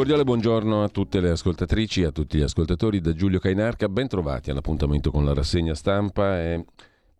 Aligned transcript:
Cordiale 0.00 0.24
buongiorno 0.24 0.82
a 0.82 0.88
tutte 0.88 1.20
le 1.20 1.28
ascoltatrici 1.28 2.04
a 2.04 2.10
tutti 2.10 2.38
gli 2.38 2.42
ascoltatori 2.42 3.02
da 3.02 3.12
Giulio 3.12 3.38
Cainarca, 3.38 3.86
ben 3.86 4.08
trovati 4.08 4.50
all'appuntamento 4.50 5.10
con 5.10 5.26
la 5.26 5.34
rassegna 5.34 5.74
stampa. 5.74 6.38
È 6.38 6.64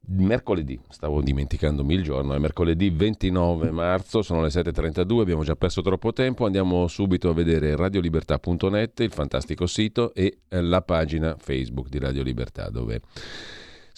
mercoledì, 0.07 0.81
stavo 0.89 1.21
dimenticandomi 1.21 1.93
il 1.93 2.03
giorno, 2.03 2.33
è 2.33 2.39
mercoledì 2.39 2.89
29 2.89 3.71
marzo, 3.71 4.23
sono 4.23 4.41
le 4.41 4.49
7.32, 4.49 5.21
abbiamo 5.21 5.45
già 5.45 5.57
perso 5.57 5.83
troppo 5.83 6.15
tempo, 6.15 6.47
andiamo 6.47 6.87
subito 6.87 7.29
a 7.29 7.35
vedere 7.35 7.77
radiolibertà.net, 7.77 9.01
il 9.01 9.13
fantastico 9.13 9.67
sito 9.67 10.15
e 10.15 10.39
la 10.49 10.81
pagina 10.81 11.37
Facebook 11.39 11.91
di 11.91 11.99
Radio 11.99 12.23
Libertà 12.23 12.71
dove 12.71 13.03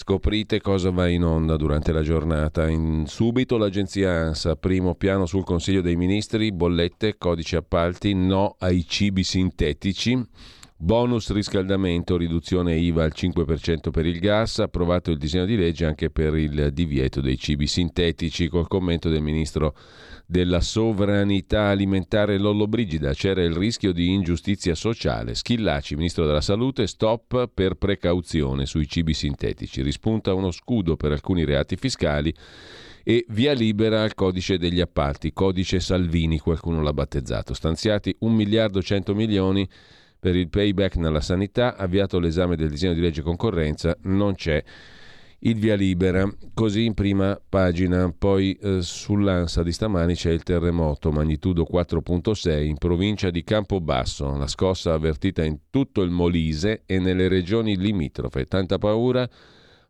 Scoprite 0.05 0.61
cosa 0.61 0.91
va 0.91 1.06
in 1.06 1.23
onda 1.23 1.55
durante 1.56 1.92
la 1.92 2.02
giornata. 2.02 2.69
In 2.69 3.05
subito 3.06 3.56
l'agenzia 3.56 4.10
ANSA, 4.10 4.56
primo 4.56 4.97
piano 4.97 5.27
sul 5.27 5.45
Consiglio 5.45 5.80
dei 5.80 5.95
Ministri, 5.95 6.51
bollette, 6.51 7.19
codici 7.19 7.55
appalti, 7.55 8.12
no 8.12 8.57
ai 8.59 8.85
cibi 8.85 9.23
sintetici. 9.23 10.21
Bonus 10.77 11.30
riscaldamento, 11.32 12.16
riduzione 12.16 12.74
IVA 12.74 13.04
al 13.04 13.12
5% 13.15 13.90
per 13.93 14.04
il 14.04 14.18
gas, 14.18 14.59
approvato 14.59 15.12
il 15.12 15.18
disegno 15.18 15.45
di 15.45 15.57
legge 15.57 15.87
anche 15.87 16.10
per 16.10 16.34
il 16.34 16.73
divieto 16.73 17.21
dei 17.21 17.38
cibi 17.38 17.68
sintetici, 17.68 18.49
col 18.49 18.66
commento 18.66 19.09
del 19.09 19.23
ministro 19.23 19.73
della 20.33 20.63
sovranità 20.63 21.65
alimentare 21.65 22.38
Lollo 22.38 22.66
Brigida. 22.66 23.13
C'era 23.13 23.43
il 23.43 23.55
rischio 23.55 23.93
di 23.93 24.09
ingiustizia 24.09 24.74
sociale. 24.74 25.35
Schillaci, 25.35 25.95
ministro 25.95 26.24
della 26.24 26.41
salute, 26.41 26.87
stop 26.87 27.51
per 27.52 27.74
precauzione 27.74 28.65
sui 28.65 28.89
cibi 28.89 29.13
sintetici. 29.13 29.83
Rispunta 29.83 30.33
uno 30.33 30.51
scudo 30.51 30.97
per 30.97 31.13
alcuni 31.13 31.45
reati 31.45 31.77
fiscali 31.77 32.35
e 33.05 33.27
via 33.29 33.52
libera 33.52 34.02
al 34.02 34.15
codice 34.15 34.57
degli 34.57 34.80
appalti, 34.80 35.35
codice 35.35 35.80
Salvini, 35.80 36.39
qualcuno 36.39 36.80
l'ha 36.80 36.95
battezzato. 36.95 37.52
Stanziati 37.52 38.17
1 38.21 38.35
miliardo 38.35 38.80
100 38.80 39.15
milioni 39.15 39.69
per 40.19 40.35
il 40.35 40.49
payback 40.49 40.96
nella 40.96 41.21
sanità, 41.21 41.77
avviato 41.77 42.19
l'esame 42.19 42.57
del 42.57 42.71
disegno 42.71 42.95
di 42.95 43.02
legge 43.02 43.21
concorrenza, 43.21 43.95
non 44.05 44.35
c'è 44.35 44.65
il 45.45 45.59
via 45.59 45.74
libera, 45.74 46.29
così 46.54 46.85
in 46.85 46.95
prima 46.95 47.40
pagina. 47.48 48.12
Poi 48.16 48.52
eh, 48.60 48.82
sull'ANSA 48.82 49.62
di 49.62 49.73
stamani 49.73 50.15
c'è 50.15 50.30
il 50.30 50.43
terremoto, 50.43 51.10
magnitudo 51.10 51.66
4.6 51.71 52.65
in 52.65 52.79
provincia 52.79 53.30
di 53.30 53.43
Campobasso, 53.43 54.37
la 54.37 54.46
scossa 54.46 54.93
avvertita 54.93 55.43
in 55.43 55.59
tutto 55.71 56.02
il 56.02 56.10
Molise 56.10 56.82
e 56.87 56.99
nelle 56.99 57.29
regioni 57.29 57.76
limitrofe. 57.76 58.45
Tanta 58.45 58.79
paura, 58.79 59.29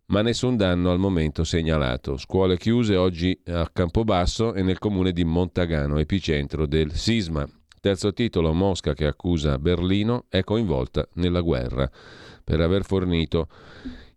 ma 0.06 0.22
nessun 0.22 0.56
danno 0.56 0.90
al 0.90 0.98
momento 0.98 1.44
segnalato. 1.44 2.16
Scuole 2.16 2.56
chiuse 2.56 2.96
oggi 2.96 3.38
a 3.46 3.68
Campobasso 3.70 4.54
e 4.54 4.62
nel 4.62 4.78
comune 4.78 5.12
di 5.12 5.24
Montagano, 5.24 5.98
epicentro 5.98 6.66
del 6.66 6.92
sisma. 6.92 7.46
Terzo 7.78 8.12
titolo, 8.12 8.52
Mosca 8.52 8.94
che 8.94 9.06
accusa 9.06 9.58
Berlino 9.58 10.26
è 10.28 10.44
coinvolta 10.44 11.06
nella 11.14 11.40
guerra 11.40 11.90
per 12.44 12.60
aver 12.60 12.84
fornito 12.84 13.48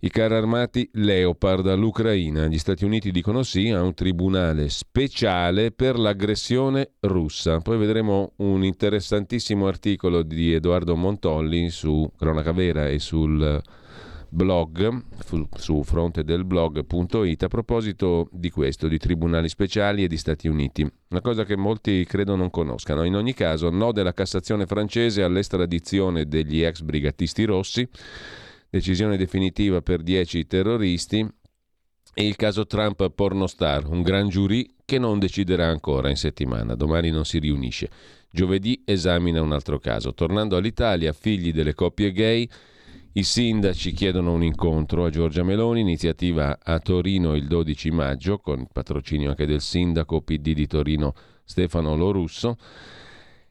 i 0.06 0.10
carri 0.12 0.36
armati 0.36 0.88
Leopard 0.94 1.66
all'Ucraina. 1.66 2.46
Gli 2.46 2.60
Stati 2.60 2.86
Uniti 2.86 3.10
dicono 3.10 3.42
sì 3.42 3.70
a 3.70 3.82
un 3.82 3.96
tribunale 3.96 4.70
speciale 4.70 5.72
per 5.72 5.98
l'aggressione 5.98 6.92
russa. 7.00 7.58
Poi 7.58 7.76
vedremo 7.80 8.34
un 8.36 8.64
interessantissimo 8.64 9.66
articolo 9.66 10.22
di 10.22 10.54
Edoardo 10.54 10.96
Montolli 10.96 11.72
su 11.72 12.08
Cronaca 12.16 12.52
Vera 12.52 12.88
e 12.88 13.00
sul 13.00 13.60
blog, 14.30 15.04
su 15.56 15.82
frontedelblog.it, 15.82 17.42
a 17.42 17.48
proposito 17.48 18.30
di 18.32 18.52
questo, 18.52 18.88
di 18.88 19.00
tribunali 19.00 19.50
speciali 19.50 20.04
e 20.04 20.08
di 20.08 20.18
Stati 20.18 20.48
Uniti. 20.48 20.88
Una 21.10 21.22
cosa 21.22 21.46
che 21.46 21.58
molti 21.58 22.06
credo 22.06 22.36
non 22.36 22.52
conoscano. 22.52 23.06
In 23.06 23.16
ogni 23.16 23.34
caso, 23.34 23.72
no 23.72 23.92
della 23.92 24.14
Cassazione 24.14 24.68
francese 24.68 25.24
all'estradizione 25.24 26.28
degli 26.28 26.62
ex 26.62 26.82
brigatisti 26.82 27.44
rossi, 27.44 27.90
decisione 28.76 29.16
definitiva 29.16 29.82
per 29.82 30.02
10 30.02 30.48
terroristi 30.48 31.26
e 32.14 32.28
il 32.28 32.36
caso 32.36 32.68
Trump 32.68 33.10
pornostar, 33.10 33.88
un 33.88 34.02
gran 34.02 34.28
giurì 34.28 34.74
che 34.84 35.00
non 35.00 35.18
deciderà 35.18 35.68
ancora 35.68 36.10
in 36.10 36.18
settimana, 36.18 36.76
domani 36.76 37.10
non 37.10 37.24
si 37.24 37.40
riunisce. 37.40 37.90
Giovedì 38.30 38.84
esamina 38.86 39.42
un 39.42 39.54
altro 39.54 39.80
caso. 39.80 40.14
Tornando 40.14 40.58
all'Italia, 40.58 41.14
figli 41.14 41.54
delle 41.54 41.74
coppie 41.74 42.12
gay 42.12 42.48
i 43.14 43.24
sindaci 43.24 43.94
chiedono 43.94 44.34
un 44.34 44.44
incontro 44.44 45.06
a 45.06 45.10
Giorgia 45.10 45.44
Meloni, 45.44 45.80
iniziativa 45.80 46.60
a 46.62 46.80
Torino 46.80 47.34
il 47.34 47.48
12 47.48 47.92
maggio, 47.92 48.40
con 48.40 48.68
patrocinio 48.70 49.30
anche 49.30 49.46
del 49.46 49.62
sindaco 49.62 50.20
PD 50.20 50.54
di 50.54 50.68
Torino 50.68 51.14
Stefano 51.46 51.96
Lorusso. 51.96 52.58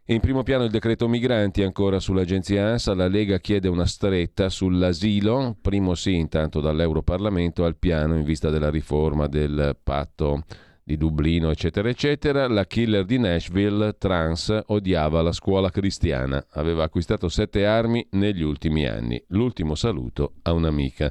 In 0.08 0.20
primo 0.20 0.42
piano 0.42 0.64
il 0.64 0.70
decreto 0.70 1.08
migranti, 1.08 1.62
ancora 1.62 1.98
sull'agenzia 1.98 2.66
ANSA, 2.66 2.94
la 2.94 3.08
Lega 3.08 3.38
chiede 3.38 3.68
una 3.68 3.86
stretta 3.86 4.50
sull'asilo, 4.50 5.56
primo 5.58 5.94
sì 5.94 6.14
intanto 6.16 6.60
dall'Europarlamento 6.60 7.64
al 7.64 7.78
piano 7.78 8.14
in 8.14 8.22
vista 8.22 8.50
della 8.50 8.68
riforma 8.68 9.28
del 9.28 9.74
patto 9.82 10.42
di 10.82 10.98
Dublino, 10.98 11.48
eccetera, 11.48 11.88
eccetera. 11.88 12.46
La 12.48 12.66
killer 12.66 13.06
di 13.06 13.18
Nashville, 13.18 13.96
trans, 13.96 14.64
odiava 14.66 15.22
la 15.22 15.32
scuola 15.32 15.70
cristiana. 15.70 16.48
Aveva 16.50 16.84
acquistato 16.84 17.30
sette 17.30 17.64
armi 17.64 18.06
negli 18.10 18.42
ultimi 18.42 18.86
anni. 18.86 19.24
L'ultimo 19.28 19.74
saluto 19.74 20.34
a 20.42 20.52
un'amica. 20.52 21.10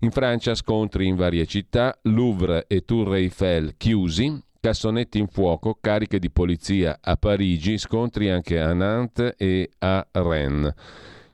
In 0.00 0.10
Francia 0.10 0.56
scontri 0.56 1.06
in 1.06 1.14
varie 1.14 1.46
città, 1.46 1.96
Louvre 2.02 2.64
e 2.66 2.84
Tour 2.84 3.14
Eiffel 3.14 3.76
chiusi, 3.76 4.42
cassonetti 4.62 5.18
in 5.18 5.26
fuoco, 5.26 5.76
cariche 5.80 6.20
di 6.20 6.30
polizia 6.30 6.98
a 7.00 7.16
Parigi, 7.16 7.78
scontri 7.78 8.30
anche 8.30 8.60
a 8.60 8.72
Nantes 8.72 9.34
e 9.36 9.70
a 9.78 10.06
Rennes. 10.12 10.72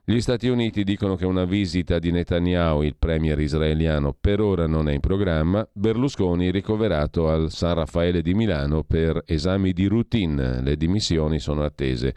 Gli 0.03 0.19
Stati 0.23 0.49
Uniti 0.49 0.83
dicono 0.83 1.15
che 1.15 1.27
una 1.27 1.45
visita 1.45 1.99
di 1.99 2.11
Netanyahu, 2.11 2.81
il 2.81 2.97
premier 2.99 3.39
israeliano, 3.39 4.17
per 4.19 4.41
ora 4.41 4.67
non 4.67 4.89
è 4.89 4.95
in 4.95 5.01
programma. 5.01 5.69
Berlusconi 5.71 6.51
ricoverato 6.51 7.29
al 7.29 7.51
San 7.51 7.75
Raffaele 7.75 8.23
di 8.23 8.33
Milano 8.33 8.83
per 8.83 9.23
esami 9.27 9.75
di 9.75 9.85
routine. 9.85 10.63
Le 10.63 10.77
dimissioni 10.79 11.39
sono 11.39 11.65
attese 11.65 12.15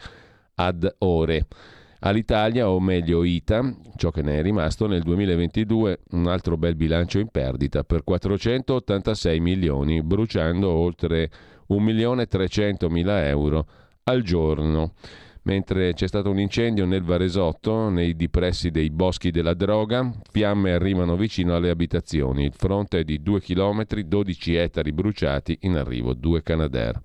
ad 0.55 0.95
ore. 0.99 1.45
All'Italia, 2.03 2.67
o 2.67 2.79
meglio 2.79 3.23
ITA, 3.23 3.75
ciò 3.95 4.09
che 4.09 4.23
ne 4.23 4.39
è 4.39 4.41
rimasto 4.41 4.87
nel 4.87 5.03
2022, 5.03 5.99
un 6.11 6.27
altro 6.27 6.57
bel 6.57 6.75
bilancio 6.75 7.19
in 7.19 7.27
perdita 7.27 7.83
per 7.83 8.03
486 8.03 9.39
milioni, 9.39 10.01
bruciando 10.01 10.67
oltre 10.67 11.29
1.300.000 11.69 13.25
euro 13.27 13.67
al 14.05 14.23
giorno 14.23 14.93
mentre 15.43 15.93
c'è 15.93 16.07
stato 16.07 16.29
un 16.29 16.39
incendio 16.39 16.85
nel 16.85 17.03
Varesotto, 17.03 17.89
nei 17.89 18.15
dipressi 18.15 18.69
dei 18.69 18.89
boschi 18.89 19.31
della 19.31 19.53
droga, 19.53 20.11
fiamme 20.29 20.73
arrivano 20.73 21.15
vicino 21.15 21.55
alle 21.55 21.69
abitazioni, 21.69 22.45
il 22.45 22.53
fronte 22.53 22.99
è 22.99 23.03
di 23.03 23.21
2 23.21 23.41
km, 23.41 23.83
12 23.85 24.55
ettari 24.55 24.91
bruciati, 24.91 25.57
in 25.61 25.77
arrivo 25.77 26.13
due 26.13 26.43
Canadair. 26.43 26.99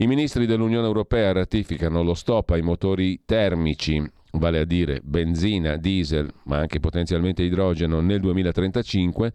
I 0.00 0.06
ministri 0.06 0.46
dell'Unione 0.46 0.86
Europea 0.86 1.32
ratificano 1.32 2.04
lo 2.04 2.14
stop 2.14 2.50
ai 2.50 2.62
motori 2.62 3.22
termici, 3.24 4.00
vale 4.34 4.60
a 4.60 4.64
dire 4.64 5.00
benzina, 5.02 5.76
diesel, 5.76 6.32
ma 6.44 6.58
anche 6.58 6.78
potenzialmente 6.78 7.42
idrogeno 7.42 8.00
nel 8.00 8.20
2035 8.20 9.32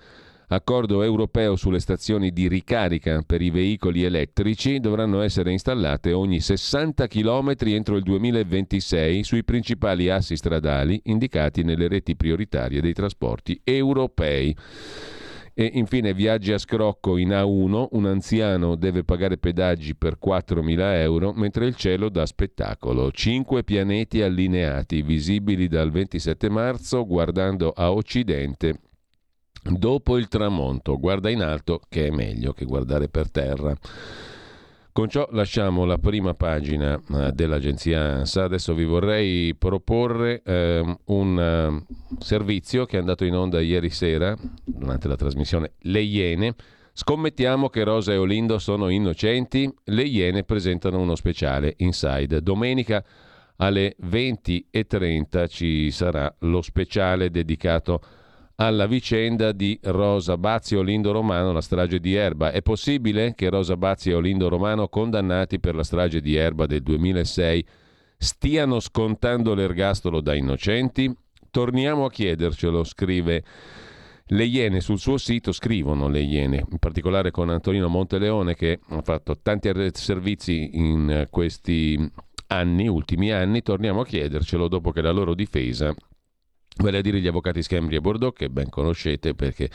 accordo 0.47 1.03
europeo 1.03 1.57
sulle 1.57 1.81
stazioni 1.81 2.31
di 2.31 2.47
ricarica 2.47 3.23
per 3.25 3.41
i 3.41 3.49
veicoli 3.49 4.03
elettrici 4.03 4.79
dovranno 4.79 5.19
essere 5.19 5.51
installate 5.51 6.13
ogni 6.13 6.39
60 6.39 7.07
km 7.07 7.55
entro 7.65 7.97
il 7.97 8.03
2026 8.03 9.23
sui 9.25 9.43
principali 9.43 10.09
assi 10.09 10.37
stradali 10.37 11.01
indicati 11.05 11.63
nelle 11.63 11.89
reti 11.89 12.15
prioritarie 12.15 12.79
dei 12.79 12.93
trasporti 12.93 13.59
europei. 13.65 14.55
E 15.55 15.69
infine 15.73 16.13
viaggi 16.13 16.51
a 16.51 16.57
scrocco 16.57 17.17
in 17.17 17.29
A1, 17.29 17.87
un 17.91 18.05
anziano 18.05 18.75
deve 18.75 19.03
pagare 19.03 19.37
pedaggi 19.37 19.95
per 19.95 20.17
4.000 20.23 20.79
euro 21.01 21.31
mentre 21.33 21.67
il 21.67 21.75
cielo 21.75 22.09
dà 22.09 22.25
spettacolo. 22.25 23.11
Cinque 23.11 23.63
pianeti 23.63 24.21
allineati, 24.21 25.01
visibili 25.01 25.67
dal 25.67 25.91
27 25.91 26.49
marzo 26.49 27.05
guardando 27.05 27.69
a 27.69 27.91
occidente 27.91 28.79
Dopo 29.65 30.17
il 30.17 30.27
tramonto, 30.27 30.99
guarda 30.99 31.29
in 31.29 31.41
alto 31.41 31.79
che 31.87 32.07
è 32.07 32.09
meglio 32.09 32.51
che 32.51 32.65
guardare 32.65 33.07
per 33.07 33.31
terra. 33.31 33.73
Con 34.93 35.09
ciò 35.09 35.27
lasciamo 35.31 35.85
la 35.85 35.97
prima 35.97 36.35
pagina 36.35 36.93
eh, 36.93 37.31
dell'agenzia 37.31 38.17
ANSA. 38.17 38.43
Adesso 38.43 38.75
vi 38.75 38.85
vorrei 38.85 39.55
proporre 39.55 40.43
eh, 40.45 40.97
un 41.05 41.83
servizio 42.19 42.85
che 42.85 42.97
è 42.97 42.99
andato 42.99 43.25
in 43.25 43.33
onda 43.33 43.59
ieri 43.59 43.89
sera 43.89 44.37
durante 44.63 45.07
la 45.07 45.15
trasmissione 45.15 45.71
Le 45.79 45.99
Iene. 45.99 46.53
Scommettiamo 46.93 47.69
che 47.69 47.83
Rosa 47.83 48.13
e 48.13 48.17
Olindo 48.17 48.59
sono 48.59 48.89
innocenti. 48.89 49.67
Le 49.85 50.03
Iene 50.03 50.43
presentano 50.43 50.99
uno 50.99 51.15
speciale 51.15 51.73
Inside. 51.77 52.43
Domenica 52.43 53.03
alle 53.55 53.95
20.30 53.99 55.47
ci 55.47 55.89
sarà 55.89 56.31
lo 56.41 56.61
speciale 56.61 57.31
dedicato 57.31 57.95
a 57.95 58.22
alla 58.55 58.85
vicenda 58.85 59.51
di 59.51 59.79
Rosa 59.83 60.37
Bazzi 60.37 60.75
e 60.75 60.77
Olindo 60.77 61.11
Romano, 61.11 61.51
la 61.51 61.61
strage 61.61 61.99
di 61.99 62.13
Erba. 62.13 62.51
È 62.51 62.61
possibile 62.61 63.33
che 63.35 63.49
Rosa 63.49 63.75
Bazzi 63.75 64.11
e 64.11 64.13
Olindo 64.13 64.47
Romano, 64.49 64.87
condannati 64.87 65.59
per 65.59 65.75
la 65.75 65.83
strage 65.83 66.21
di 66.21 66.35
Erba 66.35 66.65
del 66.65 66.83
2006, 66.83 67.65
stiano 68.17 68.79
scontando 68.79 69.53
l'ergastolo 69.53 70.21
da 70.21 70.35
innocenti? 70.35 71.13
Torniamo 71.49 72.05
a 72.05 72.09
chiedercelo, 72.09 72.83
scrive 72.83 73.43
le 74.27 74.45
Iene 74.45 74.79
sul 74.79 74.99
suo 74.99 75.17
sito 75.17 75.51
scrivono 75.51 76.07
le 76.07 76.21
Iene, 76.21 76.65
in 76.69 76.79
particolare 76.79 77.29
con 77.29 77.49
Antonino 77.49 77.89
Monteleone 77.89 78.55
che 78.55 78.79
ha 78.87 79.01
fatto 79.01 79.37
tanti 79.41 79.69
servizi 79.93 80.69
in 80.73 81.27
questi 81.29 82.11
anni, 82.47 82.87
ultimi 82.87 83.31
anni, 83.31 83.61
torniamo 83.61 84.01
a 84.01 84.05
chiedercelo 84.05 84.67
dopo 84.67 84.91
che 84.91 85.01
la 85.01 85.11
loro 85.11 85.33
difesa 85.35 85.93
vale 86.77 86.97
a 86.97 87.01
dire 87.01 87.19
gli 87.19 87.27
avvocati 87.27 87.61
Schembri 87.61 87.95
e 87.95 88.01
Bordeaux, 88.01 88.35
che 88.35 88.49
ben 88.49 88.69
conoscete 88.69 89.33
perché 89.33 89.69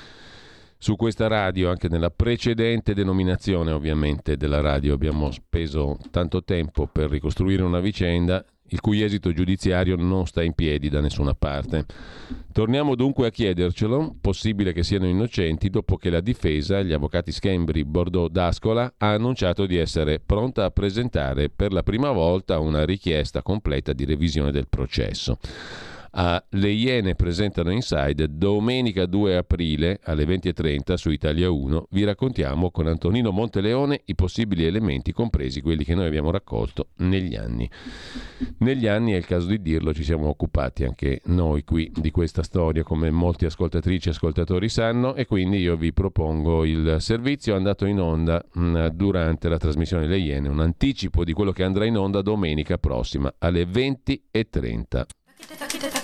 su 0.80 0.94
questa 0.94 1.26
radio, 1.26 1.70
anche 1.70 1.88
nella 1.88 2.10
precedente 2.10 2.94
denominazione 2.94 3.72
ovviamente 3.72 4.36
della 4.36 4.60
radio, 4.60 4.94
abbiamo 4.94 5.30
speso 5.32 5.98
tanto 6.12 6.44
tempo 6.44 6.86
per 6.86 7.10
ricostruire 7.10 7.64
una 7.64 7.80
vicenda 7.80 8.44
il 8.70 8.80
cui 8.80 9.02
esito 9.02 9.32
giudiziario 9.32 9.96
non 9.96 10.26
sta 10.26 10.42
in 10.42 10.52
piedi 10.52 10.88
da 10.88 11.00
nessuna 11.00 11.34
parte. 11.34 11.84
Torniamo 12.52 12.94
dunque 12.94 13.26
a 13.26 13.30
chiedercelo, 13.30 14.16
possibile 14.20 14.72
che 14.72 14.82
siano 14.84 15.06
innocenti, 15.06 15.68
dopo 15.70 15.96
che 15.96 16.10
la 16.10 16.20
difesa, 16.20 16.82
gli 16.82 16.92
avvocati 16.92 17.32
Schembri, 17.32 17.84
Bordeaux, 17.84 18.30
D'Ascola, 18.30 18.94
ha 18.98 19.12
annunciato 19.12 19.66
di 19.66 19.76
essere 19.76 20.20
pronta 20.20 20.64
a 20.64 20.70
presentare 20.70 21.48
per 21.48 21.72
la 21.72 21.82
prima 21.82 22.12
volta 22.12 22.58
una 22.58 22.84
richiesta 22.84 23.42
completa 23.42 23.92
di 23.92 24.04
revisione 24.04 24.52
del 24.52 24.68
processo 24.68 25.38
a 26.12 26.42
Le 26.50 26.70
Iene 26.70 27.14
presentano 27.14 27.70
Inside 27.70 28.28
domenica 28.30 29.06
2 29.06 29.36
aprile 29.36 30.00
alle 30.04 30.24
20.30 30.24 30.94
su 30.94 31.10
Italia 31.10 31.50
1. 31.50 31.88
Vi 31.90 32.04
raccontiamo 32.04 32.70
con 32.70 32.86
Antonino 32.86 33.30
Monteleone 33.30 34.02
i 34.06 34.14
possibili 34.14 34.64
elementi, 34.64 35.12
compresi 35.12 35.60
quelli 35.60 35.84
che 35.84 35.94
noi 35.94 36.06
abbiamo 36.06 36.30
raccolto 36.30 36.88
negli 36.98 37.34
anni. 37.34 37.68
Negli 38.58 38.86
anni, 38.86 39.12
è 39.12 39.16
il 39.16 39.26
caso 39.26 39.46
di 39.46 39.60
dirlo, 39.60 39.92
ci 39.92 40.04
siamo 40.04 40.28
occupati 40.28 40.84
anche 40.84 41.20
noi 41.26 41.64
qui 41.64 41.90
di 41.94 42.10
questa 42.10 42.42
storia, 42.42 42.82
come 42.82 43.10
molti 43.10 43.44
ascoltatrici 43.44 44.08
e 44.08 44.12
ascoltatori 44.12 44.68
sanno, 44.68 45.14
e 45.14 45.26
quindi 45.26 45.58
io 45.58 45.76
vi 45.76 45.92
propongo 45.92 46.64
il 46.64 46.96
servizio 47.00 47.54
andato 47.54 47.84
in 47.84 48.00
onda 48.00 48.44
mh, 48.52 48.60
mm, 48.60 48.86
durante 48.88 49.48
la 49.48 49.58
trasmissione 49.58 50.06
Le 50.06 50.18
Iene, 50.18 50.48
un 50.48 50.60
anticipo 50.60 51.24
di 51.24 51.32
quello 51.32 51.52
che 51.52 51.64
andrà 51.64 51.84
in 51.84 51.96
onda 51.96 52.22
domenica 52.22 52.78
prossima 52.78 53.32
alle 53.38 53.64
20.30. 53.64 55.04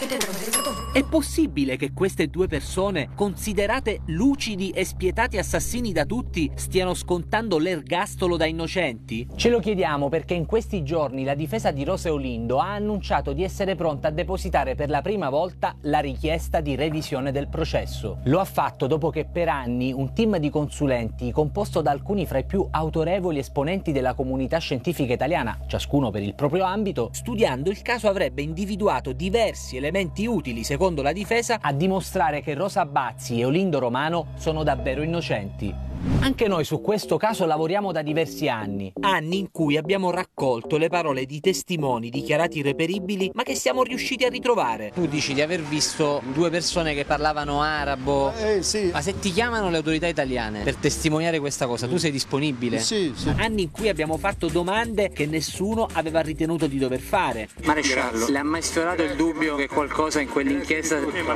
¿Qué 0.04 0.08
te 0.08 0.16
encontré? 0.16 0.53
È 0.94 1.02
possibile 1.02 1.76
che 1.76 1.92
queste 1.92 2.28
due 2.28 2.46
persone, 2.46 3.08
considerate 3.16 4.02
lucidi 4.06 4.70
e 4.70 4.84
spietati 4.84 5.38
assassini 5.38 5.90
da 5.90 6.04
tutti, 6.04 6.48
stiano 6.54 6.94
scontando 6.94 7.58
l'ergastolo 7.58 8.36
da 8.36 8.46
innocenti? 8.46 9.26
Ce 9.34 9.50
lo 9.50 9.58
chiediamo 9.58 10.08
perché 10.08 10.34
in 10.34 10.46
questi 10.46 10.84
giorni 10.84 11.24
la 11.24 11.34
difesa 11.34 11.72
di 11.72 11.82
Rose 11.82 12.10
Olindo 12.10 12.60
ha 12.60 12.74
annunciato 12.74 13.32
di 13.32 13.42
essere 13.42 13.74
pronta 13.74 14.06
a 14.06 14.10
depositare 14.12 14.76
per 14.76 14.88
la 14.88 15.02
prima 15.02 15.30
volta 15.30 15.74
la 15.80 15.98
richiesta 15.98 16.60
di 16.60 16.76
revisione 16.76 17.32
del 17.32 17.48
processo. 17.48 18.18
Lo 18.26 18.38
ha 18.38 18.44
fatto 18.44 18.86
dopo 18.86 19.10
che 19.10 19.24
per 19.24 19.48
anni 19.48 19.92
un 19.92 20.12
team 20.14 20.36
di 20.36 20.48
consulenti, 20.48 21.32
composto 21.32 21.82
da 21.82 21.90
alcuni 21.90 22.24
fra 22.24 22.38
i 22.38 22.44
più 22.44 22.68
autorevoli 22.70 23.40
esponenti 23.40 23.90
della 23.90 24.14
comunità 24.14 24.58
scientifica 24.58 25.12
italiana, 25.12 25.58
ciascuno 25.66 26.12
per 26.12 26.22
il 26.22 26.36
proprio 26.36 26.62
ambito, 26.62 27.08
studiando 27.10 27.68
il 27.68 27.82
caso 27.82 28.06
avrebbe 28.06 28.42
individuato 28.42 29.10
diversi 29.10 29.76
elementi 29.76 30.24
utili, 30.24 30.62
secondo 30.62 30.82
secondo 30.84 31.00
la 31.00 31.12
difesa, 31.12 31.60
a 31.62 31.72
dimostrare 31.72 32.42
che 32.42 32.52
Rosa 32.52 32.84
Bazzi 32.84 33.40
e 33.40 33.46
Olindo 33.46 33.78
Romano 33.78 34.26
sono 34.36 34.62
davvero 34.62 35.00
innocenti. 35.00 35.74
Anche 36.20 36.48
noi 36.48 36.64
su 36.64 36.82
questo 36.82 37.16
caso 37.16 37.46
lavoriamo 37.46 37.90
da 37.90 38.02
diversi 38.02 38.46
anni. 38.46 38.92
Anni 39.00 39.38
in 39.38 39.50
cui 39.50 39.78
abbiamo 39.78 40.10
raccolto 40.10 40.76
le 40.76 40.88
parole 40.88 41.24
di 41.24 41.40
testimoni 41.40 42.10
dichiarati 42.10 42.60
reperibili, 42.60 43.30
ma 43.32 43.42
che 43.42 43.54
siamo 43.54 43.82
riusciti 43.82 44.24
a 44.24 44.28
ritrovare. 44.28 44.90
Tu 44.92 45.06
dici 45.06 45.32
di 45.32 45.40
aver 45.40 45.62
visto 45.62 46.22
due 46.34 46.50
persone 46.50 46.92
che 46.92 47.06
parlavano 47.06 47.62
arabo. 47.62 48.34
Eh 48.34 48.62
sì. 48.62 48.90
Ma 48.92 49.00
se 49.00 49.18
ti 49.18 49.32
chiamano 49.32 49.70
le 49.70 49.78
autorità 49.78 50.06
italiane 50.06 50.62
per 50.62 50.76
testimoniare 50.76 51.40
questa 51.40 51.66
cosa, 51.66 51.86
tu 51.86 51.96
sei 51.96 52.10
disponibile? 52.10 52.80
Sì, 52.80 53.12
sì. 53.16 53.32
Anni 53.36 53.62
in 53.62 53.70
cui 53.70 53.88
abbiamo 53.88 54.18
fatto 54.18 54.48
domande 54.48 55.10
che 55.10 55.24
nessuno 55.24 55.88
aveva 55.90 56.20
ritenuto 56.20 56.66
di 56.66 56.76
dover 56.76 57.00
fare. 57.00 57.48
Maresciallo, 57.62 58.28
le 58.28 58.38
ha 58.38 58.44
mai 58.44 58.60
sfiorato 58.60 59.02
il 59.02 59.16
dubbio 59.16 59.56
che 59.56 59.68
qualcosa 59.68 60.20
in 60.20 60.28
quell'inchiesta 60.28 60.73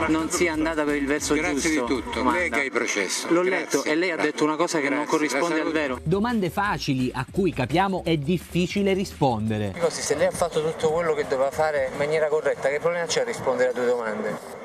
non 0.08 0.30
sia 0.30 0.52
andata 0.52 0.84
per 0.84 0.94
il 0.96 1.06
verso 1.06 1.34
Grazie 1.34 1.52
giusto? 1.54 1.68
Grazie 1.68 1.96
di 1.96 2.02
tutto. 2.02 2.18
Domanda. 2.18 2.40
Lega 2.40 2.62
il 2.62 2.70
processo. 2.70 3.26
L'ho 3.30 3.42
Grazie. 3.42 3.60
letto 3.60 3.84
e 3.84 3.94
lei 3.94 4.10
ha 4.10 4.16
detto 4.16 4.44
una 4.44 4.56
cosa 4.56 4.78
che 4.78 4.84
Grazie. 4.84 4.96
non 4.96 5.06
corrisponde 5.06 5.60
al 5.60 5.72
vero. 5.72 5.98
Domande 6.02 6.50
facili 6.50 7.10
a 7.12 7.24
cui 7.30 7.52
capiamo 7.52 8.02
è 8.04 8.16
difficile 8.16 8.92
rispondere. 8.92 9.74
Così, 9.78 10.02
se 10.02 10.16
lei 10.16 10.26
ha 10.26 10.32
fatto 10.32 10.62
tutto 10.62 10.90
quello 10.90 11.14
che 11.14 11.26
doveva 11.28 11.50
fare 11.50 11.88
in 11.92 11.98
maniera 11.98 12.28
corretta, 12.28 12.68
che 12.68 12.78
problema 12.80 13.06
c'è 13.06 13.20
a 13.20 13.24
rispondere 13.24 13.70
a 13.70 13.72
due 13.72 13.86
domande? 13.86 14.57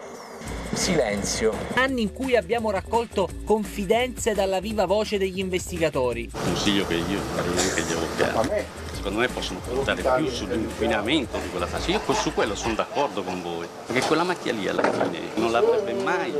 Silenzio. 0.75 1.53
Anni 1.75 2.01
in 2.01 2.13
cui 2.13 2.35
abbiamo 2.35 2.71
raccolto 2.71 3.29
confidenze 3.45 4.33
dalla 4.33 4.59
viva 4.59 4.85
voce 4.85 5.17
degli 5.17 5.39
investigatori. 5.39 6.29
Consiglio 6.31 6.85
che 6.85 6.95
io 6.95 7.19
anche 7.35 7.81
agli 7.81 7.91
avvocati. 7.91 8.63
Secondo 8.93 9.19
me 9.19 9.27
possono 9.27 9.59
puntare 9.59 10.01
più 10.01 10.29
sull'inquinamento 10.29 11.37
di 11.37 11.49
quella 11.49 11.67
fase. 11.67 11.91
Io 11.91 12.01
su 12.13 12.33
quello 12.33 12.55
sono 12.55 12.73
d'accordo 12.73 13.21
con 13.21 13.41
voi, 13.41 13.67
perché 13.85 14.01
quella 14.07 14.23
macchia 14.23 14.53
lì 14.53 14.67
alla 14.67 14.81
fine 14.81 15.19
non 15.35 15.51
l'avrebbe 15.51 15.93
mai 15.93 16.33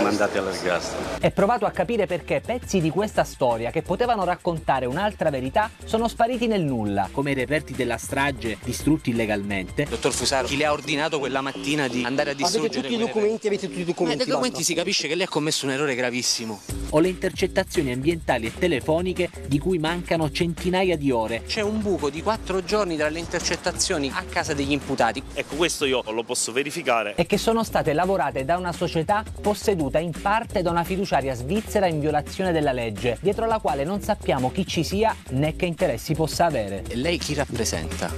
mandati 0.00 0.38
all'ergastolo. 0.38 1.02
È 1.18 1.30
provato 1.30 1.66
a 1.66 1.70
capire 1.70 2.06
perché 2.06 2.40
pezzi 2.44 2.80
di 2.80 2.90
questa 2.90 3.24
storia 3.24 3.70
che 3.70 3.82
potevano 3.82 4.24
raccontare 4.24 4.86
un'altra 4.86 5.30
verità 5.30 5.70
sono 5.84 6.08
spariti 6.08 6.46
nel 6.46 6.62
nulla. 6.62 7.08
Come 7.12 7.32
i 7.32 7.34
reperti 7.34 7.72
della 7.74 7.96
strage 7.96 8.58
distrutti 8.62 9.10
illegalmente. 9.10 9.86
Dottor 9.88 10.12
Fusaro, 10.12 10.46
chi 10.46 10.56
le 10.56 10.66
ha 10.66 10.72
ordinato 10.72 11.18
quella 11.18 11.40
mattina 11.40 11.88
di 11.88 12.02
andare 12.04 12.30
a 12.30 12.34
distruggere 12.34 12.78
Avete 12.78 12.80
tutti 12.80 12.94
i 12.94 13.06
documenti, 13.06 13.46
avete 13.46 13.68
tutti 13.68 13.80
i 13.80 13.84
documenti. 13.84 14.16
Dai 14.18 14.26
documenti 14.26 14.62
si 14.62 14.74
capisce 14.74 15.08
che 15.08 15.14
lei 15.14 15.26
ha 15.26 15.28
commesso 15.28 15.66
un 15.66 15.72
errore 15.72 15.94
gravissimo. 15.94 16.60
O 16.90 16.98
le 16.98 17.08
intercettazioni 17.08 17.92
ambientali 17.92 18.46
e 18.46 18.52
telefoniche 18.56 19.30
di 19.46 19.58
cui 19.58 19.78
mancano 19.78 20.30
centinaia 20.30 20.96
di 20.96 21.10
ore. 21.10 21.42
C'è 21.46 21.62
un 21.62 21.80
buco 21.80 22.10
di 22.10 22.22
quattro 22.22 22.62
giorni 22.64 22.96
tra 22.96 23.08
le 23.08 23.18
intercettazioni 23.18 24.10
a 24.12 24.22
casa 24.28 24.52
degli 24.52 24.72
imputati. 24.72 25.22
Ecco, 25.32 25.56
questo 25.56 25.86
io 25.86 26.02
lo 26.10 26.22
posso 26.22 26.52
verificare. 26.52 27.14
E 27.14 27.26
che 27.26 27.38
sono 27.38 27.64
state 27.64 27.92
lavorate 27.92 28.44
da 28.44 28.56
una 28.56 28.72
società 28.72 29.24
posseduta 29.72 29.98
in 29.98 30.12
parte 30.12 30.62
da 30.62 30.70
una 30.70 30.84
fiduciaria 30.84 31.34
svizzera 31.34 31.86
in 31.86 32.00
violazione 32.00 32.52
della 32.52 32.72
legge, 32.72 33.18
dietro 33.20 33.46
la 33.46 33.58
quale 33.58 33.84
non 33.84 34.02
sappiamo 34.02 34.52
chi 34.52 34.66
ci 34.66 34.84
sia 34.84 35.14
né 35.30 35.56
che 35.56 35.66
interessi 35.66 36.14
possa 36.14 36.46
avere. 36.46 36.82
E 36.88 36.96
lei 36.96 37.18
chi 37.18 37.34
rappresenta? 37.34 38.10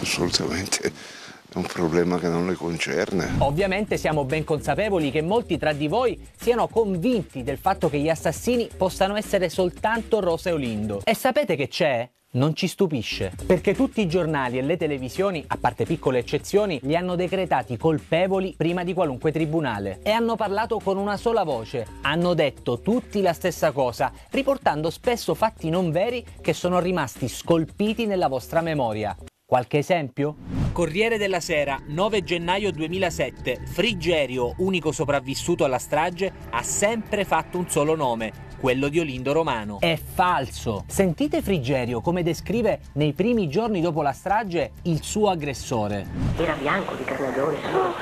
Assolutamente 0.00 1.19
è 1.52 1.56
un 1.56 1.64
problema 1.64 2.18
che 2.18 2.28
non 2.28 2.46
le 2.46 2.54
concerne. 2.54 3.34
Ovviamente 3.38 3.96
siamo 3.96 4.24
ben 4.24 4.44
consapevoli 4.44 5.10
che 5.10 5.22
molti 5.22 5.58
tra 5.58 5.72
di 5.72 5.88
voi 5.88 6.18
siano 6.38 6.68
convinti 6.68 7.42
del 7.42 7.58
fatto 7.58 7.90
che 7.90 7.98
gli 7.98 8.08
assassini 8.08 8.68
possano 8.76 9.16
essere 9.16 9.48
soltanto 9.48 10.20
Rosa 10.20 10.50
e 10.50 10.52
Olindo. 10.52 11.00
E 11.04 11.14
sapete 11.14 11.56
che 11.56 11.68
c'è? 11.68 12.08
non 12.32 12.54
ci 12.54 12.68
stupisce, 12.68 13.32
perché 13.44 13.74
tutti 13.74 14.00
i 14.00 14.06
giornali 14.06 14.58
e 14.58 14.62
le 14.62 14.76
televisioni, 14.76 15.42
a 15.48 15.56
parte 15.58 15.84
piccole 15.84 16.20
eccezioni, 16.20 16.78
li 16.84 16.94
hanno 16.94 17.16
decretati 17.16 17.76
colpevoli 17.76 18.54
prima 18.56 18.84
di 18.84 18.94
qualunque 18.94 19.32
tribunale 19.32 19.98
e 20.04 20.10
hanno 20.10 20.36
parlato 20.36 20.78
con 20.78 20.96
una 20.96 21.16
sola 21.16 21.42
voce, 21.42 21.86
hanno 22.02 22.34
detto 22.34 22.80
tutti 22.80 23.20
la 23.20 23.32
stessa 23.32 23.72
cosa, 23.72 24.12
riportando 24.30 24.90
spesso 24.90 25.34
fatti 25.34 25.70
non 25.70 25.90
veri 25.90 26.24
che 26.40 26.52
sono 26.52 26.78
rimasti 26.78 27.26
scolpiti 27.26 28.06
nella 28.06 28.28
vostra 28.28 28.60
memoria. 28.60 29.16
Qualche 29.50 29.78
esempio? 29.78 30.36
Corriere 30.70 31.18
della 31.18 31.40
Sera, 31.40 31.76
9 31.84 32.22
gennaio 32.22 32.70
2007. 32.70 33.62
Frigerio, 33.64 34.54
unico 34.58 34.92
sopravvissuto 34.92 35.64
alla 35.64 35.80
strage, 35.80 36.32
ha 36.50 36.62
sempre 36.62 37.24
fatto 37.24 37.58
un 37.58 37.68
solo 37.68 37.96
nome, 37.96 38.30
quello 38.60 38.86
di 38.86 39.00
Olindo 39.00 39.32
Romano. 39.32 39.80
È 39.80 39.96
falso. 39.96 40.84
Sentite 40.86 41.42
Frigerio 41.42 42.00
come 42.00 42.22
descrive 42.22 42.78
nei 42.92 43.12
primi 43.12 43.48
giorni 43.48 43.80
dopo 43.80 44.02
la 44.02 44.12
strage 44.12 44.70
il 44.82 45.02
suo 45.02 45.30
aggressore. 45.30 46.06
Era 46.36 46.54
bianco 46.54 46.94
di 46.94 47.02
carnagione, 47.02 47.56
scuro, 47.60 47.94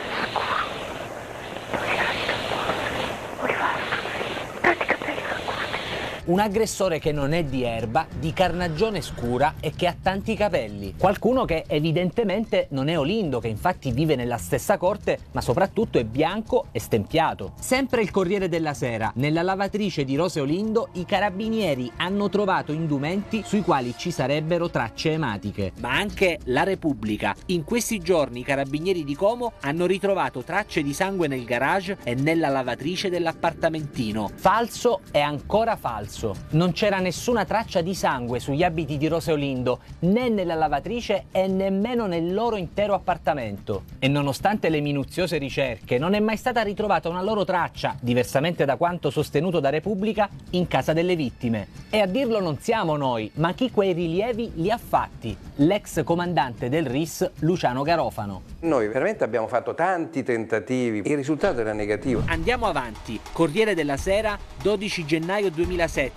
Un 6.29 6.41
aggressore 6.41 6.99
che 6.99 7.11
non 7.11 7.33
è 7.33 7.43
di 7.43 7.63
erba, 7.63 8.07
di 8.19 8.35
carnagione 8.35 9.01
scura 9.01 9.55
e 9.61 9.73
che 9.75 9.87
ha 9.87 9.97
tanti 9.99 10.35
capelli. 10.35 10.93
Qualcuno 10.99 11.47
che 11.47 11.65
evidentemente 11.67 12.67
non 12.73 12.89
è 12.89 12.99
Olindo, 12.99 13.41
che 13.41 13.49
infatti 13.49 13.93
vive 13.93 14.15
nella 14.15 14.37
stessa 14.37 14.77
corte, 14.77 15.21
ma 15.33 15.41
soprattutto 15.41 15.99
è 15.99 16.05
bianco 16.05 16.67
e 16.71 16.81
stempiato. 16.81 17.55
Sempre 17.59 18.03
il 18.03 18.11
Corriere 18.11 18.51
della 18.51 18.75
Sera, 18.75 19.11
nella 19.15 19.41
lavatrice 19.41 20.05
di 20.05 20.17
Rose 20.17 20.39
Olindo, 20.41 20.91
i 20.93 21.07
carabinieri 21.07 21.91
hanno 21.97 22.29
trovato 22.29 22.73
indumenti 22.73 23.43
sui 23.43 23.63
quali 23.63 23.95
ci 23.97 24.11
sarebbero 24.11 24.69
tracce 24.69 25.13
ematiche. 25.13 25.73
Ma 25.81 25.93
anche 25.93 26.41
la 26.45 26.63
Repubblica. 26.63 27.35
In 27.47 27.65
questi 27.65 28.01
giorni 28.01 28.41
i 28.41 28.45
carabinieri 28.45 29.03
di 29.03 29.17
Como 29.17 29.53
hanno 29.63 29.87
ritrovato 29.87 30.43
tracce 30.43 30.83
di 30.83 30.93
sangue 30.93 31.27
nel 31.27 31.45
garage 31.45 31.97
e 32.03 32.15
nella 32.15 32.49
lavatrice 32.49 33.09
dell'appartamentino. 33.09 34.31
Falso 34.35 35.01
e 35.11 35.21
ancora 35.21 35.77
falso. 35.77 36.17
Non 36.51 36.73
c'era 36.73 36.99
nessuna 36.99 37.45
traccia 37.45 37.81
di 37.81 37.95
sangue 37.95 38.41
sugli 38.41 38.65
abiti 38.65 38.97
di 38.97 39.07
Rose 39.07 39.31
Olindo, 39.31 39.79
né 40.01 40.29
nella 40.29 40.57
lavatrice 40.57 41.27
e 41.31 41.47
nemmeno 41.47 42.07
nel 42.07 42.35
loro 42.35 42.57
intero 42.57 42.95
appartamento. 42.95 43.85
E 44.01 44.09
nonostante 44.09 44.69
le 44.69 44.81
minuziose 44.81 45.39
ricerche, 45.39 45.97
non 45.97 46.15
è 46.15 46.21
mai 46.21 46.37
stata 46.37 46.63
ritrovata 46.63 47.09
una 47.09 47.23
loro 47.23 47.45
traccia, 47.45 47.97
diversamente 48.01 48.65
da 48.65 48.75
quanto 48.75 49.11
sostenuto 49.11 49.61
da 49.61 49.69
Repubblica, 49.69 50.29
in 50.51 50.67
casa 50.67 50.93
delle 50.93 51.15
vittime. 51.15 51.69
E 51.89 52.01
a 52.01 52.07
dirlo 52.07 52.41
non 52.41 52.59
siamo 52.59 52.97
noi, 52.97 53.31
ma 53.35 53.53
chi 53.53 53.71
quei 53.71 53.93
rilievi 53.93 54.53
li 54.57 54.73
ha 54.73 54.79
fatti, 54.79 55.37
l'ex 55.57 56.03
comandante 56.03 56.69
del 56.69 56.87
RIS 56.87 57.31
Luciano 57.41 57.83
Garofano. 57.83 58.43
Noi 58.61 58.89
veramente 58.89 59.23
abbiamo 59.23 59.47
fatto 59.47 59.73
tanti 59.75 60.25
tentativi, 60.25 60.99
il 61.05 61.17
risultato 61.17 61.61
era 61.61 61.73
negativo. 61.73 62.23
Andiamo 62.27 62.67
avanti. 62.67 63.21
Corriere 63.31 63.75
della 63.75 63.97
Sera, 63.97 64.37
12 64.61 65.05
gennaio 65.05 65.51
2007. 65.51 66.08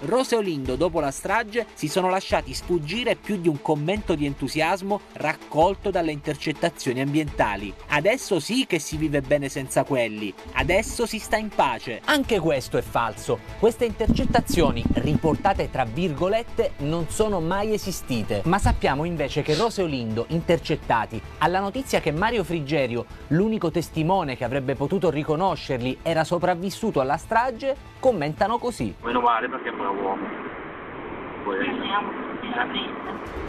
Rose 0.00 0.36
Olindo, 0.36 0.76
dopo 0.76 1.00
la 1.00 1.10
strage, 1.10 1.66
si 1.74 1.88
sono 1.88 2.10
lasciati 2.10 2.52
sfuggire 2.52 3.16
più 3.16 3.36
di 3.36 3.48
un 3.48 3.62
commento 3.62 4.14
di 4.14 4.26
entusiasmo 4.26 5.00
raccolto 5.14 5.90
dalle 5.90 6.12
intercettazioni 6.12 7.00
ambientali. 7.00 7.72
Adesso 7.88 8.40
sì 8.40 8.66
che 8.66 8.78
si 8.78 8.96
vive 8.96 9.22
bene 9.22 9.48
senza 9.48 9.84
quelli, 9.84 10.32
adesso 10.52 11.06
si 11.06 11.18
sta 11.18 11.36
in 11.36 11.48
pace. 11.48 12.00
Anche 12.04 12.38
questo 12.38 12.76
è 12.76 12.82
falso. 12.82 13.38
Queste 13.58 13.84
intercettazioni, 13.84 14.84
riportate 14.94 15.70
tra 15.70 15.84
virgolette, 15.84 16.72
non 16.78 17.08
sono 17.08 17.40
mai 17.40 17.72
esistite. 17.72 18.42
Ma 18.44 18.58
sappiamo 18.58 19.04
invece 19.04 19.42
che 19.42 19.54
Rose 19.54 19.82
Olindo, 19.82 20.26
intercettati, 20.28 21.20
alla 21.38 21.60
notizia 21.60 22.00
che 22.00 22.12
Mario 22.12 22.44
Frigerio, 22.44 23.06
l'unico 23.28 23.70
testimone 23.70 24.36
che 24.36 24.44
avrebbe 24.44 24.74
potuto 24.74 25.10
riconoscerli, 25.10 25.98
era 26.02 26.24
sopravvissuto 26.24 27.00
alla 27.00 27.16
strage, 27.16 27.76
commentano 27.98 28.58
così. 28.58 28.94
Meno 29.02 29.20
male 29.20 29.33
perché 29.40 29.68
è 29.68 29.72
un 29.72 29.78
bravo 29.78 30.16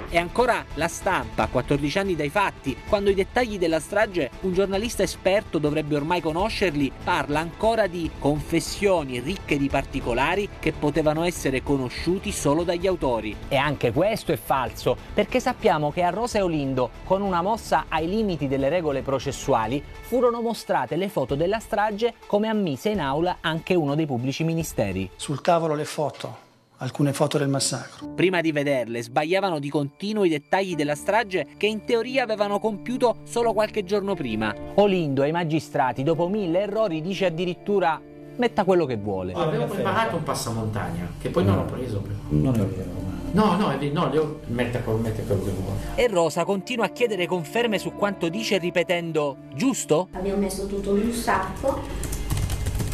E 0.09 0.17
ancora 0.17 0.63
la 0.75 0.87
stampa, 0.87 1.43
a 1.43 1.47
14 1.47 1.97
anni 1.97 2.15
dai 2.15 2.29
fatti, 2.29 2.77
quando 2.87 3.09
i 3.09 3.15
dettagli 3.15 3.57
della 3.57 3.79
strage 3.79 4.29
un 4.41 4.53
giornalista 4.53 5.03
esperto 5.03 5.57
dovrebbe 5.57 5.95
ormai 5.95 6.21
conoscerli, 6.21 6.91
parla 7.03 7.39
ancora 7.39 7.87
di 7.87 8.09
confessioni 8.19 9.19
ricche 9.19 9.57
di 9.57 9.67
particolari 9.67 10.47
che 10.59 10.73
potevano 10.73 11.23
essere 11.23 11.63
conosciuti 11.63 12.31
solo 12.31 12.63
dagli 12.63 12.87
autori. 12.87 13.35
E 13.47 13.55
anche 13.55 13.91
questo 13.91 14.31
è 14.31 14.37
falso, 14.37 14.95
perché 15.13 15.39
sappiamo 15.39 15.91
che 15.91 16.03
a 16.03 16.11
Rosa 16.11 16.37
e 16.37 16.41
Olindo, 16.41 16.91
con 17.03 17.21
una 17.21 17.41
mossa 17.41 17.85
ai 17.89 18.07
limiti 18.07 18.47
delle 18.47 18.69
regole 18.69 19.01
processuali, 19.01 19.83
furono 20.01 20.41
mostrate 20.41 20.95
le 20.95 21.09
foto 21.09 21.35
della 21.35 21.59
strage 21.59 22.13
come 22.27 22.47
ammise 22.47 22.89
in 22.89 22.99
aula 22.99 23.37
anche 23.41 23.73
uno 23.73 23.95
dei 23.95 24.05
pubblici 24.05 24.43
ministeri. 24.43 25.09
Sul 25.15 25.41
tavolo 25.41 25.73
le 25.73 25.85
foto, 25.85 26.44
alcune 26.77 27.13
foto 27.13 27.37
del 27.37 27.47
massacro. 27.47 28.09
Prima 28.09 28.41
di 28.41 28.51
vederle 28.51 29.01
sbagliavano 29.01 29.59
di 29.59 29.69
continuo 29.69 30.23
i 30.23 30.29
dettagli 30.29 30.75
della 30.75 30.95
strage 30.95 31.47
che 31.57 31.67
in 31.67 31.85
teoria 31.85 32.23
avevano 32.23 32.59
compiuto 32.59 33.17
solo 33.23 33.53
qualche 33.53 33.83
giorno 33.83 34.15
prima. 34.15 34.53
Olindo 34.75 35.21
ai 35.21 35.31
magistrati, 35.31 36.03
dopo 36.03 36.27
mille 36.27 36.61
errori, 36.61 37.01
dice 37.01 37.25
addirittura 37.25 38.01
metta 38.37 38.63
quello 38.63 38.85
che 38.85 38.97
vuole. 38.97 39.33
Avevo 39.33 39.65
preparato 39.65 40.17
un 40.17 40.23
passamontagna 40.23 41.13
che 41.19 41.29
poi 41.29 41.45
non 41.45 41.59
ho 41.59 41.65
preso. 41.65 42.03
Non 42.29 42.55
è 42.55 42.65
vero. 42.65 43.03
No, 43.31 43.57
no, 43.57 43.77
no, 43.91 44.09
devo 44.09 44.39
mette 44.47 44.81
quello 44.81 44.99
mette 44.99 45.25
quello 45.25 45.43
che 45.43 45.51
vuole. 45.51 45.77
E 45.95 46.07
Rosa 46.07 46.45
continua 46.45 46.85
a 46.85 46.89
chiedere 46.89 47.27
conferme 47.27 47.77
su 47.77 47.93
quanto 47.93 48.29
dice 48.29 48.57
ripetendo 48.57 49.37
giusto? 49.53 50.07
Abbiamo 50.13 50.39
messo 50.39 50.65
tutto 50.67 50.95
in 50.95 51.07
un 51.07 51.11
sacco, 51.11 51.81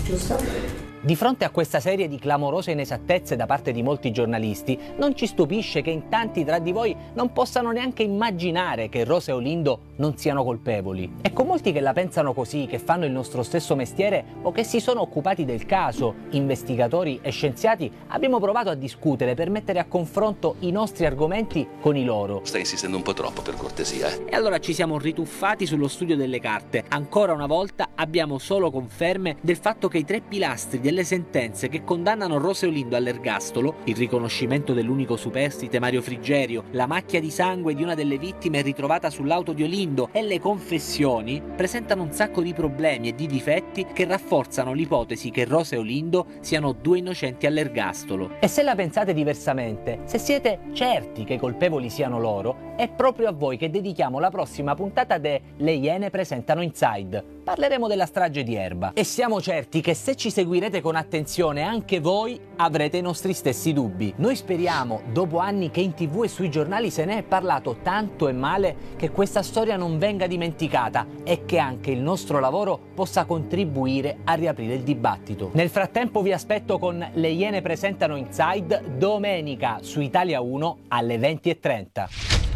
giusto? 0.04 0.90
Di 1.04 1.16
fronte 1.16 1.46
a 1.46 1.50
questa 1.50 1.80
serie 1.80 2.08
di 2.08 2.20
clamorose 2.20 2.70
inesattezze 2.70 3.36
da 3.36 3.48
parte 3.48 3.72
di 3.72 3.82
molti 3.82 4.12
giornalisti, 4.12 4.78
non 4.98 5.16
ci 5.16 5.26
stupisce 5.26 5.82
che 5.82 5.90
in 5.90 6.10
tanti 6.10 6.46
tra 6.46 6.60
di 6.60 6.72
voi 6.72 6.96
non 7.16 7.34
possano 7.34 7.72
neanche 7.72 8.04
immaginare 8.04 8.88
che 8.88 9.04
Rosa 9.04 9.32
e 9.32 9.34
Olindo 9.34 9.80
non 9.96 10.16
siano 10.18 10.44
colpevoli. 10.44 11.14
E 11.24 11.34
con 11.34 11.48
molti 11.48 11.72
che 11.72 11.80
la 11.80 11.94
pensano 11.94 12.34
così, 12.34 12.68
che 12.68 12.78
fanno 12.78 13.06
il 13.06 13.12
nostro 13.12 13.42
stesso 13.42 13.76
mestiere 13.76 14.24
o 14.44 14.52
che 14.52 14.64
si 14.64 14.80
sono 14.80 15.02
occupati 15.02 15.44
del 15.44 15.66
caso, 15.66 16.14
investigatori 16.30 17.18
e 17.24 17.32
scienziati, 17.32 17.92
abbiamo 18.10 18.40
provato 18.40 18.70
a 18.70 18.76
discutere 18.76 19.34
per 19.34 19.50
mettere 19.50 19.80
a 19.80 19.86
confronto 19.86 20.58
i 20.60 20.70
nostri 20.70 21.08
argomenti 21.08 21.68
con 21.80 21.98
i 21.98 22.06
loro. 22.06 22.42
Stai 22.44 22.60
insistendo 22.60 22.98
un 22.98 23.02
po' 23.02 23.14
troppo 23.14 23.42
per 23.42 23.56
cortesia, 23.56 24.08
eh? 24.08 24.26
E 24.30 24.36
allora 24.36 24.60
ci 24.60 24.76
siamo 24.76 25.00
rituffati 25.00 25.66
sullo 25.66 25.88
studio 25.88 26.16
delle 26.16 26.40
carte. 26.40 26.84
Ancora 26.90 27.34
una 27.34 27.48
volta 27.48 27.90
abbiamo 27.96 28.38
solo 28.38 28.70
conferme 28.70 29.38
del 29.42 29.58
fatto 29.58 29.88
che 29.88 29.98
i 29.98 30.06
tre 30.06 30.22
pilastri 30.22 30.80
delle 30.92 31.04
sentenze 31.06 31.70
che 31.70 31.86
condannano 31.86 32.38
Rose 32.38 32.68
Olindo 32.68 32.98
all'ergastolo, 32.98 33.76
il 33.86 33.96
riconoscimento 33.96 34.74
dell'unico 34.74 35.16
superstite 35.16 35.80
Mario 35.80 36.02
Frigerio, 36.02 36.66
la 36.72 36.86
macchia 36.86 37.22
di 37.22 37.32
sangue 37.32 37.74
di 37.74 37.82
una 37.82 37.96
delle 37.96 38.18
vittime 38.18 38.62
ritrovata 38.62 39.10
sull'auto 39.10 39.54
di 39.54 39.64
Olindo 39.64 40.10
e 40.12 40.22
le 40.22 40.38
confessioni, 40.42 41.42
presentano 41.56 42.04
un 42.04 42.12
sacco 42.12 42.42
di 42.42 42.54
problemi 42.54 43.08
e 43.08 43.16
di 43.16 43.26
difetti 43.26 43.88
che 43.94 44.04
rafforzano 44.04 44.74
l'ipotesi 44.74 45.32
che 45.32 45.46
Rose 45.46 45.76
e 45.76 45.78
Olindo 45.78 46.26
siano 46.42 46.74
due 46.74 46.98
innocenti 46.98 47.46
all'ergastolo. 47.46 48.32
E 48.42 48.50
se 48.50 48.62
la 48.62 48.76
pensate 48.76 49.14
diversamente, 49.14 50.00
se 50.04 50.18
siete 50.18 50.60
certi 50.74 51.24
che 51.24 51.36
i 51.36 51.40
colpevoli 51.40 51.90
siano 51.90 52.20
loro, 52.20 52.74
è 52.76 52.90
proprio 52.90 53.30
a 53.30 53.32
voi 53.32 53.56
che 53.56 53.70
dedichiamo 53.70 54.20
la 54.20 54.30
prossima 54.30 54.76
puntata 54.76 55.18
de 55.18 55.42
Le 55.56 55.72
Iene 55.72 56.10
presentano 56.10 56.62
Inside. 56.62 57.40
Parleremo 57.44 57.88
della 57.88 58.06
strage 58.06 58.44
di 58.44 58.54
Erba 58.54 58.94
e 58.94 59.04
siamo 59.04 59.42
certi 59.42 59.82
che 59.82 59.96
se 59.96 60.16
ci 60.16 60.30
seguirete 60.30 60.80
con 60.80 60.96
attenzione 60.96 61.64
anche 61.64 62.00
voi 62.00 62.40
avrete 62.58 62.98
i 62.98 63.02
nostri 63.02 63.34
stessi 63.34 63.74
dubbi. 63.74 64.14
Noi 64.18 64.36
speriamo, 64.36 65.02
dopo 65.12 65.40
anni 65.40 65.72
che 65.72 65.82
in 65.82 65.96
tv 65.96 66.24
e 66.24 66.28
sui 66.28 66.52
giornali 66.52 66.92
se 66.92 67.04
ne 67.04 67.18
è 67.18 67.24
parlato 67.24 67.78
tanto 67.82 68.28
e 68.28 68.32
male, 68.34 68.76
che 68.96 69.10
questa 69.10 69.42
storia 69.42 69.76
non 69.76 69.98
venga 69.98 70.28
dimenticata 70.28 71.08
e 71.24 71.44
che 71.46 71.58
anche 71.58 71.90
il 71.90 72.00
nostro 72.00 72.40
lavoro 72.40 72.80
possa 72.94 73.26
contribuire 73.26 74.20
a 74.24 74.36
riaprire 74.36 74.76
il 74.76 74.84
dibattito. 74.84 75.50
Nel 75.54 75.70
frattempo 75.70 76.22
vi 76.22 76.34
aspetto 76.34 76.78
con 76.78 77.04
Le 77.12 77.30
Iene 77.30 77.62
presentano 77.62 78.18
Inside 78.18 78.98
domenica 78.98 79.80
su 79.82 80.00
Italia 80.00 80.42
1 80.42 80.78
alle 80.90 81.18
20.30. 81.18 82.51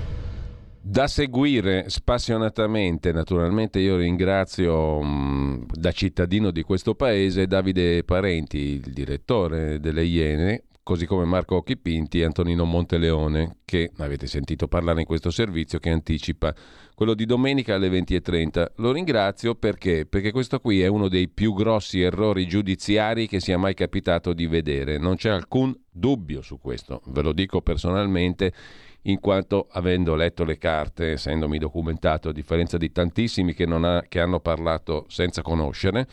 Da 0.87 1.07
seguire 1.07 1.89
spassionatamente, 1.89 3.11
naturalmente 3.11 3.79
io 3.79 3.97
ringrazio 3.97 5.01
mh, 5.01 5.65
da 5.73 5.91
cittadino 5.91 6.51
di 6.51 6.61
questo 6.61 6.93
paese 6.93 7.47
Davide 7.47 8.03
Parenti, 8.03 8.59
il 8.59 8.93
direttore 8.93 9.79
delle 9.79 10.03
Iene, 10.03 10.65
così 10.83 11.07
come 11.07 11.25
Marco 11.25 11.55
Occhipinti 11.55 12.19
e 12.19 12.25
Antonino 12.25 12.65
Monteleone, 12.65 13.57
che 13.65 13.89
avete 13.97 14.27
sentito 14.27 14.67
parlare 14.67 14.99
in 14.99 15.07
questo 15.07 15.31
servizio 15.31 15.79
che 15.79 15.89
anticipa 15.89 16.53
quello 16.93 17.15
di 17.15 17.25
domenica 17.25 17.73
alle 17.73 17.89
20.30. 17.89 18.73
Lo 18.75 18.91
ringrazio 18.91 19.55
perché? 19.55 20.05
Perché 20.05 20.31
questo 20.31 20.59
qui 20.59 20.83
è 20.83 20.87
uno 20.87 21.07
dei 21.07 21.29
più 21.29 21.55
grossi 21.55 21.99
errori 22.01 22.45
giudiziari 22.45 23.27
che 23.27 23.39
sia 23.39 23.57
mai 23.57 23.73
capitato 23.73 24.33
di 24.33 24.45
vedere, 24.45 24.99
non 24.99 25.15
c'è 25.15 25.31
alcun 25.31 25.75
dubbio 25.89 26.43
su 26.43 26.59
questo, 26.59 27.01
ve 27.07 27.23
lo 27.23 27.33
dico 27.33 27.61
personalmente 27.61 28.53
in 29.07 29.19
quanto 29.19 29.67
avendo 29.71 30.15
letto 30.15 30.43
le 30.43 30.57
carte, 30.57 31.13
essendomi 31.13 31.57
documentato, 31.57 32.29
a 32.29 32.33
differenza 32.33 32.77
di 32.77 32.91
tantissimi 32.91 33.53
che, 33.53 33.63
ha, 33.63 34.05
che 34.07 34.19
hanno 34.19 34.39
parlato 34.39 35.05
senza 35.07 35.41
conoscere, 35.41 36.07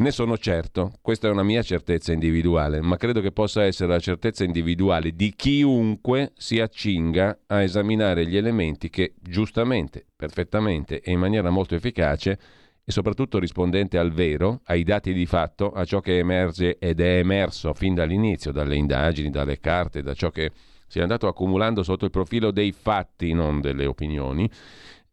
ne 0.00 0.10
sono 0.10 0.38
certo, 0.38 0.92
questa 1.02 1.28
è 1.28 1.30
una 1.30 1.42
mia 1.42 1.60
certezza 1.60 2.12
individuale, 2.12 2.80
ma 2.80 2.96
credo 2.96 3.20
che 3.20 3.32
possa 3.32 3.64
essere 3.64 3.92
la 3.92 3.98
certezza 3.98 4.44
individuale 4.44 5.14
di 5.14 5.34
chiunque 5.36 6.32
si 6.36 6.58
accinga 6.58 7.40
a 7.46 7.62
esaminare 7.62 8.26
gli 8.26 8.36
elementi 8.36 8.88
che 8.88 9.12
giustamente, 9.20 10.06
perfettamente 10.16 11.00
e 11.00 11.12
in 11.12 11.18
maniera 11.18 11.50
molto 11.50 11.74
efficace 11.74 12.38
e 12.82 12.92
soprattutto 12.92 13.38
rispondente 13.38 13.98
al 13.98 14.10
vero, 14.10 14.62
ai 14.64 14.84
dati 14.84 15.12
di 15.12 15.26
fatto, 15.26 15.70
a 15.70 15.84
ciò 15.84 16.00
che 16.00 16.16
emerge 16.16 16.78
ed 16.78 17.00
è 17.00 17.18
emerso 17.18 17.74
fin 17.74 17.94
dall'inizio, 17.94 18.52
dalle 18.52 18.76
indagini, 18.76 19.28
dalle 19.28 19.60
carte, 19.60 20.02
da 20.02 20.14
ciò 20.14 20.30
che 20.30 20.50
si 20.90 20.98
è 20.98 21.02
andato 21.02 21.28
accumulando 21.28 21.84
sotto 21.84 22.04
il 22.04 22.10
profilo 22.10 22.50
dei 22.50 22.72
fatti, 22.72 23.32
non 23.32 23.60
delle 23.60 23.86
opinioni, 23.86 24.50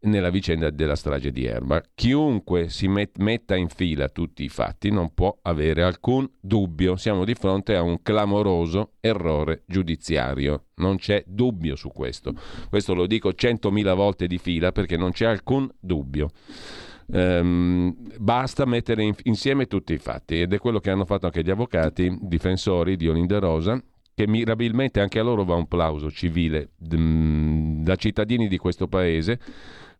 nella 0.00 0.30
vicenda 0.30 0.70
della 0.70 0.96
strage 0.96 1.30
di 1.30 1.44
Erba. 1.44 1.80
Chiunque 1.94 2.68
si 2.68 2.88
met- 2.88 3.18
metta 3.18 3.54
in 3.54 3.68
fila 3.68 4.08
tutti 4.08 4.42
i 4.42 4.48
fatti 4.48 4.90
non 4.90 5.14
può 5.14 5.38
avere 5.42 5.84
alcun 5.84 6.28
dubbio. 6.40 6.96
Siamo 6.96 7.24
di 7.24 7.34
fronte 7.34 7.76
a 7.76 7.82
un 7.82 8.02
clamoroso 8.02 8.94
errore 8.98 9.62
giudiziario. 9.66 10.64
Non 10.76 10.96
c'è 10.96 11.22
dubbio 11.24 11.76
su 11.76 11.90
questo. 11.90 12.34
Questo 12.68 12.92
lo 12.92 13.06
dico 13.06 13.32
centomila 13.32 13.94
volte 13.94 14.26
di 14.26 14.38
fila 14.38 14.72
perché 14.72 14.96
non 14.96 15.12
c'è 15.12 15.26
alcun 15.26 15.68
dubbio. 15.78 16.30
Um, 17.06 17.94
basta 18.18 18.66
mettere 18.66 19.04
in- 19.04 19.14
insieme 19.22 19.66
tutti 19.66 19.92
i 19.92 19.98
fatti 19.98 20.40
ed 20.40 20.52
è 20.52 20.58
quello 20.58 20.80
che 20.80 20.90
hanno 20.90 21.06
fatto 21.06 21.26
anche 21.26 21.42
gli 21.42 21.50
avvocati 21.50 22.18
difensori 22.20 22.96
di 22.96 23.08
Olinda 23.08 23.38
Rosa 23.38 23.80
che 24.18 24.26
mirabilmente 24.26 24.98
anche 24.98 25.20
a 25.20 25.22
loro 25.22 25.44
va 25.44 25.54
un 25.54 25.68
plauso 25.68 26.10
civile 26.10 26.70
d- 26.76 27.84
da 27.84 27.94
cittadini 27.94 28.48
di 28.48 28.56
questo 28.58 28.88
paese 28.88 29.38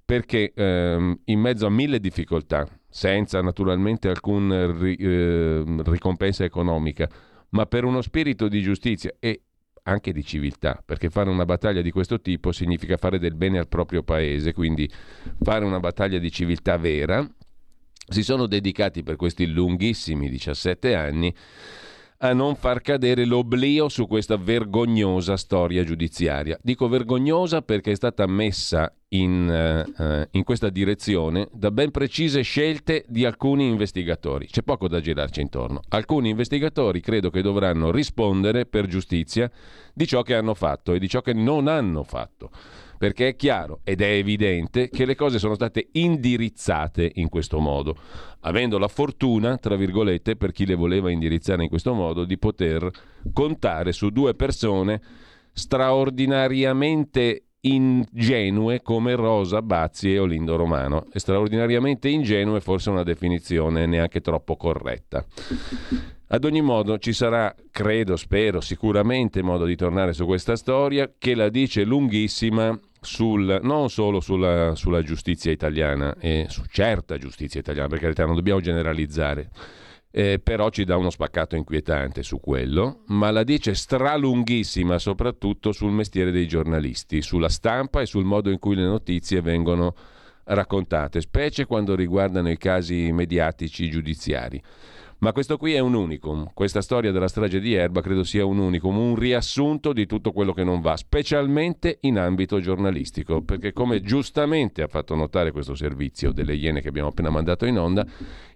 perché 0.04 0.52
ehm, 0.56 1.20
in 1.26 1.38
mezzo 1.38 1.66
a 1.66 1.70
mille 1.70 2.00
difficoltà, 2.00 2.66
senza 2.88 3.40
naturalmente 3.42 4.08
alcuna 4.08 4.72
ri, 4.72 4.96
eh, 4.96 5.62
ricompensa 5.84 6.42
economica, 6.42 7.08
ma 7.50 7.66
per 7.66 7.84
uno 7.84 8.00
spirito 8.00 8.48
di 8.48 8.60
giustizia 8.60 9.14
e 9.20 9.42
anche 9.84 10.12
di 10.12 10.24
civiltà, 10.24 10.82
perché 10.84 11.10
fare 11.10 11.30
una 11.30 11.44
battaglia 11.44 11.80
di 11.80 11.92
questo 11.92 12.20
tipo 12.20 12.50
significa 12.50 12.96
fare 12.96 13.20
del 13.20 13.36
bene 13.36 13.58
al 13.58 13.68
proprio 13.68 14.02
paese, 14.02 14.52
quindi 14.52 14.90
fare 15.42 15.64
una 15.64 15.78
battaglia 15.78 16.18
di 16.18 16.32
civiltà 16.32 16.76
vera, 16.76 17.24
si 18.08 18.24
sono 18.24 18.46
dedicati 18.46 19.04
per 19.04 19.14
questi 19.14 19.46
lunghissimi 19.46 20.28
17 20.28 20.94
anni 20.96 21.32
a 22.18 22.32
non 22.32 22.56
far 22.56 22.80
cadere 22.80 23.24
l'oblio 23.24 23.88
su 23.88 24.06
questa 24.06 24.36
vergognosa 24.36 25.36
storia 25.36 25.84
giudiziaria. 25.84 26.58
Dico 26.62 26.88
vergognosa 26.88 27.62
perché 27.62 27.92
è 27.92 27.94
stata 27.94 28.26
messa 28.26 28.92
in, 29.10 29.86
uh, 29.96 30.26
in, 30.32 30.44
questa 30.44 30.68
direzione 30.68 31.48
da 31.52 31.70
ben 31.70 31.90
precise 31.90 32.42
scelte 32.42 33.04
di 33.08 33.24
alcuni 33.24 33.66
investigatori. 33.66 34.46
C'è 34.46 34.62
poco 34.62 34.88
da 34.88 35.00
girarci 35.00 35.40
intorno. 35.40 35.80
Alcuni 35.88 36.30
investigatori 36.30 37.00
credo 37.00 37.30
che 37.30 37.40
dovranno 37.40 37.90
rispondere 37.90 38.66
per 38.66 38.86
giustizia 38.86 39.50
di 39.94 40.06
ciò 40.06 40.22
che 40.22 40.34
hanno 40.34 40.54
fatto 40.54 40.92
e 40.92 40.98
di 40.98 41.08
ciò 41.08 41.20
che 41.20 41.32
non 41.32 41.68
hanno 41.68 42.02
fatto 42.02 42.50
perché 42.98 43.28
è 43.28 43.36
chiaro 43.36 43.80
ed 43.84 44.00
è 44.00 44.10
evidente 44.10 44.90
che 44.90 45.06
le 45.06 45.14
cose 45.14 45.38
sono 45.38 45.54
state 45.54 45.90
indirizzate 45.92 47.12
in 47.14 47.28
questo 47.28 47.60
modo, 47.60 47.96
avendo 48.40 48.76
la 48.76 48.88
fortuna, 48.88 49.56
tra 49.56 49.76
virgolette, 49.76 50.34
per 50.34 50.50
chi 50.50 50.66
le 50.66 50.74
voleva 50.74 51.08
indirizzare 51.08 51.62
in 51.62 51.68
questo 51.68 51.94
modo, 51.94 52.24
di 52.24 52.36
poter 52.38 52.90
contare 53.32 53.92
su 53.92 54.10
due 54.10 54.34
persone 54.34 55.00
straordinariamente 55.52 57.44
ingenue 57.60 58.82
come 58.82 59.14
Rosa 59.14 59.62
Bazzi 59.62 60.12
e 60.12 60.18
Olindo 60.18 60.56
Romano. 60.56 61.06
Straordinariamente 61.12 62.08
ingenue 62.08 62.60
forse 62.60 62.90
una 62.90 63.02
definizione 63.02 63.86
neanche 63.86 64.20
troppo 64.20 64.56
corretta. 64.56 65.24
Ad 66.30 66.44
ogni 66.44 66.60
modo 66.60 66.98
ci 66.98 67.14
sarà, 67.14 67.54
credo, 67.70 68.16
spero, 68.16 68.60
sicuramente 68.60 69.42
modo 69.42 69.64
di 69.64 69.76
tornare 69.76 70.12
su 70.12 70.26
questa 70.26 70.56
storia 70.56 71.10
che 71.16 71.34
la 71.34 71.48
dice 71.48 71.84
lunghissima 71.84 72.78
sul, 73.00 73.60
non 73.62 73.88
solo 73.88 74.20
sulla, 74.20 74.74
sulla, 74.74 75.02
giustizia 75.02 75.50
italiana 75.50 76.14
e 76.20 76.46
su 76.48 76.64
certa 76.70 77.16
giustizia 77.16 77.60
italiana, 77.60 77.88
per 77.88 78.00
carità 78.00 78.26
non 78.26 78.34
dobbiamo 78.34 78.60
generalizzare, 78.60 79.48
eh, 80.10 80.40
però 80.42 80.70
ci 80.70 80.84
dà 80.84 80.96
uno 80.96 81.10
spaccato 81.10 81.56
inquietante 81.56 82.22
su 82.22 82.40
quello, 82.40 83.02
ma 83.08 83.30
la 83.30 83.44
dice 83.44 83.74
stralunghissima 83.74 84.98
soprattutto 84.98 85.72
sul 85.72 85.92
mestiere 85.92 86.30
dei 86.30 86.48
giornalisti, 86.48 87.22
sulla 87.22 87.48
stampa 87.48 88.00
e 88.00 88.06
sul 88.06 88.24
modo 88.24 88.50
in 88.50 88.58
cui 88.58 88.74
le 88.74 88.84
notizie 88.84 89.40
vengono 89.40 89.94
raccontate, 90.44 91.20
specie 91.20 91.66
quando 91.66 91.94
riguardano 91.94 92.50
i 92.50 92.56
casi 92.56 93.12
mediatici 93.12 93.90
giudiziari. 93.90 94.62
Ma 95.20 95.32
questo 95.32 95.56
qui 95.56 95.72
è 95.72 95.80
un 95.80 95.94
unicum, 95.94 96.48
questa 96.54 96.80
storia 96.80 97.10
della 97.10 97.26
strage 97.26 97.58
di 97.58 97.74
Erba 97.74 98.00
credo 98.00 98.22
sia 98.22 98.44
un 98.44 98.58
unicum, 98.58 98.96
un 98.96 99.16
riassunto 99.16 99.92
di 99.92 100.06
tutto 100.06 100.30
quello 100.30 100.52
che 100.52 100.62
non 100.62 100.80
va, 100.80 100.96
specialmente 100.96 101.98
in 102.02 102.18
ambito 102.18 102.60
giornalistico, 102.60 103.42
perché 103.42 103.72
come 103.72 104.00
giustamente 104.00 104.80
ha 104.80 104.86
fatto 104.86 105.16
notare 105.16 105.50
questo 105.50 105.74
servizio 105.74 106.30
delle 106.30 106.54
Iene 106.54 106.80
che 106.80 106.88
abbiamo 106.88 107.08
appena 107.08 107.30
mandato 107.30 107.66
in 107.66 107.80
onda, 107.80 108.06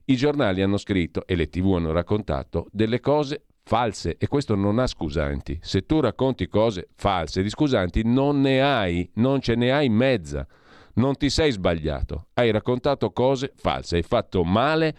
i 0.07 0.17
giornali 0.17 0.62
hanno 0.62 0.77
scritto 0.77 1.25
e 1.27 1.35
le 1.35 1.49
tv 1.49 1.75
hanno 1.75 1.93
raccontato 1.93 2.67
delle 2.71 3.01
cose 3.01 3.45
false 3.65 4.17
e 4.19 4.27
questo 4.27 4.55
non 4.55 4.79
ha 4.79 4.87
scusanti. 4.87 5.59
Se 5.62 5.87
tu 5.87 6.01
racconti 6.01 6.49
cose 6.49 6.88
false, 6.95 7.43
di 7.43 7.49
scusanti 7.49 8.03
non 8.05 8.41
ne 8.41 8.62
hai, 8.62 9.09
non 9.15 9.41
ce 9.41 9.55
ne 9.55 9.73
hai 9.73 9.88
mezza. 9.88 10.47
Non 10.95 11.17
ti 11.17 11.31
sei 11.31 11.51
sbagliato, 11.53 12.27
hai 12.35 12.51
raccontato 12.51 13.12
cose 13.12 13.53
false, 13.55 13.97
hai 13.97 14.03
fatto 14.03 14.45
male 14.45 14.95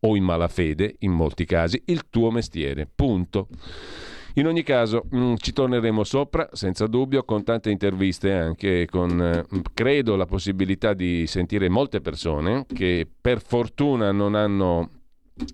o 0.00 0.16
in 0.16 0.24
malafede, 0.24 0.96
in 1.00 1.12
molti 1.12 1.44
casi, 1.44 1.80
il 1.86 2.08
tuo 2.10 2.30
mestiere. 2.30 2.88
Punto. 2.92 3.48
In 4.38 4.46
ogni 4.46 4.62
caso 4.62 5.06
mh, 5.08 5.18
mm, 5.18 5.34
ci 5.36 5.52
torneremo 5.52 6.04
sopra, 6.04 6.48
senza 6.52 6.86
dubbio, 6.86 7.24
con 7.24 7.42
tante 7.42 7.70
interviste 7.70 8.32
anche 8.32 8.86
con, 8.86 9.20
eh, 9.20 9.44
credo, 9.72 10.14
la 10.14 10.26
possibilità 10.26 10.92
di 10.92 11.26
sentire 11.26 11.70
molte 11.70 12.00
persone 12.00 12.66
che 12.72 13.06
per 13.20 13.40
fortuna 13.40 14.12
non 14.12 14.34
hanno 14.34 14.90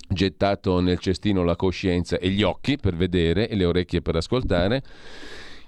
gettato 0.09 0.81
nel 0.81 0.99
cestino 0.99 1.45
la 1.45 1.57
coscienza 1.57 2.19
e 2.19 2.29
gli 2.31 2.43
occhi 2.43 2.77
per 2.77 2.95
vedere 2.95 3.49
e 3.49 3.57
le 3.57 3.65
orecchie 3.65 4.03
per 4.03 4.17
ascoltare 4.17 4.83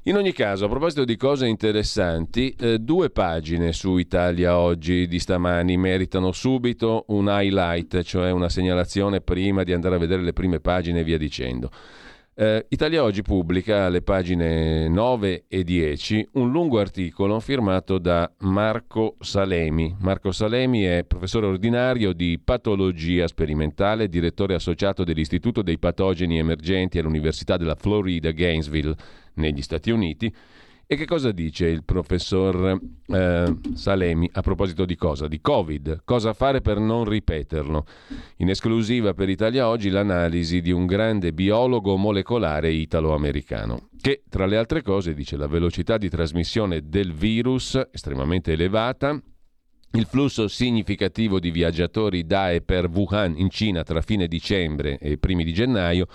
in 0.06 0.16
ogni 0.16 0.32
caso, 0.32 0.66
a 0.66 0.68
proposito 0.68 1.06
di 1.06 1.16
cose 1.16 1.46
interessanti, 1.46 2.54
eh, 2.58 2.78
due 2.78 3.08
pagine 3.08 3.72
su 3.72 3.96
Italia 3.96 4.58
oggi 4.58 5.06
di 5.06 5.18
stamani 5.18 5.78
meritano 5.78 6.30
subito 6.30 7.06
un 7.08 7.26
highlight, 7.26 8.02
cioè 8.02 8.30
una 8.30 8.50
segnalazione 8.50 9.22
prima 9.22 9.62
di 9.62 9.72
andare 9.72 9.94
a 9.94 9.98
vedere 9.98 10.20
le 10.20 10.34
prime 10.34 10.60
pagine 10.60 11.00
e 11.00 11.04
via 11.04 11.16
dicendo. 11.16 11.70
Eh, 12.36 12.66
Italia 12.70 13.04
Oggi 13.04 13.22
pubblica 13.22 13.84
alle 13.84 14.02
pagine 14.02 14.88
9 14.88 15.44
e 15.46 15.62
10 15.62 16.30
un 16.32 16.50
lungo 16.50 16.80
articolo 16.80 17.38
firmato 17.38 17.98
da 17.98 18.28
Marco 18.38 19.14
Salemi. 19.20 19.94
Marco 20.00 20.32
Salemi 20.32 20.82
è 20.82 21.04
professore 21.04 21.46
ordinario 21.46 22.12
di 22.12 22.40
patologia 22.42 23.28
sperimentale, 23.28 24.08
direttore 24.08 24.54
associato 24.54 25.04
dell'Istituto 25.04 25.62
dei 25.62 25.78
patogeni 25.78 26.38
emergenti 26.38 26.98
all'Università 26.98 27.56
della 27.56 27.76
Florida 27.76 28.32
Gainesville 28.32 28.96
negli 29.34 29.62
Stati 29.62 29.92
Uniti. 29.92 30.34
E 30.86 30.96
che 30.96 31.06
cosa 31.06 31.32
dice 31.32 31.66
il 31.66 31.82
professor 31.82 32.78
eh, 33.06 33.56
Salemi 33.72 34.28
a 34.32 34.42
proposito 34.42 34.84
di 34.84 34.96
cosa? 34.96 35.28
Di 35.28 35.40
Covid. 35.40 36.02
Cosa 36.04 36.34
fare 36.34 36.60
per 36.60 36.78
non 36.78 37.04
ripeterlo? 37.04 37.86
In 38.38 38.50
esclusiva 38.50 39.14
per 39.14 39.30
Italia 39.30 39.66
Oggi 39.68 39.88
l'analisi 39.88 40.60
di 40.60 40.70
un 40.70 40.84
grande 40.84 41.32
biologo 41.32 41.96
molecolare 41.96 42.70
italo-americano, 42.70 43.88
che 43.98 44.24
tra 44.28 44.44
le 44.44 44.58
altre 44.58 44.82
cose 44.82 45.14
dice 45.14 45.38
la 45.38 45.46
velocità 45.46 45.96
di 45.96 46.10
trasmissione 46.10 46.82
del 46.86 47.14
virus 47.14 47.80
estremamente 47.90 48.52
elevata, 48.52 49.18
il 49.92 50.04
flusso 50.04 50.48
significativo 50.48 51.40
di 51.40 51.50
viaggiatori 51.50 52.26
da 52.26 52.50
e 52.50 52.60
per 52.60 52.90
Wuhan 52.90 53.38
in 53.38 53.48
Cina 53.48 53.82
tra 53.84 54.02
fine 54.02 54.26
dicembre 54.26 54.98
e 54.98 55.16
primi 55.16 55.44
di 55.44 55.52
gennaio 55.54 56.06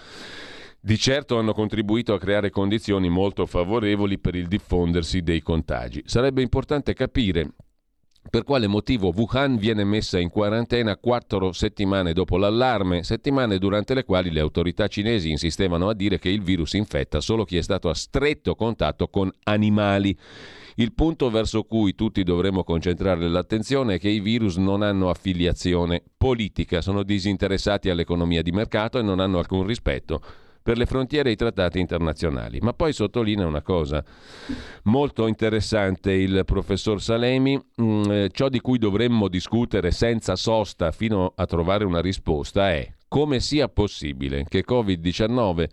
di 0.81 0.97
certo 0.97 1.37
hanno 1.37 1.53
contribuito 1.53 2.13
a 2.13 2.19
creare 2.19 2.49
condizioni 2.49 3.09
molto 3.09 3.45
favorevoli 3.45 4.17
per 4.17 4.35
il 4.35 4.47
diffondersi 4.47 5.21
dei 5.21 5.41
contagi. 5.41 6.01
Sarebbe 6.05 6.41
importante 6.41 6.93
capire 6.93 7.51
per 8.29 8.43
quale 8.43 8.67
motivo 8.67 9.11
Wuhan 9.15 9.57
viene 9.57 9.83
messa 9.83 10.19
in 10.19 10.29
quarantena 10.29 10.97
quattro 10.97 11.51
settimane 11.51 12.13
dopo 12.13 12.37
l'allarme, 12.37 13.03
settimane 13.03 13.57
durante 13.57 13.93
le 13.93 14.03
quali 14.03 14.29
le 14.29 14.39
autorità 14.39 14.87
cinesi 14.87 15.31
insistevano 15.31 15.89
a 15.89 15.95
dire 15.95 16.19
che 16.19 16.29
il 16.29 16.43
virus 16.43 16.73
infetta 16.73 17.21
solo 17.21 17.43
chi 17.43 17.57
è 17.57 17.61
stato 17.61 17.89
a 17.89 17.95
stretto 17.95 18.55
contatto 18.55 19.07
con 19.07 19.31
animali. 19.43 20.15
Il 20.75 20.93
punto 20.93 21.29
verso 21.29 21.63
cui 21.63 21.95
tutti 21.95 22.23
dovremmo 22.23 22.63
concentrare 22.63 23.27
l'attenzione 23.27 23.95
è 23.95 23.99
che 23.99 24.09
i 24.09 24.19
virus 24.19 24.57
non 24.57 24.81
hanno 24.81 25.09
affiliazione 25.09 26.03
politica, 26.15 26.81
sono 26.81 27.03
disinteressati 27.03 27.89
all'economia 27.89 28.41
di 28.41 28.51
mercato 28.51 28.99
e 28.99 29.01
non 29.01 29.19
hanno 29.19 29.39
alcun 29.39 29.65
rispetto 29.65 30.21
per 30.69 30.77
le 30.77 30.85
frontiere 30.85 31.29
e 31.29 31.31
i 31.31 31.35
trattati 31.35 31.79
internazionali. 31.79 32.59
Ma 32.61 32.73
poi 32.73 32.93
sottolinea 32.93 33.47
una 33.47 33.63
cosa 33.63 34.05
molto 34.83 35.25
interessante 35.25 36.11
il 36.11 36.43
professor 36.45 37.01
Salemi, 37.01 37.59
mm, 37.81 38.11
eh, 38.11 38.29
ciò 38.31 38.49
di 38.49 38.59
cui 38.59 38.77
dovremmo 38.77 39.29
discutere 39.29 39.89
senza 39.89 40.35
sosta 40.35 40.91
fino 40.91 41.33
a 41.35 41.47
trovare 41.47 41.85
una 41.85 42.01
risposta 42.01 42.69
è 42.69 42.87
come 43.07 43.39
sia 43.39 43.67
possibile 43.67 44.45
che 44.47 44.63
Covid-19 44.63 45.67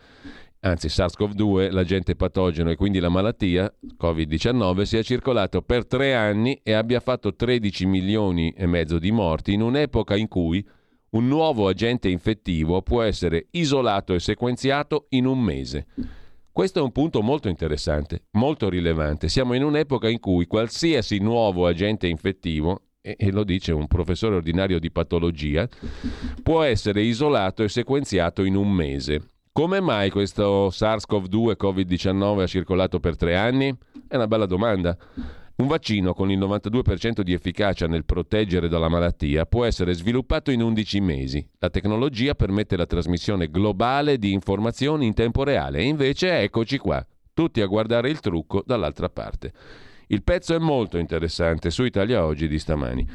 anzi 0.60 0.88
SARS-CoV-2, 0.88 1.70
l'agente 1.72 2.16
patogeno 2.16 2.70
e 2.70 2.76
quindi 2.76 2.98
la 2.98 3.10
malattia 3.10 3.70
Covid-19, 4.00 4.82
sia 4.82 5.02
circolato 5.02 5.60
per 5.60 5.86
tre 5.86 6.14
anni 6.14 6.58
e 6.62 6.72
abbia 6.72 7.00
fatto 7.00 7.34
13 7.34 7.84
milioni 7.84 8.50
e 8.56 8.64
mezzo 8.64 8.98
di 8.98 9.12
morti 9.12 9.52
in 9.52 9.60
un'epoca 9.60 10.16
in 10.16 10.26
cui 10.26 10.66
un 11.10 11.28
nuovo 11.28 11.68
agente 11.68 12.08
infettivo 12.08 12.82
può 12.82 13.02
essere 13.02 13.46
isolato 13.52 14.14
e 14.14 14.20
sequenziato 14.20 15.06
in 15.10 15.26
un 15.26 15.40
mese. 15.40 15.86
Questo 16.50 16.78
è 16.78 16.82
un 16.82 16.92
punto 16.92 17.22
molto 17.22 17.48
interessante, 17.48 18.24
molto 18.32 18.68
rilevante. 18.68 19.28
Siamo 19.28 19.54
in 19.54 19.62
un'epoca 19.62 20.08
in 20.08 20.20
cui 20.20 20.46
qualsiasi 20.46 21.18
nuovo 21.18 21.66
agente 21.66 22.06
infettivo, 22.06 22.80
e 23.02 23.30
lo 23.30 23.44
dice 23.44 23.72
un 23.72 23.86
professore 23.86 24.36
ordinario 24.36 24.80
di 24.80 24.90
patologia, 24.90 25.68
può 26.42 26.62
essere 26.62 27.02
isolato 27.02 27.62
e 27.62 27.68
sequenziato 27.68 28.42
in 28.42 28.56
un 28.56 28.72
mese. 28.72 29.30
Come 29.52 29.80
mai 29.80 30.10
questo 30.10 30.68
SARS-CoV-2 30.70 31.54
Covid-19 31.58 32.40
ha 32.40 32.46
circolato 32.46 33.00
per 33.00 33.16
tre 33.16 33.36
anni? 33.36 33.74
È 34.08 34.16
una 34.16 34.26
bella 34.26 34.46
domanda. 34.46 34.96
Un 35.56 35.68
vaccino 35.68 36.12
con 36.12 36.30
il 36.30 36.38
92% 36.38 37.22
di 37.22 37.32
efficacia 37.32 37.86
nel 37.86 38.04
proteggere 38.04 38.68
dalla 38.68 38.90
malattia 38.90 39.46
può 39.46 39.64
essere 39.64 39.94
sviluppato 39.94 40.50
in 40.50 40.60
11 40.60 41.00
mesi. 41.00 41.48
La 41.60 41.70
tecnologia 41.70 42.34
permette 42.34 42.76
la 42.76 42.84
trasmissione 42.84 43.48
globale 43.48 44.18
di 44.18 44.32
informazioni 44.32 45.06
in 45.06 45.14
tempo 45.14 45.44
reale 45.44 45.78
e 45.78 45.84
invece 45.84 46.40
eccoci 46.40 46.76
qua, 46.76 47.04
tutti 47.32 47.62
a 47.62 47.66
guardare 47.66 48.10
il 48.10 48.20
trucco 48.20 48.62
dall'altra 48.66 49.08
parte. 49.08 49.52
Il 50.08 50.22
pezzo 50.22 50.54
è 50.54 50.58
molto 50.58 50.98
interessante 50.98 51.70
su 51.70 51.84
Italia 51.84 52.22
Oggi 52.22 52.48
di 52.48 52.58
stamani. 52.58 53.08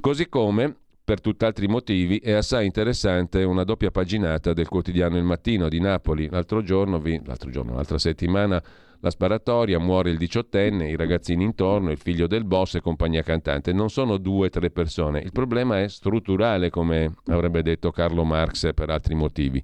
Così 0.00 0.28
come 0.28 0.78
per 1.06 1.20
tutt'altri 1.20 1.68
motivi 1.68 2.18
è 2.18 2.32
assai 2.32 2.66
interessante 2.66 3.44
una 3.44 3.62
doppia 3.62 3.92
paginata 3.92 4.52
del 4.52 4.66
quotidiano 4.66 5.16
Il 5.16 5.22
Mattino 5.22 5.68
di 5.68 5.78
Napoli. 5.78 6.28
L'altro 6.28 6.62
giorno, 6.64 7.00
l'altro 7.24 7.48
giorno, 7.48 7.74
l'altra 7.74 7.96
settimana, 7.96 8.60
la 8.98 9.10
sparatoria, 9.10 9.78
muore 9.78 10.10
il 10.10 10.18
diciottenne, 10.18 10.88
i 10.90 10.96
ragazzini 10.96 11.44
intorno, 11.44 11.92
il 11.92 11.98
figlio 11.98 12.26
del 12.26 12.42
boss 12.42 12.74
e 12.74 12.80
compagnia 12.80 13.22
cantante. 13.22 13.72
Non 13.72 13.88
sono 13.88 14.16
due 14.16 14.48
o 14.48 14.50
tre 14.50 14.70
persone. 14.70 15.20
Il 15.20 15.30
problema 15.30 15.80
è 15.80 15.86
strutturale, 15.86 16.70
come 16.70 17.14
avrebbe 17.26 17.62
detto 17.62 17.92
Carlo 17.92 18.24
Marx 18.24 18.74
per 18.74 18.90
altri 18.90 19.14
motivi. 19.14 19.62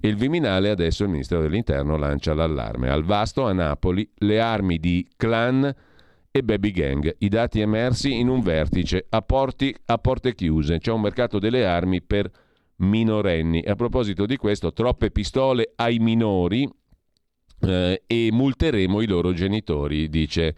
Il 0.00 0.16
Viminale 0.16 0.70
adesso 0.70 1.02
il 1.02 1.10
Ministero 1.10 1.42
dell'Interno 1.42 1.98
lancia 1.98 2.32
l'allarme. 2.32 2.88
Al 2.88 3.04
vasto 3.04 3.44
a 3.44 3.52
Napoli 3.52 4.10
le 4.14 4.40
armi 4.40 4.78
di 4.78 5.06
clan 5.14 5.74
e 6.30 6.42
baby 6.42 6.70
gang. 6.70 7.16
I 7.18 7.28
dati 7.28 7.60
emersi 7.60 8.18
in 8.18 8.28
un 8.28 8.40
vertice 8.40 9.06
a, 9.08 9.22
porti, 9.22 9.74
a 9.86 9.98
porte 9.98 10.34
chiuse. 10.34 10.78
C'è 10.78 10.92
un 10.92 11.00
mercato 11.00 11.38
delle 11.38 11.66
armi 11.66 12.02
per 12.02 12.30
minorenni. 12.76 13.62
A 13.62 13.74
proposito 13.74 14.26
di 14.26 14.36
questo, 14.36 14.72
troppe 14.72 15.10
pistole 15.10 15.72
ai 15.76 15.98
minori 15.98 16.68
eh, 17.60 18.02
e 18.06 18.28
multeremo 18.32 19.00
i 19.00 19.06
loro 19.06 19.32
genitori, 19.32 20.08
dice 20.08 20.54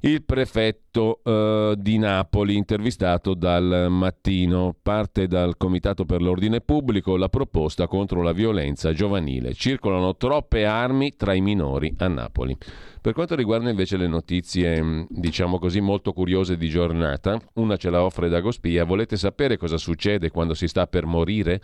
il 0.00 0.22
prefetto 0.22 1.20
eh, 1.24 1.74
di 1.78 1.98
Napoli, 1.98 2.56
intervistato 2.56 3.34
dal 3.34 3.86
mattino, 3.90 4.74
parte 4.80 5.26
dal 5.26 5.56
Comitato 5.56 6.04
per 6.04 6.22
l'Ordine 6.22 6.60
Pubblico 6.60 7.16
la 7.16 7.28
proposta 7.28 7.86
contro 7.86 8.22
la 8.22 8.32
violenza 8.32 8.92
giovanile. 8.92 9.54
Circolano 9.54 10.16
troppe 10.16 10.64
armi 10.64 11.14
tra 11.16 11.34
i 11.34 11.40
minori 11.40 11.94
a 11.98 12.08
Napoli. 12.08 12.56
Per 13.00 13.12
quanto 13.12 13.34
riguarda 13.34 13.68
invece 13.68 13.98
le 13.98 14.06
notizie, 14.06 14.82
mm, 14.82 15.02
diciamo 15.08 15.58
così, 15.58 15.80
molto 15.80 16.12
curiose 16.12 16.56
di 16.56 16.68
giornata, 16.68 17.38
una 17.54 17.76
ce 17.76 17.90
la 17.90 18.02
offre 18.02 18.30
Dagospia. 18.30 18.84
Volete 18.84 19.16
sapere 19.16 19.58
cosa 19.58 19.76
succede 19.76 20.30
quando 20.30 20.54
si 20.54 20.66
sta 20.66 20.86
per 20.86 21.04
morire? 21.04 21.60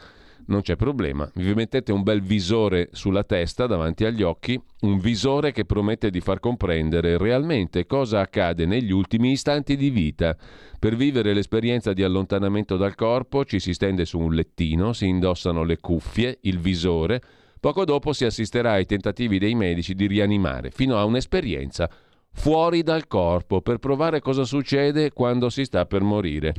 Non 0.46 0.62
c'è 0.62 0.76
problema, 0.76 1.30
vi 1.34 1.54
mettete 1.54 1.92
un 1.92 2.02
bel 2.02 2.22
visore 2.22 2.88
sulla 2.92 3.22
testa 3.24 3.66
davanti 3.66 4.04
agli 4.04 4.22
occhi, 4.22 4.60
un 4.80 4.98
visore 4.98 5.52
che 5.52 5.64
promette 5.64 6.10
di 6.10 6.20
far 6.20 6.40
comprendere 6.40 7.18
realmente 7.18 7.86
cosa 7.86 8.20
accade 8.20 8.66
negli 8.66 8.90
ultimi 8.90 9.32
istanti 9.32 9.76
di 9.76 9.90
vita. 9.90 10.36
Per 10.78 10.96
vivere 10.96 11.34
l'esperienza 11.34 11.92
di 11.92 12.02
allontanamento 12.02 12.76
dal 12.76 12.94
corpo 12.94 13.44
ci 13.44 13.60
si 13.60 13.74
stende 13.74 14.04
su 14.04 14.18
un 14.18 14.34
lettino, 14.34 14.92
si 14.92 15.06
indossano 15.06 15.62
le 15.62 15.78
cuffie, 15.78 16.38
il 16.42 16.58
visore, 16.58 17.20
Poco 17.60 17.84
dopo 17.84 18.14
si 18.14 18.24
assisterà 18.24 18.72
ai 18.72 18.86
tentativi 18.86 19.38
dei 19.38 19.54
medici 19.54 19.94
di 19.94 20.06
rianimare 20.06 20.70
fino 20.70 20.96
a 20.96 21.04
un'esperienza 21.04 21.90
fuori 22.32 22.82
dal 22.82 23.06
corpo 23.06 23.60
per 23.60 23.78
provare 23.78 24.20
cosa 24.20 24.44
succede 24.44 25.12
quando 25.12 25.50
si 25.50 25.64
sta 25.64 25.86
per 25.86 26.02
morire. 26.02 26.54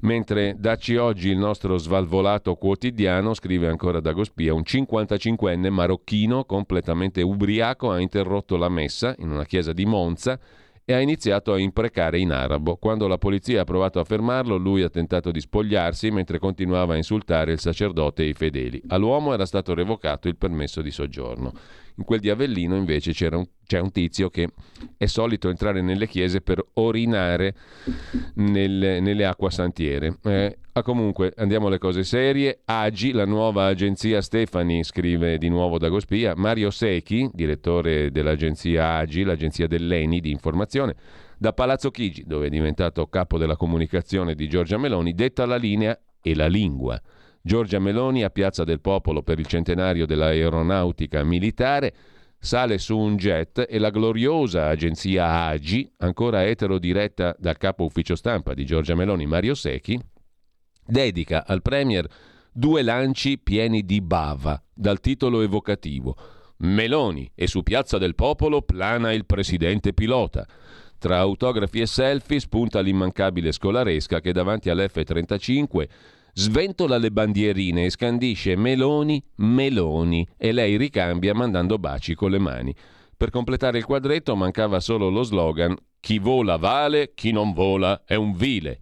Mentre 0.00 0.54
dacci 0.58 0.96
oggi 0.96 1.28
il 1.28 1.38
nostro 1.38 1.76
svalvolato 1.78 2.54
quotidiano, 2.54 3.34
scrive 3.34 3.68
ancora 3.68 4.00
Dagospia, 4.00 4.54
un 4.54 4.62
55enne 4.64 5.70
marocchino 5.70 6.44
completamente 6.44 7.22
ubriaco 7.22 7.90
ha 7.90 8.00
interrotto 8.00 8.56
la 8.56 8.68
messa 8.68 9.14
in 9.18 9.30
una 9.30 9.44
chiesa 9.44 9.72
di 9.72 9.86
Monza 9.86 10.38
e 10.90 10.94
ha 10.94 11.00
iniziato 11.00 11.52
a 11.52 11.58
imprecare 11.58 12.18
in 12.18 12.32
arabo. 12.32 12.76
Quando 12.76 13.06
la 13.06 13.18
polizia 13.18 13.60
ha 13.60 13.64
provato 13.64 14.00
a 14.00 14.04
fermarlo, 14.04 14.56
lui 14.56 14.80
ha 14.80 14.88
tentato 14.88 15.30
di 15.30 15.38
spogliarsi 15.38 16.10
mentre 16.10 16.38
continuava 16.38 16.94
a 16.94 16.96
insultare 16.96 17.52
il 17.52 17.60
sacerdote 17.60 18.22
e 18.22 18.28
i 18.28 18.32
fedeli. 18.32 18.80
All'uomo 18.88 19.34
era 19.34 19.44
stato 19.44 19.74
revocato 19.74 20.28
il 20.28 20.36
permesso 20.38 20.80
di 20.80 20.90
soggiorno. 20.90 21.52
In 21.98 22.04
quel 22.04 22.20
di 22.20 22.30
Avellino 22.30 22.76
invece 22.76 23.12
un, 23.34 23.44
c'è 23.66 23.80
un 23.80 23.90
tizio 23.90 24.30
che 24.30 24.48
è 24.96 25.06
solito 25.06 25.48
entrare 25.48 25.82
nelle 25.82 26.06
chiese 26.06 26.40
per 26.40 26.64
orinare 26.74 27.54
nel, 28.34 29.02
nelle 29.02 29.24
acquasantiere. 29.24 30.16
Eh, 30.22 30.58
ah, 30.72 30.82
comunque 30.82 31.32
andiamo 31.36 31.66
alle 31.66 31.78
cose 31.78 32.04
serie. 32.04 32.60
Agi, 32.64 33.10
la 33.10 33.26
nuova 33.26 33.66
agenzia 33.66 34.20
Stefani, 34.20 34.84
scrive 34.84 35.38
di 35.38 35.48
nuovo 35.48 35.76
Dagospia. 35.76 36.34
Mario 36.36 36.70
Secchi, 36.70 37.28
direttore 37.32 38.12
dell'agenzia 38.12 38.98
Agi, 38.98 39.24
l'agenzia 39.24 39.66
dell'ENI 39.66 40.20
di 40.20 40.30
informazione, 40.30 40.94
da 41.36 41.52
Palazzo 41.52 41.90
Chigi, 41.90 42.22
dove 42.24 42.46
è 42.46 42.50
diventato 42.50 43.08
capo 43.08 43.38
della 43.38 43.56
comunicazione 43.56 44.36
di 44.36 44.48
Giorgia 44.48 44.78
Meloni, 44.78 45.14
detta 45.14 45.46
la 45.46 45.56
linea 45.56 45.98
e 46.22 46.34
la 46.36 46.46
lingua. 46.46 47.00
Giorgia 47.42 47.78
Meloni 47.78 48.24
a 48.24 48.30
Piazza 48.30 48.64
del 48.64 48.80
Popolo 48.80 49.22
per 49.22 49.38
il 49.38 49.46
centenario 49.46 50.06
dell'aeronautica 50.06 51.22
militare 51.24 51.94
sale 52.38 52.78
su 52.78 52.96
un 52.96 53.16
jet 53.16 53.66
e 53.68 53.78
la 53.78 53.90
gloriosa 53.90 54.68
agenzia 54.68 55.46
AGI, 55.46 55.92
ancora 55.98 56.46
etero 56.46 56.78
diretta 56.78 57.34
dal 57.38 57.56
capo 57.56 57.84
ufficio 57.84 58.14
stampa 58.14 58.54
di 58.54 58.64
Giorgia 58.64 58.94
Meloni 58.94 59.26
Mario 59.26 59.54
Secchi, 59.54 60.00
dedica 60.86 61.44
al 61.46 61.62
Premier 61.62 62.06
due 62.52 62.82
lanci 62.82 63.38
pieni 63.38 63.84
di 63.84 64.00
bava 64.00 64.60
dal 64.72 65.00
titolo 65.00 65.42
evocativo 65.42 66.16
Meloni 66.58 67.30
e 67.34 67.46
su 67.46 67.62
Piazza 67.62 67.98
del 67.98 68.14
Popolo 68.14 68.62
plana 68.62 69.12
il 69.12 69.26
presidente 69.26 69.92
pilota. 69.92 70.46
Tra 70.98 71.18
autografi 71.18 71.80
e 71.80 71.86
selfie 71.86 72.40
spunta 72.40 72.80
l'immancabile 72.80 73.52
scolaresca 73.52 74.20
che 74.20 74.32
davanti 74.32 74.68
all'F-35 74.68 75.88
sventola 76.38 76.98
le 76.98 77.10
bandierine 77.10 77.86
e 77.86 77.90
scandisce 77.90 78.54
Meloni, 78.54 79.20
Meloni 79.38 80.24
e 80.36 80.52
lei 80.52 80.76
ricambia 80.76 81.34
mandando 81.34 81.78
baci 81.78 82.14
con 82.14 82.30
le 82.30 82.38
mani. 82.38 82.72
Per 83.16 83.30
completare 83.30 83.78
il 83.78 83.84
quadretto 83.84 84.36
mancava 84.36 84.78
solo 84.78 85.08
lo 85.08 85.24
slogan 85.24 85.76
chi 86.00 86.18
vola 86.18 86.56
vale, 86.56 87.12
chi 87.14 87.32
non 87.32 87.52
vola 87.52 88.02
è 88.04 88.14
un 88.14 88.34
vile. 88.34 88.80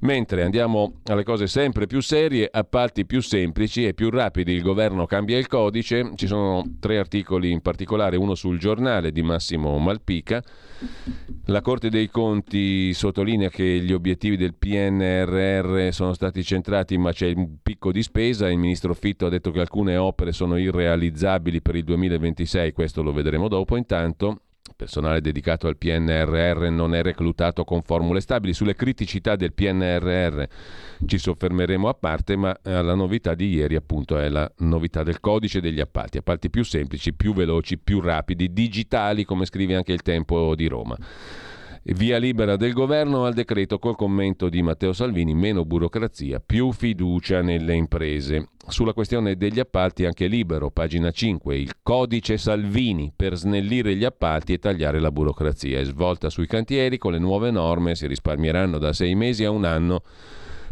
Mentre 0.00 0.42
andiamo 0.42 1.00
alle 1.04 1.22
cose 1.22 1.46
sempre 1.46 1.86
più 1.86 2.02
serie, 2.02 2.46
appalti 2.50 3.06
più 3.06 3.22
semplici 3.22 3.86
e 3.86 3.94
più 3.94 4.10
rapidi, 4.10 4.52
il 4.52 4.60
governo 4.60 5.06
cambia 5.06 5.38
il 5.38 5.46
codice, 5.46 6.12
ci 6.16 6.26
sono 6.26 6.62
tre 6.78 6.98
articoli 6.98 7.50
in 7.50 7.62
particolare, 7.62 8.18
uno 8.18 8.34
sul 8.34 8.58
giornale 8.58 9.12
di 9.12 9.22
Massimo 9.22 9.78
Malpica. 9.78 10.42
La 11.46 11.62
Corte 11.62 11.88
dei 11.88 12.10
Conti 12.10 12.92
sottolinea 12.92 13.48
che 13.48 13.64
gli 13.64 13.94
obiettivi 13.94 14.36
del 14.36 14.54
PNRR 14.54 15.90
sono 15.90 16.12
stati 16.12 16.42
centrati 16.42 16.98
ma 16.98 17.12
c'è 17.12 17.32
un 17.34 17.56
picco 17.62 17.90
di 17.90 18.02
spesa, 18.02 18.50
il 18.50 18.58
ministro 18.58 18.92
Fitto 18.92 19.24
ha 19.24 19.30
detto 19.30 19.50
che 19.52 19.60
alcune 19.60 19.96
opere 19.96 20.32
sono 20.32 20.58
irrealizzabili 20.58 21.62
per 21.62 21.76
il 21.76 21.84
2026, 21.84 22.72
questo 22.72 23.02
lo 23.02 23.12
vedremo 23.12 23.48
dopo. 23.48 23.76
Intanto 23.76 24.40
personale 24.74 25.20
dedicato 25.20 25.66
al 25.66 25.76
PNRR 25.76 26.68
non 26.68 26.94
è 26.94 27.02
reclutato 27.02 27.64
con 27.64 27.82
formule 27.82 28.20
stabili. 28.20 28.52
Sulle 28.52 28.74
criticità 28.74 29.36
del 29.36 29.52
PNRR 29.52 30.42
ci 31.06 31.18
soffermeremo 31.18 31.88
a 31.88 31.94
parte, 31.94 32.36
ma 32.36 32.56
eh, 32.62 32.82
la 32.82 32.94
novità 32.94 33.34
di 33.34 33.48
ieri 33.48 33.76
appunto 33.76 34.18
è 34.18 34.28
la 34.28 34.50
novità 34.58 35.02
del 35.02 35.20
codice 35.20 35.60
degli 35.60 35.80
appalti, 35.80 36.18
appalti 36.18 36.50
più 36.50 36.64
semplici, 36.64 37.14
più 37.14 37.32
veloci, 37.34 37.78
più 37.78 38.00
rapidi, 38.00 38.52
digitali, 38.52 39.24
come 39.24 39.46
scrive 39.46 39.76
anche 39.76 39.92
il 39.92 40.02
Tempo 40.02 40.54
di 40.54 40.66
Roma. 40.66 40.96
Via 41.86 42.16
libera 42.16 42.56
del 42.56 42.72
governo 42.72 43.26
al 43.26 43.34
decreto 43.34 43.78
col 43.78 43.94
commento 43.94 44.48
di 44.48 44.62
Matteo 44.62 44.94
Salvini, 44.94 45.34
meno 45.34 45.66
burocrazia, 45.66 46.40
più 46.40 46.72
fiducia 46.72 47.42
nelle 47.42 47.74
imprese. 47.74 48.48
Sulla 48.66 48.94
questione 48.94 49.36
degli 49.36 49.60
appalti 49.60 50.06
anche 50.06 50.26
libero, 50.26 50.70
pagina 50.70 51.10
5, 51.10 51.58
il 51.58 51.72
codice 51.82 52.38
Salvini 52.38 53.12
per 53.14 53.36
snellire 53.36 53.94
gli 53.96 54.04
appalti 54.04 54.54
e 54.54 54.58
tagliare 54.58 54.98
la 54.98 55.10
burocrazia. 55.10 55.78
È 55.78 55.84
svolta 55.84 56.30
sui 56.30 56.46
cantieri, 56.46 56.96
con 56.96 57.12
le 57.12 57.18
nuove 57.18 57.50
norme 57.50 57.94
si 57.94 58.06
risparmieranno 58.06 58.78
da 58.78 58.94
sei 58.94 59.14
mesi 59.14 59.44
a 59.44 59.50
un 59.50 59.66
anno 59.66 60.00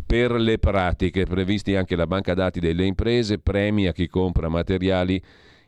per 0.06 0.32
le 0.32 0.58
pratiche, 0.58 1.26
previsti 1.26 1.76
anche 1.76 1.94
la 1.94 2.06
banca 2.06 2.32
dati 2.32 2.58
delle 2.58 2.86
imprese, 2.86 3.38
premi 3.38 3.86
a 3.86 3.92
chi 3.92 4.06
compra 4.06 4.48
materiali 4.48 5.22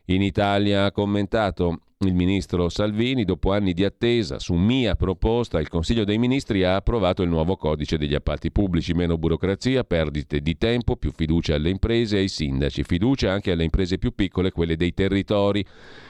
in 0.05 0.23
Italia. 0.23 0.85
Ha 0.85 0.91
commentato 0.91 1.81
il 1.99 2.13
ministro 2.13 2.67
Salvini, 2.67 3.23
dopo 3.23 3.53
anni 3.53 3.71
di 3.71 3.85
attesa, 3.85 4.37
su 4.37 4.53
mia 4.55 4.95
proposta, 4.95 5.61
il 5.61 5.69
Consiglio 5.69 6.03
dei 6.03 6.17
Ministri 6.17 6.65
ha 6.65 6.75
approvato 6.75 7.23
il 7.23 7.29
nuovo 7.29 7.55
codice 7.55 7.97
degli 7.97 8.13
appalti 8.13 8.51
pubblici, 8.51 8.93
meno 8.93 9.17
burocrazia, 9.17 9.85
perdite 9.85 10.41
di 10.41 10.57
tempo, 10.57 10.97
più 10.97 11.13
fiducia 11.13 11.55
alle 11.55 11.69
imprese 11.69 12.17
e 12.17 12.19
ai 12.19 12.27
sindaci, 12.27 12.83
fiducia 12.83 13.31
anche 13.31 13.51
alle 13.51 13.63
imprese 13.63 13.97
più 13.97 14.13
piccole, 14.13 14.51
quelle 14.51 14.75
dei 14.75 14.93
territori. 14.93 15.65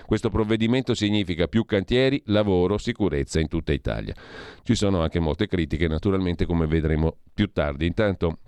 Questo 0.08 0.30
provvedimento 0.30 0.95
significa 0.95 1.48
più 1.48 1.65
cantieri, 1.65 2.19
lavoro, 2.26 2.80
sicurezza 2.80 3.39
in 3.39 3.48
tutta 3.48 3.71
Italia. 3.71 4.15
Ci 4.63 4.74
sono 4.74 5.02
anche 5.02 5.19
molte 5.19 5.45
critiche, 5.45 5.88
naturalmente, 5.88 6.48
come 6.48 6.65
vedremo 6.65 7.15
più 7.32 7.52
tardi. 7.52 7.86
Intanto 7.86 8.39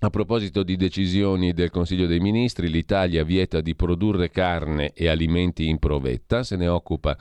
a 0.00 0.10
proposito 0.10 0.62
di 0.62 0.76
decisioni 0.76 1.52
del 1.52 1.70
Consiglio 1.70 2.06
dei 2.06 2.20
Ministri, 2.20 2.68
l'Italia 2.68 3.24
vieta 3.24 3.60
di 3.60 3.74
produrre 3.74 4.30
carne 4.30 4.92
e 4.92 5.08
alimenti 5.08 5.68
in 5.68 5.78
provetta, 5.78 6.42
se 6.42 6.56
ne 6.56 6.68
occupa 6.68 7.16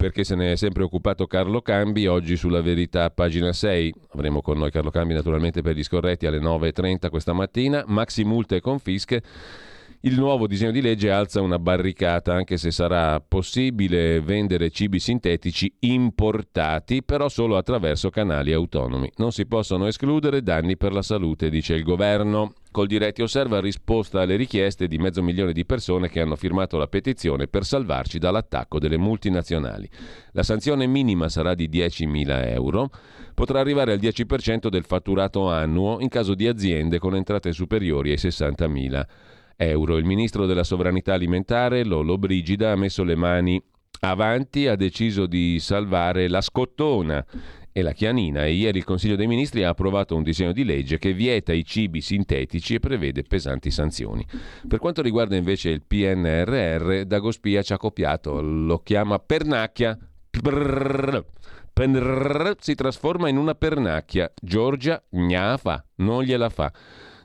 perché 0.00 0.24
se 0.24 0.34
ne 0.34 0.52
è 0.52 0.56
sempre 0.56 0.82
occupato 0.82 1.26
Carlo 1.26 1.60
Cambi, 1.60 2.06
oggi 2.06 2.34
sulla 2.34 2.62
verità 2.62 3.10
pagina 3.10 3.52
6, 3.52 3.94
avremo 4.12 4.40
con 4.40 4.56
noi 4.56 4.70
Carlo 4.70 4.88
Cambi 4.88 5.12
naturalmente 5.12 5.60
per 5.60 5.76
gli 5.76 5.82
scorretti 5.82 6.24
alle 6.24 6.38
9.30 6.38 7.10
questa 7.10 7.34
mattina, 7.34 7.84
maxi 7.86 8.24
multe 8.24 8.56
e 8.56 8.60
confische 8.62 9.22
il 10.02 10.18
nuovo 10.18 10.46
disegno 10.46 10.70
di 10.70 10.80
legge 10.80 11.10
alza 11.10 11.42
una 11.42 11.58
barricata, 11.58 12.32
anche 12.32 12.56
se 12.56 12.70
sarà 12.70 13.20
possibile 13.20 14.22
vendere 14.22 14.70
cibi 14.70 14.98
sintetici 14.98 15.70
importati, 15.80 17.02
però 17.02 17.28
solo 17.28 17.58
attraverso 17.58 18.08
canali 18.08 18.54
autonomi. 18.54 19.12
Non 19.16 19.30
si 19.30 19.44
possono 19.44 19.86
escludere 19.86 20.42
danni 20.42 20.78
per 20.78 20.94
la 20.94 21.02
salute, 21.02 21.50
dice 21.50 21.74
il 21.74 21.82
governo. 21.82 22.54
Col 22.70 22.86
diretti 22.86 23.20
osserva 23.20 23.60
risposta 23.60 24.22
alle 24.22 24.36
richieste 24.36 24.86
di 24.86 24.96
mezzo 24.96 25.22
milione 25.22 25.52
di 25.52 25.66
persone 25.66 26.08
che 26.08 26.20
hanno 26.20 26.36
firmato 26.36 26.78
la 26.78 26.86
petizione 26.86 27.46
per 27.46 27.66
salvarci 27.66 28.18
dall'attacco 28.18 28.78
delle 28.78 28.96
multinazionali. 28.96 29.86
La 30.32 30.44
sanzione 30.44 30.86
minima 30.86 31.28
sarà 31.28 31.54
di 31.54 31.68
10.000 31.68 32.48
euro, 32.52 32.88
potrà 33.34 33.60
arrivare 33.60 33.92
al 33.92 33.98
10% 33.98 34.68
del 34.68 34.84
fatturato 34.84 35.50
annuo 35.50 36.00
in 36.00 36.08
caso 36.08 36.34
di 36.34 36.46
aziende 36.46 36.98
con 36.98 37.14
entrate 37.14 37.52
superiori 37.52 38.12
ai 38.12 38.16
60.000 38.16 38.94
euro 38.94 39.06
euro. 39.60 39.98
Il 39.98 40.04
ministro 40.04 40.46
della 40.46 40.64
sovranità 40.64 41.14
alimentare, 41.14 41.84
Lolo 41.84 42.16
Brigida, 42.16 42.72
ha 42.72 42.76
messo 42.76 43.04
le 43.04 43.14
mani 43.14 43.62
avanti, 44.00 44.66
ha 44.66 44.76
deciso 44.76 45.26
di 45.26 45.58
salvare 45.60 46.28
la 46.28 46.40
scottona 46.40 47.24
e 47.72 47.82
la 47.82 47.92
chianina 47.92 48.44
e 48.44 48.52
ieri 48.52 48.78
il 48.78 48.84
Consiglio 48.84 49.16
dei 49.16 49.26
Ministri 49.26 49.62
ha 49.62 49.68
approvato 49.68 50.16
un 50.16 50.22
disegno 50.22 50.52
di 50.52 50.64
legge 50.64 50.98
che 50.98 51.12
vieta 51.12 51.52
i 51.52 51.64
cibi 51.64 52.00
sintetici 52.00 52.74
e 52.74 52.80
prevede 52.80 53.22
pesanti 53.22 53.70
sanzioni. 53.70 54.26
Per 54.66 54.78
quanto 54.78 55.02
riguarda 55.02 55.36
invece 55.36 55.70
il 55.70 55.82
PNRR, 55.86 57.02
Dagospia 57.02 57.62
ci 57.62 57.72
ha 57.72 57.76
copiato, 57.76 58.40
lo 58.40 58.78
chiama 58.78 59.18
pernacchia. 59.18 59.96
Prrr, 60.30 61.24
si 62.58 62.74
trasforma 62.74 63.28
in 63.28 63.36
una 63.36 63.54
pernacchia. 63.54 64.32
Giorgia 64.40 65.02
gnafa, 65.08 65.84
non 65.96 66.22
gliela 66.22 66.48
fa. 66.48 66.72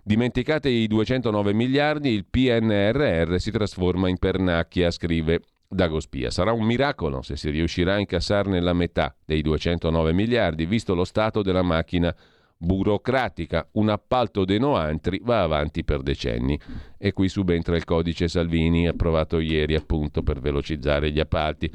Dimenticate 0.08 0.70
i 0.70 0.86
209 0.86 1.52
miliardi, 1.54 2.12
il 2.12 2.26
PNRR 2.26 3.38
si 3.38 3.50
trasforma 3.50 4.08
in 4.08 4.20
pernacchia, 4.20 4.92
scrive 4.92 5.42
Dagospia. 5.68 6.30
Sarà 6.30 6.52
un 6.52 6.64
miracolo 6.64 7.24
se 7.24 7.36
si 7.36 7.50
riuscirà 7.50 7.96
a 7.96 7.98
incassarne 7.98 8.62
la 8.62 8.74
metà 8.74 9.16
dei 9.26 9.42
209 9.42 10.14
miliardi, 10.14 10.68
visto 10.68 10.94
lo 10.94 11.06
stato 11.06 11.42
della 11.42 11.64
macchina 11.64 12.16
burocratica. 12.56 13.68
Un 13.72 13.90
appalto 13.90 14.46
dei 14.46 14.60
noantri 14.60 15.20
va 15.24 15.42
avanti 15.42 15.84
per 15.84 16.04
decenni. 16.04 16.60
E 17.00 17.12
qui 17.12 17.28
subentra 17.28 17.76
il 17.76 17.84
codice 17.84 18.28
Salvini, 18.28 18.88
approvato 18.88 19.40
ieri 19.40 19.74
appunto 19.74 20.22
per 20.22 20.40
velocizzare 20.40 21.10
gli 21.10 21.20
appalti. 21.20 21.68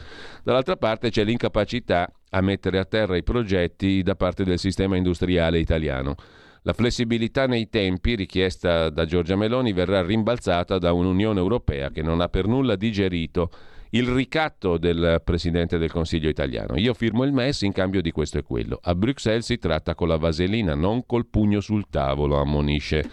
Dall'altra 0.45 0.77
parte 0.77 1.11
c'è 1.11 1.25
l'incapacità 1.25 2.09
a 2.29 2.41
mettere 2.43 2.79
a 2.79 2.85
terra 2.85 3.17
i 3.17 3.25
progetti 3.25 4.05
da 4.05 4.15
parte 4.15 4.45
del 4.45 4.61
sistema 4.61 4.95
industriale 4.95 5.59
italiano. 5.59 6.15
La 6.63 6.75
flessibilità 6.75 7.47
nei 7.47 7.71
tempi 7.71 8.15
richiesta 8.15 8.91
da 8.91 9.07
Giorgia 9.07 9.35
Meloni 9.35 9.73
verrà 9.73 10.03
rimbalzata 10.03 10.77
da 10.79 10.93
un'Unione 10.93 11.39
Europea 11.39 11.91
che 11.91 12.03
non 12.03 12.21
ha 12.21 12.29
per 12.29 12.47
nulla 12.47 12.77
digerito 12.77 13.51
il 13.93 14.07
ricatto 14.07 14.77
del 14.77 15.23
Presidente 15.25 15.79
del 15.79 15.91
Consiglio 15.91 16.29
italiano. 16.29 16.77
Io 16.77 16.93
firmo 16.93 17.25
il 17.25 17.33
MES 17.33 17.63
in 17.63 17.73
cambio 17.73 18.03
di 18.03 18.11
questo 18.13 18.37
e 18.37 18.43
quello. 18.43 18.79
A 18.83 18.95
Bruxelles 18.95 19.47
si 19.47 19.57
tratta 19.57 19.95
con 19.95 20.09
la 20.09 20.19
vaselina, 20.19 20.75
non 20.75 21.07
col 21.07 21.27
pugno 21.27 21.61
sul 21.61 21.89
tavolo, 21.89 22.37
ammonisce 22.37 23.09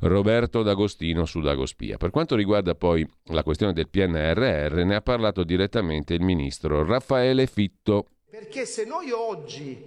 Roberto 0.00 0.62
D'Agostino 0.62 1.24
su 1.24 1.40
Dagospia. 1.40 1.96
Per 1.96 2.10
quanto 2.10 2.36
riguarda 2.36 2.74
poi 2.74 3.08
la 3.30 3.42
questione 3.42 3.72
del 3.72 3.88
PNRR, 3.88 4.84
ne 4.84 4.94
ha 4.94 5.00
parlato 5.00 5.42
direttamente 5.42 6.12
il 6.12 6.22
ministro 6.22 6.84
Raffaele 6.84 7.46
Fitto. 7.46 8.08
Perché 8.30 8.66
se 8.66 8.84
noi 8.84 9.10
oggi 9.10 9.82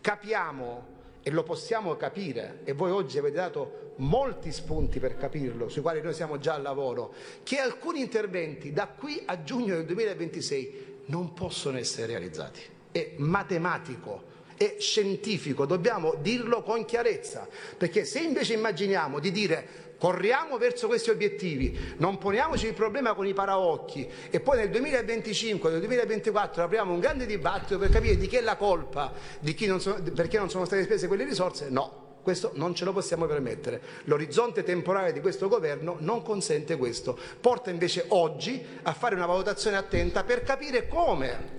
capiamo 0.00 0.96
e 1.28 1.30
lo 1.30 1.42
possiamo 1.42 1.94
capire 1.94 2.60
e 2.64 2.72
voi 2.72 2.90
oggi 2.90 3.18
avete 3.18 3.36
dato 3.36 3.92
molti 3.96 4.50
spunti 4.50 4.98
per 4.98 5.18
capirlo, 5.18 5.68
sui 5.68 5.82
quali 5.82 6.00
noi 6.00 6.14
siamo 6.14 6.38
già 6.38 6.54
al 6.54 6.62
lavoro, 6.62 7.12
che 7.42 7.58
alcuni 7.58 8.00
interventi 8.00 8.72
da 8.72 8.86
qui 8.86 9.20
a 9.26 9.42
giugno 9.42 9.74
del 9.74 9.84
2026 9.84 11.00
non 11.06 11.34
possono 11.34 11.76
essere 11.76 12.06
realizzati. 12.06 12.60
È 12.90 13.12
matematico, 13.18 14.22
è 14.56 14.76
scientifico, 14.78 15.66
dobbiamo 15.66 16.14
dirlo 16.14 16.62
con 16.62 16.86
chiarezza, 16.86 17.46
perché 17.76 18.06
se 18.06 18.20
invece 18.20 18.54
immaginiamo 18.54 19.18
di 19.18 19.30
dire 19.30 19.87
corriamo 19.98 20.56
verso 20.56 20.86
questi 20.86 21.10
obiettivi, 21.10 21.94
non 21.98 22.18
poniamoci 22.18 22.66
il 22.66 22.74
problema 22.74 23.14
con 23.14 23.26
i 23.26 23.34
paraocchi 23.34 24.08
e 24.30 24.40
poi 24.40 24.58
nel 24.58 24.70
2025, 24.70 25.70
nel 25.70 25.80
2024 25.80 26.62
apriamo 26.62 26.92
un 26.92 27.00
grande 27.00 27.26
dibattito 27.26 27.78
per 27.78 27.90
capire 27.90 28.16
di 28.16 28.28
chi 28.28 28.36
è 28.36 28.40
la 28.40 28.56
colpa, 28.56 29.12
di 29.40 29.54
chi 29.54 29.66
non 29.66 29.80
sono, 29.80 30.00
perché 30.14 30.38
non 30.38 30.48
sono 30.48 30.64
state 30.64 30.84
spese 30.84 31.08
quelle 31.08 31.24
risorse, 31.24 31.68
no. 31.68 32.06
Questo 32.22 32.50
non 32.54 32.74
ce 32.74 32.84
lo 32.84 32.92
possiamo 32.92 33.24
permettere. 33.24 33.80
L'orizzonte 34.04 34.62
temporale 34.62 35.12
di 35.12 35.20
questo 35.20 35.48
governo 35.48 35.96
non 36.00 36.20
consente 36.22 36.76
questo. 36.76 37.18
Porta 37.40 37.70
invece 37.70 38.04
oggi 38.08 38.62
a 38.82 38.92
fare 38.92 39.14
una 39.14 39.24
valutazione 39.24 39.78
attenta 39.78 40.24
per 40.24 40.42
capire 40.42 40.88
come 40.88 41.56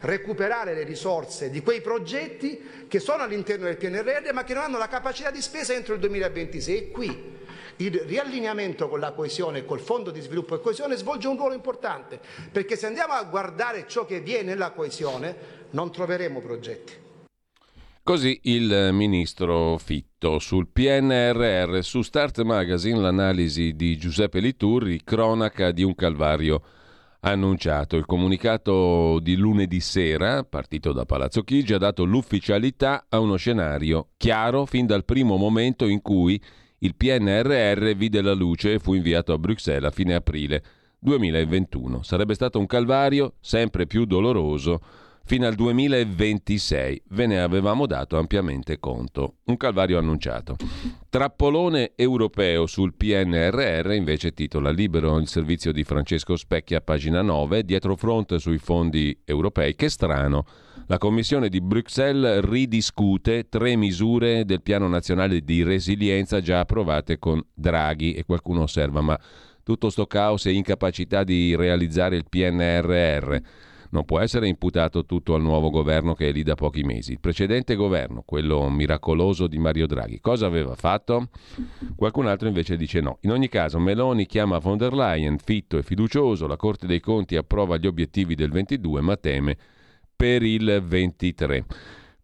recuperare 0.00 0.72
le 0.72 0.84
risorse 0.84 1.50
di 1.50 1.60
quei 1.60 1.82
progetti 1.82 2.86
che 2.88 3.00
sono 3.00 3.24
all'interno 3.24 3.66
del 3.66 3.76
PNRR 3.76 4.32
ma 4.32 4.44
che 4.44 4.54
non 4.54 4.62
hanno 4.62 4.78
la 4.78 4.88
capacità 4.88 5.30
di 5.30 5.42
spesa 5.42 5.74
entro 5.74 5.92
il 5.92 6.00
2026. 6.00 6.76
E 6.76 6.90
qui 6.90 7.36
il 7.78 8.02
riallineamento 8.06 8.88
con 8.88 9.00
la 9.00 9.12
coesione 9.12 9.58
e 9.58 9.64
col 9.64 9.80
fondo 9.80 10.10
di 10.10 10.20
sviluppo 10.20 10.54
e 10.54 10.60
coesione 10.60 10.96
svolge 10.96 11.28
un 11.28 11.36
ruolo 11.36 11.54
importante, 11.54 12.20
perché 12.50 12.76
se 12.76 12.86
andiamo 12.86 13.12
a 13.12 13.24
guardare 13.24 13.86
ciò 13.86 14.06
che 14.06 14.20
viene 14.20 14.50
nella 14.50 14.70
coesione 14.70 15.36
non 15.70 15.90
troveremo 15.90 16.40
progetti. 16.40 17.06
Così 18.02 18.40
il 18.44 18.88
ministro 18.92 19.76
Fitto 19.76 20.38
sul 20.38 20.68
PNRR. 20.68 21.80
Su 21.82 22.00
Start 22.00 22.40
Magazine 22.40 22.98
l'analisi 22.98 23.74
di 23.74 23.98
Giuseppe 23.98 24.40
Liturri, 24.40 25.02
cronaca 25.04 25.72
di 25.72 25.82
un 25.82 25.94
calvario 25.94 26.62
annunciato. 27.20 27.96
Il 27.96 28.06
comunicato 28.06 29.18
di 29.20 29.36
lunedì 29.36 29.80
sera, 29.80 30.42
partito 30.42 30.92
da 30.92 31.04
Palazzo 31.04 31.42
Chigi, 31.42 31.74
ha 31.74 31.78
dato 31.78 32.04
l'ufficialità 32.04 33.04
a 33.10 33.18
uno 33.18 33.36
scenario 33.36 34.08
chiaro 34.16 34.64
fin 34.64 34.86
dal 34.86 35.04
primo 35.04 35.36
momento 35.36 35.86
in 35.86 36.00
cui 36.00 36.42
il 36.78 36.94
PNRR 36.94 37.94
vide 37.94 38.20
la 38.20 38.34
luce 38.34 38.74
e 38.74 38.78
fu 38.78 38.94
inviato 38.94 39.32
a 39.32 39.38
Bruxelles 39.38 39.88
a 39.88 39.90
fine 39.90 40.14
aprile 40.14 40.62
2021. 41.00 42.02
Sarebbe 42.02 42.34
stato 42.34 42.58
un 42.58 42.66
calvario 42.66 43.34
sempre 43.40 43.86
più 43.86 44.04
doloroso 44.04 44.80
fino 45.24 45.46
al 45.46 45.54
2026. 45.54 47.02
Ve 47.08 47.26
ne 47.26 47.40
avevamo 47.40 47.86
dato 47.86 48.16
ampiamente 48.16 48.78
conto. 48.78 49.38
Un 49.44 49.56
calvario 49.56 49.98
annunciato. 49.98 50.56
Trappolone 51.10 51.92
europeo 51.96 52.66
sul 52.66 52.94
PNRR 52.94 53.92
invece 53.92 54.32
titola 54.32 54.70
libero 54.70 55.18
il 55.18 55.28
servizio 55.28 55.70
di 55.72 55.84
Francesco 55.84 56.34
Specchia, 56.34 56.80
pagina 56.80 57.22
9, 57.22 57.64
dietro 57.64 57.94
fronte 57.96 58.38
sui 58.38 58.58
fondi 58.58 59.20
europei. 59.24 59.74
Che 59.74 59.88
strano. 59.90 60.46
La 60.90 60.96
Commissione 60.96 61.50
di 61.50 61.60
Bruxelles 61.60 62.42
ridiscute 62.42 63.50
tre 63.50 63.76
misure 63.76 64.46
del 64.46 64.62
Piano 64.62 64.88
Nazionale 64.88 65.42
di 65.42 65.62
Resilienza 65.62 66.40
già 66.40 66.60
approvate 66.60 67.18
con 67.18 67.44
Draghi 67.52 68.14
e 68.14 68.24
qualcuno 68.24 68.62
osserva 68.62 69.02
ma 69.02 69.20
tutto 69.62 69.90
sto 69.90 70.06
caos 70.06 70.46
e 70.46 70.52
incapacità 70.52 71.24
di 71.24 71.54
realizzare 71.54 72.16
il 72.16 72.24
PNRR 72.26 73.36
non 73.90 74.06
può 74.06 74.18
essere 74.18 74.48
imputato 74.48 75.04
tutto 75.04 75.34
al 75.34 75.42
nuovo 75.42 75.68
governo 75.68 76.14
che 76.14 76.28
è 76.28 76.32
lì 76.32 76.42
da 76.42 76.54
pochi 76.54 76.82
mesi. 76.82 77.12
Il 77.12 77.20
precedente 77.20 77.74
governo, 77.74 78.22
quello 78.24 78.68
miracoloso 78.70 79.46
di 79.46 79.58
Mario 79.58 79.86
Draghi, 79.86 80.20
cosa 80.20 80.46
aveva 80.46 80.74
fatto? 80.74 81.28
Qualcun 81.96 82.26
altro 82.26 82.48
invece 82.48 82.76
dice 82.76 83.00
no. 83.00 83.18
In 83.22 83.30
ogni 83.30 83.48
caso, 83.48 83.78
Meloni 83.78 84.26
chiama 84.26 84.58
von 84.58 84.76
der 84.76 84.92
Leyen, 84.92 85.38
fitto 85.38 85.78
e 85.78 85.82
fiducioso, 85.82 86.46
la 86.46 86.56
Corte 86.56 86.86
dei 86.86 87.00
Conti 87.00 87.36
approva 87.36 87.76
gli 87.76 87.86
obiettivi 87.86 88.34
del 88.34 88.50
22, 88.50 89.00
ma 89.00 89.16
teme 89.16 89.56
per 90.18 90.42
il 90.42 90.82
23. 90.84 91.64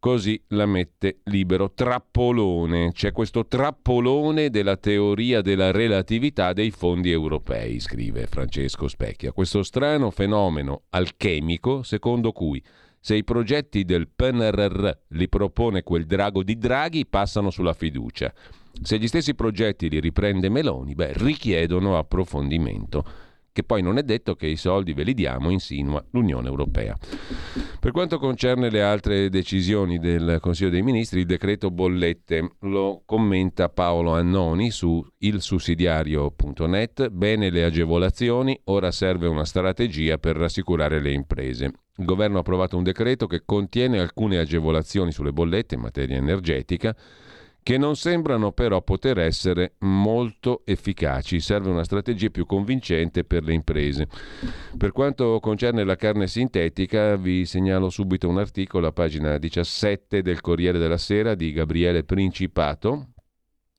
Così 0.01 0.43
la 0.49 0.67
mette 0.67 1.21
libero. 1.27 1.71
Trappolone. 1.73 2.91
C'è 2.91 3.13
questo 3.13 3.47
trappolone 3.47 4.51
della 4.51 4.77
teoria 4.77 5.41
della 5.43 5.71
relatività 5.71 6.53
dei 6.53 6.73
fondi 6.73 7.13
europei, 7.13 7.79
scrive 7.79 8.27
Francesco 8.27 8.89
Specchia. 8.89 9.31
Questo 9.31 9.63
strano 9.63 10.11
fenomeno 10.11 10.83
alchemico 10.91 11.85
secondo 11.85 12.33
cui 12.33 12.61
se 12.99 13.15
i 13.15 13.23
progetti 13.23 13.85
del 13.85 14.09
PNRR 14.09 14.91
li 15.11 15.29
propone 15.29 15.85
quel 15.85 16.05
drago 16.05 16.43
di 16.43 16.59
Draghi, 16.59 17.07
passano 17.07 17.51
sulla 17.51 17.75
fiducia. 17.75 18.35
Se 18.83 18.99
gli 18.99 19.07
stessi 19.07 19.37
progetti 19.37 19.89
li 19.89 20.01
riprende 20.01 20.49
Meloni, 20.49 20.95
beh, 20.95 21.13
richiedono 21.13 21.97
approfondimento 21.97 23.24
che 23.55 23.63
poi 23.63 23.83
non 23.83 23.99
è 23.99 24.03
detto 24.03 24.35
che 24.35 24.49
i 24.49 24.57
soldi 24.57 24.95
ve 24.95 25.05
li 25.05 25.15
diamo, 25.15 25.49
insinua 25.49 26.05
l'Unione 26.11 26.49
Europea. 26.49 26.99
Per 27.79 27.93
quanto 27.93 28.19
concerne 28.19 28.69
le 28.69 28.83
altre 28.83 29.31
decisioni 29.31 30.01
del 30.01 30.39
Consiglio 30.41 30.71
dei 30.71 30.83
Ministri, 30.83 31.21
il 31.21 31.27
decreto 31.27 31.71
bollette 31.71 32.57
lo 32.63 33.03
commenta 33.07 33.69
Paolo 33.69 34.13
Annoni 34.15 34.73
su 34.73 35.07
ilsussidiario.net. 35.19 37.11
Bene 37.11 37.51
le 37.51 37.63
agevolazioni, 37.63 38.61
ora 38.65 38.91
serve 38.91 39.29
una 39.29 39.45
strategia 39.45 40.19
per 40.19 40.35
rassicurare 40.35 41.01
le 41.01 41.13
imprese. 41.13 41.67
Il 41.97 42.07
governo 42.07 42.39
ha 42.39 42.41
approvato 42.41 42.77
un 42.77 42.83
decreto 42.83 43.29
che 43.29 43.43
contiene 43.45 44.01
alcune 44.01 44.39
agevolazioni 44.39 45.13
sulle 45.13 45.31
bollette 45.31 45.77
in 45.77 45.81
materia 45.81 46.17
energetica 46.17 46.93
che 47.65 47.79
non 47.79 47.97
sembrano 47.97 48.53
però 48.53 48.83
poter 48.83 49.19
essere 49.19 49.77
molto 49.79 50.61
efficaci. 50.67 51.41
Serve 51.41 51.71
una 51.71 51.83
strategia 51.83 52.29
più 52.29 52.45
convincente 52.45 53.25
per 53.25 53.43
le 53.43 53.55
imprese. 53.55 54.07
Per 54.77 54.93
quanto 54.93 55.41
concerne 55.41 55.83
la 55.83 55.97
carne 55.97 56.27
sintetica, 56.27 57.17
vi 57.17 57.47
segnalo 57.47 57.89
subito 57.89 58.29
un 58.29 58.37
articolo 58.37 58.87
a 58.87 58.93
pagina 58.93 59.39
17 59.39 60.21
del 60.21 60.43
Corriere 60.43 60.79
della 60.79 60.99
Sera 60.99 61.35
di 61.35 61.53
Gabriele 61.53 62.05
Principato. 62.05 63.15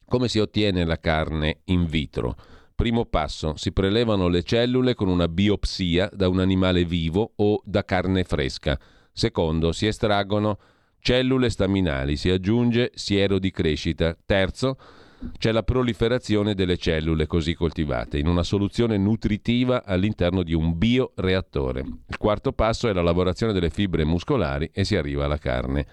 Come 0.07 0.29
si 0.29 0.39
ottiene 0.39 0.83
la 0.83 0.99
carne 0.99 1.59
in 1.65 1.85
vitro? 1.85 2.35
Primo 2.73 3.05
passo, 3.05 3.55
si 3.55 3.71
prelevano 3.71 4.27
le 4.27 4.41
cellule 4.41 4.95
con 4.95 5.09
una 5.09 5.27
biopsia 5.27 6.09
da 6.11 6.27
un 6.27 6.39
animale 6.39 6.85
vivo 6.85 7.33
o 7.35 7.61
da 7.63 7.85
carne 7.85 8.23
fresca. 8.23 8.79
Secondo, 9.13 9.71
si 9.71 9.85
estraggono 9.85 10.57
Cellule 11.05 11.51
staminali, 11.51 12.15
si 12.15 12.31
aggiunge 12.31 12.89
siero 12.95 13.37
di 13.37 13.51
crescita. 13.51 14.17
Terzo, 14.25 14.75
c'è 15.37 15.51
la 15.51 15.61
proliferazione 15.61 16.55
delle 16.55 16.77
cellule 16.77 17.27
così 17.27 17.53
coltivate 17.53 18.17
in 18.17 18.25
una 18.25 18.41
soluzione 18.41 18.97
nutritiva 18.97 19.85
all'interno 19.85 20.41
di 20.41 20.55
un 20.55 20.75
bioreattore. 20.75 21.81
Il 22.07 22.17
quarto 22.17 22.53
passo 22.53 22.87
è 22.87 22.93
la 22.93 23.03
lavorazione 23.03 23.53
delle 23.53 23.69
fibre 23.69 24.03
muscolari 24.03 24.71
e 24.73 24.83
si 24.83 24.95
arriva 24.95 25.25
alla 25.25 25.37
carne 25.37 25.85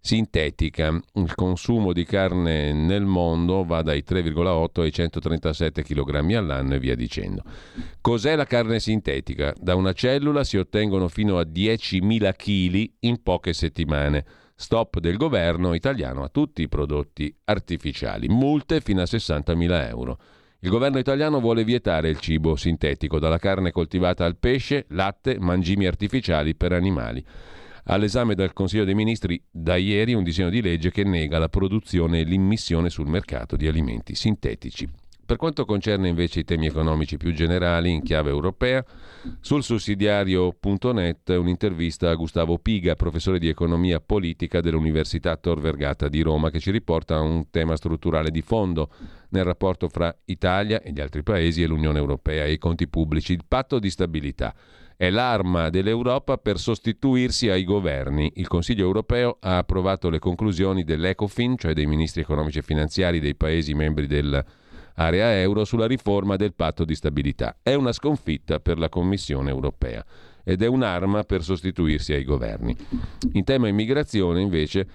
sintetica. 0.00 1.00
Il 1.14 1.34
consumo 1.34 1.94
di 1.94 2.04
carne 2.04 2.70
nel 2.74 3.06
mondo 3.06 3.64
va 3.64 3.80
dai 3.80 4.04
3,8 4.06 4.82
ai 4.82 4.92
137 4.92 5.82
kg 5.82 6.34
all'anno 6.34 6.74
e 6.74 6.78
via 6.78 6.94
dicendo. 6.94 7.42
Cos'è 8.02 8.36
la 8.36 8.44
carne 8.44 8.80
sintetica? 8.80 9.54
Da 9.58 9.74
una 9.74 9.94
cellula 9.94 10.44
si 10.44 10.58
ottengono 10.58 11.08
fino 11.08 11.38
a 11.38 11.46
10.000 11.50 12.32
kg 12.36 12.90
in 13.00 13.22
poche 13.22 13.54
settimane. 13.54 14.26
Stop 14.60 14.98
del 14.98 15.16
governo 15.16 15.72
italiano 15.72 16.24
a 16.24 16.28
tutti 16.30 16.62
i 16.62 16.68
prodotti 16.68 17.32
artificiali. 17.44 18.26
Multe 18.26 18.80
fino 18.80 19.00
a 19.00 19.04
60.000 19.04 19.86
euro. 19.86 20.18
Il 20.58 20.68
governo 20.68 20.98
italiano 20.98 21.38
vuole 21.38 21.62
vietare 21.62 22.08
il 22.08 22.18
cibo 22.18 22.56
sintetico, 22.56 23.20
dalla 23.20 23.38
carne 23.38 23.70
coltivata 23.70 24.24
al 24.24 24.36
pesce, 24.36 24.86
latte, 24.88 25.38
mangimi 25.38 25.86
artificiali 25.86 26.56
per 26.56 26.72
animali. 26.72 27.24
All'esame 27.84 28.34
del 28.34 28.52
Consiglio 28.52 28.84
dei 28.84 28.96
Ministri 28.96 29.40
da 29.48 29.76
ieri 29.76 30.12
un 30.12 30.24
disegno 30.24 30.50
di 30.50 30.60
legge 30.60 30.90
che 30.90 31.04
nega 31.04 31.38
la 31.38 31.48
produzione 31.48 32.18
e 32.18 32.24
l'immissione 32.24 32.90
sul 32.90 33.06
mercato 33.06 33.54
di 33.54 33.68
alimenti 33.68 34.16
sintetici. 34.16 34.97
Per 35.28 35.36
quanto 35.36 35.66
concerne 35.66 36.08
invece 36.08 36.40
i 36.40 36.44
temi 36.44 36.64
economici 36.64 37.18
più 37.18 37.34
generali 37.34 37.92
in 37.92 38.02
chiave 38.02 38.30
europea, 38.30 38.82
sul 39.40 39.62
sussidiario.net 39.62 41.28
un'intervista 41.28 42.08
a 42.08 42.14
Gustavo 42.14 42.56
Piga, 42.56 42.94
professore 42.94 43.38
di 43.38 43.46
economia 43.46 44.00
politica 44.00 44.62
dell'Università 44.62 45.36
Tor 45.36 45.60
Vergata 45.60 46.08
di 46.08 46.22
Roma, 46.22 46.48
che 46.48 46.60
ci 46.60 46.70
riporta 46.70 47.16
a 47.16 47.20
un 47.20 47.50
tema 47.50 47.76
strutturale 47.76 48.30
di 48.30 48.40
fondo 48.40 48.88
nel 49.28 49.44
rapporto 49.44 49.90
fra 49.90 50.16
Italia 50.24 50.80
e 50.80 50.92
gli 50.92 51.00
altri 51.00 51.22
paesi 51.22 51.62
e 51.62 51.66
l'Unione 51.66 51.98
Europea 51.98 52.46
e 52.46 52.52
i 52.52 52.58
conti 52.58 52.88
pubblici, 52.88 53.34
il 53.34 53.44
patto 53.46 53.78
di 53.78 53.90
stabilità 53.90 54.54
è 54.96 55.10
l'arma 55.10 55.68
dell'Europa 55.68 56.38
per 56.38 56.58
sostituirsi 56.58 57.50
ai 57.50 57.64
governi. 57.64 58.32
Il 58.36 58.48
Consiglio 58.48 58.86
europeo 58.86 59.36
ha 59.40 59.58
approvato 59.58 60.08
le 60.08 60.20
conclusioni 60.20 60.84
dell'ECOFIN, 60.84 61.58
cioè 61.58 61.74
dei 61.74 61.84
ministri 61.84 62.22
economici 62.22 62.60
e 62.60 62.62
finanziari 62.62 63.20
dei 63.20 63.34
Paesi 63.34 63.74
membri 63.74 64.06
del 64.06 64.42
area 64.98 65.40
euro 65.40 65.64
sulla 65.64 65.86
riforma 65.86 66.36
del 66.36 66.54
patto 66.54 66.84
di 66.84 66.94
stabilità. 66.94 67.58
È 67.62 67.74
una 67.74 67.92
sconfitta 67.92 68.60
per 68.60 68.78
la 68.78 68.88
Commissione 68.88 69.50
europea 69.50 70.04
ed 70.44 70.62
è 70.62 70.66
un'arma 70.66 71.24
per 71.24 71.42
sostituirsi 71.42 72.12
ai 72.12 72.24
governi. 72.24 72.76
In 73.32 73.44
tema 73.44 73.68
immigrazione, 73.68 74.40
invece, 74.40 74.86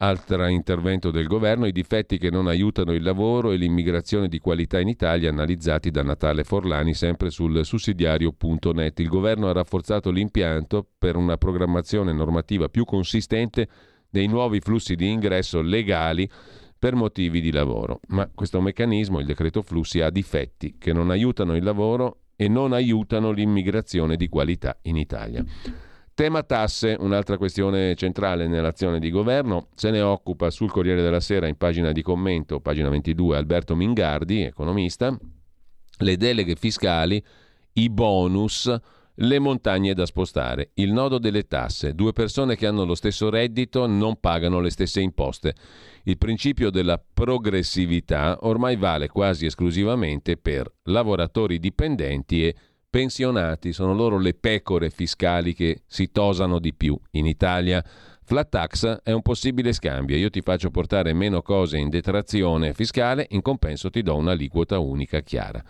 Altro 0.00 0.46
intervento 0.46 1.10
del 1.10 1.26
governo, 1.26 1.66
i 1.66 1.72
difetti 1.72 2.18
che 2.18 2.30
non 2.30 2.46
aiutano 2.46 2.92
il 2.92 3.02
lavoro 3.02 3.50
e 3.50 3.56
l'immigrazione 3.56 4.28
di 4.28 4.38
qualità 4.38 4.78
in 4.78 4.86
Italia 4.86 5.28
analizzati 5.28 5.90
da 5.90 6.04
Natale 6.04 6.44
Forlani 6.44 6.94
sempre 6.94 7.30
sul 7.30 7.64
sussidiario.net. 7.64 9.00
Il 9.00 9.08
governo 9.08 9.48
ha 9.48 9.52
rafforzato 9.52 10.12
l'impianto 10.12 10.86
per 10.96 11.16
una 11.16 11.36
programmazione 11.36 12.12
normativa 12.12 12.68
più 12.68 12.84
consistente 12.84 13.66
dei 14.08 14.28
nuovi 14.28 14.60
flussi 14.60 14.94
di 14.94 15.10
ingresso 15.10 15.60
legali 15.62 16.30
per 16.78 16.94
motivi 16.94 17.40
di 17.40 17.50
lavoro. 17.50 18.00
Ma 18.08 18.30
questo 18.32 18.60
meccanismo, 18.60 19.20
il 19.20 19.26
decreto 19.26 19.62
flussi, 19.62 20.00
ha 20.00 20.10
difetti 20.10 20.76
che 20.78 20.92
non 20.92 21.10
aiutano 21.10 21.56
il 21.56 21.64
lavoro 21.64 22.20
e 22.36 22.48
non 22.48 22.72
aiutano 22.72 23.32
l'immigrazione 23.32 24.16
di 24.16 24.28
qualità 24.28 24.78
in 24.82 24.96
Italia. 24.96 25.44
Tema 26.14 26.42
tasse, 26.42 26.96
un'altra 26.98 27.36
questione 27.36 27.94
centrale 27.94 28.48
nell'azione 28.48 28.98
di 28.98 29.10
governo, 29.10 29.68
se 29.74 29.90
ne 29.90 30.00
occupa 30.00 30.50
sul 30.50 30.70
Corriere 30.70 31.00
della 31.00 31.20
Sera 31.20 31.46
in 31.46 31.56
pagina 31.56 31.92
di 31.92 32.02
commento, 32.02 32.60
pagina 32.60 32.88
22, 32.88 33.36
Alberto 33.36 33.76
Mingardi, 33.76 34.42
economista, 34.42 35.16
le 35.98 36.16
deleghe 36.16 36.56
fiscali, 36.56 37.24
i 37.74 37.88
bonus, 37.88 38.76
le 39.20 39.38
montagne 39.38 39.94
da 39.94 40.06
spostare, 40.06 40.70
il 40.74 40.92
nodo 40.92 41.18
delle 41.18 41.46
tasse. 41.46 41.94
Due 41.94 42.12
persone 42.12 42.56
che 42.56 42.66
hanno 42.66 42.84
lo 42.84 42.94
stesso 42.94 43.30
reddito 43.30 43.86
non 43.86 44.20
pagano 44.20 44.60
le 44.60 44.70
stesse 44.70 45.00
imposte. 45.00 45.54
Il 46.04 46.18
principio 46.18 46.70
della 46.70 47.02
progressività 47.12 48.38
ormai 48.42 48.76
vale 48.76 49.08
quasi 49.08 49.46
esclusivamente 49.46 50.36
per 50.36 50.72
lavoratori 50.84 51.58
dipendenti 51.58 52.46
e 52.46 52.54
pensionati. 52.88 53.72
Sono 53.72 53.94
loro 53.94 54.18
le 54.18 54.34
pecore 54.34 54.90
fiscali 54.90 55.52
che 55.52 55.82
si 55.86 56.10
tosano 56.12 56.58
di 56.58 56.72
più. 56.72 56.98
In 57.12 57.26
Italia 57.26 57.84
flat 58.22 58.50
tax 58.50 59.00
è 59.02 59.10
un 59.10 59.22
possibile 59.22 59.72
scambio. 59.72 60.16
Io 60.16 60.30
ti 60.30 60.42
faccio 60.42 60.70
portare 60.70 61.12
meno 61.12 61.42
cose 61.42 61.78
in 61.78 61.88
detrazione 61.88 62.72
fiscale, 62.72 63.26
in 63.30 63.42
compenso 63.42 63.90
ti 63.90 64.02
do 64.02 64.14
un'aliquota 64.16 64.78
unica 64.78 65.20
chiara. 65.20 65.64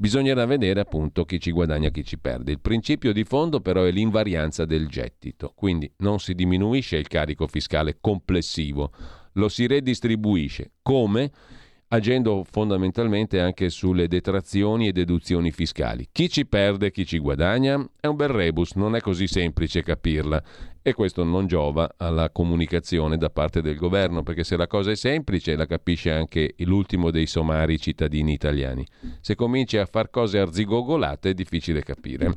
Bisognerà 0.00 0.46
vedere 0.46 0.78
appunto 0.78 1.24
chi 1.24 1.40
ci 1.40 1.50
guadagna 1.50 1.88
e 1.88 1.90
chi 1.90 2.04
ci 2.04 2.20
perde. 2.20 2.52
Il 2.52 2.60
principio 2.60 3.12
di 3.12 3.24
fondo 3.24 3.60
però 3.60 3.82
è 3.82 3.90
l'invarianza 3.90 4.64
del 4.64 4.86
gettito, 4.86 5.52
quindi 5.56 5.90
non 5.96 6.20
si 6.20 6.36
diminuisce 6.36 6.98
il 6.98 7.08
carico 7.08 7.48
fiscale 7.48 7.98
complessivo, 8.00 8.92
lo 9.32 9.48
si 9.48 9.66
redistribuisce. 9.66 10.70
Come? 10.82 11.32
agendo 11.90 12.44
fondamentalmente 12.44 13.40
anche 13.40 13.70
sulle 13.70 14.08
detrazioni 14.08 14.88
e 14.88 14.92
deduzioni 14.92 15.50
fiscali. 15.50 16.08
Chi 16.12 16.28
ci 16.28 16.46
perde, 16.46 16.90
chi 16.90 17.06
ci 17.06 17.18
guadagna? 17.18 17.82
È 17.98 18.06
un 18.06 18.14
bel 18.14 18.28
rebus, 18.28 18.72
non 18.72 18.94
è 18.94 19.00
così 19.00 19.26
semplice 19.26 19.82
capirla 19.82 20.42
e 20.82 20.94
questo 20.94 21.24
non 21.24 21.46
giova 21.46 21.94
alla 21.96 22.30
comunicazione 22.30 23.16
da 23.16 23.30
parte 23.30 23.60
del 23.60 23.76
governo, 23.76 24.22
perché 24.22 24.44
se 24.44 24.56
la 24.56 24.66
cosa 24.66 24.90
è 24.90 24.96
semplice 24.96 25.56
la 25.56 25.66
capisce 25.66 26.10
anche 26.10 26.54
l'ultimo 26.58 27.10
dei 27.10 27.26
somari 27.26 27.78
cittadini 27.78 28.32
italiani. 28.32 28.86
Se 29.20 29.34
cominci 29.34 29.76
a 29.76 29.86
far 29.86 30.10
cose 30.10 30.38
arzigogolate 30.38 31.30
è 31.30 31.34
difficile 31.34 31.82
capire. 31.82 32.34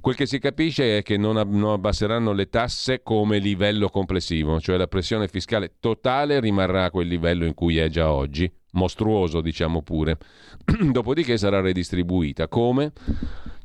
Quel 0.00 0.14
che 0.14 0.26
si 0.26 0.38
capisce 0.38 0.98
è 0.98 1.02
che 1.02 1.16
non, 1.16 1.36
ab- 1.36 1.52
non 1.52 1.72
abbasseranno 1.72 2.32
le 2.32 2.48
tasse 2.48 3.02
come 3.02 3.38
livello 3.38 3.88
complessivo, 3.88 4.60
cioè 4.60 4.76
la 4.76 4.86
pressione 4.86 5.28
fiscale 5.28 5.74
totale 5.80 6.40
rimarrà 6.40 6.84
a 6.84 6.90
quel 6.90 7.08
livello 7.08 7.44
in 7.44 7.54
cui 7.54 7.78
è 7.78 7.88
già 7.88 8.12
oggi, 8.12 8.50
mostruoso 8.72 9.40
diciamo 9.40 9.82
pure, 9.82 10.18
dopodiché 10.92 11.36
sarà 11.38 11.60
redistribuita. 11.60 12.48
Come? 12.48 12.92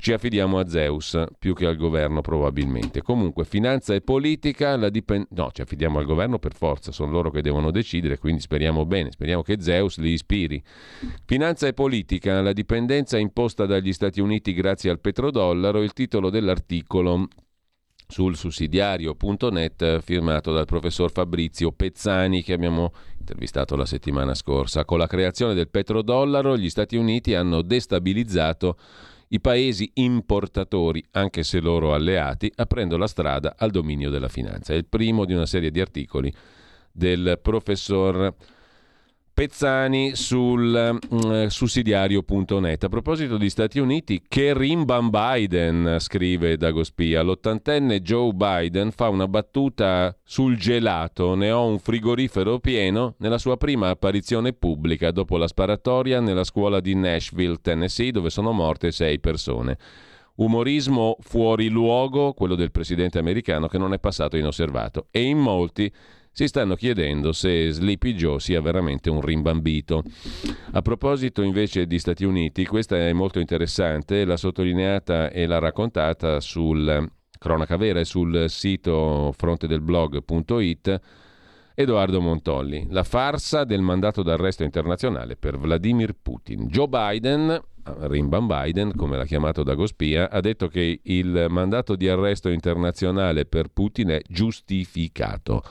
Ci 0.01 0.13
affidiamo 0.13 0.59
a 0.59 0.65
Zeus 0.69 1.21
più 1.37 1.53
che 1.53 1.65
al 1.65 1.75
governo 1.75 2.21
probabilmente. 2.21 3.01
Comunque 3.01 3.43
finanza 3.43 3.93
e 3.93 3.99
politica, 3.99 4.77
la 4.77 4.87
dipend- 4.87 5.27
no, 5.31 5.49
ci 5.51 5.59
affidiamo 5.59 5.99
al 5.99 6.05
governo 6.05 6.39
per 6.39 6.53
forza, 6.53 6.93
sono 6.93 7.11
loro 7.11 7.29
che 7.29 7.41
devono 7.41 7.69
decidere, 7.69 8.17
quindi 8.17 8.39
speriamo 8.39 8.85
bene, 8.85 9.11
speriamo 9.11 9.41
che 9.41 9.57
Zeus 9.59 9.97
li 9.97 10.11
ispiri. 10.11 10.63
Finanza 11.25 11.67
e 11.67 11.73
politica, 11.73 12.41
la 12.41 12.53
dipendenza 12.53 13.17
imposta 13.17 13.65
dagli 13.65 13.91
Stati 13.91 14.21
Uniti 14.21 14.53
grazie 14.53 14.89
al 14.89 15.01
petrodollaro, 15.01 15.83
il 15.83 15.91
titolo 15.91 16.29
dell'articolo 16.29 17.27
sul 18.07 18.37
sussidiario.net 18.37 19.99
firmato 19.99 20.53
dal 20.53 20.65
professor 20.65 21.11
Fabrizio 21.11 21.73
Pezzani 21.73 22.41
che 22.41 22.53
abbiamo 22.53 22.93
intervistato 23.19 23.75
la 23.75 23.85
settimana 23.85 24.33
scorsa. 24.33 24.85
Con 24.85 24.97
la 24.97 25.07
creazione 25.07 25.53
del 25.53 25.67
petrodollaro 25.67 26.57
gli 26.57 26.69
Stati 26.69 26.95
Uniti 26.95 27.35
hanno 27.35 27.61
destabilizzato 27.61 28.77
i 29.29 29.39
paesi 29.39 29.91
importatori, 29.95 31.03
anche 31.11 31.43
se 31.43 31.59
loro 31.59 31.93
alleati, 31.93 32.51
aprendo 32.55 32.97
la 32.97 33.07
strada 33.07 33.55
al 33.57 33.71
dominio 33.71 34.09
della 34.09 34.27
finanza. 34.27 34.73
È 34.73 34.75
il 34.75 34.85
primo 34.85 35.25
di 35.25 35.33
una 35.33 35.45
serie 35.45 35.71
di 35.71 35.79
articoli 35.79 36.33
del 36.91 37.39
professor 37.41 38.33
Pezzani 39.39 40.17
sul 40.17 40.99
mm, 41.15 41.45
sussidiario.net. 41.45 42.83
A 42.83 42.89
proposito 42.89 43.37
di 43.37 43.49
Stati 43.49 43.79
Uniti, 43.79 44.21
che 44.27 44.53
rimban 44.53 45.09
Biden, 45.09 45.95
scrive 45.99 46.57
Dagospia. 46.57 47.21
L'ottantenne 47.21 48.01
Joe 48.01 48.33
Biden 48.33 48.91
fa 48.91 49.07
una 49.07 49.29
battuta 49.29 50.13
sul 50.25 50.57
gelato. 50.57 51.35
Ne 51.35 51.51
ho 51.51 51.65
un 51.65 51.79
frigorifero 51.79 52.59
pieno 52.59 53.15
nella 53.19 53.37
sua 53.37 53.55
prima 53.55 53.87
apparizione 53.87 54.51
pubblica 54.51 55.09
dopo 55.11 55.37
la 55.37 55.47
sparatoria 55.47 56.19
nella 56.19 56.43
scuola 56.43 56.81
di 56.81 56.93
Nashville, 56.93 57.59
Tennessee, 57.61 58.11
dove 58.11 58.29
sono 58.29 58.51
morte 58.51 58.91
sei 58.91 59.21
persone. 59.21 59.77
Umorismo 60.35 61.15
fuori 61.21 61.69
luogo, 61.69 62.33
quello 62.33 62.55
del 62.55 62.71
presidente 62.71 63.19
americano 63.19 63.67
che 63.67 63.77
non 63.77 63.93
è 63.93 63.99
passato 63.99 64.35
inosservato. 64.35 65.07
E 65.11 65.21
in 65.21 65.37
molti 65.37 65.89
si 66.39 66.47
stanno 66.47 66.75
chiedendo 66.75 67.33
se 67.33 67.69
Sleepy 67.69 68.13
Joe 68.13 68.39
sia 68.39 68.61
veramente 68.61 69.09
un 69.09 69.19
rimbambito. 69.19 70.03
A 70.71 70.81
proposito 70.81 71.41
invece 71.41 71.85
di 71.85 71.99
Stati 71.99 72.23
Uniti, 72.23 72.65
questa 72.65 72.95
è 72.95 73.11
molto 73.11 73.39
interessante, 73.39 74.23
l'ha 74.23 74.37
sottolineata 74.37 75.31
e 75.31 75.45
l'ha 75.45 75.59
raccontata 75.59 76.39
sul 76.39 77.11
cronaca 77.37 77.75
vera 77.75 77.99
e 77.99 78.05
sul 78.05 78.45
sito 78.47 79.33
frontedelblog.it 79.35 81.01
Edoardo 81.75 82.21
Montolli. 82.21 82.87
La 82.89 83.03
farsa 83.03 83.65
del 83.65 83.81
mandato 83.81 84.23
d'arresto 84.23 84.63
internazionale 84.63 85.35
per 85.35 85.57
Vladimir 85.57 86.15
Putin. 86.21 86.67
Joe 86.67 86.87
Biden, 86.87 87.61
Rimban 87.83 88.47
Biden, 88.47 88.93
come 88.95 89.17
l'ha 89.17 89.25
chiamato 89.25 89.63
Dagospia, 89.63 90.29
ha 90.29 90.39
detto 90.39 90.69
che 90.69 91.01
il 91.03 91.47
mandato 91.49 91.97
di 91.97 92.07
arresto 92.07 92.47
internazionale 92.47 93.45
per 93.45 93.67
Putin 93.73 94.09
è 94.09 94.21
giustificato. 94.25 95.63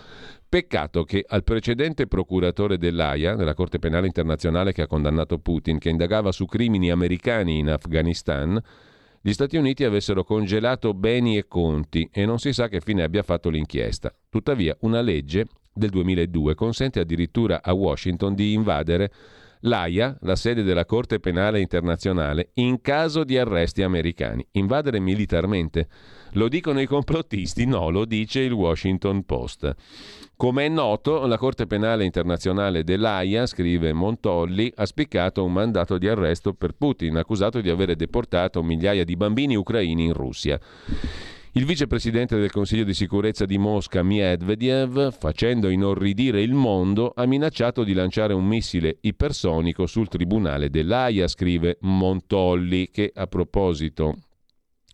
Peccato 0.51 1.05
che 1.05 1.22
al 1.28 1.44
precedente 1.44 2.07
procuratore 2.07 2.78
dell'AIA, 2.78 3.34
della 3.34 3.53
Corte 3.53 3.78
Penale 3.78 4.07
Internazionale 4.07 4.72
che 4.72 4.80
ha 4.80 4.86
condannato 4.86 5.38
Putin, 5.38 5.78
che 5.78 5.90
indagava 5.90 6.32
su 6.32 6.46
crimini 6.46 6.90
americani 6.90 7.59
in 7.59 7.68
Afghanistan, 7.68 8.59
gli 9.20 9.32
Stati 9.34 9.59
Uniti 9.59 9.84
avessero 9.84 10.24
congelato 10.24 10.94
beni 10.94 11.36
e 11.36 11.46
conti 11.46 12.09
e 12.11 12.24
non 12.24 12.38
si 12.38 12.55
sa 12.55 12.68
che 12.68 12.80
fine 12.80 13.03
abbia 13.03 13.22
fatto 13.22 13.51
l'inchiesta. 13.51 14.11
Tuttavia, 14.30 14.74
una 14.80 15.03
legge 15.03 15.44
del 15.70 15.90
2002 15.90 16.55
consente 16.55 17.01
addirittura 17.01 17.61
a 17.62 17.74
Washington 17.74 18.34
di 18.34 18.55
invadere 18.55 19.12
l'AIA, 19.61 20.18
la 20.22 20.36
sede 20.36 20.62
della 20.62 20.84
Corte 20.84 21.20
Penale 21.20 21.61
Internazionale, 21.61 22.50
in 22.54 22.80
caso 22.80 23.24
di 23.24 23.38
arresti 23.38 23.82
americani. 23.82 24.46
Invadere 24.52 25.00
militarmente. 25.00 25.88
Lo 26.32 26.48
dicono 26.48 26.80
i 26.80 26.86
complottisti? 26.86 27.64
No, 27.64 27.90
lo 27.90 28.04
dice 28.04 28.40
il 28.40 28.52
Washington 28.52 29.24
Post. 29.24 29.74
Come 30.36 30.66
è 30.66 30.68
noto, 30.68 31.26
la 31.26 31.38
Corte 31.38 31.66
Penale 31.66 32.04
Internazionale 32.04 32.84
dell'AIA, 32.84 33.46
scrive 33.46 33.92
Montolli, 33.92 34.72
ha 34.76 34.86
spiccato 34.86 35.44
un 35.44 35.52
mandato 35.52 35.98
di 35.98 36.06
arresto 36.06 36.52
per 36.52 36.72
Putin, 36.72 37.16
accusato 37.16 37.61
di 37.61 37.70
avere 37.70 37.96
deportato 37.96 38.62
migliaia 38.62 39.04
di 39.04 39.16
bambini 39.16 39.56
ucraini 39.56 40.04
in 40.04 40.12
Russia. 40.12 40.61
Il 41.53 41.64
vicepresidente 41.64 42.36
del 42.36 42.51
Consiglio 42.51 42.84
di 42.84 42.92
sicurezza 42.92 43.46
di 43.46 43.57
Mosca, 43.57 44.03
Medvedev, 44.03 45.11
facendo 45.12 45.70
inorridire 45.70 46.42
il 46.42 46.53
mondo, 46.53 47.12
ha 47.16 47.24
minacciato 47.24 47.84
di 47.84 47.94
lanciare 47.94 48.34
un 48.34 48.44
missile 48.44 48.99
ipersonico 49.01 49.86
sul 49.86 50.09
tribunale 50.09 50.68
dell'AIA, 50.68 51.26
scrive 51.26 51.78
Montolli, 51.80 52.90
che 52.90 53.11
a 53.14 53.26
proposito 53.26 54.18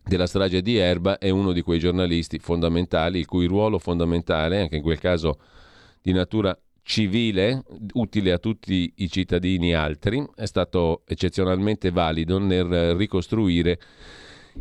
della 0.05 0.29
strage 0.29 0.63
di 0.63 0.77
Erba 0.77 1.19
è 1.19 1.29
uno 1.29 1.51
di 1.51 1.61
quei 1.61 1.81
giornalisti 1.81 2.39
fondamentali, 2.39 3.19
il 3.19 3.27
cui 3.27 3.47
ruolo 3.47 3.81
fondamentale, 3.81 4.61
anche 4.61 4.77
in 4.77 4.83
quel 4.83 5.01
caso 5.01 5.41
di 6.01 6.13
natura 6.13 6.57
civile, 6.83 7.65
utile 7.95 8.31
a 8.31 8.39
tutti 8.39 8.93
i 8.99 9.11
cittadini 9.11 9.75
altri, 9.75 10.25
è 10.37 10.47
stato 10.47 11.03
eccezionalmente 11.05 11.91
valido 11.91 12.39
nel 12.39 12.95
ricostruire 12.95 13.79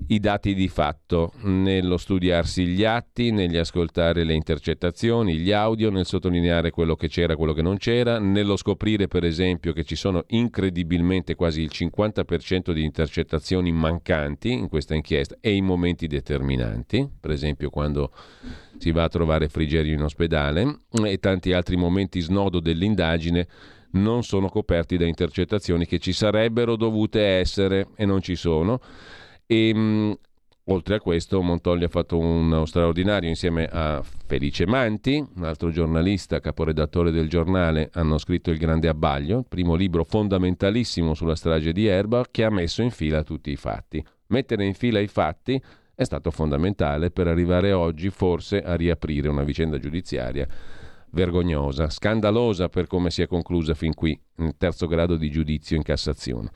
i 0.07 0.19
dati 0.19 0.53
di 0.53 0.67
fatto, 0.67 1.33
nello 1.41 1.97
studiarsi 1.97 2.65
gli 2.65 2.83
atti, 2.83 3.31
negli 3.31 3.57
ascoltare 3.57 4.23
le 4.23 4.33
intercettazioni, 4.33 5.37
gli 5.37 5.51
audio, 5.51 5.89
nel 5.89 6.05
sottolineare 6.05 6.71
quello 6.71 6.95
che 6.95 7.07
c'era 7.07 7.33
e 7.33 7.35
quello 7.35 7.53
che 7.53 7.61
non 7.61 7.77
c'era, 7.77 8.19
nello 8.19 8.57
scoprire 8.57 9.07
per 9.07 9.23
esempio 9.23 9.71
che 9.73 9.83
ci 9.83 9.95
sono 9.95 10.23
incredibilmente 10.27 11.35
quasi 11.35 11.61
il 11.61 11.71
50% 11.71 12.71
di 12.71 12.83
intercettazioni 12.83 13.71
mancanti 13.71 14.51
in 14.51 14.67
questa 14.67 14.95
inchiesta 14.95 15.37
e 15.39 15.53
in 15.53 15.65
momenti 15.65 16.07
determinanti, 16.07 17.07
per 17.19 17.31
esempio 17.31 17.69
quando 17.69 18.11
si 18.77 18.91
va 18.91 19.03
a 19.03 19.09
trovare 19.09 19.47
Frigerio 19.47 19.93
in 19.93 20.01
ospedale 20.01 20.79
e 21.03 21.17
tanti 21.19 21.53
altri 21.53 21.75
momenti 21.75 22.19
snodo 22.19 22.59
dell'indagine 22.59 23.47
non 23.91 24.23
sono 24.23 24.49
coperti 24.49 24.97
da 24.97 25.05
intercettazioni 25.05 25.85
che 25.85 25.99
ci 25.99 26.13
sarebbero 26.13 26.75
dovute 26.75 27.21
essere 27.21 27.89
e 27.95 28.05
non 28.05 28.21
ci 28.21 28.35
sono 28.35 28.79
e, 29.45 29.69
ehm, 29.69 30.17
oltre 30.65 30.95
a 30.95 30.99
questo, 30.99 31.41
Montolli 31.41 31.83
ha 31.83 31.89
fatto 31.89 32.17
uno 32.17 32.65
straordinario 32.65 33.29
insieme 33.29 33.65
a 33.65 34.01
Felice 34.25 34.65
Manti, 34.65 35.23
un 35.35 35.43
altro 35.43 35.69
giornalista, 35.69 36.39
caporedattore 36.39 37.11
del 37.11 37.29
giornale, 37.29 37.89
hanno 37.93 38.17
scritto 38.17 38.51
Il 38.51 38.57
Grande 38.57 38.87
Abbaglio, 38.87 39.39
il 39.39 39.45
primo 39.47 39.75
libro 39.75 40.03
fondamentalissimo 40.03 41.13
sulla 41.13 41.35
strage 41.35 41.71
di 41.71 41.85
Erba, 41.85 42.25
che 42.29 42.43
ha 42.43 42.49
messo 42.49 42.81
in 42.81 42.91
fila 42.91 43.23
tutti 43.23 43.51
i 43.51 43.55
fatti. 43.55 44.03
Mettere 44.27 44.65
in 44.65 44.73
fila 44.73 44.99
i 44.99 45.07
fatti 45.07 45.61
è 45.95 46.03
stato 46.03 46.31
fondamentale 46.31 47.11
per 47.11 47.27
arrivare 47.27 47.71
oggi 47.71 48.09
forse 48.09 48.61
a 48.61 48.75
riaprire 48.75 49.29
una 49.29 49.43
vicenda 49.43 49.77
giudiziaria 49.77 50.47
vergognosa, 51.13 51.89
scandalosa 51.89 52.69
per 52.69 52.87
come 52.87 53.11
si 53.11 53.21
è 53.21 53.27
conclusa 53.27 53.73
fin 53.73 53.93
qui, 53.93 54.19
nel 54.37 54.55
terzo 54.57 54.87
grado 54.87 55.15
di 55.15 55.29
giudizio 55.29 55.75
in 55.75 55.83
Cassazione. 55.83 56.49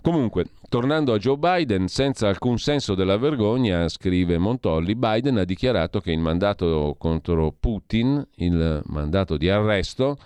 Comunque, 0.00 0.46
tornando 0.68 1.12
a 1.12 1.18
Joe 1.18 1.36
Biden, 1.36 1.88
senza 1.88 2.28
alcun 2.28 2.58
senso 2.58 2.94
della 2.94 3.16
vergogna, 3.16 3.88
scrive 3.88 4.38
Montolli, 4.38 4.94
Biden 4.94 5.38
ha 5.38 5.44
dichiarato 5.44 6.00
che 6.00 6.12
il 6.12 6.20
mandato 6.20 6.94
contro 6.98 7.54
Putin, 7.58 8.26
il 8.36 8.82
mandato 8.86 9.36
di 9.36 9.48
arresto, 9.48 10.16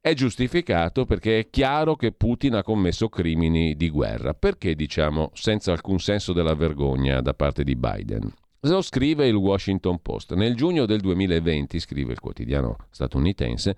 è 0.00 0.12
giustificato 0.12 1.06
perché 1.06 1.38
è 1.38 1.48
chiaro 1.48 1.96
che 1.96 2.12
Putin 2.12 2.56
ha 2.56 2.62
commesso 2.62 3.08
crimini 3.08 3.74
di 3.74 3.88
guerra. 3.88 4.34
Perché 4.34 4.74
diciamo 4.74 5.30
senza 5.32 5.72
alcun 5.72 5.98
senso 5.98 6.34
della 6.34 6.54
vergogna 6.54 7.22
da 7.22 7.32
parte 7.32 7.64
di 7.64 7.74
Biden? 7.74 8.30
Lo 8.60 8.82
scrive 8.82 9.26
il 9.26 9.34
Washington 9.34 10.00
Post. 10.02 10.34
Nel 10.34 10.56
giugno 10.56 10.84
del 10.84 11.00
2020, 11.00 11.80
scrive 11.80 12.12
il 12.12 12.20
quotidiano 12.20 12.76
statunitense, 12.90 13.76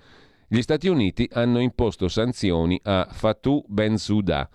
gli 0.49 0.61
Stati 0.63 0.89
Uniti 0.89 1.29
hanno 1.33 1.61
imposto 1.61 2.09
sanzioni 2.09 2.81
a 2.83 3.07
Fatou 3.09 3.65
Bensouda. 3.69 4.49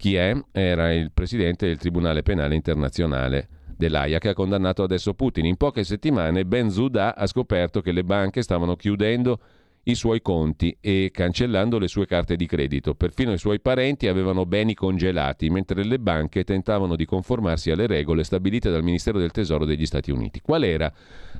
Chi 0.00 0.14
è? 0.14 0.32
Era 0.52 0.92
il 0.92 1.10
presidente 1.10 1.66
del 1.66 1.76
Tribunale 1.76 2.22
Penale 2.22 2.54
Internazionale 2.54 3.48
dell'AIA 3.76 4.20
che 4.20 4.28
ha 4.28 4.32
condannato 4.32 4.84
adesso 4.84 5.12
Putin. 5.12 5.44
In 5.44 5.56
poche 5.56 5.82
settimane 5.82 6.44
Bensouda 6.44 7.16
ha 7.16 7.26
scoperto 7.26 7.80
che 7.80 7.90
le 7.90 8.04
banche 8.04 8.42
stavano 8.42 8.76
chiudendo 8.76 9.40
i 9.82 9.96
suoi 9.96 10.22
conti 10.22 10.76
e 10.80 11.10
cancellando 11.12 11.80
le 11.80 11.88
sue 11.88 12.06
carte 12.06 12.36
di 12.36 12.46
credito. 12.46 12.94
Perfino 12.94 13.32
i 13.32 13.38
suoi 13.38 13.58
parenti 13.58 14.06
avevano 14.06 14.46
beni 14.46 14.74
congelati, 14.74 15.50
mentre 15.50 15.82
le 15.82 15.98
banche 15.98 16.44
tentavano 16.44 16.94
di 16.94 17.04
conformarsi 17.04 17.72
alle 17.72 17.88
regole 17.88 18.22
stabilite 18.22 18.70
dal 18.70 18.84
Ministero 18.84 19.18
del 19.18 19.32
Tesoro 19.32 19.64
degli 19.64 19.84
Stati 19.84 20.12
Uniti. 20.12 20.40
Qual 20.40 20.62
era 20.62 20.92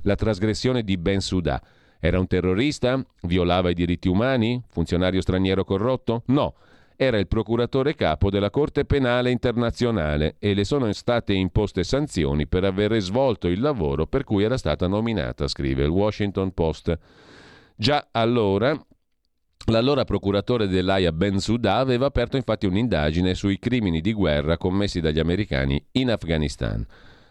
la 0.03 0.17
trasgressione 0.17 0.83
di 0.83 0.97
Ben 0.97 1.21
Suda? 1.21 1.63
Era 2.01 2.19
un 2.19 2.27
terrorista? 2.27 3.01
Violava 3.23 3.71
i 3.71 3.75
diritti 3.75 4.09
umani? 4.09 4.61
Funzionario 4.67 5.21
straniero 5.21 5.63
corrotto? 5.63 6.25
No. 6.27 6.55
Era 7.01 7.17
il 7.17 7.29
procuratore 7.29 7.95
capo 7.95 8.29
della 8.29 8.51
Corte 8.51 8.85
Penale 8.85 9.31
Internazionale 9.31 10.35
e 10.41 10.53
le 10.53 10.65
sono 10.65 10.93
state 10.93 11.33
imposte 11.33 11.85
sanzioni 11.85 12.49
per 12.49 12.65
aver 12.65 12.99
svolto 13.01 13.47
il 13.47 13.61
lavoro 13.61 14.09
per 14.09 14.25
cui 14.25 14.43
era 14.43 14.59
stata 14.59 14.89
nominata, 14.89 15.47
scrive 15.47 15.85
il 15.85 15.91
Washington 15.91 16.53
Post. 16.53 16.99
Già 17.77 18.09
allora 18.11 18.77
L'allora 19.67 20.05
procuratore 20.05 20.67
dell'AIA 20.67 21.13
Bensouda 21.13 21.77
aveva 21.77 22.07
aperto 22.07 22.37
infatti 22.37 22.67
un'indagine 22.67 23.35
sui 23.35 23.61
crimini 23.61 24.01
di 24.01 24.13
guerra 24.13 24.57
commessi 24.57 25.01
dagli 25.01 25.21
americani 25.21 25.81
in 25.93 26.11
Afghanistan. 26.11 26.85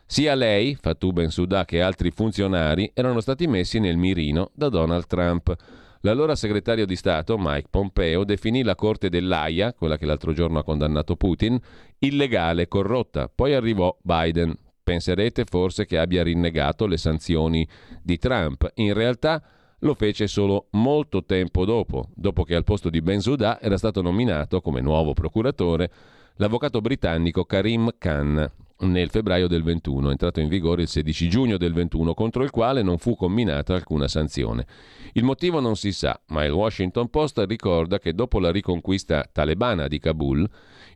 Sia 0.05 0.33
lei, 0.35 0.75
Fatou 0.75 1.11
Bensouda, 1.11 1.65
che 1.65 1.81
altri 1.81 2.11
funzionari 2.11 2.89
erano 2.93 3.19
stati 3.19 3.47
messi 3.47 3.79
nel 3.79 3.97
mirino 3.97 4.51
da 4.53 4.69
Donald 4.69 5.07
Trump. 5.07 5.53
L'allora 6.01 6.35
segretario 6.35 6.85
di 6.85 6.95
Stato, 6.95 7.37
Mike 7.37 7.67
Pompeo, 7.69 8.23
definì 8.23 8.63
la 8.63 8.75
corte 8.75 9.09
dell'AIA, 9.09 9.73
quella 9.73 9.97
che 9.97 10.05
l'altro 10.05 10.33
giorno 10.33 10.59
ha 10.59 10.63
condannato 10.63 11.15
Putin, 11.15 11.59
illegale, 11.99 12.67
corrotta. 12.67 13.29
Poi 13.33 13.53
arrivò 13.53 13.95
Biden. 14.01 14.55
Penserete 14.83 15.43
forse 15.43 15.85
che 15.85 15.97
abbia 15.97 16.23
rinnegato 16.23 16.85
le 16.85 16.97
sanzioni 16.97 17.67
di 18.01 18.17
Trump. 18.17 18.71
In 18.75 18.93
realtà 18.93 19.43
lo 19.79 19.93
fece 19.93 20.27
solo 20.27 20.67
molto 20.71 21.25
tempo 21.25 21.65
dopo, 21.65 22.09
dopo 22.15 22.43
che 22.43 22.55
al 22.55 22.63
posto 22.63 22.89
di 22.89 23.01
Bensouda 23.01 23.59
era 23.59 23.77
stato 23.77 24.01
nominato 24.01 24.61
come 24.61 24.81
nuovo 24.81 25.13
procuratore 25.13 25.91
l'avvocato 26.37 26.81
britannico 26.81 27.45
Karim 27.45 27.91
Khan 27.97 28.49
nel 28.79 29.09
febbraio 29.09 29.47
del 29.47 29.63
21, 29.63 30.11
entrato 30.11 30.39
in 30.39 30.47
vigore 30.47 30.83
il 30.83 30.87
16 30.87 31.29
giugno 31.29 31.57
del 31.57 31.73
21, 31.73 32.13
contro 32.13 32.43
il 32.43 32.51
quale 32.51 32.83
non 32.83 32.97
fu 32.97 33.15
comminata 33.15 33.73
alcuna 33.73 34.07
sanzione. 34.07 34.65
Il 35.13 35.23
motivo 35.23 35.59
non 35.59 35.75
si 35.75 35.91
sa, 35.91 36.19
ma 36.27 36.43
il 36.43 36.51
Washington 36.51 37.09
Post 37.09 37.43
ricorda 37.47 37.97
che 37.97 38.13
dopo 38.13 38.39
la 38.39 38.51
riconquista 38.51 39.27
talebana 39.31 39.87
di 39.87 39.97
Kabul, 39.99 40.47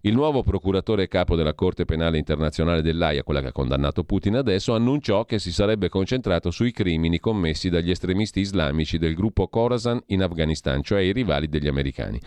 il 0.01 0.13
nuovo 0.13 0.41
procuratore 0.41 1.07
capo 1.07 1.35
della 1.35 1.53
Corte 1.53 1.85
Penale 1.85 2.17
Internazionale 2.17 2.81
dell'AIA, 2.81 3.23
quella 3.23 3.41
che 3.41 3.47
ha 3.47 3.51
condannato 3.51 4.03
Putin 4.03 4.35
adesso, 4.35 4.73
annunciò 4.73 5.25
che 5.25 5.39
si 5.39 5.51
sarebbe 5.51 5.89
concentrato 5.89 6.49
sui 6.51 6.71
crimini 6.71 7.19
commessi 7.19 7.69
dagli 7.69 7.91
estremisti 7.91 8.39
islamici 8.39 8.97
del 8.97 9.13
gruppo 9.13 9.47
Khorasan 9.47 10.01
in 10.07 10.23
Afghanistan, 10.23 10.81
cioè 10.81 11.01
i 11.01 11.13
rivali 11.13 11.47
degli 11.49 11.67
americani. 11.67 12.19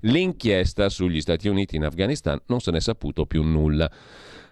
L'inchiesta 0.00 0.88
sugli 0.88 1.20
Stati 1.20 1.48
Uniti 1.48 1.76
in 1.76 1.84
Afghanistan 1.84 2.40
non 2.46 2.60
se 2.60 2.70
n'è 2.70 2.80
saputo 2.80 3.26
più 3.26 3.42
nulla. 3.42 3.90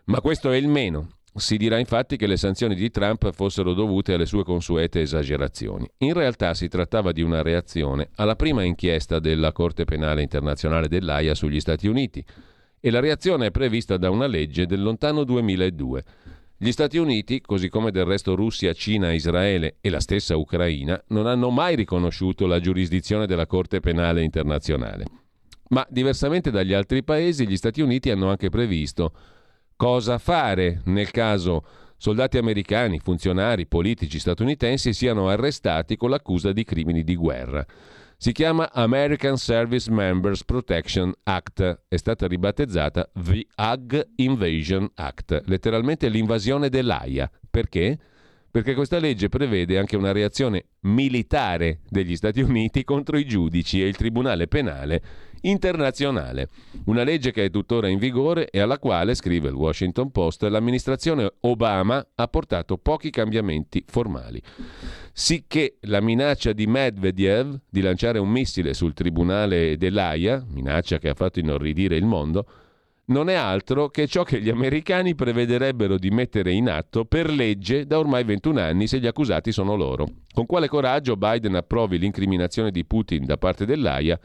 Ma 0.07 0.21
questo 0.21 0.51
è 0.51 0.57
il 0.57 0.69
meno. 0.69 1.09
Si 1.35 1.57
dirà 1.57 1.79
infatti 1.79 2.17
che 2.17 2.27
le 2.27 2.37
sanzioni 2.37 2.75
di 2.75 2.91
Trump 2.91 3.33
fossero 3.33 3.73
dovute 3.73 4.13
alle 4.13 4.27
sue 4.27 4.45
consuete 4.45 5.01
esagerazioni. 5.01 5.89
In 5.99 6.13
realtà 6.13 6.55
si 6.55 6.69
trattava 6.69 7.11
di 7.11 7.23
una 7.23 7.43
reazione 7.43 8.11
alla 8.17 8.37
prima 8.37 8.63
inchiesta 8.63 9.19
della 9.19 9.51
Corte 9.51 9.85
Penale 9.85 10.23
Internazionale 10.23 10.89
dell'AIA 10.89 11.35
sugli 11.35 11.59
Stati 11.59 11.89
Uniti 11.89 12.25
e 12.79 12.91
la 12.91 13.01
reazione 13.01 13.47
è 13.47 13.51
prevista 13.51 13.97
da 13.97 14.11
una 14.11 14.27
legge 14.27 14.67
del 14.67 14.83
lontano 14.83 15.25
2002. 15.25 16.05
Gli 16.57 16.71
Stati 16.71 16.99
Uniti, 16.99 17.41
così 17.41 17.69
come 17.69 17.91
del 17.91 18.05
resto 18.05 18.37
Russia, 18.37 18.73
Cina, 18.75 19.13
Israele 19.13 19.79
e 19.81 19.91
la 19.91 20.01
stessa 20.01 20.37
Ucraina, 20.37 21.03
non 21.09 21.27
hanno 21.27 21.51
mai 21.51 21.75
riconosciuto 21.77 22.47
la 22.47 22.61
giurisdizione 22.61 23.27
della 23.27 23.47
Corte 23.47 23.81
Penale 23.81 24.23
Internazionale. 24.23 25.05
Ma 25.71 25.85
diversamente 25.89 26.51
dagli 26.51 26.75
altri 26.75 27.03
paesi, 27.03 27.49
gli 27.49 27.57
Stati 27.57 27.81
Uniti 27.81 28.11
hanno 28.11 28.29
anche 28.29 28.51
previsto 28.51 29.13
cosa 29.77 30.19
fare 30.19 30.81
nel 30.85 31.11
caso 31.11 31.65
soldati 31.97 32.39
americani, 32.39 32.99
funzionari, 32.99 33.67
politici 33.67 34.19
statunitensi 34.19 34.93
siano 34.93 35.29
arrestati 35.29 35.97
con 35.97 36.11
l'accusa 36.11 36.53
di 36.53 36.65
crimini 36.65 37.03
di 37.03 37.17
guerra. 37.17 37.65
Si 38.17 38.33
chiama 38.33 38.71
American 38.73 39.37
Service 39.37 39.91
Members 39.91 40.45
Protection 40.45 41.13
Act, 41.25 41.83
è 41.89 41.97
stata 41.97 42.27
ribattezzata 42.27 43.11
The 43.13 43.47
Ag 43.55 44.13
Invasion 44.17 44.89
Act, 44.95 45.43
letteralmente 45.47 46.09
l'invasione 46.09 46.69
dell'AIA. 46.69 47.31
Perché? 47.51 47.99
Perché 48.55 48.75
questa 48.75 49.01
legge 49.01 49.29
prevede 49.29 49.79
anche 49.79 49.97
una 49.97 50.13
reazione 50.13 50.67
militare 50.83 51.81
degli 51.89 52.15
Stati 52.15 52.41
Uniti 52.41 52.85
contro 52.85 53.19
i 53.19 53.27
giudici 53.27 53.83
e 53.83 53.89
il 53.89 53.97
Tribunale 53.97 54.47
Penale 54.47 55.03
internazionale. 55.41 56.51
Una 56.85 57.03
legge 57.03 57.33
che 57.33 57.47
è 57.47 57.51
tuttora 57.51 57.89
in 57.89 57.99
vigore 57.99 58.49
e 58.51 58.61
alla 58.61 58.79
quale, 58.79 59.17
scrive 59.17 59.49
il 59.49 59.57
Washington 59.57 60.13
Post, 60.13 60.45
l'amministrazione 60.45 61.33
Obama 61.41 62.07
ha 62.15 62.29
portato 62.29 62.79
pochi 62.79 63.11
cambiamenti 63.11 63.83
formali 63.89 64.41
sicché 65.13 65.79
la 65.83 66.01
minaccia 66.01 66.53
di 66.53 66.69
Medvedev 66.69 67.61
di 67.69 67.81
lanciare 67.81 68.21
un 68.21 68.29
missile 68.29 68.73
sul 68.73 68.95
tribunale 68.95 69.77
dell'AIA, 69.77 70.45
minaccia 70.49 70.99
che 70.99 71.09
ha 71.09 71.15
fatto 71.15 71.41
inorridire 71.41 71.97
il 71.97 72.05
mondo, 72.05 72.47
non 73.07 73.29
è 73.29 73.35
altro 73.35 73.89
che 73.89 74.07
ciò 74.07 74.23
che 74.23 74.41
gli 74.41 74.49
americani 74.49 75.15
prevederebbero 75.15 75.99
di 75.99 76.11
mettere 76.11 76.53
in 76.53 76.71
atto 76.71 77.05
per 77.05 77.31
legge 77.31 77.87
da 77.87 77.99
ormai 77.99 78.25
21 78.25 78.61
anni 78.61 78.87
se 78.87 78.99
gli 78.99 79.07
accusati 79.07 79.53
sono 79.53 79.75
loro. 79.75 80.07
Con 80.33 80.47
quale 80.47 80.69
coraggio 80.69 81.17
Biden 81.17 81.55
approvi 81.55 81.99
l'incriminazione 81.99 82.71
di 82.71 82.85
Putin 82.85 83.25
da 83.25 83.37
parte 83.37 83.67
dell'AIA 83.67 84.19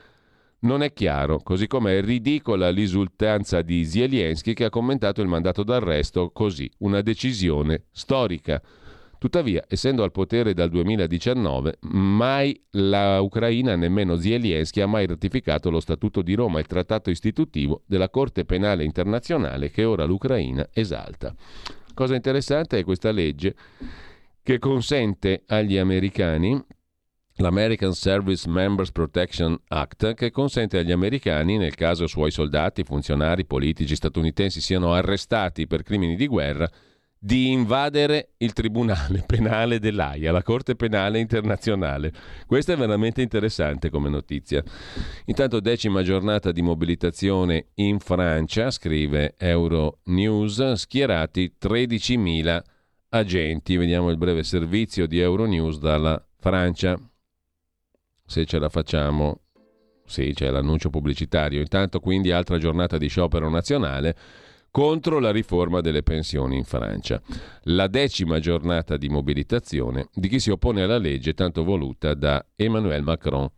non 0.61 0.83
è 0.83 0.91
chiaro, 0.91 1.39
così 1.39 1.67
come 1.67 1.97
è 1.97 2.01
ridicola 2.01 2.69
l'esultanza 2.69 3.61
di 3.61 3.85
Zelensky 3.85 4.53
che 4.53 4.65
ha 4.65 4.69
commentato 4.69 5.21
il 5.21 5.27
mandato 5.27 5.63
d'arresto 5.63 6.31
così, 6.31 6.69
una 6.79 7.01
decisione 7.01 7.85
storica. 7.91 8.61
Tuttavia, 9.19 9.65
essendo 9.67 10.03
al 10.03 10.13
potere 10.13 10.53
dal 10.53 10.69
2019, 10.69 11.79
mai 11.81 12.57
la 12.71 13.19
Ucraina, 13.19 13.75
nemmeno 13.75 14.15
Zelensky, 14.15 14.79
ha 14.79 14.87
mai 14.87 15.05
ratificato 15.07 15.69
lo 15.69 15.81
Statuto 15.81 16.21
di 16.21 16.35
Roma, 16.35 16.59
il 16.59 16.67
trattato 16.67 17.09
istitutivo 17.09 17.83
della 17.85 18.09
Corte 18.09 18.45
Penale 18.45 18.85
Internazionale 18.85 19.71
che 19.71 19.83
ora 19.83 20.05
l'Ucraina 20.05 20.69
esalta. 20.71 21.35
Cosa 21.93 22.15
interessante 22.15 22.77
è 22.77 22.85
questa 22.85 23.11
legge 23.11 23.55
che 24.41 24.57
consente 24.57 25.43
agli 25.47 25.77
americani 25.77 26.57
l'American 27.35 27.93
Service 27.93 28.47
Members 28.49 28.93
Protection 28.93 29.59
Act, 29.67 30.13
che 30.13 30.31
consente 30.31 30.77
agli 30.77 30.93
americani, 30.93 31.57
nel 31.57 31.75
caso 31.75 32.07
suoi 32.07 32.31
soldati, 32.31 32.83
funzionari, 32.83 33.45
politici 33.45 33.95
statunitensi 33.95 34.61
siano 34.61 34.93
arrestati 34.93 35.67
per 35.67 35.83
crimini 35.83 36.15
di 36.15 36.27
guerra, 36.27 36.69
di 37.21 37.51
invadere 37.51 38.29
il 38.37 38.53
Tribunale 38.53 39.23
Penale 39.25 39.79
dell'AIA, 39.79 40.31
la 40.31 40.41
Corte 40.41 40.75
Penale 40.75 41.19
Internazionale. 41.19 42.13
Questo 42.47 42.71
è 42.71 42.77
veramente 42.77 43.21
interessante 43.21 43.89
come 43.89 44.07
notizia. 44.07 44.63
Intanto 45.25 45.59
decima 45.59 46.01
giornata 46.01 46.53
di 46.53 46.61
mobilitazione 46.61 47.67
in 47.75 47.99
Francia, 47.99 48.71
scrive 48.71 49.35
Euronews, 49.37 50.71
schierati 50.73 51.55
13.000 51.61 52.61
agenti. 53.09 53.75
Vediamo 53.75 54.09
il 54.09 54.17
breve 54.17 54.43
servizio 54.43 55.05
di 55.05 55.19
Euronews 55.19 55.77
dalla 55.77 56.25
Francia. 56.39 56.97
Se 58.25 58.45
ce 58.45 58.59
la 58.59 58.69
facciamo. 58.69 59.41
Sì, 60.05 60.31
c'è 60.33 60.49
l'annuncio 60.49 60.89
pubblicitario. 60.89 61.59
Intanto 61.59 61.99
quindi 61.99 62.31
altra 62.31 62.57
giornata 62.57 62.97
di 62.97 63.07
sciopero 63.07 63.49
nazionale 63.49 64.15
contro 64.71 65.19
la 65.19 65.31
riforma 65.31 65.81
delle 65.81 66.03
pensioni 66.03 66.57
in 66.57 66.63
Francia. 66.63 67.21
La 67.63 67.87
decima 67.87 68.39
giornata 68.39 68.97
di 68.97 69.09
mobilitazione 69.09 70.07
di 70.13 70.27
chi 70.27 70.39
si 70.39 70.51
oppone 70.51 70.83
alla 70.83 70.97
legge 70.97 71.33
tanto 71.33 71.63
voluta 71.63 72.13
da 72.13 72.43
Emmanuel 72.55 73.03
Macron. 73.03 73.49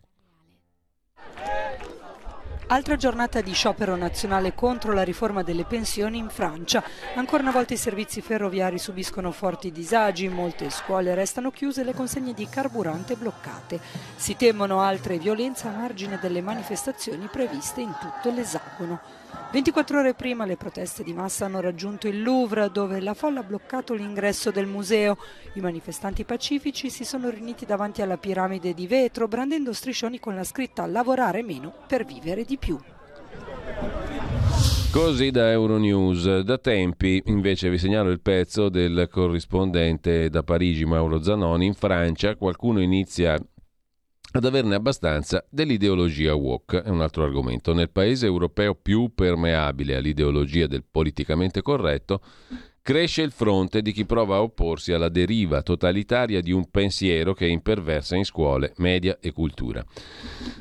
Altra 2.72 2.96
giornata 2.96 3.42
di 3.42 3.52
sciopero 3.52 3.96
nazionale 3.96 4.54
contro 4.54 4.94
la 4.94 5.02
riforma 5.02 5.42
delle 5.42 5.64
pensioni 5.64 6.16
in 6.16 6.30
Francia. 6.30 6.82
Ancora 7.16 7.42
una 7.42 7.52
volta 7.52 7.74
i 7.74 7.76
servizi 7.76 8.22
ferroviari 8.22 8.78
subiscono 8.78 9.30
forti 9.30 9.70
disagi, 9.70 10.26
molte 10.28 10.70
scuole 10.70 11.14
restano 11.14 11.50
chiuse 11.50 11.82
e 11.82 11.84
le 11.84 11.92
consegne 11.92 12.32
di 12.32 12.48
carburante 12.48 13.14
bloccate. 13.14 13.78
Si 14.16 14.36
temono 14.36 14.80
altre 14.80 15.18
violenze 15.18 15.68
a 15.68 15.76
margine 15.76 16.18
delle 16.18 16.40
manifestazioni 16.40 17.28
previste 17.30 17.82
in 17.82 17.92
tutto 18.00 18.34
l'esagono. 18.34 19.21
24 19.52 19.98
ore 19.98 20.14
prima 20.14 20.46
le 20.46 20.56
proteste 20.56 21.04
di 21.04 21.12
massa 21.12 21.44
hanno 21.44 21.60
raggiunto 21.60 22.08
il 22.08 22.22
Louvre 22.22 22.70
dove 22.72 23.00
la 23.00 23.12
folla 23.12 23.40
ha 23.40 23.42
bloccato 23.42 23.92
l'ingresso 23.92 24.50
del 24.50 24.64
museo. 24.64 25.18
I 25.52 25.60
manifestanti 25.60 26.24
pacifici 26.24 26.88
si 26.88 27.04
sono 27.04 27.28
riuniti 27.28 27.66
davanti 27.66 28.00
alla 28.00 28.16
piramide 28.16 28.72
di 28.72 28.86
vetro 28.86 29.28
brandendo 29.28 29.74
striscioni 29.74 30.18
con 30.18 30.34
la 30.34 30.44
scritta 30.44 30.86
lavorare 30.86 31.42
meno 31.42 31.70
per 31.86 32.06
vivere 32.06 32.44
di 32.44 32.56
più. 32.56 32.78
Così 34.90 35.30
da 35.30 35.50
Euronews. 35.50 36.40
Da 36.40 36.56
tempi 36.56 37.22
invece 37.26 37.68
vi 37.68 37.76
segnalo 37.76 38.10
il 38.10 38.20
pezzo 38.20 38.70
del 38.70 39.08
corrispondente 39.10 40.30
da 40.30 40.42
Parigi 40.42 40.86
Mauro 40.86 41.22
Zanoni. 41.22 41.66
In 41.66 41.74
Francia 41.74 42.36
qualcuno 42.36 42.80
inizia 42.80 43.38
ad 44.32 44.44
averne 44.44 44.74
abbastanza 44.74 45.44
dell'ideologia 45.50 46.34
woke. 46.34 46.82
È 46.82 46.88
un 46.88 47.02
altro 47.02 47.24
argomento. 47.24 47.74
Nel 47.74 47.90
paese 47.90 48.26
europeo 48.26 48.74
più 48.74 49.12
permeabile 49.14 49.96
all'ideologia 49.96 50.66
del 50.66 50.84
politicamente 50.90 51.60
corretto, 51.60 52.20
cresce 52.80 53.22
il 53.22 53.30
fronte 53.30 53.80
di 53.80 53.92
chi 53.92 54.04
prova 54.04 54.36
a 54.36 54.42
opporsi 54.42 54.92
alla 54.92 55.08
deriva 55.08 55.62
totalitaria 55.62 56.40
di 56.40 56.50
un 56.50 56.68
pensiero 56.68 57.32
che 57.32 57.46
imperversa 57.46 58.16
in 58.16 58.24
scuole, 58.24 58.72
media 58.78 59.18
e 59.20 59.32
cultura. 59.32 59.84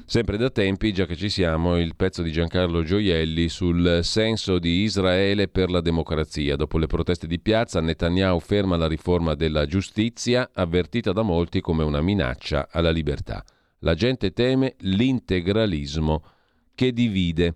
Sempre 0.06 0.38
da 0.38 0.50
tempi, 0.50 0.94
già 0.94 1.06
che 1.06 1.16
ci 1.16 1.30
siamo, 1.30 1.78
il 1.78 1.96
pezzo 1.96 2.22
di 2.22 2.32
Giancarlo 2.32 2.84
Gioielli 2.84 3.48
sul 3.48 4.02
senso 4.04 4.60
di 4.60 4.82
Israele 4.82 5.48
per 5.48 5.72
la 5.72 5.82
democrazia. 5.82 6.56
Dopo 6.56 6.78
le 6.78 6.88
proteste 6.88 7.26
di 7.26 7.40
piazza, 7.40 7.80
Netanyahu 7.80 8.40
ferma 8.40 8.76
la 8.76 8.88
riforma 8.88 9.34
della 9.34 9.66
giustizia, 9.66 10.50
avvertita 10.54 11.14
da 11.14 11.22
molti 11.22 11.62
come 11.62 11.84
una 11.84 12.02
minaccia 12.02 12.68
alla 12.70 12.92
libertà. 12.92 13.44
La 13.82 13.94
gente 13.96 14.32
teme 14.32 14.76
l'integralismo 14.80 16.24
che 16.76 16.94
divide. 16.94 17.54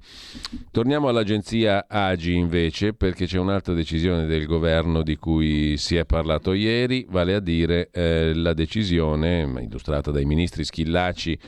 Torniamo 0.72 1.08
all'agenzia 1.08 1.86
Agi 1.88 2.36
invece 2.36 2.94
perché 2.94 3.26
c'è 3.26 3.40
un'altra 3.40 3.74
decisione 3.74 4.26
del 4.26 4.46
governo 4.46 5.02
di 5.02 5.16
cui 5.16 5.78
si 5.78 5.96
è 5.96 6.06
parlato 6.06 6.54
ieri, 6.54 7.06
vale 7.10 7.34
a 7.34 7.40
dire 7.40 7.90
eh, 7.92 8.34
la 8.34 8.54
decisione 8.54 9.42
illustrata 9.62 10.12
dai 10.12 10.26
ministri 10.26 10.64
Schillaci 10.64 11.40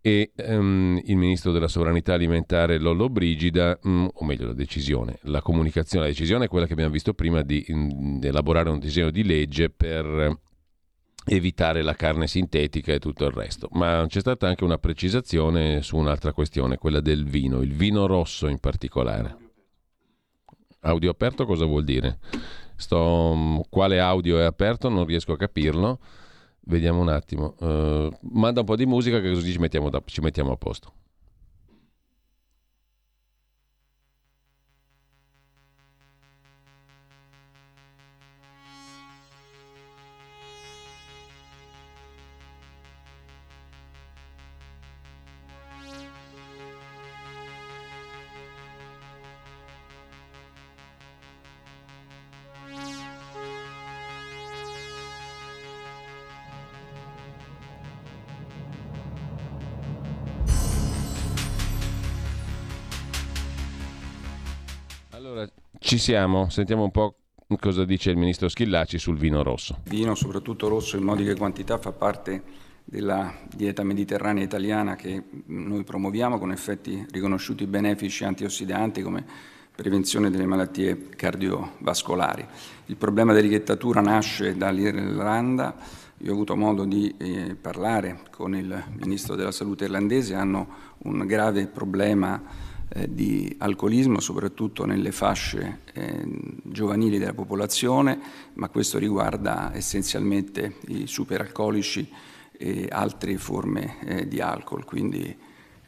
e 0.00 0.32
um, 0.46 1.00
il 1.04 1.16
ministro 1.16 1.52
della 1.52 1.68
sovranità 1.68 2.14
alimentare 2.14 2.78
Lollo 2.78 3.08
Brigida, 3.08 3.78
um, 3.82 4.08
o 4.12 4.24
meglio 4.24 4.46
la 4.46 4.54
decisione, 4.54 5.18
la 5.22 5.42
comunicazione, 5.42 6.06
la 6.06 6.10
decisione 6.10 6.46
è 6.46 6.48
quella 6.48 6.66
che 6.66 6.72
abbiamo 6.72 6.92
visto 6.92 7.12
prima 7.12 7.42
di, 7.42 7.64
in, 7.68 8.18
di 8.18 8.26
elaborare 8.26 8.70
un 8.70 8.78
disegno 8.78 9.10
di 9.10 9.24
legge 9.24 9.68
per 9.68 10.38
evitare 11.26 11.82
la 11.82 11.94
carne 11.94 12.26
sintetica 12.26 12.92
e 12.92 12.98
tutto 12.98 13.24
il 13.24 13.32
resto. 13.32 13.68
Ma 13.72 14.04
c'è 14.08 14.20
stata 14.20 14.48
anche 14.48 14.64
una 14.64 14.78
precisazione 14.78 15.82
su 15.82 15.96
un'altra 15.96 16.32
questione, 16.32 16.76
quella 16.76 17.00
del 17.00 17.24
vino, 17.24 17.60
il 17.60 17.72
vino 17.72 18.06
rosso 18.06 18.48
in 18.48 18.58
particolare. 18.58 19.36
Audio 20.80 21.10
aperto 21.10 21.44
cosa 21.44 21.66
vuol 21.66 21.84
dire? 21.84 22.18
Sto, 22.76 23.62
quale 23.68 24.00
audio 24.00 24.38
è 24.38 24.44
aperto? 24.44 24.88
Non 24.88 25.04
riesco 25.04 25.32
a 25.32 25.36
capirlo. 25.36 25.98
Vediamo 26.60 27.00
un 27.00 27.08
attimo. 27.08 27.54
Uh, 27.58 28.10
manda 28.32 28.60
un 28.60 28.66
po' 28.66 28.76
di 28.76 28.86
musica 28.86 29.20
che 29.20 29.32
così 29.32 29.52
ci 29.52 29.58
mettiamo, 29.58 29.90
da, 29.90 30.02
ci 30.06 30.22
mettiamo 30.22 30.52
a 30.52 30.56
posto. 30.56 30.92
Ci 65.90 65.98
siamo, 65.98 66.48
sentiamo 66.50 66.84
un 66.84 66.92
po' 66.92 67.16
cosa 67.58 67.84
dice 67.84 68.10
il 68.10 68.16
ministro 68.16 68.46
Schillaci 68.46 68.96
sul 68.96 69.18
vino 69.18 69.42
rosso. 69.42 69.80
Vino, 69.88 70.14
soprattutto 70.14 70.68
rosso 70.68 70.96
in 70.96 71.02
modiche 71.02 71.34
quantità, 71.34 71.78
fa 71.78 71.90
parte 71.90 72.44
della 72.84 73.34
dieta 73.52 73.82
mediterranea 73.82 74.44
italiana 74.44 74.94
che 74.94 75.20
noi 75.46 75.82
promuoviamo 75.82 76.38
con 76.38 76.52
effetti 76.52 77.04
riconosciuti 77.10 77.66
benefici 77.66 78.22
antiossidanti 78.22 79.02
come 79.02 79.26
prevenzione 79.74 80.30
delle 80.30 80.46
malattie 80.46 81.08
cardiovascolari. 81.08 82.46
Il 82.86 82.96
problema 82.96 83.32
dell'etichettatura 83.32 84.00
nasce 84.00 84.56
dall'Irlanda. 84.56 85.74
Io 86.18 86.30
ho 86.30 86.34
avuto 86.34 86.54
modo 86.54 86.84
di 86.84 87.12
eh, 87.18 87.56
parlare 87.60 88.20
con 88.30 88.54
il 88.54 88.80
ministro 88.96 89.34
della 89.34 89.50
salute 89.50 89.86
irlandese, 89.86 90.34
hanno 90.34 90.68
un 90.98 91.26
grave 91.26 91.66
problema 91.66 92.68
eh, 92.92 93.12
di 93.12 93.54
alcolismo, 93.58 94.20
soprattutto 94.20 94.84
nelle 94.84 95.12
fasce 95.12 95.80
eh, 95.92 96.26
giovanili 96.62 97.18
della 97.18 97.34
popolazione, 97.34 98.18
ma 98.54 98.68
questo 98.68 98.98
riguarda 98.98 99.70
essenzialmente 99.74 100.76
i 100.88 101.06
superalcolici 101.06 102.10
e 102.52 102.88
altre 102.90 103.38
forme 103.38 103.96
eh, 104.04 104.28
di 104.28 104.40
alcol. 104.40 104.84
Quindi 104.84 105.36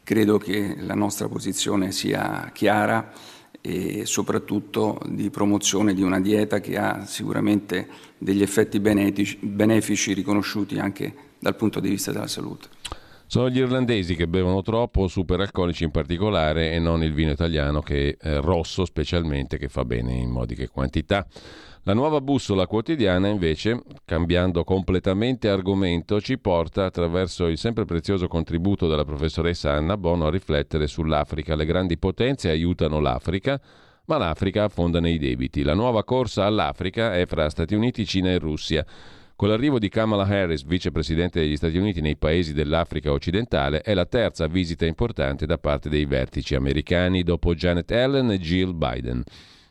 credo 0.03 0.37
che 0.37 0.75
la 0.79 0.95
nostra 0.95 1.27
posizione 1.27 1.91
sia 1.91 2.49
chiara 2.53 3.11
e 3.59 4.05
soprattutto 4.05 4.99
di 5.07 5.29
promozione 5.29 5.93
di 5.93 6.01
una 6.01 6.19
dieta 6.19 6.59
che 6.59 6.77
ha 6.77 7.05
sicuramente 7.05 7.87
degli 8.17 8.41
effetti 8.41 8.79
benefici 8.79 10.13
riconosciuti 10.13 10.79
anche 10.79 11.13
dal 11.39 11.55
punto 11.55 11.79
di 11.79 11.89
vista 11.89 12.11
della 12.11 12.27
salute. 12.27 12.67
Sono 13.33 13.49
gli 13.49 13.57
irlandesi 13.57 14.15
che 14.15 14.27
bevono 14.27 14.61
troppo, 14.61 15.07
superalcolici 15.07 15.85
in 15.85 15.89
particolare, 15.89 16.71
e 16.71 16.77
non 16.77 17.01
il 17.01 17.13
vino 17.13 17.31
italiano 17.31 17.81
che 17.81 18.15
è 18.15 18.39
rosso 18.39 18.85
specialmente, 18.85 19.57
che 19.57 19.69
fa 19.69 19.83
bene 19.85 20.13
in 20.13 20.29
modiche 20.29 20.67
quantità. 20.67 21.25
La 21.81 21.95
nuova 21.95 22.21
bussola 22.21 22.67
quotidiana 22.67 23.29
invece, 23.29 23.81
cambiando 24.05 24.63
completamente 24.63 25.49
argomento, 25.49 26.21
ci 26.21 26.37
porta 26.37 26.85
attraverso 26.85 27.47
il 27.47 27.57
sempre 27.57 27.85
prezioso 27.85 28.27
contributo 28.27 28.87
della 28.87 29.03
professoressa 29.03 29.71
Anna 29.71 29.97
Bono 29.97 30.27
a 30.27 30.29
riflettere 30.29 30.85
sull'Africa. 30.85 31.55
Le 31.55 31.65
grandi 31.65 31.97
potenze 31.97 32.51
aiutano 32.51 32.99
l'Africa, 32.99 33.59
ma 34.05 34.17
l'Africa 34.17 34.65
affonda 34.65 34.99
nei 34.99 35.17
debiti. 35.17 35.63
La 35.63 35.73
nuova 35.73 36.03
corsa 36.03 36.45
all'Africa 36.45 37.15
è 37.15 37.25
fra 37.25 37.49
Stati 37.49 37.73
Uniti, 37.73 38.05
Cina 38.05 38.29
e 38.29 38.37
Russia. 38.37 38.85
Con 39.35 39.49
l'arrivo 39.49 39.79
di 39.79 39.89
Kamala 39.89 40.25
Harris, 40.25 40.63
vicepresidente 40.63 41.39
degli 41.39 41.55
Stati 41.55 41.77
Uniti 41.77 42.01
nei 42.01 42.15
paesi 42.17 42.53
dell'Africa 42.53 43.11
occidentale, 43.11 43.81
è 43.81 43.95
la 43.95 44.05
terza 44.05 44.45
visita 44.45 44.85
importante 44.85 45.47
da 45.47 45.57
parte 45.57 45.89
dei 45.89 46.05
vertici 46.05 46.53
americani 46.53 47.23
dopo 47.23 47.55
Janet 47.55 47.91
Allen 47.91 48.29
e 48.31 48.37
Jill 48.37 48.77
Biden. 48.77 49.23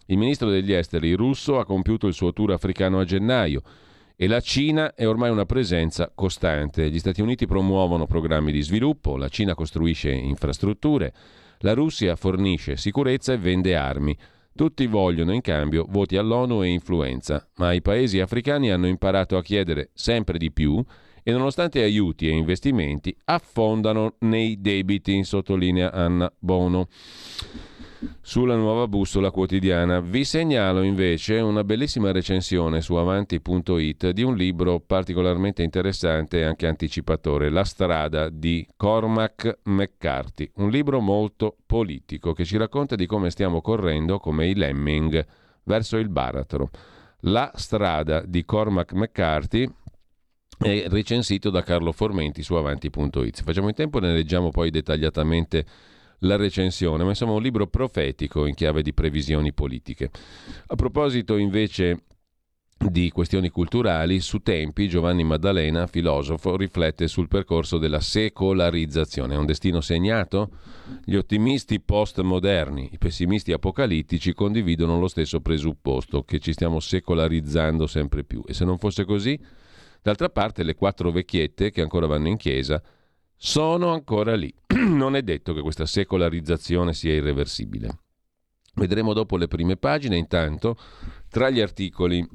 Il 0.07 0.19
ministro 0.19 0.51
degli 0.51 0.73
esteri 0.73 1.13
russo 1.13 1.61
ha 1.61 1.65
compiuto 1.65 2.09
il 2.09 2.13
suo 2.13 2.33
tour 2.33 2.51
africano 2.51 2.99
a 2.99 3.05
gennaio 3.05 3.63
e 4.17 4.27
la 4.27 4.41
Cina 4.41 4.95
è 4.95 5.07
ormai 5.07 5.31
una 5.31 5.47
presenza 5.47 6.11
costante. 6.13 6.91
Gli 6.91 6.99
Stati 6.99 7.23
Uniti 7.23 7.47
promuovono 7.47 8.07
programmi 8.07 8.51
di 8.51 8.63
sviluppo, 8.63 9.17
la 9.17 9.29
Cina 9.29 9.55
costruisce 9.55 10.11
infrastrutture, 10.11 11.13
la 11.59 11.73
Russia 11.73 12.17
fornisce 12.17 12.77
sicurezza 12.77 13.33
e 13.33 13.39
vende 13.39 13.77
armi. 13.77 14.19
Tutti 14.55 14.87
vogliono 14.87 15.33
in 15.33 15.41
cambio 15.41 15.87
voti 15.89 16.17
all'ONU 16.17 16.63
e 16.63 16.69
influenza, 16.69 17.49
ma 17.57 17.73
i 17.73 17.81
paesi 17.81 18.21
africani 18.21 18.71
hanno 18.71 18.87
imparato 18.87 19.39
a 19.39 19.43
chiedere 19.43 19.91
sempre 19.95 20.37
di 20.37 20.53
più 20.53 20.83
e 21.23 21.33
nonostante 21.33 21.83
aiuti 21.83 22.29
e 22.29 22.33
investimenti 22.33 23.17
affondano 23.25 24.17
nei 24.21 24.61
debiti, 24.61 25.25
sottolinea 25.25 25.91
Anna 25.91 26.31
Bono 26.39 26.89
sulla 28.21 28.57
nuova 28.57 28.89
bussola 28.89 29.31
quotidiana. 29.31 30.01
Vi 30.01 30.25
segnalo 30.25 30.83
invece 30.83 31.39
una 31.39 31.65
bellissima 31.65 32.13
recensione 32.13 32.81
su 32.81 32.95
avanti.it 32.95 34.11
di 34.11 34.23
un 34.23 34.37
libro 34.37 34.81
particolarmente 34.81 35.63
interessante 35.63 36.41
e 36.41 36.45
anche 36.45 36.67
anticipatore, 36.67 37.51
La 37.51 37.65
strada 37.65 38.29
di 38.29 38.67
Cormac 38.77 39.61
McCarthy, 39.65 40.51
un 40.57 40.71
libro 40.71 41.01
molto 41.01 41.57
politico 41.67 42.33
che 42.33 42.45
ci 42.45 42.57
racconta 42.57 42.95
di 42.95 43.07
come 43.07 43.31
stiamo 43.31 43.61
correndo 43.61 44.19
come 44.19 44.49
i 44.49 44.55
lemming 44.55 45.27
verso 45.65 45.97
il 45.97 46.09
baratro. 46.09 46.71
La 47.27 47.51
strada 47.55 48.23
di 48.25 48.45
Cormac 48.45 48.93
McCarthy 48.95 49.69
è 50.59 50.85
recensito 50.89 51.51
da 51.51 51.63
Carlo 51.63 51.93
Formenti 51.93 52.43
su 52.43 52.55
avanti.it. 52.55 53.43
Facciamo 53.43 53.69
in 53.69 53.75
tempo 53.75 53.99
ne 53.99 54.13
leggiamo 54.13 54.51
poi 54.51 54.71
dettagliatamente 54.71 55.65
la 56.23 56.37
recensione, 56.37 57.05
ma 57.05 57.11
insomma 57.11 57.33
un 57.33 57.43
libro 57.43 57.67
profetico 57.67 58.47
in 58.47 58.55
chiave 58.55 58.83
di 58.83 58.93
previsioni 58.93 59.53
politiche. 59.53 60.11
A 60.67 60.75
proposito 60.75 61.37
invece 61.37 62.05
di 62.91 63.11
questioni 63.11 63.49
culturali, 63.49 64.21
su 64.21 64.39
Tempi 64.39 64.89
Giovanni 64.89 65.23
Maddalena, 65.23 65.87
filosofo, 65.87 66.57
riflette 66.57 67.07
sul 67.07 67.29
percorso 67.29 67.79
della 67.79 68.01
secolarizzazione. 68.01 69.35
È 69.35 69.39
un 69.39 69.47
destino 69.47 69.81
segnato? 69.81 70.51
Gli 71.05 71.15
ottimisti 71.15 71.81
postmoderni, 71.81 72.91
i 72.93 72.99
pessimisti 72.99 73.53
apocalittici 73.53 74.33
condividono 74.35 74.99
lo 74.99 75.09
stesso 75.09 75.41
presupposto, 75.41 76.25
che 76.25 76.41
ci 76.41 76.53
stiamo 76.53 76.81
secolarizzando 76.81 77.87
sempre 77.87 78.25
più. 78.25 78.43
E 78.47 78.55
se 78.55 78.65
non 78.65 78.79
fosse 78.79 79.05
così? 79.05 79.39
D'altra 80.03 80.29
parte 80.29 80.65
le 80.65 80.75
quattro 80.75 81.13
vecchiette 81.13 81.71
che 81.71 81.81
ancora 81.81 82.07
vanno 82.07 82.29
in 82.29 82.37
chiesa 82.37 82.83
sono 83.37 83.93
ancora 83.93 84.35
lì. 84.35 84.53
non 85.03 85.17
è 85.17 85.23
detto 85.23 85.53
che 85.53 85.61
questa 85.61 85.85
secolarizzazione 85.85 86.95
sia 86.95 87.13
irreversibile. 87.13 87.99
Vedremo 88.75 89.13
dopo 89.13 89.37
le 89.37 89.49
prime 89.49 89.77
pagine, 89.77 90.17
intanto 90.17 90.77
tra 91.29 91.51
gli 91.51 91.61
articoli 91.61 92.27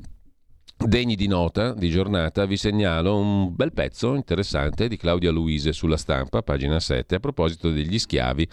degni 0.77 1.15
di 1.15 1.27
nota 1.27 1.73
di 1.73 1.89
giornata 1.89 2.45
vi 2.45 2.57
segnalo 2.57 3.17
un 3.17 3.55
bel 3.55 3.73
pezzo 3.73 4.13
interessante 4.13 4.87
di 4.87 4.97
Claudia 4.97 5.31
Luise 5.31 5.71
sulla 5.71 5.97
stampa, 5.97 6.43
pagina 6.43 6.79
7, 6.79 7.15
a 7.15 7.19
proposito 7.19 7.71
degli 7.71 7.97
schiavi 7.97 8.47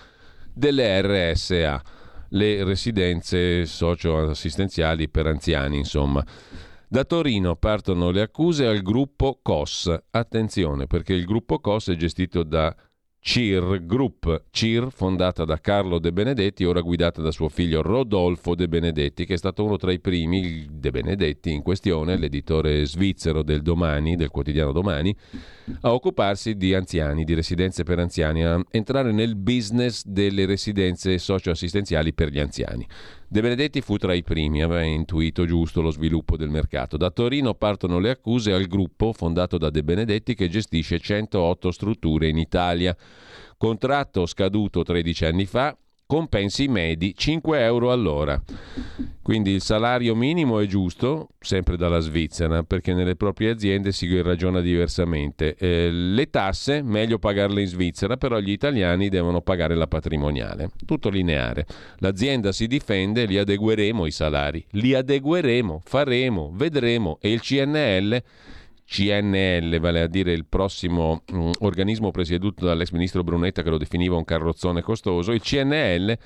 delle 0.54 1.02
RSA, 1.02 1.82
le 2.30 2.64
residenze 2.64 3.66
socio-assistenziali 3.66 5.08
per 5.08 5.26
anziani, 5.26 5.76
insomma. 5.76 6.24
Da 6.86 7.04
Torino 7.04 7.56
partono 7.56 8.10
le 8.10 8.20
accuse 8.22 8.66
al 8.66 8.80
gruppo 8.80 9.40
COS. 9.42 9.92
Attenzione 10.10 10.86
perché 10.86 11.12
il 11.12 11.24
gruppo 11.24 11.58
COS 11.58 11.90
è 11.90 11.96
gestito 11.96 12.44
da 12.44 12.74
CIR 13.26 13.86
Group, 13.86 14.44
CIR 14.50 14.88
fondata 14.90 15.46
da 15.46 15.58
Carlo 15.58 15.98
De 15.98 16.12
Benedetti, 16.12 16.62
ora 16.64 16.82
guidata 16.82 17.22
da 17.22 17.30
suo 17.30 17.48
figlio 17.48 17.80
Rodolfo 17.80 18.54
De 18.54 18.68
Benedetti, 18.68 19.24
che 19.24 19.32
è 19.32 19.36
stato 19.38 19.64
uno 19.64 19.78
tra 19.78 19.90
i 19.92 19.98
primi, 19.98 20.66
De 20.70 20.90
Benedetti 20.90 21.50
in 21.50 21.62
questione, 21.62 22.18
l'editore 22.18 22.84
svizzero 22.84 23.42
del 23.42 23.62
Domani, 23.62 24.16
del 24.16 24.28
quotidiano 24.28 24.72
Domani, 24.72 25.16
a 25.80 25.94
occuparsi 25.94 26.54
di 26.58 26.74
anziani, 26.74 27.24
di 27.24 27.32
residenze 27.32 27.82
per 27.82 27.98
anziani, 27.98 28.44
a 28.44 28.62
entrare 28.70 29.10
nel 29.10 29.36
business 29.36 30.04
delle 30.04 30.44
residenze 30.44 31.16
socioassistenziali 31.16 32.12
per 32.12 32.28
gli 32.28 32.38
anziani. 32.38 32.86
De 33.26 33.40
Benedetti 33.40 33.80
fu 33.80 33.96
tra 33.96 34.12
i 34.14 34.22
primi, 34.22 34.62
aveva 34.62 34.82
intuito 34.82 35.46
giusto 35.46 35.80
lo 35.80 35.90
sviluppo 35.90 36.36
del 36.36 36.50
mercato. 36.50 36.96
Da 36.96 37.10
Torino 37.10 37.54
partono 37.54 37.98
le 37.98 38.10
accuse 38.10 38.52
al 38.52 38.66
gruppo 38.66 39.12
fondato 39.12 39.58
da 39.58 39.70
De 39.70 39.82
Benedetti 39.82 40.34
che 40.34 40.48
gestisce 40.48 40.98
108 40.98 41.70
strutture 41.70 42.28
in 42.28 42.38
Italia. 42.38 42.96
Contratto 43.56 44.26
scaduto 44.26 44.82
13 44.82 45.24
anni 45.24 45.46
fa, 45.46 45.76
compensi 46.06 46.68
medi 46.68 47.14
5 47.16 47.62
euro 47.62 47.90
all'ora. 47.90 48.40
Quindi 49.22 49.52
il 49.52 49.62
salario 49.62 50.14
minimo 50.14 50.60
è 50.60 50.66
giusto, 50.66 51.28
sempre 51.40 51.78
dalla 51.78 52.00
Svizzera, 52.00 52.62
perché 52.62 52.92
nelle 52.92 53.16
proprie 53.16 53.50
aziende 53.50 53.90
si 53.90 54.20
ragiona 54.20 54.60
diversamente. 54.60 55.56
Eh, 55.56 55.90
le 55.90 56.28
tasse, 56.28 56.82
meglio 56.82 57.18
pagarle 57.18 57.62
in 57.62 57.66
Svizzera, 57.66 58.18
però 58.18 58.38
gli 58.38 58.50
italiani 58.50 59.08
devono 59.08 59.40
pagare 59.40 59.74
la 59.74 59.86
patrimoniale. 59.86 60.70
Tutto 60.84 61.08
lineare. 61.08 61.66
L'azienda 61.98 62.52
si 62.52 62.66
difende, 62.66 63.24
li 63.24 63.38
adegueremo 63.38 64.04
i 64.04 64.10
salari, 64.10 64.64
li 64.72 64.94
adegueremo, 64.94 65.80
faremo, 65.82 66.52
vedremo 66.54 67.18
e 67.20 67.32
il 67.32 67.40
CNL 67.40 68.22
CNL, 68.86 69.80
vale 69.80 70.02
a 70.02 70.06
dire 70.06 70.32
il 70.32 70.44
prossimo 70.44 71.22
um, 71.32 71.50
organismo 71.60 72.10
presieduto 72.10 72.66
dall'ex 72.66 72.90
ministro 72.90 73.24
Brunetta 73.24 73.62
che 73.62 73.70
lo 73.70 73.78
definiva 73.78 74.16
un 74.16 74.24
carrozzone 74.24 74.82
costoso, 74.82 75.32
il 75.32 75.40
CNL 75.40 76.16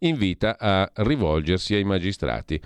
invita 0.00 0.56
a 0.58 0.90
rivolgersi 0.96 1.74
ai 1.74 1.84
magistrati. 1.84 2.60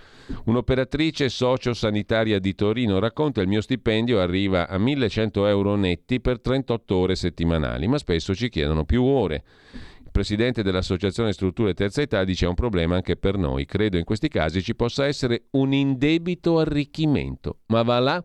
Un'operatrice 0.46 1.28
sociosanitaria 1.28 2.38
di 2.38 2.54
Torino 2.54 2.98
racconta 2.98 3.42
il 3.42 3.48
mio 3.48 3.60
stipendio 3.60 4.20
arriva 4.20 4.68
a 4.68 4.78
1100 4.78 5.46
euro 5.46 5.76
netti 5.76 6.20
per 6.20 6.40
38 6.40 6.96
ore 6.96 7.14
settimanali, 7.14 7.86
ma 7.86 7.98
spesso 7.98 8.34
ci 8.34 8.48
chiedono 8.48 8.84
più 8.84 9.04
ore. 9.04 9.44
Il 10.02 10.10
presidente 10.10 10.62
dell'Associazione 10.62 11.32
Strutture 11.32 11.74
Terza 11.74 12.02
Età 12.02 12.24
dice 12.24 12.46
è 12.46 12.48
un 12.48 12.54
problema 12.54 12.96
anche 12.96 13.16
per 13.16 13.36
noi. 13.36 13.64
Credo 13.66 13.96
in 13.96 14.04
questi 14.04 14.28
casi 14.28 14.62
ci 14.62 14.74
possa 14.74 15.06
essere 15.06 15.44
un 15.52 15.72
indebito 15.72 16.58
arricchimento. 16.58 17.60
Ma 17.66 17.82
va 17.82 17.98
là 17.98 18.24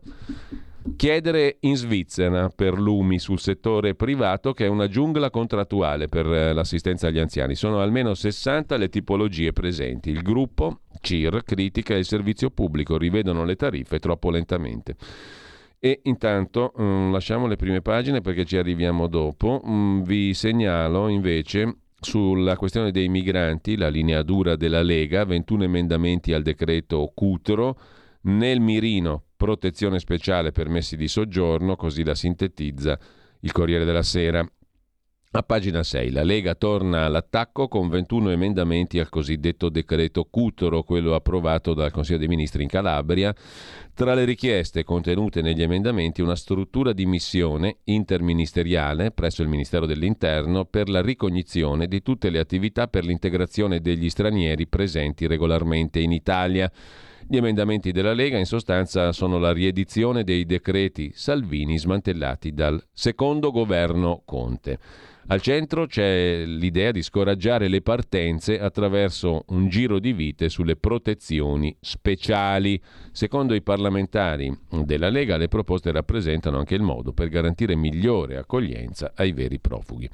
Chiedere 0.96 1.58
in 1.60 1.76
Svizzera 1.76 2.48
per 2.48 2.78
l'UMI 2.78 3.18
sul 3.18 3.38
settore 3.38 3.94
privato 3.94 4.52
che 4.52 4.66
è 4.66 4.68
una 4.68 4.88
giungla 4.88 5.30
contrattuale 5.30 6.08
per 6.08 6.26
eh, 6.26 6.52
l'assistenza 6.52 7.06
agli 7.08 7.18
anziani. 7.18 7.54
Sono 7.54 7.80
almeno 7.80 8.14
60 8.14 8.76
le 8.76 8.88
tipologie 8.88 9.52
presenti. 9.52 10.10
Il 10.10 10.22
gruppo 10.22 10.80
CIR 11.00 11.42
critica 11.44 11.94
il 11.94 12.04
servizio 12.04 12.50
pubblico, 12.50 12.96
rivedono 12.96 13.44
le 13.44 13.56
tariffe 13.56 13.98
troppo 13.98 14.30
lentamente. 14.30 14.96
E 15.78 16.00
intanto 16.04 16.72
um, 16.76 17.12
lasciamo 17.12 17.46
le 17.46 17.56
prime 17.56 17.80
pagine 17.80 18.20
perché 18.20 18.44
ci 18.44 18.56
arriviamo 18.56 19.06
dopo. 19.06 19.60
Um, 19.64 20.02
vi 20.02 20.34
segnalo 20.34 21.08
invece 21.08 21.76
sulla 22.00 22.56
questione 22.56 22.90
dei 22.90 23.08
migranti, 23.08 23.76
la 23.76 23.88
linea 23.88 24.22
dura 24.22 24.56
della 24.56 24.82
Lega, 24.82 25.24
21 25.24 25.64
emendamenti 25.64 26.32
al 26.32 26.42
decreto 26.42 27.10
Cutro 27.14 27.78
nel 28.22 28.60
mirino 28.60 29.22
protezione 29.38 30.00
speciale 30.00 30.50
permessi 30.50 30.96
di 30.96 31.06
soggiorno, 31.06 31.76
così 31.76 32.02
la 32.02 32.16
sintetizza 32.16 32.98
il 33.40 33.52
Corriere 33.52 33.84
della 33.84 34.02
Sera. 34.02 34.46
A 35.30 35.42
pagina 35.42 35.82
6 35.82 36.10
la 36.10 36.24
Lega 36.24 36.54
torna 36.54 37.04
all'attacco 37.04 37.68
con 37.68 37.88
21 37.88 38.30
emendamenti 38.30 38.98
al 38.98 39.10
cosiddetto 39.10 39.68
decreto 39.68 40.24
Cutoro, 40.24 40.82
quello 40.82 41.14
approvato 41.14 41.74
dal 41.74 41.92
Consiglio 41.92 42.18
dei 42.18 42.28
Ministri 42.28 42.62
in 42.62 42.68
Calabria. 42.68 43.32
Tra 43.94 44.14
le 44.14 44.24
richieste 44.24 44.84
contenute 44.84 45.40
negli 45.40 45.62
emendamenti 45.62 46.22
una 46.22 46.34
struttura 46.34 46.92
di 46.92 47.06
missione 47.06 47.76
interministeriale 47.84 49.12
presso 49.12 49.42
il 49.42 49.48
Ministero 49.48 49.86
dell'Interno 49.86 50.64
per 50.64 50.88
la 50.88 51.02
ricognizione 51.02 51.86
di 51.86 52.02
tutte 52.02 52.30
le 52.30 52.40
attività 52.40 52.88
per 52.88 53.04
l'integrazione 53.04 53.80
degli 53.80 54.10
stranieri 54.10 54.66
presenti 54.66 55.26
regolarmente 55.26 56.00
in 56.00 56.10
Italia. 56.10 56.72
Gli 57.30 57.36
emendamenti 57.36 57.92
della 57.92 58.14
Lega 58.14 58.38
in 58.38 58.46
sostanza 58.46 59.12
sono 59.12 59.38
la 59.38 59.52
riedizione 59.52 60.24
dei 60.24 60.46
decreti 60.46 61.12
Salvini 61.14 61.78
smantellati 61.78 62.54
dal 62.54 62.82
secondo 62.90 63.50
governo 63.50 64.22
Conte. 64.24 64.78
Al 65.26 65.42
centro 65.42 65.84
c'è 65.84 66.46
l'idea 66.46 66.90
di 66.90 67.02
scoraggiare 67.02 67.68
le 67.68 67.82
partenze 67.82 68.58
attraverso 68.58 69.44
un 69.48 69.68
giro 69.68 69.98
di 69.98 70.14
vite 70.14 70.48
sulle 70.48 70.76
protezioni 70.76 71.76
speciali. 71.78 72.80
Secondo 73.12 73.52
i 73.52 73.60
parlamentari 73.60 74.50
della 74.70 75.10
Lega 75.10 75.36
le 75.36 75.48
proposte 75.48 75.92
rappresentano 75.92 76.56
anche 76.56 76.76
il 76.76 76.82
modo 76.82 77.12
per 77.12 77.28
garantire 77.28 77.76
migliore 77.76 78.38
accoglienza 78.38 79.12
ai 79.14 79.32
veri 79.32 79.58
profughi. 79.58 80.08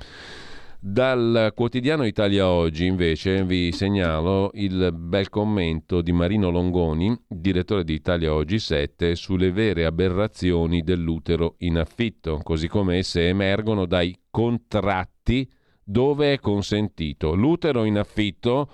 Dal 0.87 1.53
quotidiano 1.55 2.05
Italia 2.05 2.47
Oggi 2.47 2.85
invece 2.85 3.43
vi 3.43 3.73
segnalo 3.73 4.51
il 4.53 4.93
bel 4.93 5.31
commento 5.31 6.03
di 6.03 6.13
Marino 6.13 6.51
Longoni, 6.51 7.19
direttore 7.27 7.85
di 7.85 7.95
Italia 7.95 8.35
Oggi 8.35 8.59
7, 8.59 9.15
sulle 9.15 9.51
vere 9.51 9.87
aberrazioni 9.87 10.83
dell'utero 10.83 11.55
in 11.61 11.79
affitto, 11.79 12.39
così 12.43 12.69
come 12.69 12.99
esse 12.99 13.29
emergono 13.29 13.87
dai 13.87 14.15
contratti 14.31 15.51
dove 15.83 16.35
è 16.35 16.39
consentito. 16.39 17.35
L'utero 17.35 17.85
in 17.85 17.97
affitto 17.97 18.69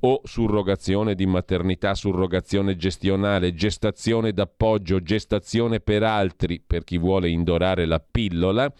o 0.00 0.20
surrogazione 0.24 1.14
di 1.14 1.26
maternità, 1.26 1.94
surrogazione 1.94 2.74
gestionale, 2.74 3.54
gestazione 3.54 4.32
d'appoggio, 4.32 5.00
gestazione 5.00 5.78
per 5.78 6.02
altri, 6.02 6.60
per 6.60 6.82
chi 6.82 6.98
vuole 6.98 7.28
indorare 7.28 7.86
la 7.86 8.00
pillola, 8.00 8.72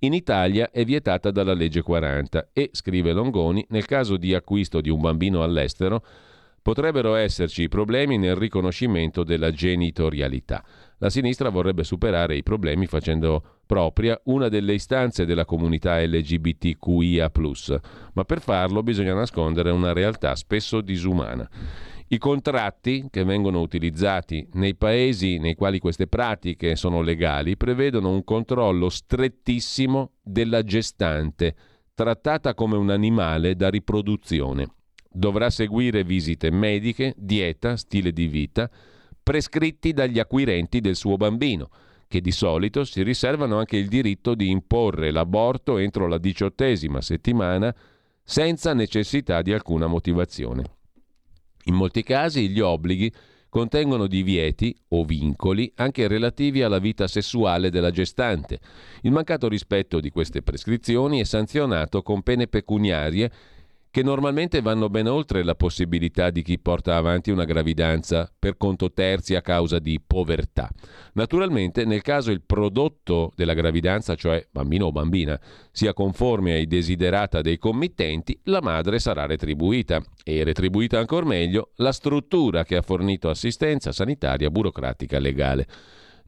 in 0.00 0.12
Italia 0.12 0.70
è 0.70 0.84
vietata 0.84 1.30
dalla 1.30 1.52
legge 1.52 1.82
40 1.82 2.48
e, 2.52 2.70
scrive 2.72 3.12
Longoni, 3.12 3.64
nel 3.68 3.84
caso 3.84 4.16
di 4.16 4.34
acquisto 4.34 4.80
di 4.80 4.88
un 4.88 5.00
bambino 5.00 5.42
all'estero 5.42 6.02
potrebbero 6.62 7.14
esserci 7.14 7.68
problemi 7.68 8.18
nel 8.18 8.36
riconoscimento 8.36 9.24
della 9.24 9.50
genitorialità. 9.50 10.62
La 10.98 11.10
sinistra 11.10 11.48
vorrebbe 11.48 11.84
superare 11.84 12.36
i 12.36 12.42
problemi 12.42 12.86
facendo 12.86 13.60
propria 13.66 14.20
una 14.24 14.48
delle 14.48 14.74
istanze 14.74 15.24
della 15.24 15.44
comunità 15.44 16.00
LGBTQIA, 16.00 17.30
ma 18.12 18.24
per 18.24 18.40
farlo 18.40 18.82
bisogna 18.82 19.14
nascondere 19.14 19.70
una 19.70 19.92
realtà 19.92 20.34
spesso 20.34 20.80
disumana. 20.80 21.48
I 22.12 22.18
contratti 22.18 23.06
che 23.08 23.22
vengono 23.22 23.60
utilizzati 23.60 24.44
nei 24.54 24.74
paesi 24.74 25.38
nei 25.38 25.54
quali 25.54 25.78
queste 25.78 26.08
pratiche 26.08 26.74
sono 26.74 27.02
legali 27.02 27.56
prevedono 27.56 28.10
un 28.10 28.24
controllo 28.24 28.88
strettissimo 28.88 30.14
della 30.20 30.64
gestante, 30.64 31.54
trattata 31.94 32.54
come 32.54 32.76
un 32.76 32.90
animale 32.90 33.54
da 33.54 33.70
riproduzione. 33.70 34.66
Dovrà 35.08 35.50
seguire 35.50 36.02
visite 36.02 36.50
mediche, 36.50 37.14
dieta, 37.16 37.76
stile 37.76 38.12
di 38.12 38.26
vita, 38.26 38.68
prescritti 39.22 39.92
dagli 39.92 40.18
acquirenti 40.18 40.80
del 40.80 40.96
suo 40.96 41.16
bambino, 41.16 41.68
che 42.08 42.20
di 42.20 42.32
solito 42.32 42.82
si 42.82 43.04
riservano 43.04 43.56
anche 43.56 43.76
il 43.76 43.86
diritto 43.86 44.34
di 44.34 44.50
imporre 44.50 45.12
l'aborto 45.12 45.78
entro 45.78 46.08
la 46.08 46.18
diciottesima 46.18 47.00
settimana 47.00 47.72
senza 48.24 48.74
necessità 48.74 49.42
di 49.42 49.52
alcuna 49.52 49.86
motivazione. 49.86 50.78
In 51.70 51.76
molti 51.76 52.02
casi 52.02 52.48
gli 52.48 52.58
obblighi 52.58 53.12
contengono 53.48 54.08
divieti 54.08 54.76
o 54.88 55.04
vincoli 55.04 55.72
anche 55.76 56.08
relativi 56.08 56.62
alla 56.62 56.80
vita 56.80 57.06
sessuale 57.06 57.70
della 57.70 57.92
gestante. 57.92 58.58
Il 59.02 59.12
mancato 59.12 59.46
rispetto 59.46 60.00
di 60.00 60.10
queste 60.10 60.42
prescrizioni 60.42 61.20
è 61.20 61.24
sanzionato 61.24 62.02
con 62.02 62.22
pene 62.22 62.48
pecuniarie 62.48 63.30
che 63.90 64.02
normalmente 64.04 64.60
vanno 64.60 64.88
ben 64.88 65.08
oltre 65.08 65.42
la 65.42 65.56
possibilità 65.56 66.30
di 66.30 66.42
chi 66.42 66.60
porta 66.60 66.96
avanti 66.96 67.30
una 67.30 67.44
gravidanza 67.44 68.32
per 68.38 68.56
conto 68.56 68.92
terzi 68.92 69.34
a 69.34 69.42
causa 69.42 69.80
di 69.80 70.00
povertà. 70.04 70.70
Naturalmente, 71.14 71.84
nel 71.84 72.02
caso 72.02 72.30
il 72.30 72.42
prodotto 72.42 73.32
della 73.34 73.54
gravidanza, 73.54 74.14
cioè 74.14 74.46
bambino 74.50 74.86
o 74.86 74.92
bambina, 74.92 75.40
sia 75.72 75.92
conforme 75.92 76.52
ai 76.52 76.68
desiderata 76.68 77.40
dei 77.40 77.58
committenti, 77.58 78.38
la 78.44 78.60
madre 78.62 79.00
sarà 79.00 79.26
retribuita 79.26 80.00
e 80.22 80.44
retribuita 80.44 80.98
ancora 80.98 81.26
meglio 81.26 81.70
la 81.76 81.92
struttura 81.92 82.64
che 82.64 82.76
ha 82.76 82.82
fornito 82.82 83.28
assistenza 83.28 83.90
sanitaria, 83.90 84.50
burocratica, 84.50 85.18
legale. 85.18 85.66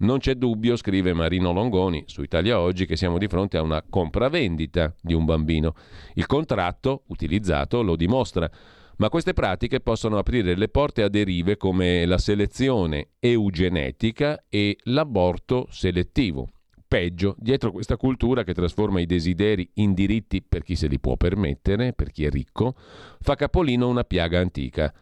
Non 0.02 0.18
c'è 0.18 0.34
dubbio, 0.34 0.74
scrive 0.74 1.12
Marino 1.12 1.52
Longoni 1.52 2.02
su 2.06 2.22
Italia 2.22 2.58
Oggi, 2.58 2.86
che 2.86 2.96
siamo 2.96 3.18
di 3.18 3.28
fronte 3.28 3.56
a 3.56 3.62
una 3.62 3.84
compravendita 3.88 4.92
di 5.00 5.14
un 5.14 5.24
bambino. 5.24 5.74
Il 6.14 6.26
contratto 6.26 7.04
utilizzato 7.06 7.82
lo 7.82 7.94
dimostra. 7.94 8.50
Ma 8.96 9.08
queste 9.08 9.32
pratiche 9.32 9.78
possono 9.78 10.18
aprire 10.18 10.56
le 10.56 10.68
porte 10.68 11.04
a 11.04 11.08
derive 11.08 11.56
come 11.56 12.04
la 12.04 12.18
selezione 12.18 13.10
eugenetica 13.20 14.44
e 14.48 14.76
l'aborto 14.84 15.68
selettivo. 15.70 16.48
Peggio, 16.88 17.36
dietro 17.38 17.70
questa 17.70 17.96
cultura 17.96 18.42
che 18.42 18.54
trasforma 18.54 18.98
i 18.98 19.06
desideri 19.06 19.70
in 19.74 19.94
diritti 19.94 20.42
per 20.42 20.64
chi 20.64 20.74
se 20.74 20.88
li 20.88 20.98
può 20.98 21.16
permettere, 21.16 21.92
per 21.92 22.10
chi 22.10 22.24
è 22.24 22.28
ricco, 22.28 22.74
fa 23.20 23.36
capolino 23.36 23.88
una 23.88 24.02
piaga 24.02 24.40
antica. 24.40 24.92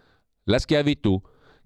La 0.44 0.58
schiavitù 0.58 1.20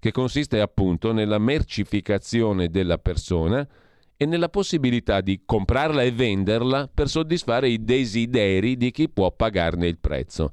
che 0.05 0.11
consiste 0.11 0.61
appunto 0.61 1.11
nella 1.13 1.39
mercificazione 1.39 2.69
della 2.69 2.99
persona 2.99 3.67
e 4.15 4.27
nella 4.27 4.49
possibilità 4.49 5.19
di 5.19 5.41
comprarla 5.43 6.03
e 6.03 6.11
venderla 6.11 6.87
per 6.93 7.09
soddisfare 7.09 7.69
i 7.69 7.83
desideri 7.83 8.77
di 8.77 8.91
chi 8.91 9.09
può 9.09 9.31
pagarne 9.31 9.87
il 9.87 9.97
prezzo. 9.97 10.51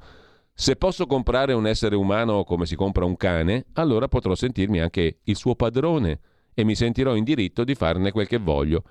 Se 0.54 0.76
posso 0.76 1.04
comprare 1.04 1.52
un 1.52 1.66
essere 1.66 1.96
umano 1.96 2.44
come 2.44 2.64
si 2.64 2.76
compra 2.76 3.04
un 3.04 3.14
cane, 3.18 3.66
allora 3.74 4.08
potrò 4.08 4.34
sentirmi 4.34 4.80
anche 4.80 5.18
il 5.24 5.36
suo 5.36 5.54
padrone 5.54 6.20
e 6.54 6.64
mi 6.64 6.74
sentirò 6.74 7.14
in 7.14 7.24
diritto 7.24 7.62
di 7.62 7.74
farne 7.74 8.10
quel 8.10 8.28
che 8.28 8.38
voglio. 8.38 8.84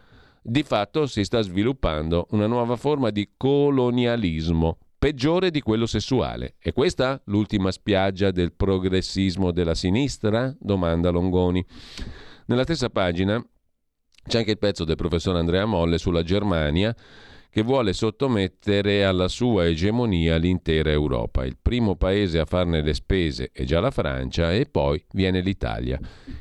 Di 0.43 0.62
fatto 0.62 1.07
si 1.07 1.24
sta 1.24 1.41
sviluppando 1.41 2.28
una 2.32 2.45
nuova 2.45 2.76
forma 2.76 3.09
di 3.09 3.32
colonialismo, 3.36 4.78
peggiore 5.01 5.49
di 5.49 5.61
quello 5.61 5.87
sessuale. 5.87 6.57
È 6.59 6.73
questa 6.73 7.19
l'ultima 7.25 7.71
spiaggia 7.71 8.29
del 8.29 8.53
progressismo 8.53 9.49
della 9.49 9.73
sinistra? 9.73 10.55
domanda 10.59 11.09
Longoni. 11.09 11.65
Nella 12.45 12.61
stessa 12.61 12.91
pagina 12.91 13.43
c'è 14.27 14.37
anche 14.37 14.51
il 14.51 14.59
pezzo 14.59 14.83
del 14.83 14.97
professor 14.97 15.35
Andrea 15.35 15.65
Molle 15.65 15.97
sulla 15.97 16.21
Germania 16.21 16.95
che 17.49 17.63
vuole 17.63 17.93
sottomettere 17.93 19.03
alla 19.03 19.27
sua 19.27 19.65
egemonia 19.65 20.37
l'intera 20.37 20.91
Europa. 20.91 21.45
Il 21.45 21.57
primo 21.59 21.95
paese 21.95 22.37
a 22.37 22.45
farne 22.45 22.83
le 22.83 22.93
spese 22.93 23.49
è 23.51 23.63
già 23.63 23.79
la 23.79 23.89
Francia 23.89 24.53
e 24.53 24.67
poi 24.67 25.03
viene 25.13 25.41
l'Italia, 25.41 25.99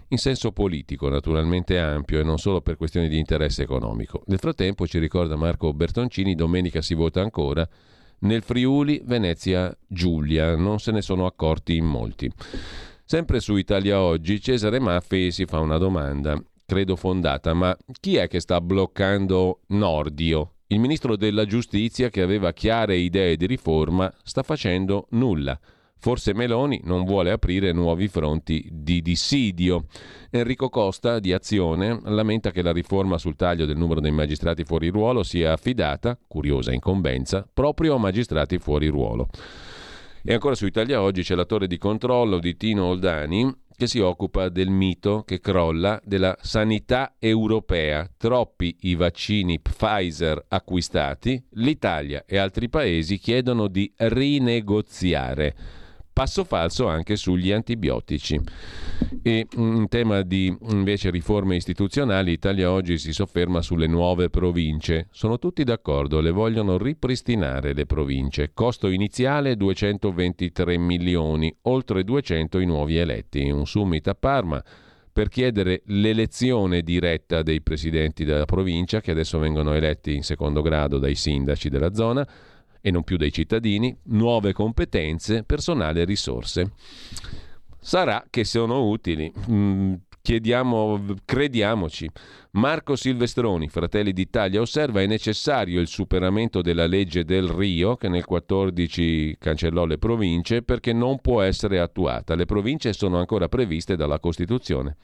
in 0.08 0.18
senso 0.18 0.52
politico 0.52 1.08
naturalmente 1.08 1.78
ampio 1.78 2.20
e 2.20 2.24
non 2.24 2.36
solo 2.36 2.60
per 2.60 2.76
questioni 2.76 3.08
di 3.08 3.16
interesse 3.16 3.62
economico. 3.62 4.22
Nel 4.26 4.38
frattempo, 4.38 4.86
ci 4.86 4.98
ricorda 4.98 5.34
Marco 5.36 5.72
Bertoncini, 5.72 6.34
domenica 6.34 6.82
si 6.82 6.92
vota 6.92 7.22
ancora. 7.22 7.66
Nel 8.20 8.42
Friuli, 8.42 9.00
Venezia, 9.04 9.76
Giulia, 9.86 10.56
non 10.56 10.78
se 10.78 10.92
ne 10.92 11.02
sono 11.02 11.26
accorti 11.26 11.76
in 11.76 11.86
molti. 11.86 12.30
Sempre 13.04 13.40
su 13.40 13.56
Italia 13.56 14.00
Oggi, 14.00 14.40
Cesare 14.40 14.78
Maffi 14.78 15.30
si 15.30 15.46
fa 15.46 15.58
una 15.60 15.78
domanda, 15.78 16.40
credo 16.66 16.96
fondata, 16.96 17.54
ma 17.54 17.76
chi 17.98 18.16
è 18.16 18.28
che 18.28 18.40
sta 18.40 18.60
bloccando 18.60 19.60
Nordio, 19.68 20.54
il 20.72 20.78
ministro 20.78 21.16
della 21.16 21.46
giustizia, 21.46 22.10
che 22.10 22.22
aveva 22.22 22.52
chiare 22.52 22.96
idee 22.96 23.36
di 23.36 23.46
riforma, 23.46 24.12
sta 24.22 24.44
facendo 24.44 25.06
nulla. 25.10 25.58
Forse 26.00 26.32
Meloni 26.32 26.80
non 26.84 27.04
vuole 27.04 27.30
aprire 27.30 27.72
nuovi 27.72 28.08
fronti 28.08 28.66
di 28.72 29.02
dissidio. 29.02 29.84
Enrico 30.30 30.70
Costa, 30.70 31.18
di 31.18 31.34
Azione, 31.34 32.00
lamenta 32.04 32.50
che 32.52 32.62
la 32.62 32.72
riforma 32.72 33.18
sul 33.18 33.36
taglio 33.36 33.66
del 33.66 33.76
numero 33.76 34.00
dei 34.00 34.10
magistrati 34.10 34.64
fuori 34.64 34.88
ruolo 34.88 35.22
sia 35.22 35.52
affidata, 35.52 36.18
curiosa 36.26 36.72
incombenza, 36.72 37.46
proprio 37.52 37.96
a 37.96 37.98
magistrati 37.98 38.58
fuori 38.58 38.86
ruolo. 38.88 39.28
E 40.24 40.32
ancora 40.32 40.54
su 40.54 40.64
Italia 40.64 41.02
Oggi 41.02 41.22
c'è 41.22 41.34
la 41.34 41.44
torre 41.44 41.66
di 41.66 41.76
controllo 41.76 42.38
di 42.38 42.56
Tino 42.56 42.86
Oldani, 42.86 43.54
che 43.76 43.86
si 43.86 43.98
occupa 43.98 44.48
del 44.48 44.70
mito 44.70 45.22
che 45.26 45.38
crolla 45.38 46.00
della 46.02 46.34
sanità 46.40 47.16
europea. 47.18 48.08
Troppi 48.16 48.74
i 48.80 48.94
vaccini 48.94 49.60
Pfizer 49.60 50.46
acquistati, 50.48 51.42
l'Italia 51.52 52.24
e 52.26 52.38
altri 52.38 52.70
paesi 52.70 53.18
chiedono 53.18 53.68
di 53.68 53.92
rinegoziare. 53.96 55.79
Passo 56.20 56.44
falso 56.44 56.86
anche 56.86 57.16
sugli 57.16 57.50
antibiotici. 57.50 58.38
E 59.22 59.46
in 59.56 59.88
tema 59.88 60.20
di 60.20 60.54
invece 60.68 61.08
riforme 61.08 61.56
istituzionali, 61.56 62.32
Italia 62.32 62.70
oggi 62.70 62.98
si 62.98 63.14
sofferma 63.14 63.62
sulle 63.62 63.86
nuove 63.86 64.28
province. 64.28 65.08
Sono 65.12 65.38
tutti 65.38 65.64
d'accordo, 65.64 66.20
le 66.20 66.30
vogliono 66.30 66.76
ripristinare 66.76 67.72
le 67.72 67.86
province. 67.86 68.50
Costo 68.52 68.88
iniziale 68.88 69.56
223 69.56 70.76
milioni, 70.76 71.56
oltre 71.62 72.04
200 72.04 72.58
i 72.58 72.66
nuovi 72.66 72.98
eletti. 72.98 73.48
Un 73.48 73.66
summit 73.66 74.06
a 74.08 74.14
Parma 74.14 74.62
per 75.10 75.30
chiedere 75.30 75.80
l'elezione 75.86 76.82
diretta 76.82 77.40
dei 77.40 77.62
presidenti 77.62 78.26
della 78.26 78.44
provincia, 78.44 79.00
che 79.00 79.12
adesso 79.12 79.38
vengono 79.38 79.72
eletti 79.72 80.16
in 80.16 80.22
secondo 80.22 80.60
grado 80.60 80.98
dai 80.98 81.14
sindaci 81.14 81.70
della 81.70 81.94
zona 81.94 82.28
e 82.80 82.90
non 82.90 83.02
più 83.02 83.16
dai 83.16 83.32
cittadini, 83.32 83.96
nuove 84.04 84.52
competenze, 84.52 85.42
personale 85.44 86.02
e 86.02 86.04
risorse. 86.04 86.72
Sarà 87.78 88.24
che 88.28 88.44
sono 88.44 88.88
utili. 88.88 89.32
Mm, 89.50 89.94
chiediamo, 90.20 91.02
crediamoci. 91.24 92.08
Marco 92.52 92.96
Silvestroni, 92.96 93.68
Fratelli 93.68 94.12
d'Italia, 94.12 94.60
osserva 94.60 95.00
è 95.00 95.06
necessario 95.06 95.80
il 95.80 95.86
superamento 95.86 96.62
della 96.62 96.86
legge 96.86 97.24
del 97.24 97.48
Rio, 97.48 97.96
che 97.96 98.08
nel 98.08 98.24
14 98.24 99.36
cancellò 99.38 99.84
le 99.86 99.98
province, 99.98 100.62
perché 100.62 100.92
non 100.92 101.20
può 101.20 101.40
essere 101.42 101.80
attuata. 101.80 102.34
Le 102.34 102.44
province 102.44 102.92
sono 102.92 103.18
ancora 103.18 103.48
previste 103.48 103.96
dalla 103.96 104.18
Costituzione 104.18 104.96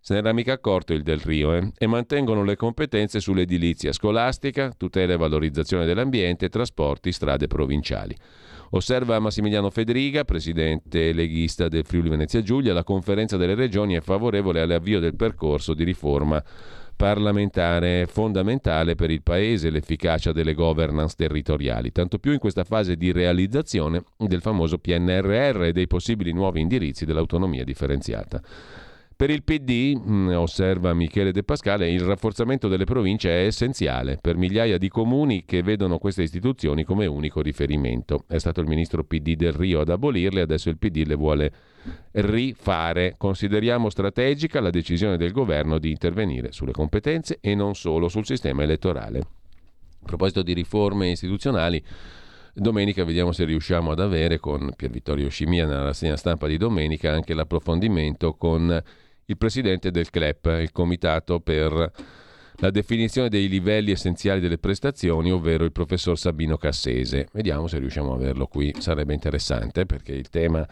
se 0.00 0.14
n'era 0.14 0.32
mica 0.32 0.54
accorto 0.54 0.94
il 0.94 1.02
Del 1.02 1.20
Rio, 1.20 1.54
eh? 1.54 1.72
e 1.76 1.86
mantengono 1.86 2.42
le 2.42 2.56
competenze 2.56 3.20
sull'edilizia 3.20 3.92
scolastica, 3.92 4.72
tutela 4.76 5.12
e 5.12 5.16
valorizzazione 5.18 5.84
dell'ambiente, 5.84 6.48
trasporti, 6.48 7.12
strade 7.12 7.46
provinciali. 7.46 8.16
Osserva 8.70 9.18
Massimiliano 9.18 9.68
Federiga, 9.68 10.24
presidente 10.24 11.12
leghista 11.12 11.68
del 11.68 11.84
Friuli 11.84 12.08
Venezia 12.08 12.40
Giulia, 12.40 12.72
la 12.72 12.84
conferenza 12.84 13.36
delle 13.36 13.54
regioni 13.54 13.94
è 13.94 14.00
favorevole 14.00 14.60
all'avvio 14.60 15.00
del 15.00 15.16
percorso 15.16 15.74
di 15.74 15.84
riforma 15.84 16.42
parlamentare 17.00 18.06
fondamentale 18.06 18.94
per 18.94 19.10
il 19.10 19.22
Paese 19.22 19.70
l'efficacia 19.70 20.32
delle 20.32 20.54
governance 20.54 21.14
territoriali, 21.16 21.92
tanto 21.92 22.18
più 22.18 22.32
in 22.32 22.38
questa 22.38 22.62
fase 22.62 22.94
di 22.96 23.10
realizzazione 23.10 24.02
del 24.16 24.42
famoso 24.42 24.78
PNRR 24.78 25.62
e 25.64 25.72
dei 25.72 25.86
possibili 25.86 26.32
nuovi 26.32 26.60
indirizzi 26.60 27.06
dell'autonomia 27.06 27.64
differenziata. 27.64 28.40
Per 29.20 29.28
il 29.28 29.42
PD, 29.42 30.00
mm, 30.00 30.28
osserva 30.28 30.94
Michele 30.94 31.30
De 31.30 31.42
Pascale, 31.42 31.90
il 31.90 32.00
rafforzamento 32.00 32.68
delle 32.68 32.84
province 32.84 33.28
è 33.28 33.44
essenziale 33.44 34.16
per 34.18 34.38
migliaia 34.38 34.78
di 34.78 34.88
comuni 34.88 35.44
che 35.44 35.62
vedono 35.62 35.98
queste 35.98 36.22
istituzioni 36.22 36.84
come 36.84 37.04
unico 37.04 37.42
riferimento. 37.42 38.24
È 38.26 38.38
stato 38.38 38.62
il 38.62 38.66
ministro 38.66 39.04
PD 39.04 39.34
del 39.34 39.52
Rio 39.52 39.80
ad 39.80 39.90
abolirle, 39.90 40.40
adesso 40.40 40.70
il 40.70 40.78
PD 40.78 41.04
le 41.04 41.16
vuole 41.16 41.52
rifare. 42.12 43.16
Consideriamo 43.18 43.90
strategica 43.90 44.58
la 44.58 44.70
decisione 44.70 45.18
del 45.18 45.32
governo 45.32 45.78
di 45.78 45.90
intervenire 45.90 46.50
sulle 46.52 46.72
competenze 46.72 47.40
e 47.42 47.54
non 47.54 47.74
solo 47.74 48.08
sul 48.08 48.24
sistema 48.24 48.62
elettorale. 48.62 49.18
A 49.18 50.06
proposito 50.06 50.40
di 50.40 50.54
riforme 50.54 51.10
istituzionali, 51.10 51.84
Domenica 52.52 53.04
vediamo 53.04 53.32
se 53.32 53.44
riusciamo 53.44 53.92
ad 53.92 54.00
avere 54.00 54.40
con 54.40 54.72
Pier 54.74 54.90
Vittorio 54.90 55.28
Scimia 55.28 55.66
nella 55.66 55.84
rassegna 55.84 56.16
stampa 56.16 56.48
di 56.48 56.56
domenica 56.56 57.12
anche 57.12 57.32
l'approfondimento 57.32 58.34
con 58.34 58.82
il 59.30 59.36
presidente 59.36 59.92
del 59.92 60.10
CLEP, 60.10 60.56
il 60.60 60.72
Comitato 60.72 61.38
per 61.38 61.92
la 62.56 62.70
definizione 62.70 63.28
dei 63.28 63.48
livelli 63.48 63.92
essenziali 63.92 64.40
delle 64.40 64.58
prestazioni, 64.58 65.30
ovvero 65.30 65.64
il 65.64 65.72
professor 65.72 66.18
Sabino 66.18 66.56
Cassese. 66.56 67.28
Vediamo 67.32 67.68
se 67.68 67.78
riusciamo 67.78 68.12
a 68.12 68.16
averlo 68.16 68.46
qui, 68.46 68.74
sarebbe 68.78 69.14
interessante 69.14 69.86
perché 69.86 70.12
il 70.12 70.28
tema 70.28 70.66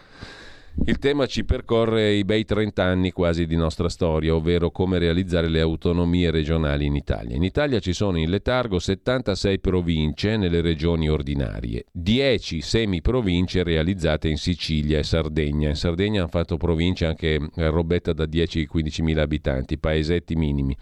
il 0.84 0.98
tema 0.98 1.26
ci 1.26 1.44
percorre 1.44 2.12
i 2.12 2.24
bei 2.24 2.44
30 2.44 2.82
anni 2.82 3.10
quasi 3.10 3.46
di 3.46 3.56
nostra 3.56 3.88
storia, 3.88 4.34
ovvero 4.34 4.70
come 4.70 4.98
realizzare 4.98 5.48
le 5.48 5.60
autonomie 5.60 6.30
regionali 6.30 6.86
in 6.86 6.94
Italia. 6.94 7.36
In 7.36 7.42
Italia 7.42 7.78
ci 7.78 7.92
sono 7.92 8.18
in 8.18 8.30
letargo 8.30 8.78
76 8.78 9.60
province 9.60 10.36
nelle 10.36 10.60
regioni 10.60 11.08
ordinarie, 11.08 11.86
10 11.92 12.60
semiprovince 12.60 13.62
realizzate 13.62 14.28
in 14.28 14.38
Sicilia 14.38 14.98
e 14.98 15.02
Sardegna. 15.02 15.68
In 15.68 15.76
Sardegna 15.76 16.20
hanno 16.20 16.30
fatto 16.30 16.56
province 16.56 17.06
anche 17.06 17.38
robetta 17.54 18.12
da 18.12 18.24
10-15 18.24 19.02
mila 19.02 19.22
abitanti, 19.22 19.78
paesetti 19.78 20.36
minimi 20.36 20.76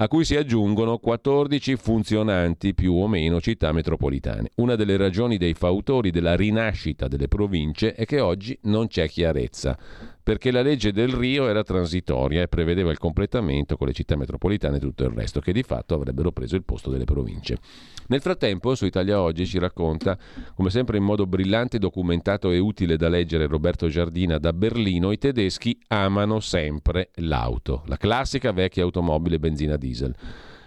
a 0.00 0.08
cui 0.08 0.24
si 0.24 0.36
aggiungono 0.36 0.98
14 0.98 1.76
funzionanti 1.76 2.72
più 2.72 2.94
o 2.94 3.08
meno 3.08 3.40
città 3.40 3.72
metropolitane. 3.72 4.50
Una 4.56 4.76
delle 4.76 4.96
ragioni 4.96 5.38
dei 5.38 5.54
fautori 5.54 6.10
della 6.10 6.36
rinascita 6.36 7.08
delle 7.08 7.26
province 7.26 7.94
è 7.94 8.04
che 8.04 8.20
oggi 8.20 8.56
non 8.62 8.86
c'è 8.86 9.08
chiarezza 9.08 9.76
perché 10.28 10.50
la 10.50 10.60
legge 10.60 10.92
del 10.92 11.08
Rio 11.08 11.48
era 11.48 11.62
transitoria 11.62 12.42
e 12.42 12.48
prevedeva 12.48 12.90
il 12.90 12.98
completamento 12.98 13.78
con 13.78 13.86
le 13.86 13.94
città 13.94 14.14
metropolitane 14.14 14.76
e 14.76 14.80
tutto 14.80 15.04
il 15.04 15.10
resto, 15.10 15.40
che 15.40 15.52
di 15.52 15.62
fatto 15.62 15.94
avrebbero 15.94 16.32
preso 16.32 16.54
il 16.54 16.64
posto 16.64 16.90
delle 16.90 17.04
province. 17.04 17.56
Nel 18.08 18.22
frattempo, 18.22 18.74
su 18.74 18.86
Italia 18.86 19.20
Oggi 19.20 19.44
ci 19.44 19.58
racconta, 19.58 20.16
come 20.54 20.70
sempre 20.70 20.96
in 20.96 21.04
modo 21.04 21.26
brillante, 21.26 21.78
documentato 21.78 22.50
e 22.50 22.58
utile 22.58 22.96
da 22.96 23.10
leggere 23.10 23.46
Roberto 23.46 23.88
Giardina 23.88 24.38
da 24.38 24.54
Berlino, 24.54 25.12
i 25.12 25.18
tedeschi 25.18 25.78
amano 25.88 26.40
sempre 26.40 27.10
l'auto, 27.16 27.82
la 27.84 27.98
classica 27.98 28.52
vecchia 28.52 28.84
automobile 28.84 29.38
benzina 29.38 29.76
diesel. 29.76 30.14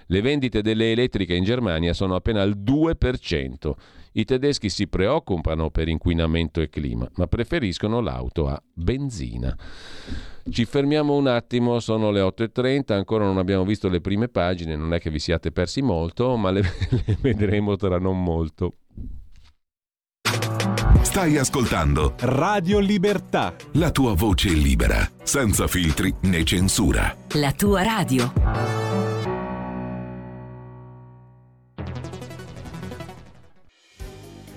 Le 0.06 0.22
vendite 0.22 0.62
delle 0.62 0.92
elettriche 0.92 1.34
in 1.34 1.44
Germania 1.44 1.94
sono 1.94 2.14
appena 2.14 2.44
al 2.44 2.58
2%. 2.64 3.72
I 4.12 4.26
tedeschi 4.26 4.70
si 4.70 4.88
preoccupano 4.88 5.72
per 5.72 5.88
inquinamento 5.88 6.62
e 6.62 6.70
clima, 6.70 7.10
ma 7.16 7.26
preferiscono 7.26 8.02
l'auto 8.02 8.50
a 8.50 8.62
benzina. 8.72 9.58
Ci 10.50 10.66
fermiamo 10.66 11.16
un 11.16 11.28
attimo, 11.28 11.80
sono 11.80 12.12
le 12.12 12.22
8.30, 12.22 12.94
ancora 12.94 13.26
non 13.26 13.38
abbiamo 13.38 13.64
visto 13.64 13.90
le 13.90 14.02
prime 14.02 14.28
pagine, 14.28 14.76
non 14.76 14.94
è 14.94 15.00
che 15.00 15.10
vi 15.10 15.20
siate 15.20 15.52
persi 15.52 15.82
molto, 15.82 16.36
ma 16.36 16.52
le, 16.52 16.62
le 17.06 17.18
vedremo 17.22 17.76
tra 17.76 18.00
non 18.00 18.22
molto. 18.22 18.76
Stai 21.02 21.38
ascoltando 21.38 22.14
Radio 22.20 22.80
Libertà. 22.80 23.54
La 23.74 23.92
tua 23.92 24.14
voce 24.14 24.50
libera, 24.50 25.06
senza 25.24 25.68
filtri 25.68 26.14
né 26.22 26.44
censura. 26.44 27.14
La 27.34 27.52
tua 27.52 27.84
radio. 27.84 29.01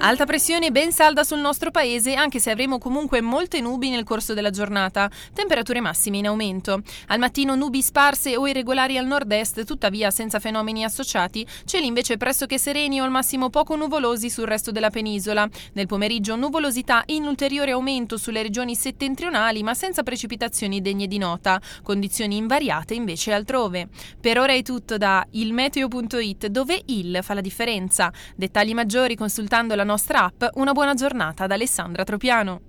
Alta 0.00 0.26
pressione 0.26 0.70
ben 0.70 0.92
salda 0.92 1.24
sul 1.24 1.40
nostro 1.40 1.72
paese, 1.72 2.14
anche 2.14 2.38
se 2.38 2.52
avremo 2.52 2.78
comunque 2.78 3.20
molte 3.20 3.60
nubi 3.60 3.90
nel 3.90 4.04
corso 4.04 4.32
della 4.32 4.50
giornata. 4.50 5.10
Temperature 5.34 5.80
massime 5.80 6.18
in 6.18 6.28
aumento. 6.28 6.82
Al 7.08 7.18
mattino 7.18 7.56
nubi 7.56 7.82
sparse 7.82 8.36
o 8.36 8.46
irregolari 8.46 8.96
al 8.96 9.06
nord-est, 9.06 9.64
tuttavia 9.64 10.10
senza 10.10 10.38
fenomeni 10.38 10.84
associati. 10.84 11.44
Cieli 11.64 11.86
invece 11.86 12.16
pressoché 12.16 12.58
sereni 12.58 13.00
o 13.00 13.04
al 13.04 13.10
massimo 13.10 13.50
poco 13.50 13.74
nuvolosi 13.74 14.30
sul 14.30 14.46
resto 14.46 14.70
della 14.70 14.88
penisola. 14.88 15.46
Nel 15.72 15.86
pomeriggio 15.86 16.36
nuvolosità 16.36 17.02
in 17.06 17.24
ulteriore 17.26 17.72
aumento 17.72 18.16
sulle 18.16 18.42
regioni 18.42 18.76
settentrionali, 18.76 19.64
ma 19.64 19.74
senza 19.74 20.04
precipitazioni 20.04 20.80
degne 20.80 21.08
di 21.08 21.18
nota. 21.18 21.60
Condizioni 21.82 22.36
invariate 22.36 22.94
invece 22.94 23.32
altrove. 23.32 23.88
Per 24.18 24.38
ora 24.38 24.52
è 24.52 24.62
tutto 24.62 24.96
da 24.96 25.26
ilmeteo.it, 25.28 26.46
dove 26.46 26.80
il 26.86 27.18
fa 27.20 27.34
la 27.34 27.42
differenza. 27.42 28.10
Dettagli 28.36 28.72
maggiori 28.72 29.16
consultando 29.16 29.74
la 29.74 29.84
nostra 29.84 29.96
app. 30.06 30.44
Una 30.54 30.72
buona 30.72 30.94
giornata 30.94 31.46
da 31.46 31.54
Alessandra 31.54 32.04
Tropiano. 32.04 32.60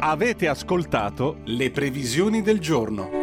Avete 0.00 0.48
ascoltato 0.48 1.38
le 1.44 1.70
previsioni 1.70 2.42
del 2.42 2.60
giorno. 2.60 3.22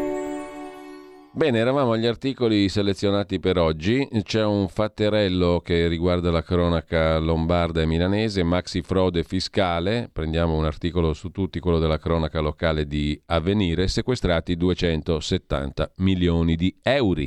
Bene, 1.34 1.60
eravamo 1.60 1.94
agli 1.94 2.08
articoli 2.08 2.68
selezionati 2.68 3.40
per 3.40 3.58
oggi. 3.58 4.06
C'è 4.22 4.44
un 4.44 4.68
fatterello 4.68 5.62
che 5.64 5.88
riguarda 5.88 6.30
la 6.30 6.44
cronaca 6.44 7.20
lombarda 7.20 7.82
e 7.82 7.86
milanese, 7.86 8.44
maxi 8.44 8.82
frode 8.82 9.24
fiscale. 9.24 10.10
Prendiamo 10.12 10.58
un 10.58 10.66
articolo 10.66 11.14
su 11.14 11.30
tutti, 11.30 11.62
quello 11.62 11.80
della 11.80 12.00
cronaca 12.00 12.42
locale 12.42 12.86
di 12.86 13.18
Avvenire, 13.28 13.88
sequestrati 13.88 14.58
270 14.58 15.92
milioni 15.98 16.58
di 16.58 16.76
euro. 16.82 17.24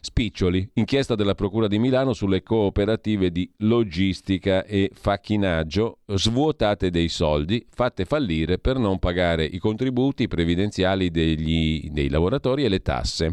Spiccioli, 0.00 0.68
inchiesta 0.74 1.14
della 1.14 1.34
Procura 1.34 1.66
di 1.66 1.78
Milano 1.78 2.12
sulle 2.12 2.42
cooperative 2.42 3.30
di 3.30 3.50
logistica 3.58 4.64
e 4.64 4.90
facchinaggio 4.92 5.98
svuotate 6.06 6.90
dei 6.90 7.08
soldi, 7.08 7.66
fatte 7.68 8.04
fallire 8.04 8.58
per 8.58 8.78
non 8.78 8.98
pagare 8.98 9.44
i 9.44 9.58
contributi 9.58 10.28
previdenziali 10.28 11.10
degli, 11.10 11.88
dei 11.90 12.08
lavoratori 12.08 12.64
e 12.64 12.68
le 12.68 12.80
tasse. 12.80 13.32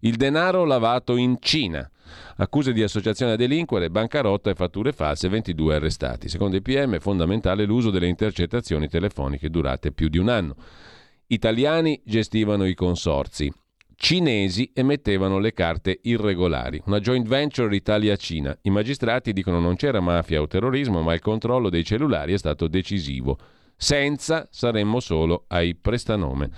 Il 0.00 0.16
denaro 0.16 0.64
lavato 0.64 1.16
in 1.16 1.36
Cina. 1.40 1.88
Accuse 2.36 2.72
di 2.72 2.82
associazione 2.82 3.32
a 3.32 3.36
delinquere, 3.36 3.90
bancarotta 3.90 4.50
e 4.50 4.54
fatture 4.54 4.92
false, 4.92 5.28
22 5.28 5.74
arrestati. 5.74 6.28
Secondo 6.28 6.56
i 6.56 6.62
PM 6.62 6.96
è 6.96 6.98
fondamentale 6.98 7.64
l'uso 7.64 7.90
delle 7.90 8.08
intercettazioni 8.08 8.88
telefoniche 8.88 9.50
durate 9.50 9.92
più 9.92 10.08
di 10.08 10.18
un 10.18 10.28
anno. 10.28 10.56
Italiani 11.26 12.00
gestivano 12.04 12.66
i 12.66 12.74
consorzi 12.74 13.52
cinesi 14.00 14.70
emettevano 14.72 15.38
le 15.38 15.52
carte 15.52 15.98
irregolari. 16.04 16.80
Una 16.86 17.00
joint 17.00 17.28
venture 17.28 17.76
Italia-Cina. 17.76 18.56
I 18.62 18.70
magistrati 18.70 19.34
dicono 19.34 19.60
non 19.60 19.76
c'era 19.76 20.00
mafia 20.00 20.40
o 20.40 20.46
terrorismo, 20.46 21.02
ma 21.02 21.12
il 21.12 21.20
controllo 21.20 21.68
dei 21.68 21.84
cellulari 21.84 22.32
è 22.32 22.38
stato 22.38 22.66
decisivo. 22.66 23.36
Senza 23.76 24.48
saremmo 24.50 25.00
solo 25.00 25.44
ai 25.48 25.74
prestanome. 25.74 26.50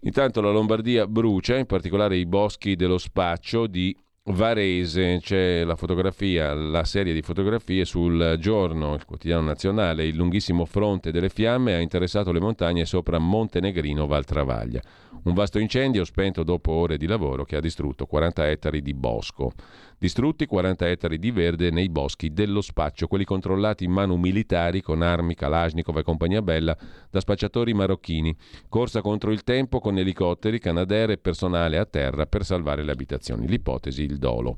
Intanto 0.00 0.42
la 0.42 0.50
Lombardia 0.50 1.06
brucia, 1.06 1.56
in 1.56 1.64
particolare 1.64 2.18
i 2.18 2.26
boschi 2.26 2.76
dello 2.76 2.98
spaccio 2.98 3.66
di 3.66 3.96
Varese, 4.22 5.18
c'è 5.22 5.64
la 5.64 5.76
fotografia, 5.76 6.52
la 6.52 6.84
serie 6.84 7.14
di 7.14 7.22
fotografie 7.22 7.86
sul 7.86 8.36
giorno, 8.38 8.92
il 8.92 9.06
quotidiano 9.06 9.46
nazionale, 9.46 10.04
il 10.04 10.14
lunghissimo 10.14 10.66
fronte 10.66 11.10
delle 11.10 11.30
fiamme 11.30 11.72
ha 11.74 11.78
interessato 11.78 12.30
le 12.30 12.38
montagne 12.38 12.84
sopra 12.84 13.18
Montenegrino 13.18 14.06
Valtravaglia. 14.06 14.82
Un 15.22 15.32
vasto 15.32 15.58
incendio 15.58 16.04
spento 16.04 16.42
dopo 16.42 16.70
ore 16.70 16.98
di 16.98 17.06
lavoro 17.06 17.44
che 17.44 17.56
ha 17.56 17.60
distrutto 17.60 18.04
40 18.04 18.50
ettari 18.50 18.82
di 18.82 18.92
bosco. 18.92 19.52
Distrutti 20.00 20.46
40 20.46 20.88
ettari 20.88 21.18
di 21.18 21.30
verde 21.30 21.70
nei 21.70 21.90
boschi 21.90 22.32
dello 22.32 22.62
spaccio, 22.62 23.06
quelli 23.06 23.26
controllati 23.26 23.84
in 23.84 23.90
mano 23.90 24.16
militari 24.16 24.80
con 24.80 25.02
armi 25.02 25.34
Kalashnikov 25.34 25.98
e 25.98 26.02
compagnia 26.02 26.40
bella 26.40 26.74
da 27.10 27.20
spacciatori 27.20 27.74
marocchini. 27.74 28.34
Corsa 28.70 29.02
contro 29.02 29.30
il 29.30 29.44
tempo 29.44 29.78
con 29.78 29.98
elicotteri, 29.98 30.58
canadair 30.58 31.10
e 31.10 31.18
personale 31.18 31.76
a 31.76 31.84
terra 31.84 32.24
per 32.24 32.46
salvare 32.46 32.82
le 32.82 32.92
abitazioni. 32.92 33.46
L'ipotesi, 33.46 34.02
il 34.02 34.16
dolo. 34.16 34.56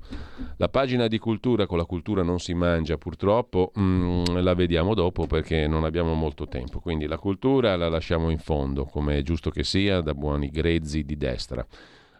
La 0.58 0.68
pagina 0.68 1.08
di 1.08 1.18
cultura 1.18 1.66
con 1.66 1.76
la 1.76 1.86
cultura 1.86 2.22
non 2.22 2.38
si 2.38 2.54
mangia 2.54 2.96
purtroppo, 2.96 3.72
mm, 3.76 4.36
la 4.36 4.54
vediamo 4.54 4.94
dopo 4.94 5.26
perché 5.26 5.66
non 5.66 5.82
abbiamo 5.82 6.14
molto 6.14 6.46
tempo. 6.46 6.78
Quindi 6.78 7.08
la 7.08 7.18
cultura 7.18 7.74
la 7.74 7.88
lasciamo 7.88 8.30
in 8.30 8.38
fondo, 8.38 8.84
come 8.84 9.18
è 9.18 9.22
giusto 9.22 9.50
che 9.50 9.64
sia, 9.64 10.02
da 10.02 10.14
buoni 10.14 10.50
grezzi 10.50 11.02
di 11.02 11.16
destra. 11.16 11.66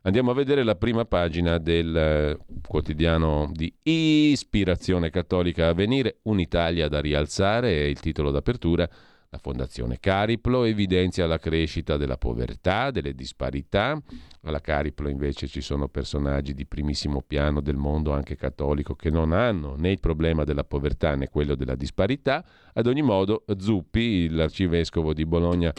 Andiamo 0.05 0.33
a 0.33 0.35
vedere 0.35 0.65
la 0.65 0.75
prima 0.75 1.05
pagina 1.05 1.59
del 1.59 1.97
eh, 1.97 2.37
quotidiano 2.67 3.49
di 3.53 3.73
ispirazione 3.85 5.11
cattolica 5.11 5.69
a 5.69 5.75
venire, 5.75 6.19
Un'Italia 6.23 6.89
da 6.89 7.01
rialzare, 7.01 7.71
è 7.71 7.85
il 7.85 8.01
titolo 8.01 8.33
d'apertura. 8.33 8.89
La 9.29 9.39
Fondazione 9.39 10.01
Cariplo 10.01 10.65
evidenzia 10.65 11.29
la 11.29 11.39
crescita 11.39 11.97
della 11.97 12.19
povertà, 12.19 12.91
delle 12.91 13.15
disparità. 13.15 13.97
Alla 14.43 14.61
Cariplo 14.61 15.09
invece 15.09 15.47
ci 15.47 15.61
sono 15.61 15.87
personaggi 15.87 16.53
di 16.53 16.67
primissimo 16.67 17.23
piano 17.25 17.61
del 17.61 17.77
mondo 17.77 18.13
anche 18.13 18.35
cattolico 18.35 18.97
che 18.97 19.09
non 19.09 19.31
hanno 19.31 19.77
né 19.77 19.93
il 19.93 20.01
problema 20.01 20.43
della 20.43 20.65
povertà 20.65 21.15
né 21.15 21.29
quello 21.29 21.55
della 21.55 21.77
disparità. 21.77 22.45
Ad 22.73 22.89
ogni 22.89 23.03
modo 23.03 23.45
Zuppi, 23.57 24.29
l'arcivescovo 24.31 25.15
di 25.15 25.25
Bologna, 25.25 25.73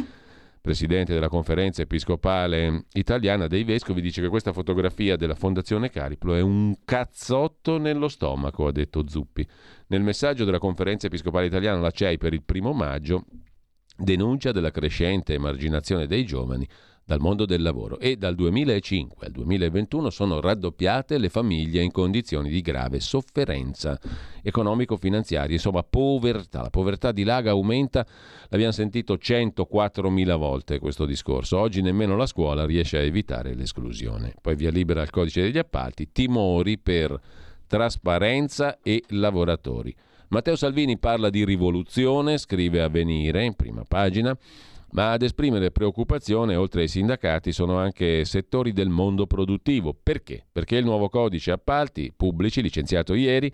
presidente 0.63 1.13
della 1.13 1.27
conferenza 1.27 1.81
episcopale 1.81 2.85
italiana 2.93 3.47
dei 3.47 3.65
vescovi, 3.65 3.99
dice 3.99 4.21
che 4.21 4.29
questa 4.29 4.53
fotografia 4.53 5.17
della 5.17 5.35
Fondazione 5.35 5.89
Cariplo 5.89 6.35
è 6.35 6.39
un 6.39 6.73
cazzotto 6.85 7.77
nello 7.77 8.07
stomaco, 8.07 8.67
ha 8.67 8.71
detto 8.71 9.03
Zuppi. 9.05 9.45
Nel 9.87 10.03
messaggio 10.03 10.45
della 10.45 10.59
conferenza 10.59 11.07
episcopale 11.07 11.47
italiana, 11.47 11.81
la 11.81 11.91
CEI, 11.91 12.17
per 12.17 12.31
il 12.31 12.43
primo 12.43 12.71
maggio, 12.71 13.25
denuncia 13.97 14.53
della 14.53 14.71
crescente 14.71 15.33
emarginazione 15.33 16.07
dei 16.07 16.25
giovani 16.25 16.65
dal 17.05 17.19
mondo 17.19 17.45
del 17.45 17.61
lavoro 17.61 17.99
e 17.99 18.15
dal 18.15 18.33
2005 18.33 19.27
al 19.27 19.33
2021 19.33 20.09
sono 20.09 20.39
raddoppiate 20.39 21.17
le 21.17 21.29
famiglie 21.29 21.81
in 21.81 21.91
condizioni 21.91 22.49
di 22.49 22.61
grave 22.61 22.99
sofferenza 23.01 23.99
economico-finanziaria, 24.41 25.55
insomma 25.55 25.83
povertà. 25.83 26.61
La 26.61 26.69
povertà 26.69 27.11
dilaga, 27.11 27.51
aumenta, 27.51 28.05
l'abbiamo 28.49 28.71
sentito 28.71 29.15
104.000 29.15 30.37
volte 30.37 30.79
questo 30.79 31.05
discorso, 31.05 31.57
oggi 31.57 31.81
nemmeno 31.81 32.15
la 32.15 32.25
scuola 32.25 32.65
riesce 32.65 32.97
a 32.97 33.01
evitare 33.01 33.53
l'esclusione. 33.53 34.33
Poi 34.41 34.55
via 34.55 34.71
libera 34.71 35.01
al 35.01 35.09
codice 35.09 35.41
degli 35.41 35.57
appalti, 35.57 36.11
timori 36.11 36.77
per 36.77 37.19
trasparenza 37.67 38.79
e 38.81 39.03
lavoratori. 39.09 39.93
Matteo 40.29 40.55
Salvini 40.55 40.97
parla 40.97 41.29
di 41.29 41.45
rivoluzione, 41.45 42.37
scrive 42.39 42.81
Avvenire 42.81 43.43
in 43.43 43.53
prima 43.53 43.83
pagina. 43.83 44.35
Ma 44.93 45.11
ad 45.11 45.23
esprimere 45.23 45.71
preoccupazione, 45.71 46.55
oltre 46.55 46.81
ai 46.81 46.87
sindacati, 46.87 47.51
sono 47.51 47.77
anche 47.77 48.25
settori 48.25 48.73
del 48.73 48.89
mondo 48.89 49.25
produttivo. 49.25 49.95
Perché? 50.01 50.45
Perché 50.51 50.75
il 50.75 50.85
nuovo 50.85 51.09
codice 51.09 51.49
appalti 51.49 52.13
pubblici, 52.15 52.61
licenziato 52.61 53.15
ieri, 53.15 53.51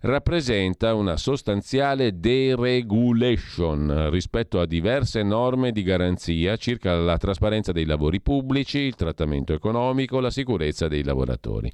rappresenta 0.00 0.94
una 0.94 1.16
sostanziale 1.16 2.18
deregulation 2.18 4.10
rispetto 4.10 4.58
a 4.58 4.66
diverse 4.66 5.22
norme 5.22 5.70
di 5.70 5.84
garanzia 5.84 6.56
circa 6.56 6.96
la 6.96 7.18
trasparenza 7.18 7.70
dei 7.70 7.84
lavori 7.84 8.20
pubblici, 8.20 8.78
il 8.78 8.96
trattamento 8.96 9.52
economico, 9.52 10.18
la 10.18 10.30
sicurezza 10.30 10.88
dei 10.88 11.04
lavoratori. 11.04 11.70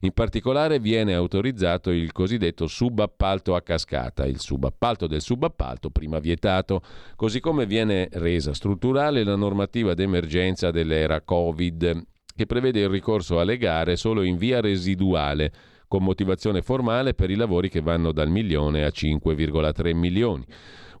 In 0.00 0.12
particolare 0.12 0.78
viene 0.78 1.14
autorizzato 1.14 1.90
il 1.90 2.12
cosiddetto 2.12 2.66
subappalto 2.66 3.54
a 3.54 3.62
cascata, 3.62 4.26
il 4.26 4.40
subappalto 4.40 5.06
del 5.06 5.22
subappalto 5.22 5.90
prima 5.90 6.18
vietato, 6.18 6.82
così 7.16 7.40
come 7.40 7.66
viene 7.66 8.08
resa 8.12 8.52
strutturale 8.52 9.24
la 9.24 9.36
normativa 9.36 9.94
d'emergenza 9.94 10.70
dell'era 10.70 11.22
Covid, 11.22 12.02
che 12.34 12.46
prevede 12.46 12.80
il 12.80 12.88
ricorso 12.90 13.40
alle 13.40 13.56
gare 13.56 13.96
solo 13.96 14.22
in 14.22 14.36
via 14.36 14.60
residuale, 14.60 15.52
con 15.88 16.02
motivazione 16.02 16.62
formale 16.62 17.14
per 17.14 17.30
i 17.30 17.36
lavori 17.36 17.68
che 17.68 17.80
vanno 17.80 18.12
dal 18.12 18.28
milione 18.28 18.84
a 18.84 18.88
5,3 18.88 19.94
milioni. 19.94 20.44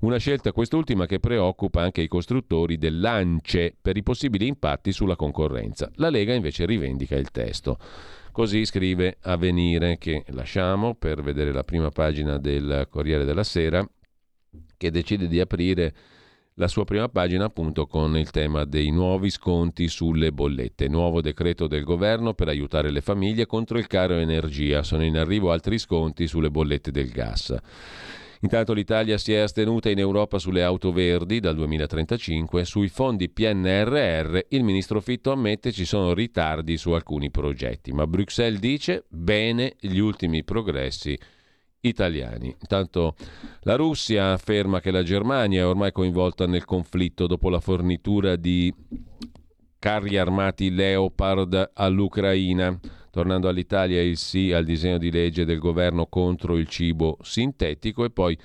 Una 0.00 0.18
scelta 0.18 0.52
quest'ultima 0.52 1.06
che 1.06 1.20
preoccupa 1.20 1.80
anche 1.80 2.02
i 2.02 2.06
costruttori 2.06 2.76
dell'ANCE 2.76 3.74
per 3.80 3.96
i 3.96 4.02
possibili 4.02 4.46
impatti 4.46 4.92
sulla 4.92 5.16
concorrenza. 5.16 5.90
La 5.94 6.10
Lega 6.10 6.34
invece 6.34 6.66
rivendica 6.66 7.16
il 7.16 7.30
testo. 7.30 7.78
Così 8.36 8.66
scrive 8.66 9.16
Avvenire, 9.22 9.96
che 9.96 10.22
lasciamo 10.32 10.94
per 10.94 11.22
vedere 11.22 11.52
la 11.52 11.64
prima 11.64 11.88
pagina 11.88 12.36
del 12.36 12.86
Corriere 12.90 13.24
della 13.24 13.42
Sera, 13.42 13.82
che 14.76 14.90
decide 14.90 15.26
di 15.26 15.40
aprire 15.40 15.94
la 16.56 16.68
sua 16.68 16.84
prima 16.84 17.08
pagina 17.08 17.46
appunto 17.46 17.86
con 17.86 18.14
il 18.18 18.30
tema 18.30 18.66
dei 18.66 18.90
nuovi 18.90 19.30
sconti 19.30 19.88
sulle 19.88 20.32
bollette. 20.32 20.86
Nuovo 20.86 21.22
decreto 21.22 21.66
del 21.66 21.82
governo 21.82 22.34
per 22.34 22.48
aiutare 22.48 22.90
le 22.90 23.00
famiglie 23.00 23.46
contro 23.46 23.78
il 23.78 23.86
caro 23.86 24.16
energia. 24.16 24.82
Sono 24.82 25.02
in 25.02 25.16
arrivo 25.16 25.50
altri 25.50 25.78
sconti 25.78 26.26
sulle 26.26 26.50
bollette 26.50 26.90
del 26.90 27.08
gas. 27.08 27.56
Intanto 28.40 28.72
l'Italia 28.72 29.18
si 29.18 29.32
è 29.32 29.38
astenuta 29.38 29.90
in 29.90 29.98
Europa 29.98 30.38
sulle 30.38 30.62
auto 30.62 30.92
verdi 30.92 31.40
dal 31.40 31.54
2035, 31.54 32.64
sui 32.64 32.88
fondi 32.88 33.28
PNRR 33.28 34.38
il 34.48 34.62
ministro 34.62 35.00
Fitto 35.00 35.32
ammette 35.32 35.72
ci 35.72 35.84
sono 35.84 36.12
ritardi 36.12 36.76
su 36.76 36.90
alcuni 36.90 37.30
progetti, 37.30 37.92
ma 37.92 38.06
Bruxelles 38.06 38.60
dice 38.60 39.04
bene 39.08 39.74
gli 39.80 39.98
ultimi 39.98 40.44
progressi 40.44 41.18
italiani. 41.80 42.54
Intanto 42.60 43.14
la 43.60 43.76
Russia 43.76 44.32
afferma 44.32 44.80
che 44.80 44.90
la 44.90 45.02
Germania 45.02 45.62
è 45.62 45.66
ormai 45.66 45.92
coinvolta 45.92 46.46
nel 46.46 46.64
conflitto 46.64 47.26
dopo 47.26 47.48
la 47.48 47.60
fornitura 47.60 48.36
di 48.36 48.72
carri 49.78 50.18
armati 50.18 50.70
Leopard 50.70 51.70
all'Ucraina. 51.74 52.78
Tornando 53.16 53.48
all'Italia, 53.48 54.02
il 54.02 54.18
sì 54.18 54.52
al 54.52 54.66
disegno 54.66 54.98
di 54.98 55.10
legge 55.10 55.46
del 55.46 55.58
governo 55.58 56.04
contro 56.04 56.58
il 56.58 56.68
cibo 56.68 57.16
sintetico 57.22 58.04
e 58.04 58.10
poi 58.10 58.38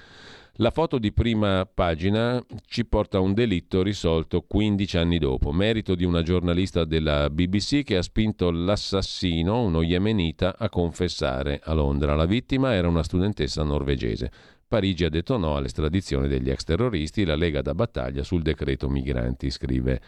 la 0.56 0.72
foto 0.72 0.98
di 0.98 1.12
prima 1.12 1.66
pagina 1.66 2.42
ci 2.68 2.86
porta 2.86 3.18
a 3.18 3.20
un 3.20 3.34
delitto 3.34 3.84
risolto 3.84 4.44
15 4.48 4.98
anni 4.98 5.18
dopo, 5.18 5.52
merito 5.52 5.94
di 5.94 6.06
una 6.06 6.22
giornalista 6.22 6.86
della 6.86 7.30
BBC 7.30 7.84
che 7.84 7.98
ha 7.98 8.02
spinto 8.02 8.50
l'assassino, 8.50 9.62
uno 9.62 9.82
yemenita, 9.82 10.56
a 10.58 10.70
confessare 10.70 11.60
a 11.62 11.74
Londra. 11.74 12.16
La 12.16 12.26
vittima 12.26 12.74
era 12.74 12.88
una 12.88 13.04
studentessa 13.04 13.64
norvegese. 13.64 14.32
Parigi 14.66 15.04
ha 15.04 15.10
detto 15.10 15.36
no 15.36 15.58
all'estradizione 15.58 16.30
degli 16.30 16.50
ex 16.50 16.64
terroristi, 16.64 17.26
la 17.26 17.36
Lega 17.36 17.62
da 17.62 17.76
battaglia 17.76 18.24
sul 18.24 18.42
decreto 18.42 18.88
migranti, 18.88 19.50
scrive 19.50 20.00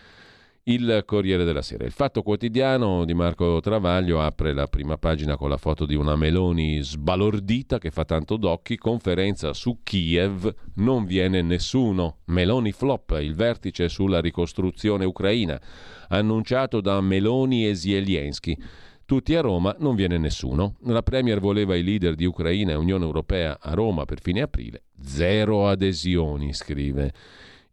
il 0.66 1.04
Corriere 1.06 1.44
della 1.44 1.62
Sera. 1.62 1.84
Il 1.84 1.92
Fatto 1.92 2.22
Quotidiano 2.22 3.04
di 3.04 3.14
Marco 3.14 3.60
Travaglio 3.60 4.22
apre 4.22 4.54
la 4.54 4.68
prima 4.68 4.98
pagina 4.98 5.36
con 5.36 5.50
la 5.50 5.58
foto 5.58 5.86
di 5.86 5.96
una 5.96 6.16
Meloni 6.16 6.82
sbalordita 6.82 7.80
che 7.80 7.92
fa 7.92 8.06
tanto 8.06 8.38
d'occhi, 8.38 8.78
conferenza 8.78 9.54
su 9.54 9.80
Kiev, 9.84 10.54
non 10.76 11.06
viene 11.06 11.42
nessuno. 11.42 12.20
Meloni 12.26 12.72
flop, 12.72 13.18
il 13.22 13.36
vertice 13.36 13.90
sulla 13.90 14.22
ricostruzione 14.22 15.04
ucraina, 15.04 15.60
annunciato 16.08 16.80
da 16.80 17.02
Meloni 17.02 17.68
e 17.68 17.76
Zelensky. 17.76 18.56
Tutti 19.06 19.36
a 19.36 19.42
Roma, 19.42 19.76
non 19.80 19.96
viene 19.96 20.18
nessuno. 20.18 20.76
La 20.84 21.04
Premier 21.04 21.42
voleva 21.42 21.76
i 21.76 21.84
leader 21.84 22.16
di 22.16 22.24
Ucraina 22.24 22.72
e 22.72 22.76
Unione 22.76 23.04
Europea 23.04 23.58
a 23.60 23.74
Roma 23.74 24.06
per 24.06 24.22
fine 24.22 24.42
aprile. 24.42 24.84
Zero 25.02 25.68
adesioni, 25.68 26.54
scrive 26.54 27.12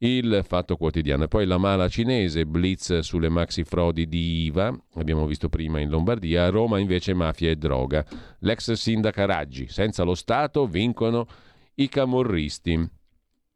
il 0.02 0.42
Fatto 0.46 0.76
Quotidiano. 0.76 1.26
Poi 1.28 1.46
la 1.46 1.58
mala 1.58 1.88
cinese, 1.88 2.46
blitz 2.46 3.00
sulle 3.00 3.28
maxi 3.28 3.64
frodi 3.64 4.06
di 4.06 4.44
IVA, 4.44 4.74
abbiamo 4.94 5.26
visto 5.26 5.48
prima 5.48 5.80
in 5.80 5.90
Lombardia, 5.90 6.44
a 6.44 6.50
Roma 6.50 6.78
invece 6.78 7.14
mafia 7.14 7.50
e 7.50 7.56
droga. 7.56 8.04
L'ex 8.40 8.72
sindaca 8.72 9.24
Raggi, 9.24 9.68
senza 9.68 10.02
lo 10.02 10.14
Stato 10.14 10.66
vincono 10.66 11.26
i 11.74 11.88
camorristi. 11.88 12.88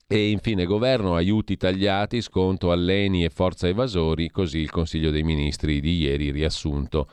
E 0.07 0.31
infine 0.31 0.67
governo, 0.67 1.15
aiuti 1.15 1.57
tagliati, 1.57 2.21
sconto 2.21 2.71
alleni 2.71 3.25
e 3.25 3.31
forza 3.31 3.69
evasori, 3.69 4.31
così 4.31 4.59
il 4.59 4.71
Consiglio 4.71 5.11
dei 5.11 5.23
Ministri 5.23 5.81
di 5.81 5.97
ieri 5.99 6.31
riassunto. 6.31 7.09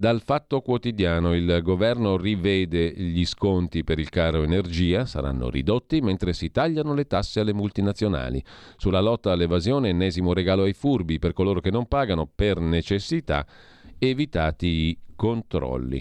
Dal 0.00 0.22
Fatto 0.22 0.60
Quotidiano 0.60 1.34
il 1.34 1.58
governo 1.60 2.16
rivede 2.16 2.92
gli 2.92 3.26
sconti 3.26 3.82
per 3.82 3.98
il 3.98 4.10
caro 4.10 4.44
energia, 4.44 5.06
saranno 5.06 5.50
ridotti 5.50 6.00
mentre 6.00 6.34
si 6.34 6.52
tagliano 6.52 6.94
le 6.94 7.08
tasse 7.08 7.40
alle 7.40 7.52
multinazionali. 7.52 8.40
Sulla 8.76 9.00
lotta 9.00 9.32
all'evasione 9.32 9.88
ennesimo 9.88 10.32
regalo 10.32 10.62
ai 10.62 10.72
furbi 10.72 11.18
per 11.18 11.32
coloro 11.32 11.58
che 11.58 11.72
non 11.72 11.88
pagano 11.88 12.30
per 12.32 12.60
necessità, 12.60 13.44
evitati 13.98 14.66
i 14.68 14.98
controlli. 15.16 16.00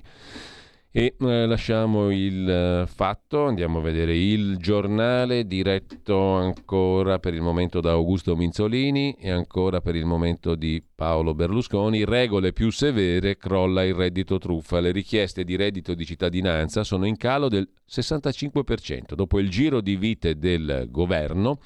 E 0.97 1.13
eh, 1.15 1.45
lasciamo 1.45 2.09
il 2.09 2.49
eh, 2.49 2.87
fatto, 2.87 3.45
andiamo 3.45 3.77
a 3.77 3.81
vedere 3.83 4.17
il 4.17 4.57
giornale 4.57 5.45
diretto 5.45 6.31
ancora 6.31 7.19
per 7.19 7.35
il 7.35 7.41
momento 7.41 7.81
da 7.81 7.91
Augusto 7.91 8.35
Minzolini 8.35 9.15
e 9.19 9.29
ancora 9.29 9.79
per 9.79 9.95
il 9.95 10.05
momento 10.05 10.55
di 10.55 10.83
Paolo 10.95 11.35
Berlusconi. 11.35 12.03
Regole 12.03 12.51
più 12.51 12.71
severe, 12.71 13.37
crolla 13.37 13.83
il 13.83 13.93
reddito 13.93 14.39
truffa. 14.39 14.79
Le 14.79 14.91
richieste 14.91 15.43
di 15.43 15.55
reddito 15.55 15.93
di 15.93 16.03
cittadinanza 16.03 16.83
sono 16.83 17.05
in 17.05 17.17
calo 17.17 17.47
del 17.47 17.69
65%. 17.87 19.13
Dopo 19.13 19.37
il 19.37 19.51
giro 19.51 19.81
di 19.81 19.95
vite 19.95 20.39
del 20.39 20.87
governo, 20.89 21.59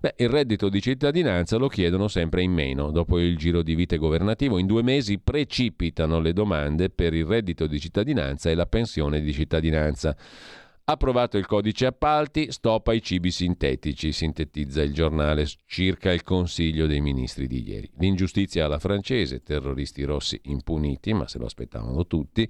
beh, 0.00 0.14
il 0.18 0.28
reddito 0.28 0.68
di 0.68 0.80
cittadinanza 0.80 1.56
lo 1.56 1.66
chiedono 1.66 2.06
sempre 2.06 2.42
in 2.42 2.52
meno. 2.52 2.92
Dopo 2.92 3.18
il 3.18 3.36
giro 3.36 3.62
di 3.62 3.74
vite 3.74 3.96
governativo, 3.96 4.58
in 4.58 4.66
due 4.66 4.84
mesi 4.84 5.18
precipitano 5.18 6.20
le 6.20 6.32
domande 6.32 6.88
per 6.88 7.12
il 7.12 7.24
reddito 7.24 7.66
di 7.66 7.80
cittadinanza 7.80 8.50
e 8.50 8.54
la 8.54 8.66
pensione 8.76 9.22
di 9.22 9.32
cittadinanza. 9.32 10.14
Approvato 10.88 11.38
il 11.38 11.46
codice 11.46 11.86
appalti, 11.86 12.52
stop 12.52 12.88
ai 12.88 13.02
cibi 13.02 13.30
sintetici, 13.30 14.12
sintetizza 14.12 14.82
il 14.82 14.92
giornale 14.92 15.46
circa 15.64 16.12
il 16.12 16.22
Consiglio 16.22 16.86
dei 16.86 17.00
Ministri 17.00 17.48
di 17.48 17.66
ieri. 17.66 17.90
L'ingiustizia 17.98 18.66
alla 18.66 18.78
francese, 18.78 19.42
terroristi 19.42 20.04
rossi 20.04 20.38
impuniti, 20.44 21.12
ma 21.12 21.26
se 21.26 21.38
lo 21.38 21.46
aspettavano 21.46 22.06
tutti, 22.06 22.48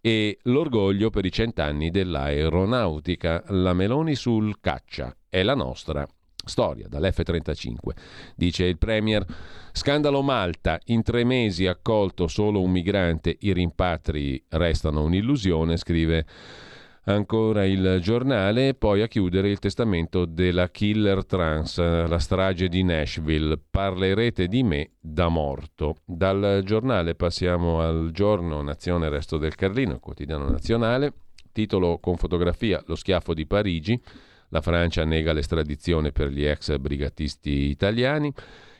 e 0.00 0.38
l'orgoglio 0.42 1.10
per 1.10 1.26
i 1.26 1.32
cent'anni 1.32 1.90
dell'aeronautica. 1.90 3.42
La 3.48 3.74
Meloni 3.74 4.14
sul 4.14 4.60
caccia 4.60 5.14
è 5.28 5.42
la 5.42 5.54
nostra 5.54 6.06
storia 6.44 6.86
dall'F-35. 6.88 7.76
Dice 8.36 8.64
il 8.64 8.78
Premier, 8.78 9.24
scandalo 9.72 10.22
Malta, 10.22 10.78
in 10.86 11.02
tre 11.02 11.24
mesi 11.24 11.66
accolto 11.66 12.26
solo 12.28 12.60
un 12.60 12.70
migrante, 12.70 13.36
i 13.40 13.52
rimpatri 13.52 14.42
restano 14.50 15.02
un'illusione, 15.02 15.76
scrive 15.76 16.26
ancora 17.04 17.64
il 17.64 17.98
giornale, 18.00 18.74
poi 18.74 19.02
a 19.02 19.08
chiudere 19.08 19.50
il 19.50 19.58
testamento 19.58 20.24
della 20.24 20.70
killer 20.70 21.24
trans, 21.24 21.78
la 21.78 22.18
strage 22.18 22.68
di 22.68 22.82
Nashville. 22.82 23.58
Parlerete 23.70 24.46
di 24.46 24.62
me 24.62 24.92
da 25.00 25.28
morto. 25.28 25.96
Dal 26.04 26.62
giornale 26.64 27.14
passiamo 27.14 27.80
al 27.80 28.10
giorno 28.12 28.62
Nazione 28.62 29.08
Resto 29.08 29.36
del 29.36 29.54
Carlino, 29.54 29.98
quotidiano 29.98 30.48
nazionale, 30.48 31.12
titolo 31.52 31.98
con 31.98 32.16
fotografia 32.16 32.82
Lo 32.86 32.94
schiaffo 32.94 33.34
di 33.34 33.46
Parigi. 33.46 34.00
La 34.48 34.60
Francia 34.60 35.04
nega 35.04 35.32
l'estradizione 35.32 36.12
per 36.12 36.28
gli 36.28 36.44
ex 36.44 36.76
brigatisti 36.78 37.68
italiani. 37.68 38.32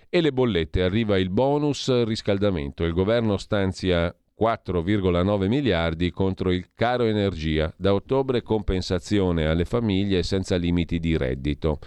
E 0.08 0.20
le 0.20 0.32
bollette, 0.32 0.82
arriva 0.82 1.18
il 1.18 1.28
bonus 1.28 2.04
riscaldamento. 2.04 2.84
Il 2.84 2.92
governo 2.92 3.36
stanzia 3.36 4.14
4,9 4.38 5.48
miliardi 5.48 6.10
contro 6.10 6.52
il 6.52 6.68
caro 6.74 7.04
energia. 7.04 7.72
Da 7.76 7.94
ottobre 7.94 8.42
compensazione 8.42 9.46
alle 9.46 9.64
famiglie 9.64 10.22
senza 10.22 10.56
limiti 10.56 11.00
di 11.00 11.16
reddito. 11.16 11.78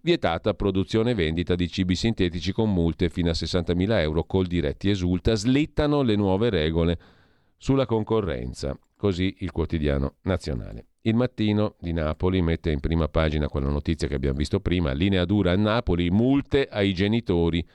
Vietata 0.00 0.54
produzione 0.54 1.12
e 1.12 1.14
vendita 1.14 1.54
di 1.54 1.68
cibi 1.68 1.94
sintetici 1.94 2.52
con 2.52 2.72
multe 2.72 3.08
fino 3.08 3.30
a 3.30 3.34
60.000 3.34 4.00
euro. 4.00 4.24
Col 4.24 4.46
diretti 4.46 4.88
esulta. 4.88 5.34
Slittano 5.34 6.02
le 6.02 6.16
nuove 6.16 6.50
regole 6.50 6.98
sulla 7.56 7.86
concorrenza. 7.86 8.78
Così 8.96 9.36
il 9.38 9.50
quotidiano 9.50 10.16
nazionale. 10.22 10.86
Il 11.04 11.16
mattino 11.16 11.74
di 11.80 11.92
Napoli 11.92 12.40
mette 12.42 12.70
in 12.70 12.78
prima 12.78 13.08
pagina 13.08 13.48
quella 13.48 13.68
notizia 13.68 14.06
che 14.06 14.14
abbiamo 14.14 14.36
visto 14.36 14.60
prima. 14.60 14.92
Linea 14.92 15.24
dura 15.24 15.50
a 15.50 15.56
Napoli, 15.56 16.10
multe 16.10 16.68
ai 16.70 16.94
genitori 16.94 17.66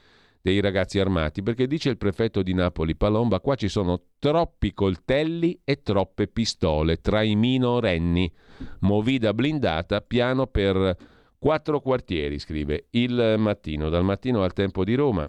dei 0.42 0.62
ragazzi 0.62 0.98
armati, 0.98 1.44
perché 1.44 1.68
dice 1.68 1.90
il 1.90 1.98
prefetto 1.98 2.42
di 2.42 2.54
Napoli 2.54 2.96
Palomba, 2.96 3.42
qua 3.42 3.56
ci 3.56 3.68
sono 3.68 4.02
troppi 4.18 4.74
coltelli 4.74 5.60
e 5.66 5.82
troppe 5.82 6.28
pistole 6.28 7.02
tra 7.02 7.22
i 7.22 7.36
minorenni. 7.36 8.32
Movida 8.80 9.34
blindata, 9.34 10.00
piano 10.00 10.48
per 10.48 10.96
quattro 11.38 11.82
quartieri, 11.82 12.40
scrive 12.40 12.86
il 12.92 13.36
mattino. 13.38 13.90
Dal 13.90 14.06
mattino 14.06 14.42
al 14.42 14.54
tempo 14.54 14.86
di 14.86 14.96
Roma, 14.96 15.28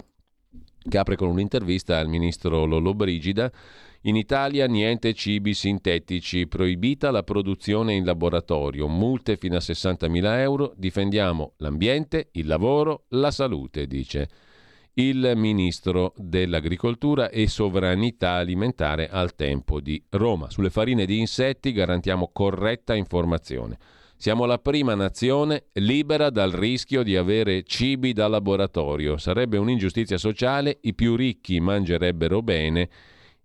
che 0.89 0.99
apre 0.99 1.17
con 1.17 1.31
un'intervista 1.31 1.99
al 1.99 2.07
ministro 2.07 2.65
Lollobrigida. 2.65 3.51
In 4.03 4.15
Italia 4.15 4.67
niente 4.67 5.13
cibi 5.13 5.55
sintetici, 5.55 6.47
proibita 6.47 7.11
la 7.11 7.25
produzione 7.25 7.95
in 7.95 8.05
laboratorio, 8.05 8.87
multe 8.87 9.37
fino 9.37 9.57
a 9.57 9.61
60.000 9.61 10.39
euro, 10.39 10.73
difendiamo 10.77 11.55
l'ambiente, 11.57 12.29
il 12.33 12.47
lavoro, 12.47 13.07
la 13.09 13.33
salute, 13.33 13.89
dice 13.89 14.29
il 14.95 15.33
ministro 15.37 16.13
dell'Agricoltura 16.17 17.29
e 17.29 17.49
Sovranità 17.49 18.33
Alimentare 18.33 19.09
al 19.09 19.35
tempo 19.35 19.81
di 19.81 20.03
Roma. 20.11 20.51
Sulle 20.51 20.71
farine 20.71 21.05
di 21.05 21.19
insetti 21.19 21.73
garantiamo 21.73 22.31
corretta 22.33 22.95
informazione. 22.95 23.79
Siamo 24.17 24.45
la 24.45 24.59
prima 24.59 24.95
nazione 24.95 25.67
libera 25.75 26.31
dal 26.31 26.51
rischio 26.51 27.05
di 27.05 27.17
avere 27.17 27.63
cibi 27.63 28.13
da 28.13 28.27
laboratorio. 28.27 29.17
Sarebbe 29.17 29.57
un'ingiustizia 29.57 30.19
sociale, 30.19 30.79
i 30.83 30.95
più 30.95 31.15
ricchi 31.15 31.61
mangerebbero 31.61 32.43
bene, 32.43 32.89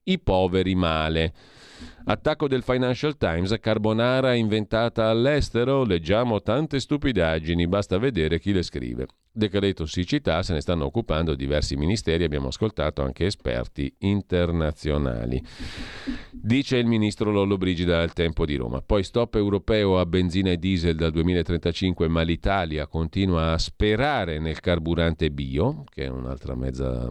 i 0.04 0.20
poveri 0.20 0.76
male. 0.76 1.34
Attacco 2.06 2.48
del 2.48 2.64
Financial 2.64 3.18
Times, 3.18 3.56
carbonara 3.60 4.34
inventata 4.34 5.08
all'estero, 5.08 5.84
leggiamo 5.84 6.42
tante 6.42 6.80
stupidaggini, 6.80 7.68
basta 7.68 7.98
vedere 7.98 8.40
chi 8.40 8.52
le 8.52 8.64
scrive. 8.64 9.08
Decreto 9.32 9.86
siccità, 9.86 10.44
se 10.44 10.54
ne 10.54 10.62
stanno 10.62 10.86
occupando 10.86 11.34
diversi 11.34 11.76
ministeri, 11.76 12.24
abbiamo 12.24 12.50
ascoltato 12.50 13.02
anche 13.02 13.26
esperti 13.26 13.92
internazionali. 14.00 15.42
Dice 16.30 16.78
il 16.78 16.86
ministro 16.86 17.32
Lollo 17.32 17.58
Brigida 17.58 18.02
al 18.02 18.14
tempo 18.14 18.46
di 18.46 18.58
Roma. 18.58 18.82
Poi 18.82 19.04
stop 19.04 19.36
europeo 19.36 19.98
a 19.98 20.06
benzina 20.06 20.52
e 20.52 20.58
diesel 20.58 20.96
dal 20.96 21.12
2035, 21.12 22.08
ma 22.10 22.22
l'Italia 22.22 22.86
continua 22.86 23.54
a 23.54 23.58
sperare 23.58 24.40
nel 24.40 24.60
carburante 24.60 25.32
bio, 25.32 25.86
che 25.90 26.04
è 26.04 26.10
un'altra 26.10 26.54
mezza 26.54 27.10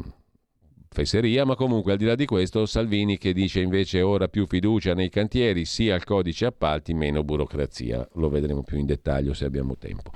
fesseria, 0.93 1.45
ma 1.45 1.57
comunque 1.57 1.93
al 1.93 1.99
di 1.99 2.05
là 2.05 2.15
di 2.15 2.27
questo 2.27 2.67
Salvini 2.67 3.19
che 3.19 3.33
dice 3.33 3.61
invece 3.61 4.03
ora 4.03 4.29
più 4.29 4.47
fiducia 4.47 4.95
nei 4.95 5.09
cantieri, 5.09 5.65
sia 5.65 5.95
al 5.95 6.05
codice 6.05 6.47
appalti, 6.47 6.95
meno 6.95 7.25
burocrazia. 7.25 8.07
Lo 8.15 8.29
vedremo 8.29 8.63
più 8.63 8.79
in 8.79 8.87
dettaglio 8.87 9.35
se 9.35 9.45
abbiamo 9.45 9.77
tempo. 9.77 10.11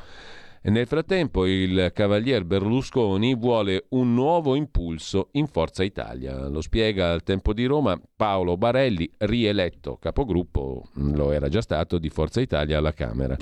E 0.62 0.70
nel 0.70 0.86
frattempo 0.86 1.46
il 1.46 1.92
cavalier 1.94 2.44
Berlusconi 2.44 3.36
vuole 3.36 3.84
un 3.90 4.14
nuovo 4.14 4.56
impulso 4.56 5.28
in 5.32 5.46
Forza 5.46 5.84
Italia. 5.84 6.48
Lo 6.48 6.60
spiega 6.60 7.12
al 7.12 7.22
tempo 7.22 7.52
di 7.52 7.66
Roma 7.66 8.00
Paolo 8.16 8.56
Barelli, 8.56 9.08
rieletto 9.18 9.96
capogruppo, 9.96 10.88
lo 10.94 11.30
era 11.30 11.48
già 11.48 11.60
stato, 11.60 11.98
di 11.98 12.08
Forza 12.08 12.40
Italia 12.40 12.78
alla 12.78 12.92
Camera. 12.92 13.36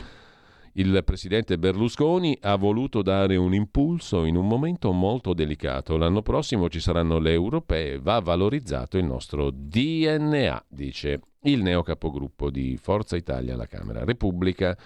Il 0.76 1.02
presidente 1.05 1.56
Berlusconi 1.56 2.36
ha 2.40 2.56
voluto 2.56 3.01
dare 3.01 3.36
un 3.36 3.55
impulso 3.55 4.24
in 4.24 4.34
un 4.34 4.48
momento 4.48 4.90
molto 4.90 5.32
delicato. 5.32 5.96
L'anno 5.96 6.20
prossimo 6.20 6.68
ci 6.68 6.80
saranno 6.80 7.20
le 7.20 7.30
europee, 7.30 8.01
va 8.01 8.18
valorizzato 8.18 8.98
il 8.98 9.05
nostro 9.05 9.51
DNA, 9.52 10.64
dice 10.68 11.20
il 11.42 11.62
neo 11.62 11.82
capogruppo 11.82 12.51
di 12.51 12.76
Forza 12.76 13.14
Italia 13.14 13.55
alla 13.55 13.68
Camera. 13.68 14.05
Repubblica 14.05 14.76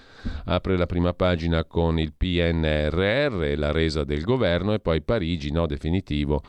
apre 0.45 0.77
la 0.77 0.85
prima 0.85 1.15
pagina 1.15 1.65
con 1.65 1.99
il 1.99 2.13
PNRR, 2.13 3.57
la 3.57 3.73
resa 3.73 4.05
del 4.05 4.25
governo 4.25 4.75
e 4.75 4.81
poi 4.81 5.01
Parigi, 5.01 5.51
no 5.51 5.67
definitivo 5.67 6.43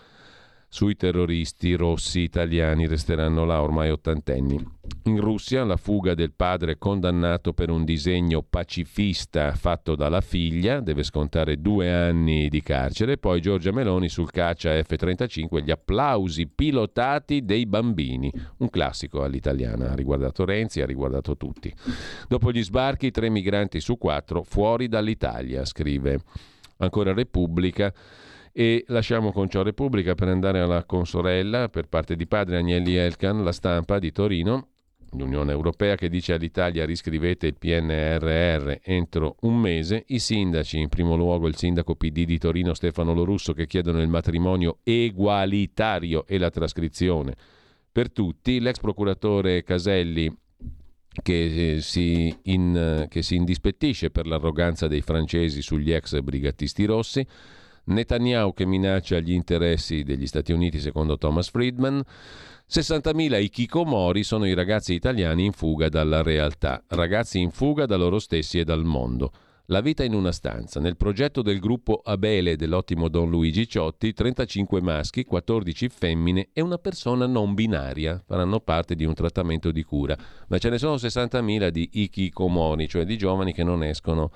sui 0.68 0.96
terroristi 0.96 1.74
rossi 1.76 2.20
italiani 2.20 2.88
resteranno 2.88 3.44
là 3.44 3.62
ormai 3.62 3.90
ottantenni. 3.90 4.79
In 5.04 5.20
Russia 5.20 5.64
la 5.64 5.76
fuga 5.76 6.14
del 6.14 6.34
padre 6.34 6.78
condannato 6.78 7.54
per 7.54 7.70
un 7.72 7.84
disegno 7.84 8.44
pacifista 8.44 9.54
fatto 9.56 9.96
dalla 9.96 10.22
figlia 10.22 10.82
deve 10.82 11.04
scontare 11.04 11.60
due 11.60 11.92
anni 11.92 12.48
di 12.48 12.62
carcere. 12.62 13.18
Poi 13.18 13.42
Giorgia 13.42 13.72
Meloni 13.72 14.08
sul 14.08 14.30
caccia 14.30 14.72
F-35 14.84 15.64
gli 15.64 15.72
applausi 15.72 16.48
pilotati 16.48 17.44
dei 17.44 17.66
bambini. 17.66 18.32
Un 18.58 18.70
classico 18.70 19.24
all'italiana, 19.24 19.92
ha 19.92 19.96
riguardato 19.96 20.46
Renzi, 20.46 20.82
ha 20.82 20.86
riguardato 20.86 21.36
tutti. 21.38 21.74
Dopo 22.28 22.52
gli 22.52 22.64
sbarchi 22.64 23.10
tre 23.10 23.30
migranti 23.30 23.80
su 23.80 23.98
quattro 23.98 24.44
fuori 24.44 24.88
dall'Italia, 24.88 25.66
scrive 25.66 26.20
ancora 26.78 27.14
Repubblica. 27.14 27.92
E 28.52 28.84
lasciamo 28.88 29.32
con 29.32 29.50
ciò 29.50 29.64
Repubblica 29.64 30.14
per 30.16 30.28
andare 30.28 30.60
alla 30.60 30.84
consorella 30.84 31.70
per 31.70 31.88
parte 31.88 32.16
di 32.16 32.28
padre 32.28 32.58
Agnelli 32.58 32.96
Elkan, 32.96 33.44
la 33.44 33.52
stampa 33.52 34.00
di 34.00 34.12
Torino, 34.12 34.68
l'Unione 35.14 35.52
Europea 35.52 35.96
che 35.96 36.10
dice 36.10 36.34
all'Italia 36.34 36.86
riscrivete 36.86 37.48
il 37.48 37.56
PNRR 37.56 38.78
entro 38.82 39.36
un 39.42 39.60
mese, 39.60 40.04
i 40.08 40.20
sindaci, 40.20 40.80
in 40.80 40.90
primo 40.90 41.16
luogo 41.16 41.48
il 41.48 41.56
sindaco 41.56 41.96
PD 41.96 42.26
di 42.26 42.38
Torino 42.38 42.74
Stefano 42.74 43.14
Lorusso 43.14 43.54
che 43.54 43.68
chiedono 43.68 44.02
il 44.02 44.08
matrimonio 44.08 44.80
egualitario 44.84 46.26
e 46.28 46.38
la 46.38 46.50
trascrizione. 46.50 47.36
Per 47.92 48.12
tutti, 48.12 48.60
l'ex 48.60 48.80
procuratore 48.80 49.64
Caselli 49.64 50.32
che 51.22 51.78
si, 51.82 52.34
in, 52.44 53.08
che 53.10 53.22
si 53.22 53.36
indispettisce 53.36 54.12
per 54.12 54.28
l'arroganza 54.28 54.88
dei 54.88 55.02
francesi 55.02 55.62
sugli 55.62 55.92
ex 55.92 56.20
brigatisti 56.22 56.86
rossi, 56.86 57.26
Netanyahu 57.90 58.54
che 58.54 58.66
minaccia 58.66 59.20
gli 59.20 59.32
interessi 59.32 60.04
degli 60.04 60.28
Stati 60.28 60.52
Uniti 60.52 60.80
secondo 60.80 61.18
Thomas 61.18 61.50
Friedman. 61.50 62.02
60.000 62.70 63.42
ikikomori 63.42 64.24
sono 64.24 64.46
i 64.46 64.54
ragazzi 64.54 64.94
italiani 64.94 65.46
in 65.46 65.54
fuga 65.54 65.90
dalla 65.90 66.22
realtà, 66.22 66.84
ragazzi 66.90 67.40
in 67.40 67.50
fuga 67.50 67.88
da 67.88 67.96
loro 67.96 68.20
stessi 68.20 68.60
e 68.60 68.64
dal 68.64 68.84
mondo. 68.84 69.32
La 69.72 69.82
vita 69.82 70.04
in 70.04 70.14
una 70.14 70.32
stanza. 70.32 70.80
Nel 70.80 70.98
progetto 70.98 71.42
del 71.42 71.60
gruppo 71.60 72.02
Abele 72.04 72.56
dell'ottimo 72.56 73.08
Don 73.08 73.30
Luigi 73.30 73.68
Ciotti, 73.68 74.14
35 74.14 74.82
maschi, 74.82 75.26
14 75.26 75.90
femmine 75.90 76.50
e 76.54 76.62
una 76.62 76.78
persona 76.78 77.28
non 77.28 77.54
binaria 77.54 78.22
faranno 78.26 78.60
parte 78.60 78.96
di 78.96 79.06
un 79.06 79.14
trattamento 79.14 79.72
di 79.72 79.84
cura. 79.84 80.18
Ma 80.48 80.58
ce 80.58 80.70
ne 80.70 80.78
sono 80.78 80.96
60.000 80.96 81.70
di 81.70 81.90
ikikomori, 81.92 82.88
cioè 82.88 83.06
di 83.06 83.18
giovani 83.18 83.54
che 83.54 83.64
non 83.64 83.84
escono 83.84 84.32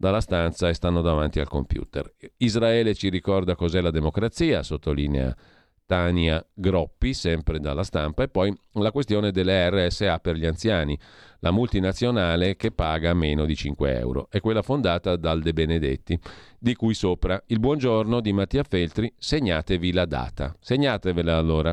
dalla 0.00 0.22
stanza 0.22 0.70
e 0.70 0.72
stanno 0.72 1.02
davanti 1.02 1.40
al 1.40 1.48
computer. 1.48 2.10
Israele 2.38 2.94
ci 2.94 3.10
ricorda 3.10 3.54
cos'è 3.54 3.82
la 3.82 3.90
democrazia, 3.90 4.62
sottolinea 4.62 5.36
Tania 5.84 6.42
Groppi, 6.54 7.12
sempre 7.12 7.60
dalla 7.60 7.82
stampa, 7.82 8.22
e 8.22 8.28
poi 8.28 8.50
la 8.72 8.92
questione 8.92 9.30
delle 9.30 9.68
RSA 9.68 10.18
per 10.18 10.36
gli 10.36 10.46
anziani, 10.46 10.98
la 11.40 11.50
multinazionale 11.50 12.56
che 12.56 12.70
paga 12.70 13.12
meno 13.14 13.44
di 13.44 13.54
5 13.54 13.98
euro, 13.98 14.28
è 14.30 14.40
quella 14.40 14.62
fondata 14.62 15.16
dal 15.16 15.42
De 15.42 15.52
Benedetti, 15.52 16.18
di 16.58 16.74
cui 16.74 16.94
sopra 16.94 17.42
il 17.46 17.58
buongiorno 17.58 18.20
di 18.20 18.32
Mattia 18.32 18.62
Feltri, 18.62 19.12
segnatevi 19.16 19.92
la 19.92 20.04
data. 20.04 20.54
Segnatevela 20.60 21.36
allora, 21.36 21.72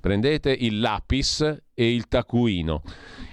prendete 0.00 0.52
il 0.52 0.78
lapis 0.78 1.40
e 1.74 1.94
il 1.94 2.06
taccuino. 2.06 2.82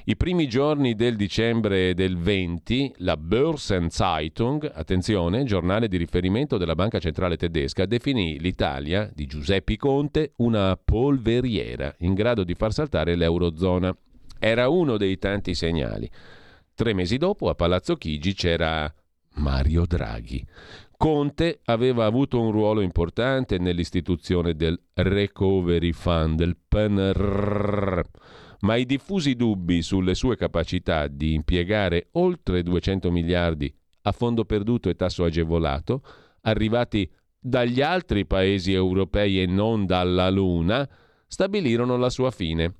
I 0.05 0.15
primi 0.17 0.47
giorni 0.47 0.95
del 0.95 1.15
dicembre 1.15 1.93
del 1.93 2.17
20, 2.17 2.93
la 2.97 3.17
Börsenzeitung, 3.17 4.71
attenzione, 4.73 5.43
giornale 5.43 5.87
di 5.87 5.97
riferimento 5.97 6.57
della 6.57 6.75
Banca 6.75 6.99
Centrale 6.99 7.37
Tedesca, 7.37 7.85
definì 7.85 8.39
l'Italia 8.39 9.09
di 9.13 9.25
Giuseppe 9.27 9.77
Conte 9.77 10.33
una 10.37 10.77
polveriera 10.83 11.93
in 11.99 12.13
grado 12.13 12.43
di 12.43 12.55
far 12.55 12.73
saltare 12.73 13.15
l'Eurozona. 13.15 13.95
Era 14.47 14.69
uno 14.69 14.97
dei 14.97 15.17
tanti 15.17 15.55
segnali. 15.55 16.07
Tre 16.75 16.93
mesi 16.93 17.17
dopo 17.17 17.49
a 17.49 17.55
Palazzo 17.55 17.95
Chigi 17.95 18.35
c'era 18.35 18.93
Mario 19.37 19.87
Draghi. 19.87 20.45
Conte 20.95 21.61
aveva 21.65 22.05
avuto 22.05 22.39
un 22.39 22.51
ruolo 22.51 22.81
importante 22.81 23.57
nell'istituzione 23.57 24.53
del 24.53 24.79
Recovery 24.93 25.91
Fund, 25.93 26.37
del 26.37 26.57
PNRR 26.57 28.01
ma 28.59 28.75
i 28.75 28.85
diffusi 28.85 29.35
dubbi 29.35 29.81
sulle 29.81 30.13
sue 30.13 30.35
capacità 30.35 31.07
di 31.07 31.33
impiegare 31.33 32.09
oltre 32.13 32.61
200 32.61 33.11
miliardi 33.11 33.71
a 34.03 34.11
fondo 34.11 34.45
perduto 34.45 34.89
e 34.89 34.95
tasso 34.95 35.23
agevolato, 35.23 36.03
arrivati 36.41 37.11
dagli 37.39 37.81
altri 37.81 38.27
paesi 38.27 38.73
europei 38.73 39.41
e 39.41 39.47
non 39.47 39.87
dalla 39.87 40.29
Luna, 40.29 40.87
stabilirono 41.27 41.97
la 41.97 42.09
sua 42.09 42.29
fine. 42.29 42.75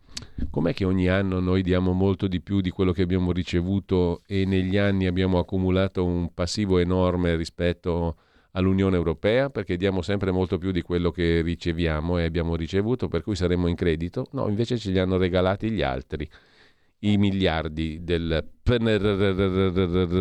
Com'è 0.49 0.73
che 0.73 0.85
ogni 0.85 1.07
anno 1.07 1.39
noi 1.39 1.61
diamo 1.61 1.91
molto 1.91 2.27
di 2.27 2.41
più 2.41 2.61
di 2.61 2.69
quello 2.69 2.91
che 2.91 3.01
abbiamo 3.01 3.31
ricevuto 3.31 4.21
e 4.25 4.45
negli 4.45 4.77
anni 4.77 5.05
abbiamo 5.05 5.37
accumulato 5.37 6.05
un 6.05 6.33
passivo 6.33 6.77
enorme 6.77 7.35
rispetto 7.35 8.17
all'Unione 8.51 8.95
Europea 8.95 9.49
perché 9.49 9.75
diamo 9.77 10.01
sempre 10.01 10.31
molto 10.31 10.57
più 10.57 10.71
di 10.71 10.81
quello 10.81 11.11
che 11.11 11.41
riceviamo 11.41 12.17
e 12.17 12.23
abbiamo 12.23 12.55
ricevuto, 12.55 13.07
per 13.07 13.21
cui 13.21 13.35
saremmo 13.35 13.67
in 13.67 13.75
credito. 13.75 14.27
No, 14.31 14.47
invece 14.47 14.77
ce 14.77 14.91
li 14.91 14.99
hanno 14.99 15.17
regalati 15.17 15.69
gli 15.69 15.81
altri, 15.81 16.29
i 16.99 17.17
miliardi 17.17 18.03
del 18.03 18.47
PNRR, 18.63 20.17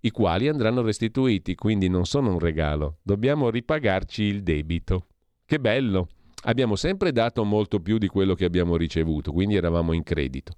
i 0.00 0.10
quali 0.10 0.48
andranno 0.48 0.82
restituiti, 0.82 1.54
quindi 1.56 1.88
non 1.88 2.04
sono 2.04 2.30
un 2.30 2.38
regalo, 2.38 2.98
dobbiamo 3.02 3.50
ripagarci 3.50 4.22
il 4.22 4.42
debito. 4.42 5.06
Che 5.44 5.58
bello! 5.58 6.08
Abbiamo 6.48 6.76
sempre 6.76 7.10
dato 7.10 7.44
molto 7.44 7.80
più 7.80 7.98
di 7.98 8.06
quello 8.06 8.34
che 8.34 8.44
abbiamo 8.44 8.76
ricevuto, 8.76 9.32
quindi 9.32 9.56
eravamo 9.56 9.92
in 9.92 10.04
credito. 10.04 10.54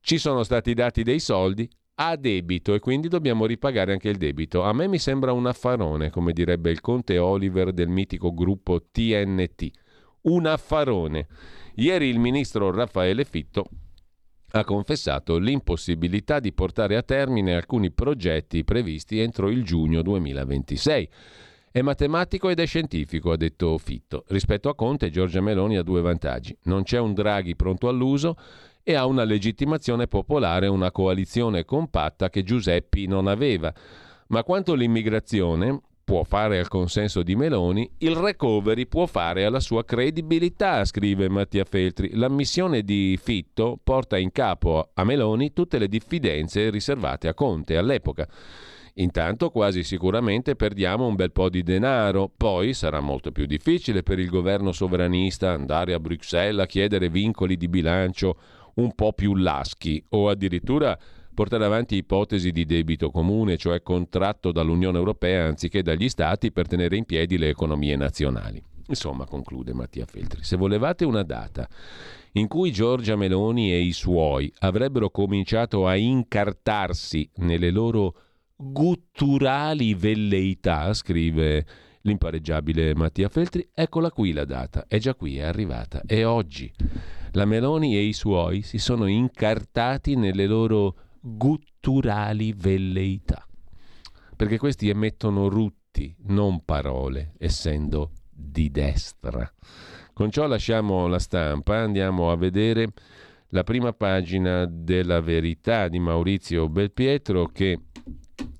Ci 0.00 0.16
sono 0.16 0.44
stati 0.44 0.74
dati 0.74 1.02
dei 1.02 1.18
soldi, 1.18 1.68
ha 1.96 2.14
debito 2.14 2.72
e 2.72 2.78
quindi 2.78 3.08
dobbiamo 3.08 3.44
ripagare 3.44 3.92
anche 3.92 4.08
il 4.08 4.16
debito. 4.16 4.62
A 4.62 4.72
me 4.72 4.86
mi 4.86 4.98
sembra 4.98 5.32
un 5.32 5.46
affarone, 5.46 6.10
come 6.10 6.32
direbbe 6.32 6.70
il 6.70 6.80
conte 6.80 7.18
Oliver 7.18 7.72
del 7.72 7.88
mitico 7.88 8.32
gruppo 8.32 8.86
TNT. 8.92 9.70
Un 10.22 10.46
affarone. 10.46 11.26
Ieri 11.76 12.08
il 12.08 12.20
ministro 12.20 12.70
Raffaele 12.70 13.24
Fitto 13.24 13.66
ha 14.52 14.64
confessato 14.64 15.36
l'impossibilità 15.38 16.38
di 16.38 16.52
portare 16.52 16.96
a 16.96 17.02
termine 17.02 17.56
alcuni 17.56 17.90
progetti 17.90 18.62
previsti 18.62 19.18
entro 19.18 19.50
il 19.50 19.64
giugno 19.64 20.00
2026. 20.02 21.08
È 21.76 21.82
matematico 21.82 22.50
ed 22.50 22.60
è 22.60 22.66
scientifico, 22.66 23.32
ha 23.32 23.36
detto 23.36 23.76
Fitto. 23.78 24.22
Rispetto 24.28 24.68
a 24.68 24.76
Conte, 24.76 25.10
Giorgia 25.10 25.40
Meloni 25.40 25.76
ha 25.76 25.82
due 25.82 26.02
vantaggi. 26.02 26.56
Non 26.66 26.84
c'è 26.84 27.00
un 27.00 27.14
Draghi 27.14 27.56
pronto 27.56 27.88
all'uso 27.88 28.36
e 28.84 28.94
ha 28.94 29.06
una 29.06 29.24
legittimazione 29.24 30.06
popolare, 30.06 30.68
una 30.68 30.92
coalizione 30.92 31.64
compatta 31.64 32.30
che 32.30 32.44
Giuseppi 32.44 33.08
non 33.08 33.26
aveva. 33.26 33.74
Ma 34.28 34.44
quanto 34.44 34.74
l'immigrazione, 34.74 35.80
può 36.04 36.22
fare 36.22 36.60
al 36.60 36.68
consenso 36.68 37.24
di 37.24 37.34
Meloni, 37.34 37.90
il 37.98 38.14
recovery 38.14 38.86
può 38.86 39.06
fare 39.06 39.44
alla 39.44 39.58
sua 39.58 39.84
credibilità, 39.84 40.84
scrive 40.84 41.28
Mattia 41.28 41.64
Feltri. 41.64 42.14
L'ammissione 42.14 42.82
di 42.82 43.18
Fitto 43.20 43.80
porta 43.82 44.16
in 44.16 44.30
capo 44.30 44.90
a 44.94 45.02
Meloni 45.02 45.52
tutte 45.52 45.78
le 45.78 45.88
diffidenze 45.88 46.70
riservate 46.70 47.26
a 47.26 47.34
Conte 47.34 47.76
all'epoca. 47.76 48.28
Intanto 48.98 49.50
quasi 49.50 49.82
sicuramente 49.82 50.54
perdiamo 50.54 51.06
un 51.06 51.16
bel 51.16 51.32
po' 51.32 51.48
di 51.48 51.64
denaro, 51.64 52.30
poi 52.34 52.74
sarà 52.74 53.00
molto 53.00 53.32
più 53.32 53.44
difficile 53.44 54.04
per 54.04 54.20
il 54.20 54.28
governo 54.28 54.70
sovranista 54.70 55.50
andare 55.50 55.94
a 55.94 56.00
Bruxelles 56.00 56.62
a 56.62 56.66
chiedere 56.66 57.08
vincoli 57.08 57.56
di 57.56 57.68
bilancio 57.68 58.38
un 58.74 58.94
po' 58.94 59.12
più 59.12 59.34
laschi 59.34 60.04
o 60.10 60.28
addirittura 60.28 60.96
portare 61.34 61.64
avanti 61.64 61.96
ipotesi 61.96 62.52
di 62.52 62.64
debito 62.64 63.10
comune, 63.10 63.56
cioè 63.56 63.82
contratto 63.82 64.52
dall'Unione 64.52 64.98
Europea 64.98 65.46
anziché 65.46 65.82
dagli 65.82 66.08
Stati 66.08 66.52
per 66.52 66.68
tenere 66.68 66.96
in 66.96 67.04
piedi 67.04 67.36
le 67.36 67.48
economie 67.48 67.96
nazionali. 67.96 68.62
Insomma, 68.86 69.24
conclude 69.24 69.72
Mattia 69.72 70.04
Feltri, 70.06 70.44
se 70.44 70.56
volevate 70.56 71.04
una 71.04 71.22
data 71.24 71.66
in 72.32 72.46
cui 72.46 72.70
Giorgia 72.70 73.16
Meloni 73.16 73.72
e 73.72 73.80
i 73.80 73.92
suoi 73.92 74.52
avrebbero 74.60 75.10
cominciato 75.10 75.86
a 75.86 75.96
incartarsi 75.96 77.28
nelle 77.36 77.70
loro 77.70 78.14
gutturali 78.56 79.94
velleità, 79.94 80.92
scrive 80.94 81.66
l'impareggiabile 82.02 82.94
Mattia 82.94 83.28
Feltri, 83.28 83.68
eccola 83.72 84.10
qui 84.10 84.32
la 84.32 84.44
data, 84.44 84.86
è 84.86 84.98
già 84.98 85.14
qui, 85.14 85.38
è 85.38 85.42
arrivata, 85.42 86.02
è 86.06 86.24
oggi. 86.24 86.72
La 87.32 87.46
Meloni 87.46 87.96
e 87.96 88.02
i 88.02 88.12
suoi 88.12 88.62
si 88.62 88.78
sono 88.78 89.06
incartati 89.06 90.14
nelle 90.14 90.46
loro 90.46 90.96
gutturali 91.20 92.52
velleità, 92.56 93.46
perché 94.36 94.58
questi 94.58 94.88
emettono 94.88 95.48
rutti, 95.48 96.14
non 96.26 96.64
parole, 96.64 97.34
essendo 97.38 98.12
di 98.30 98.70
destra. 98.70 99.50
Con 100.12 100.30
ciò 100.30 100.46
lasciamo 100.46 101.06
la 101.06 101.18
stampa, 101.18 101.78
andiamo 101.78 102.30
a 102.30 102.36
vedere 102.36 102.92
la 103.48 103.64
prima 103.64 103.92
pagina 103.92 104.66
della 104.66 105.20
verità 105.20 105.88
di 105.88 105.98
Maurizio 105.98 106.68
Belpietro 106.68 107.46
che 107.46 107.80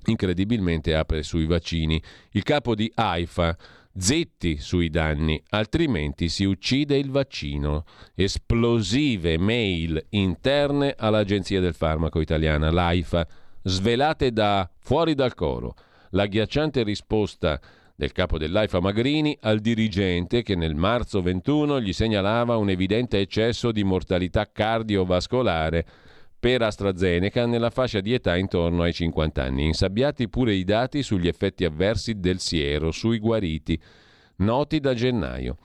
incredibilmente 0.07 0.95
apre 0.95 1.23
sui 1.23 1.47
vaccini. 1.47 2.01
Il 2.33 2.43
capo 2.43 2.75
di 2.75 2.91
AIFA, 2.95 3.57
zitti 3.97 4.59
sui 4.59 4.91
danni, 4.91 5.41
altrimenti 5.51 6.29
si 6.29 6.45
uccide 6.45 6.97
il 6.97 7.11
vaccino. 7.11 7.85
Esplosive 8.15 9.39
mail 9.39 10.05
interne 10.11 10.95
all'Agenzia 10.97 11.61
del 11.61 11.75
Farmaco 11.75 12.21
Italiana, 12.21 12.71
l'AIFA, 12.71 13.27
svelate 13.63 14.33
da 14.33 14.69
fuori 14.81 15.15
dal 15.15 15.35
coro. 15.35 15.75
L'agghiacciante 16.11 16.83
risposta 16.83 17.61
del 17.97 18.13
capo 18.13 18.39
dell'AIFA 18.39 18.81
Magrini 18.81 19.37
al 19.43 19.61
dirigente 19.61 20.43
che 20.43 20.57
nel 20.57 20.75
marzo 20.75 21.23
21 21.23 21.81
gli 21.81 21.93
segnalava 21.93 22.57
un 22.57 22.69
evidente 22.69 23.21
eccesso 23.21 23.71
di 23.71 23.85
mortalità 23.85 24.51
cardiovascolare 24.51 25.87
per 26.45 26.61
AstraZeneca 26.61 27.47
nella 27.47 27.71
fascia 27.71 28.01
di 28.01 28.13
età 28.13 28.37
intorno 28.37 28.83
ai 28.83 28.93
50 28.93 29.43
anni. 29.43 29.65
Insabbiati 29.65 30.29
pure 30.29 30.53
i 30.53 30.63
dati 30.63 31.03
sugli 31.03 31.27
effetti 31.27 31.65
avversi 31.65 32.21
del 32.21 32.39
siero 32.39 32.91
sui 32.91 33.19
guariti, 33.19 33.81
noti 34.37 34.79
da 34.79 34.93
gennaio. 34.93 35.57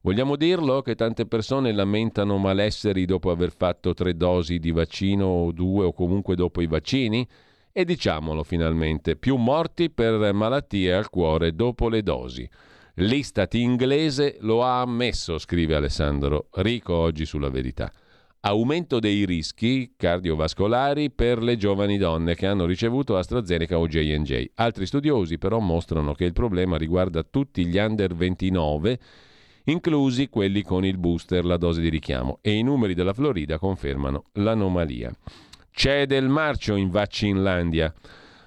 Vogliamo 0.00 0.36
dirlo 0.36 0.80
che 0.80 0.94
tante 0.94 1.26
persone 1.26 1.72
lamentano 1.72 2.36
malesseri 2.36 3.04
dopo 3.04 3.32
aver 3.32 3.50
fatto 3.50 3.94
tre 3.94 4.16
dosi 4.16 4.60
di 4.60 4.70
vaccino 4.70 5.26
o 5.26 5.50
due 5.50 5.86
o 5.86 5.92
comunque 5.92 6.36
dopo 6.36 6.60
i 6.60 6.68
vaccini? 6.68 7.26
E 7.72 7.84
diciamolo 7.84 8.44
finalmente, 8.44 9.16
più 9.16 9.34
morti 9.34 9.90
per 9.90 10.32
malattie 10.32 10.94
al 10.94 11.10
cuore 11.10 11.52
dopo 11.56 11.88
le 11.88 12.04
dosi. 12.04 12.48
L'Istat 12.94 13.54
inglese 13.54 14.36
lo 14.42 14.62
ha 14.62 14.82
ammesso, 14.82 15.36
scrive 15.36 15.74
Alessandro 15.74 16.46
Rico 16.52 16.94
oggi 16.94 17.26
sulla 17.26 17.50
verità 17.50 17.92
aumento 18.40 19.00
dei 19.00 19.24
rischi 19.24 19.94
cardiovascolari 19.96 21.10
per 21.10 21.42
le 21.42 21.56
giovani 21.56 21.98
donne 21.98 22.34
che 22.34 22.46
hanno 22.46 22.66
ricevuto 22.66 23.16
AstraZeneca 23.16 23.78
o 23.78 23.86
J&J. 23.88 24.50
Altri 24.54 24.86
studiosi 24.86 25.38
però 25.38 25.58
mostrano 25.58 26.14
che 26.14 26.24
il 26.24 26.32
problema 26.32 26.76
riguarda 26.76 27.24
tutti 27.24 27.66
gli 27.66 27.78
under 27.78 28.14
29, 28.14 28.98
inclusi 29.64 30.28
quelli 30.28 30.62
con 30.62 30.84
il 30.84 30.98
booster, 30.98 31.44
la 31.44 31.56
dose 31.56 31.80
di 31.80 31.88
richiamo, 31.88 32.38
e 32.40 32.52
i 32.52 32.62
numeri 32.62 32.94
della 32.94 33.12
Florida 33.12 33.58
confermano 33.58 34.26
l'anomalia. 34.34 35.12
C'è 35.70 36.06
del 36.06 36.28
marcio 36.28 36.76
in 36.76 36.90
Vaccinlandia. 36.90 37.92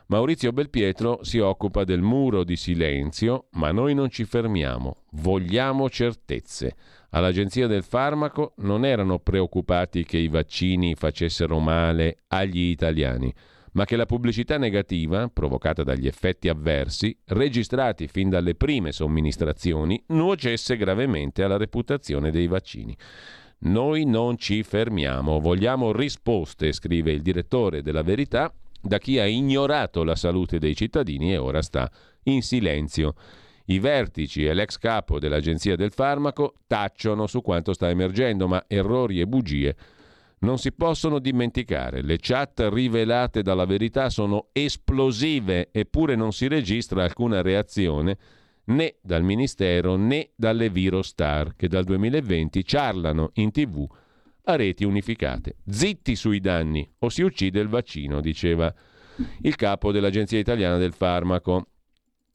Maurizio 0.08 0.52
Belpietro 0.52 1.20
si 1.24 1.40
occupa 1.40 1.86
del 1.86 2.02
muro 2.02 2.44
di 2.44 2.58
silenzio, 2.58 3.46
ma 3.52 3.72
noi 3.72 3.94
non 3.94 4.10
ci 4.10 4.26
fermiamo, 4.26 5.04
vogliamo 5.12 5.90
certezze. 5.90 6.76
All'Agenzia 7.14 7.68
del 7.68 7.84
Farmaco 7.84 8.54
non 8.58 8.86
erano 8.86 9.20
preoccupati 9.20 10.06
che 10.06 10.18
i 10.18 10.30
vaccini 10.30 10.96
facessero 10.96 11.60
male 11.60 12.20
agli 12.28 12.70
italiani, 12.70 13.34
ma 13.74 13.84
che 13.84 13.98
la 13.98 14.06
pubblicità 14.06 14.58
negativa, 14.58 15.28
provocata 15.28 15.84
dagli 15.84 16.08
effetti 16.08 16.48
avversi, 16.48 17.18
registrati 17.26 18.08
fin 18.08 18.30
dalle 18.30 18.56
prime 18.56 18.94
somministrazioni, 18.94 20.02
nuocesse 20.08 20.78
gravemente 20.78 21.44
alla 21.44 21.58
reputazione 21.58 22.32
dei 22.32 22.48
vaccini. 22.48 22.96
Noi 23.60 24.06
non 24.06 24.38
ci 24.38 24.64
fermiamo, 24.64 25.40
vogliamo 25.40 25.92
risposte, 25.92 26.72
scrive 26.72 27.12
il 27.12 27.22
direttore 27.22 27.82
della 27.82 28.04
Verità, 28.04 28.54
da 28.82 28.98
chi 29.00 29.20
ha 29.20 29.26
ignorato 29.26 30.06
la 30.06 30.16
salute 30.16 30.60
dei 30.60 30.76
cittadini 30.76 31.34
e 31.34 31.38
ora 31.38 31.62
sta 31.62 31.92
in 32.24 32.42
silenzio. 32.42 33.16
I 33.72 33.80
vertici 33.80 34.46
e 34.46 34.54
l'ex 34.54 34.78
capo 34.78 35.18
dell'Agenzia 35.18 35.78
del 35.78 35.94
Farmaco 35.94 36.56
tacciono 36.68 37.26
su 37.26 37.42
quanto 37.42 37.72
sta 37.72 37.90
emergendo, 37.90 38.46
ma 38.46 38.66
errori 38.68 39.22
e 39.22 39.28
bugie 39.28 39.76
non 40.40 40.58
si 40.58 40.74
possono 40.74 41.20
dimenticare. 41.20 42.02
Le 42.02 42.18
chat 42.20 42.68
rivelate 42.72 43.42
dalla 43.42 43.66
verità 43.66 44.10
sono 44.10 44.48
esplosive, 44.52 45.70
eppure 45.72 46.16
non 46.16 46.34
si 46.34 46.48
registra 46.48 47.04
alcuna 47.04 47.42
reazione 47.42 48.18
né 48.66 48.96
dal 49.02 49.24
Ministero 49.24 49.96
né 49.96 50.32
dalle 50.36 50.70
Virostar, 50.70 51.56
che 51.56 51.68
dal 51.70 51.86
2020 51.86 52.66
ciarlano 52.66 53.30
in 53.36 53.52
tv 53.52 53.88
a 54.46 54.56
reti 54.56 54.84
unificate. 54.84 55.56
Zitti 55.70 56.16
sui 56.16 56.42
danni 56.42 56.90
o 57.00 57.10
si 57.10 57.22
uccide 57.22 57.62
il 57.62 57.70
vaccino, 57.70 58.20
diceva 58.20 58.74
il 59.42 59.56
capo 59.56 59.92
dell'Agenzia 59.92 60.40
Italiana 60.40 60.78
del 60.78 60.94
Farmaco. 60.94 61.68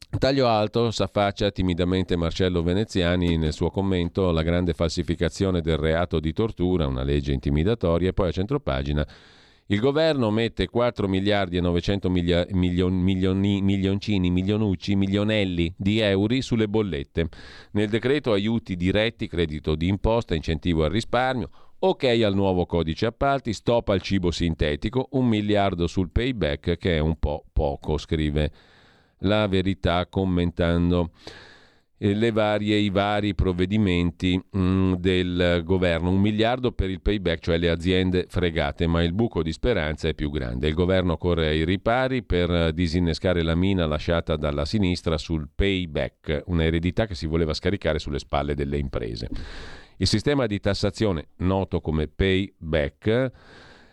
Taglio 0.09 0.47
alto 0.47 0.89
s'affaccia 0.89 1.51
timidamente 1.51 2.15
Marcello 2.15 2.63
Veneziani 2.63 3.37
nel 3.37 3.53
suo 3.53 3.69
commento 3.69 4.29
alla 4.29 4.41
grande 4.41 4.73
falsificazione 4.73 5.61
del 5.61 5.77
reato 5.77 6.19
di 6.19 6.33
tortura, 6.33 6.87
una 6.87 7.03
legge 7.03 7.33
intimidatoria, 7.33 8.09
e 8.09 8.13
poi 8.13 8.29
a 8.29 8.31
centropagina 8.31 9.07
il 9.69 9.79
governo 9.81 10.31
mette 10.31 10.67
4 10.67 11.09
miliardi 11.09 11.57
e 11.57 11.61
900 11.61 12.09
milia, 12.09 12.45
milion, 12.51 12.93
milioni, 12.93 13.61
milioncini, 13.61 14.29
milionucci, 14.31 14.95
milionelli 14.95 15.73
di 15.77 15.99
euro 15.99 16.39
sulle 16.39 16.69
bollette. 16.69 17.27
Nel 17.71 17.89
decreto 17.89 18.31
aiuti 18.31 18.77
diretti, 18.77 19.27
credito 19.27 19.75
di 19.75 19.89
imposta, 19.89 20.35
incentivo 20.35 20.85
al 20.85 20.91
risparmio, 20.91 21.49
ok 21.79 22.03
al 22.23 22.33
nuovo 22.33 22.65
codice 22.65 23.07
appalti, 23.07 23.51
stop 23.51 23.89
al 23.89 24.01
cibo 24.01 24.31
sintetico, 24.31 25.09
un 25.11 25.27
miliardo 25.27 25.85
sul 25.85 26.11
payback 26.11 26.77
che 26.77 26.95
è 26.95 26.99
un 26.99 27.17
po' 27.19 27.43
poco, 27.51 27.97
scrive 27.97 28.51
la 29.19 29.47
verità 29.47 30.05
commentando 30.07 31.11
le 31.99 32.31
varie, 32.31 32.77
i 32.77 32.89
vari 32.89 33.33
provvedimenti 33.33 34.37
mh, 34.37 34.59
mm, 34.59 34.93
del 34.93 35.61
governo. 35.63 36.11
Un 36.11 36.19
miliardo 36.19 36.71
per 36.71 36.89
il 36.89 37.01
payback, 37.01 37.39
cioè 37.39 37.57
le 37.57 37.69
aziende 37.69 38.25
fregate, 38.29 38.85
ma 38.87 39.01
il 39.01 39.13
buco 39.13 39.41
di 39.41 39.51
speranza 39.51 40.07
è 40.07 40.13
più 40.13 40.29
grande. 40.29 40.67
Il 40.67 40.75
governo 40.75 41.17
corre 41.17 41.47
ai 41.47 41.65
ripari 41.65 42.23
per 42.23 42.71
disinnescare 42.73 43.41
la 43.41 43.55
mina 43.55 43.87
lasciata 43.87 44.35
dalla 44.35 44.65
sinistra 44.65 45.17
sul 45.17 45.49
payback, 45.53 46.43
un'eredità 46.45 47.07
che 47.07 47.15
si 47.15 47.25
voleva 47.25 47.53
scaricare 47.53 47.99
sulle 47.99 48.19
spalle 48.19 48.53
delle 48.53 48.77
imprese. 48.77 49.29
Il 49.97 50.07
sistema 50.07 50.45
di 50.45 50.59
tassazione, 50.59 51.29
noto 51.37 51.81
come 51.81 52.07
payback, 52.07 53.31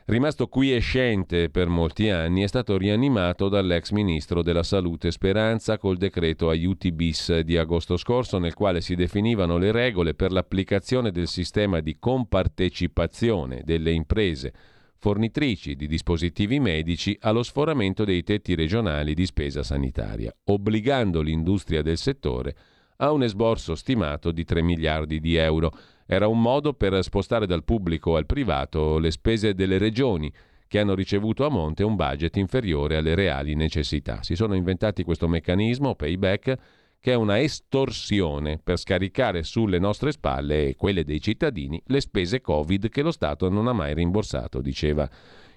Rimasto 0.07 0.49
quiescente 0.49 1.49
per 1.49 1.69
molti 1.69 2.11
anni, 2.11 2.43
è 2.43 2.47
stato 2.47 2.77
rianimato 2.77 3.49
dall'ex 3.49 3.91
ministro 3.93 4.43
della 4.43 4.63
Salute 4.63 5.11
Speranza 5.11 5.79
col 5.79 5.97
decreto 5.97 6.51
aiuti 6.51 6.93
bis 6.93 7.39
di 7.39 7.57
agosto 7.57 7.97
scorso, 7.97 8.39
nel 8.39 8.53
quale 8.53 8.83
si 8.83 8.97
definivano 8.97 9.57
le 9.57 9.73
regole 9.73 10.13
per 10.13 10.31
l'applicazione 10.31 11.11
del 11.11 11.27
sistema 11.27 11.81
di 11.81 11.97
compartecipazione 11.99 13.63
delle 13.65 13.93
imprese 13.93 14.53
fornitrici 14.99 15.75
di 15.75 15.87
dispositivi 15.87 16.61
medici 16.61 17.17
allo 17.23 17.43
sforamento 17.43 18.05
dei 18.05 18.23
tetti 18.23 18.55
regionali 18.55 19.15
di 19.15 19.25
spesa 19.25 19.63
sanitaria, 19.63 20.35
obbligando 20.45 21.23
l'industria 21.23 21.81
del 21.81 21.97
settore 21.97 22.55
a 22.99 23.11
un 23.11 23.23
esborso 23.23 23.75
stimato 23.75 24.33
di 24.33 24.45
3 24.45 24.61
miliardi 24.61 25.19
di 25.19 25.37
euro 25.37 25.73
era 26.07 26.27
un 26.27 26.41
modo 26.41 26.75
per 26.75 27.03
spostare 27.03 27.47
dal 27.47 27.65
pubblico 27.65 28.17
al 28.17 28.27
privato 28.27 28.99
le 28.99 29.11
spese 29.11 29.55
delle 29.55 29.79
regioni 29.79 30.33
che 30.67 30.79
hanno 30.79 30.95
ricevuto 30.95 31.45
a 31.45 31.51
monte 31.51 31.85
un 31.85 31.95
budget 31.95 32.37
inferiore 32.37 32.97
alle 32.97 33.15
reali 33.15 33.55
necessità. 33.55 34.23
Si 34.23 34.35
sono 34.35 34.55
inventati 34.55 35.05
questo 35.05 35.29
meccanismo, 35.29 35.95
payback, 35.95 36.57
che 36.99 37.13
è 37.13 37.15
una 37.15 37.39
estorsione 37.39 38.59
per 38.63 38.79
scaricare 38.79 39.43
sulle 39.43 39.79
nostre 39.79 40.11
spalle 40.11 40.69
e 40.69 40.75
quelle 40.75 41.05
dei 41.05 41.21
cittadini 41.21 41.81
le 41.87 42.01
spese 42.01 42.41
Covid 42.41 42.89
che 42.89 43.03
lo 43.03 43.11
Stato 43.11 43.49
non 43.51 43.69
ha 43.69 43.73
mai 43.73 43.95
rimborsato, 43.95 44.61
diceva 44.61 45.09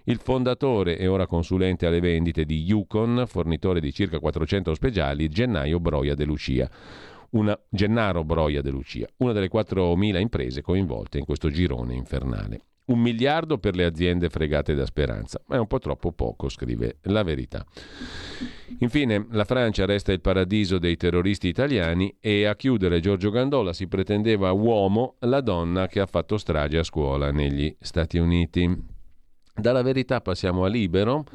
il 0.04 0.20
fondatore 0.20 0.98
e 0.98 1.08
ora 1.08 1.26
consulente 1.26 1.86
alle 1.86 2.00
vendite 2.00 2.46
di 2.46 2.64
Yukon, 2.64 3.24
fornitore 3.28 3.80
di 3.80 3.94
circa 3.94 4.20
400 4.20 4.74
speciali, 4.74 5.30
Gennaio 5.30 5.80
Broia 5.80 6.16
De 6.16 6.26
Lucia 6.26 6.70
una 7.38 7.58
Gennaro 7.70 8.24
Broia 8.24 8.62
de 8.62 8.72
Lucia, 8.72 9.08
una 9.18 9.32
delle 9.32 9.50
4.000 9.50 10.20
imprese 10.20 10.62
coinvolte 10.62 11.20
in 11.20 11.26
questo 11.26 11.50
girone 11.50 11.94
infernale. 11.94 12.62
Un 12.88 13.00
miliardo 13.00 13.58
per 13.58 13.76
le 13.76 13.84
aziende 13.84 14.30
fregate 14.30 14.74
da 14.74 14.86
speranza, 14.86 15.42
ma 15.48 15.58
è 15.58 15.60
un 15.60 15.68
po' 15.68 15.78
troppo 15.78 16.14
poco, 16.14 16.48
scrive 16.48 17.00
la 17.04 17.22
verità. 17.22 17.66
Infine, 18.80 19.28
la 19.32 19.44
Francia 19.44 19.86
resta 19.86 20.14
il 20.14 20.22
paradiso 20.22 20.78
dei 20.78 20.96
terroristi 20.96 21.50
italiani 21.50 22.16
e 22.22 22.46
a 22.46 22.56
chiudere 22.56 23.02
Giorgio 23.02 23.30
Gandola 23.30 23.74
si 23.74 23.88
pretendeva 23.88 24.52
uomo 24.52 25.16
la 25.20 25.42
donna 25.42 25.88
che 25.88 26.00
ha 26.00 26.06
fatto 26.06 26.38
strage 26.38 26.78
a 26.78 26.84
scuola 26.84 27.30
negli 27.32 27.76
Stati 27.78 28.18
Uniti. 28.18 28.96
Dalla 29.54 29.82
verità 29.82 30.22
passiamo 30.22 30.64
a 30.64 30.70
Libero 30.70 31.26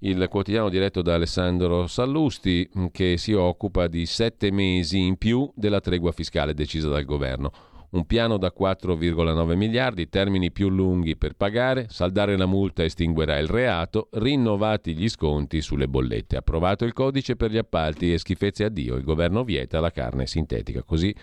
il 0.00 0.28
quotidiano 0.28 0.68
diretto 0.68 1.02
da 1.02 1.14
Alessandro 1.14 1.86
Sallusti 1.86 2.68
mm, 2.76 2.86
che 2.92 3.16
si 3.16 3.32
occupa 3.32 3.88
di 3.88 4.06
sette 4.06 4.52
mesi 4.52 4.98
in 4.98 5.16
più 5.16 5.50
della 5.54 5.80
tregua 5.80 6.12
fiscale 6.12 6.54
decisa 6.54 6.88
dal 6.88 7.04
governo. 7.04 7.50
Un 7.90 8.04
piano 8.04 8.36
da 8.36 8.52
4,9 8.56 9.56
miliardi, 9.56 10.10
termini 10.10 10.52
più 10.52 10.68
lunghi 10.68 11.16
per 11.16 11.32
pagare, 11.32 11.86
saldare 11.88 12.36
la 12.36 12.44
multa 12.44 12.84
estinguerà 12.84 13.38
il 13.38 13.48
reato, 13.48 14.08
rinnovati 14.12 14.94
gli 14.94 15.08
sconti 15.08 15.62
sulle 15.62 15.88
bollette. 15.88 16.36
Approvato 16.36 16.84
il 16.84 16.92
codice 16.92 17.34
per 17.34 17.50
gli 17.50 17.56
appalti 17.56 18.12
e 18.12 18.18
schifezze 18.18 18.64
a 18.64 18.68
Dio, 18.68 18.94
il 18.94 19.04
governo 19.04 19.42
vieta 19.42 19.80
la 19.80 19.90
carne 19.90 20.26
sintetica. 20.26 20.82
Così 20.82 21.14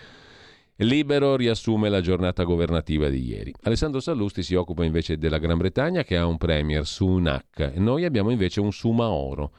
Libero 0.80 1.36
riassume 1.36 1.88
la 1.88 2.02
giornata 2.02 2.42
governativa 2.42 3.08
di 3.08 3.24
ieri. 3.24 3.54
Alessandro 3.62 3.98
Sallusti 3.98 4.42
si 4.42 4.54
occupa 4.54 4.84
invece 4.84 5.16
della 5.16 5.38
Gran 5.38 5.56
Bretagna 5.56 6.02
che 6.02 6.18
ha 6.18 6.26
un 6.26 6.36
premier 6.36 6.84
Sunak 6.84 7.72
e 7.74 7.78
noi 7.78 8.04
abbiamo 8.04 8.28
invece 8.28 8.60
un 8.60 8.70
Sumaoro. 8.72 9.52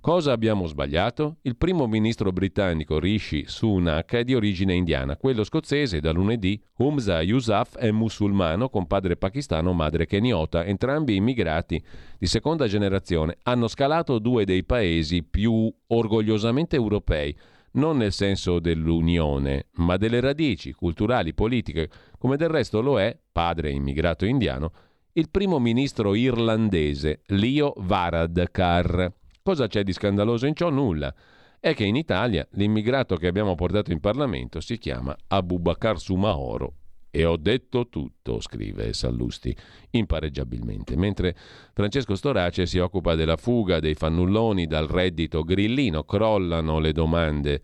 Cosa 0.00 0.32
abbiamo 0.32 0.66
sbagliato? 0.66 1.36
Il 1.42 1.56
primo 1.56 1.86
ministro 1.86 2.32
britannico 2.32 2.98
Rishi 2.98 3.44
Sunak 3.46 4.12
è 4.14 4.24
di 4.24 4.34
origine 4.34 4.74
indiana, 4.74 5.16
quello 5.16 5.44
scozzese 5.44 6.00
da 6.00 6.10
lunedì 6.10 6.60
Humza 6.78 7.22
Yousaf 7.22 7.76
è 7.76 7.92
musulmano 7.92 8.68
con 8.68 8.88
padre 8.88 9.16
pakistano, 9.16 9.72
madre 9.72 10.06
keniota, 10.06 10.64
entrambi 10.64 11.14
immigrati 11.14 11.80
di 12.18 12.26
seconda 12.26 12.66
generazione. 12.66 13.38
Hanno 13.44 13.68
scalato 13.68 14.18
due 14.18 14.44
dei 14.44 14.64
paesi 14.64 15.22
più 15.22 15.72
orgogliosamente 15.86 16.74
europei 16.74 17.36
non 17.76 17.96
nel 17.96 18.12
senso 18.12 18.58
dell'unione, 18.58 19.68
ma 19.76 19.96
delle 19.96 20.20
radici 20.20 20.72
culturali, 20.72 21.32
politiche, 21.34 21.88
come 22.18 22.36
del 22.36 22.48
resto 22.48 22.80
lo 22.80 23.00
è, 23.00 23.16
padre 23.32 23.70
immigrato 23.70 24.26
indiano, 24.26 24.72
il 25.12 25.30
primo 25.30 25.58
ministro 25.58 26.14
irlandese 26.14 27.22
Leo 27.26 27.72
Varadkar. 27.76 29.12
Cosa 29.42 29.66
c'è 29.66 29.82
di 29.82 29.92
scandaloso 29.92 30.46
in 30.46 30.54
ciò? 30.54 30.68
Nulla. 30.68 31.14
È 31.58 31.74
che 31.74 31.84
in 31.84 31.96
Italia 31.96 32.46
l'immigrato 32.52 33.16
che 33.16 33.26
abbiamo 33.26 33.54
portato 33.54 33.92
in 33.92 34.00
Parlamento 34.00 34.60
si 34.60 34.76
chiama 34.78 35.16
Abubakar 35.28 35.98
Sumaoro 35.98 36.74
e 37.10 37.24
ho 37.24 37.36
detto 37.36 37.88
tutto, 37.88 38.40
scrive 38.40 38.92
Sallusti 38.92 39.56
impareggiabilmente, 39.90 40.96
mentre 40.96 41.34
Francesco 41.72 42.14
Storace 42.14 42.66
si 42.66 42.78
occupa 42.78 43.14
della 43.14 43.36
fuga 43.36 43.80
dei 43.80 43.94
fannulloni 43.94 44.66
dal 44.66 44.86
reddito 44.86 45.42
grillino, 45.42 46.04
crollano 46.04 46.78
le 46.78 46.92
domande 46.92 47.62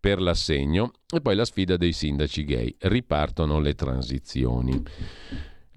per 0.00 0.20
l'assegno 0.20 0.92
e 1.12 1.20
poi 1.20 1.34
la 1.34 1.44
sfida 1.44 1.76
dei 1.76 1.92
sindaci 1.92 2.44
gay, 2.44 2.74
ripartono 2.78 3.60
le 3.60 3.74
transizioni. 3.74 4.82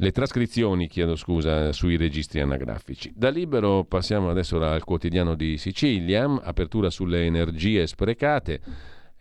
Le 0.02 0.12
trascrizioni, 0.12 0.88
chiedo 0.88 1.16
scusa, 1.16 1.72
sui 1.72 1.96
registri 1.96 2.40
anagrafici. 2.40 3.12
Da 3.16 3.30
libero 3.30 3.84
passiamo 3.84 4.32
adesso 4.32 4.60
al 4.60 4.84
quotidiano 4.84 5.36
di 5.36 5.58
Sicilia, 5.58 6.24
apertura 6.42 6.90
sulle 6.90 7.26
energie 7.26 7.86
sprecate. 7.86 8.62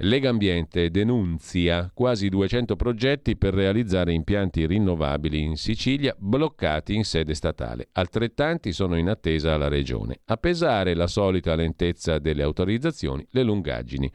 Lega 0.03 0.31
Ambiente 0.31 0.91
denunzia 0.91 1.91
quasi 1.93 2.31
200 2.31 2.75
progetti 2.75 3.37
per 3.37 3.53
realizzare 3.53 4.15
impianti 4.15 4.65
rinnovabili 4.65 5.43
in 5.43 5.57
Sicilia 5.57 6.15
bloccati 6.19 6.95
in 6.95 7.05
sede 7.05 7.35
statale. 7.35 7.89
Altrettanti 7.93 8.73
sono 8.73 8.97
in 8.97 9.11
attesa 9.11 9.53
alla 9.53 9.69
Regione. 9.69 10.21
A 10.25 10.39
pesare 10.39 10.95
la 10.95 11.07
solita 11.07 11.55
lentezza 11.55 12.19
delle 12.19 12.43
autorizzazioni, 12.43 13.27
le 13.33 13.43
lungaggini 13.43 14.11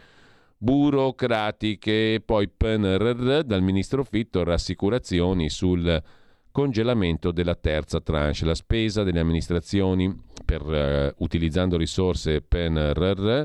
burocratiche. 0.57 2.19
Poi 2.25 2.49
PNRR 2.49 3.43
dal 3.43 3.61
ministro 3.61 4.03
Fitto 4.03 4.43
rassicurazioni 4.43 5.49
sul 5.49 6.01
congelamento 6.49 7.31
della 7.31 7.55
terza 7.55 8.01
tranche. 8.01 8.43
La 8.43 8.55
spesa 8.55 9.03
delle 9.03 9.19
amministrazioni 9.19 10.11
per, 10.43 10.63
uh, 10.63 11.23
utilizzando 11.23 11.77
risorse 11.77 12.41
PNRR 12.41 13.43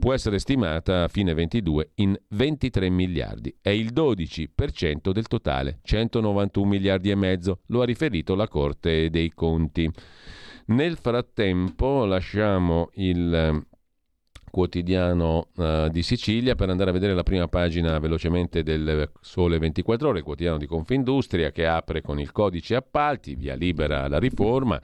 può 0.00 0.12
essere 0.12 0.40
stimata 0.40 1.04
a 1.04 1.08
fine 1.08 1.32
22 1.34 1.90
in 1.96 2.18
23 2.30 2.90
miliardi. 2.90 3.54
È 3.60 3.68
il 3.68 3.92
12% 3.92 5.12
del 5.12 5.28
totale, 5.28 5.78
191 5.84 6.66
miliardi 6.66 7.10
e 7.10 7.14
mezzo, 7.14 7.60
lo 7.66 7.82
ha 7.82 7.84
riferito 7.84 8.34
la 8.34 8.48
Corte 8.48 9.10
dei 9.10 9.30
Conti. 9.30 9.88
Nel 10.66 10.96
frattempo 10.96 12.04
lasciamo 12.04 12.90
il 12.94 13.34
eh, 13.34 13.62
quotidiano 14.50 15.48
uh, 15.56 15.88
di 15.88 16.02
Sicilia 16.02 16.54
per 16.54 16.70
andare 16.70 16.90
a 16.90 16.92
vedere 16.92 17.14
la 17.14 17.22
prima 17.22 17.46
pagina 17.46 17.98
velocemente 17.98 18.62
del 18.62 19.10
Sole 19.20 19.58
24 19.58 20.08
ore, 20.08 20.18
il 20.18 20.24
quotidiano 20.24 20.58
di 20.58 20.66
Confindustria 20.66 21.50
che 21.52 21.66
apre 21.66 22.02
con 22.02 22.18
il 22.18 22.32
codice 22.32 22.74
appalti, 22.74 23.34
via 23.36 23.54
libera 23.54 24.08
la 24.08 24.18
riforma 24.18 24.80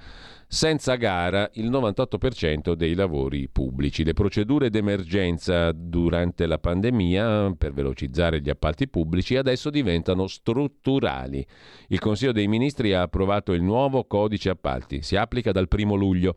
senza 0.49 0.95
gara 0.95 1.51
il 1.55 1.71
98% 1.71 2.75
dei 2.75 2.95
lavori 2.95 3.49
pubblici. 3.49 4.05
Le 4.05 4.13
procedure 4.13 4.71
d'emergenza 4.71 5.73
durante 5.73 6.47
la 6.47 6.59
pandemia 6.59 7.55
per 7.59 7.73
velocizzare 7.73 8.41
gli 8.41 8.49
appalti 8.49 8.89
pubblici 8.89 9.37
adesso 9.37 9.71
diventano 9.71 10.27
strutturali. 10.27 11.45
Il 11.89 11.99
Consiglio 11.99 12.33
dei 12.33 12.47
Ministri 12.47 12.93
ha 12.93 13.03
approvato 13.03 13.53
il 13.53 13.63
nuovo 13.63 14.05
codice 14.05 14.51
appalti, 14.51 15.03
si 15.03 15.17
applica 15.17 15.51
dal 15.53 15.69
1 15.71 15.95
luglio. 15.95 16.37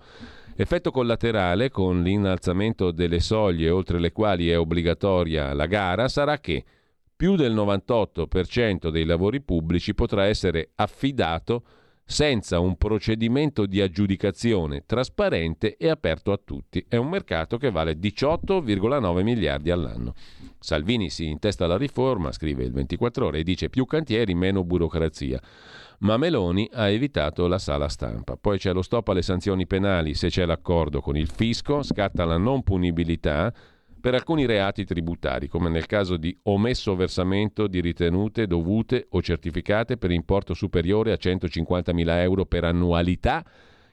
Effetto 0.55 0.91
collaterale 0.91 1.69
con 1.69 2.03
l'innalzamento 2.03 2.91
delle 2.91 3.21
soglie 3.21 3.69
oltre 3.69 3.97
le 3.97 4.11
quali 4.11 4.49
è 4.49 4.59
obbligatoria 4.59 5.53
la 5.53 5.67
gara 5.67 6.09
sarà 6.09 6.39
che 6.39 6.65
più 7.15 7.35
del 7.35 7.53
98% 7.53 8.89
dei 8.89 9.05
lavori 9.05 9.41
pubblici 9.41 9.93
potrà 9.93 10.25
essere 10.25 10.71
affidato 10.75 11.63
senza 12.09 12.57
un 12.57 12.75
procedimento 12.75 13.67
di 13.67 13.81
aggiudicazione 13.81 14.81
trasparente 14.87 15.77
e 15.77 15.89
aperto 15.89 16.31
a 16.31 16.39
tutti. 16.43 16.83
È 16.89 16.95
un 16.95 17.07
mercato 17.07 17.59
che 17.59 17.69
vale 17.69 17.99
18,9 17.99 19.21
miliardi 19.21 19.69
all'anno. 19.69 20.15
Salvini 20.57 21.11
si 21.11 21.27
intesta 21.27 21.67
la 21.67 21.77
riforma, 21.77 22.31
scrive 22.31 22.63
il 22.63 22.71
24 22.71 23.27
ore, 23.27 23.39
e 23.39 23.43
dice 23.43 23.69
più 23.69 23.85
cantieri, 23.85 24.33
meno 24.33 24.63
burocrazia. 24.63 25.39
Ma 25.99 26.17
Meloni 26.17 26.67
ha 26.73 26.89
evitato 26.89 27.45
la 27.45 27.59
sala 27.59 27.87
stampa. 27.87 28.37
Poi 28.37 28.57
c'è 28.57 28.73
lo 28.73 28.81
stop 28.81 29.09
alle 29.09 29.21
sanzioni 29.21 29.67
penali 29.67 30.15
se 30.15 30.29
c'è 30.29 30.45
l'accordo 30.45 31.01
con 31.01 31.15
il 31.15 31.29
fisco, 31.29 31.83
scatta 31.83 32.25
la 32.25 32.37
non 32.37 32.63
punibilità 32.63 33.53
per 33.99 34.13
alcuni 34.13 34.45
reati 34.45 34.85
tributari, 34.85 35.47
come 35.47 35.69
nel 35.69 35.85
caso 35.85 36.17
di 36.17 36.37
omesso 36.43 36.95
versamento 36.95 37.67
di 37.67 37.81
ritenute 37.81 38.47
dovute 38.47 39.07
o 39.09 39.21
certificate 39.21 39.97
per 39.97 40.11
importo 40.11 40.53
superiore 40.53 41.11
a 41.11 41.17
150.000 41.19 42.07
euro 42.21 42.45
per 42.45 42.63
annualità, 42.63 43.43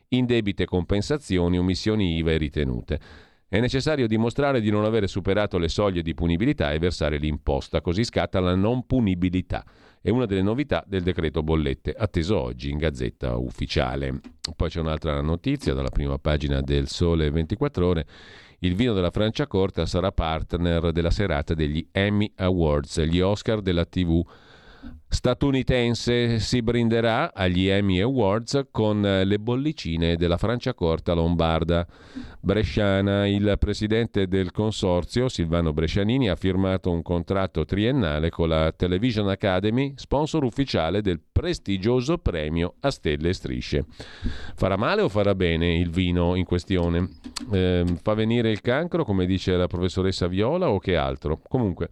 indebite 0.08 0.64
compensazioni, 0.64 1.58
omissioni 1.58 2.16
IVA 2.16 2.32
e 2.32 2.36
ritenute. 2.36 3.00
È 3.48 3.60
necessario 3.60 4.06
dimostrare 4.06 4.60
di 4.60 4.70
non 4.70 4.84
avere 4.84 5.06
superato 5.06 5.58
le 5.58 5.68
soglie 5.68 6.02
di 6.02 6.14
punibilità 6.14 6.72
e 6.72 6.78
versare 6.78 7.16
l'imposta, 7.16 7.80
così 7.80 8.04
scatta 8.04 8.40
la 8.40 8.54
non 8.54 8.86
punibilità 8.86 9.64
è 10.06 10.10
una 10.10 10.26
delle 10.26 10.42
novità 10.42 10.84
del 10.86 11.02
decreto 11.02 11.42
bollette, 11.42 11.92
atteso 11.92 12.40
oggi 12.40 12.70
in 12.70 12.78
Gazzetta 12.78 13.36
Ufficiale. 13.36 14.20
Poi 14.54 14.68
c'è 14.68 14.78
un'altra 14.78 15.20
notizia 15.20 15.74
dalla 15.74 15.88
prima 15.88 16.16
pagina 16.16 16.60
del 16.60 16.86
Sole 16.86 17.28
24 17.28 17.84
ore. 17.84 18.06
Il 18.60 18.74
vino 18.74 18.94
della 18.94 19.10
Franciacorta 19.10 19.84
sarà 19.84 20.12
partner 20.12 20.90
della 20.92 21.10
serata 21.10 21.52
degli 21.52 21.86
Emmy 21.92 22.32
Awards, 22.36 23.00
gli 23.00 23.20
Oscar 23.20 23.60
della 23.60 23.84
TV 23.84 24.24
statunitense 25.08 26.38
si 26.38 26.62
brinderà 26.62 27.32
agli 27.32 27.68
Emmy 27.68 28.00
Awards 28.00 28.66
con 28.70 29.00
le 29.00 29.38
bollicine 29.38 30.16
della 30.16 30.36
Franciacorta 30.36 31.14
lombarda 31.14 31.86
bresciana. 32.40 33.26
Il 33.26 33.56
presidente 33.58 34.28
del 34.28 34.52
consorzio, 34.52 35.28
Silvano 35.28 35.72
Brescianini, 35.72 36.28
ha 36.28 36.36
firmato 36.36 36.90
un 36.90 37.02
contratto 37.02 37.64
triennale 37.64 38.30
con 38.30 38.48
la 38.48 38.72
Television 38.76 39.28
Academy, 39.28 39.94
sponsor 39.96 40.44
ufficiale 40.44 41.00
del 41.00 41.20
prestigioso 41.32 42.18
premio 42.18 42.74
a 42.80 42.90
stelle 42.90 43.30
e 43.30 43.32
strisce. 43.32 43.84
Farà 44.54 44.76
male 44.76 45.02
o 45.02 45.08
farà 45.08 45.34
bene 45.34 45.76
il 45.76 45.90
vino 45.90 46.34
in 46.34 46.44
questione? 46.44 47.08
Eh, 47.52 47.84
fa 48.02 48.14
venire 48.14 48.50
il 48.50 48.60
cancro, 48.60 49.04
come 49.04 49.26
dice 49.26 49.56
la 49.56 49.66
professoressa 49.66 50.26
Viola, 50.26 50.70
o 50.70 50.78
che 50.78 50.96
altro? 50.96 51.40
Comunque. 51.48 51.88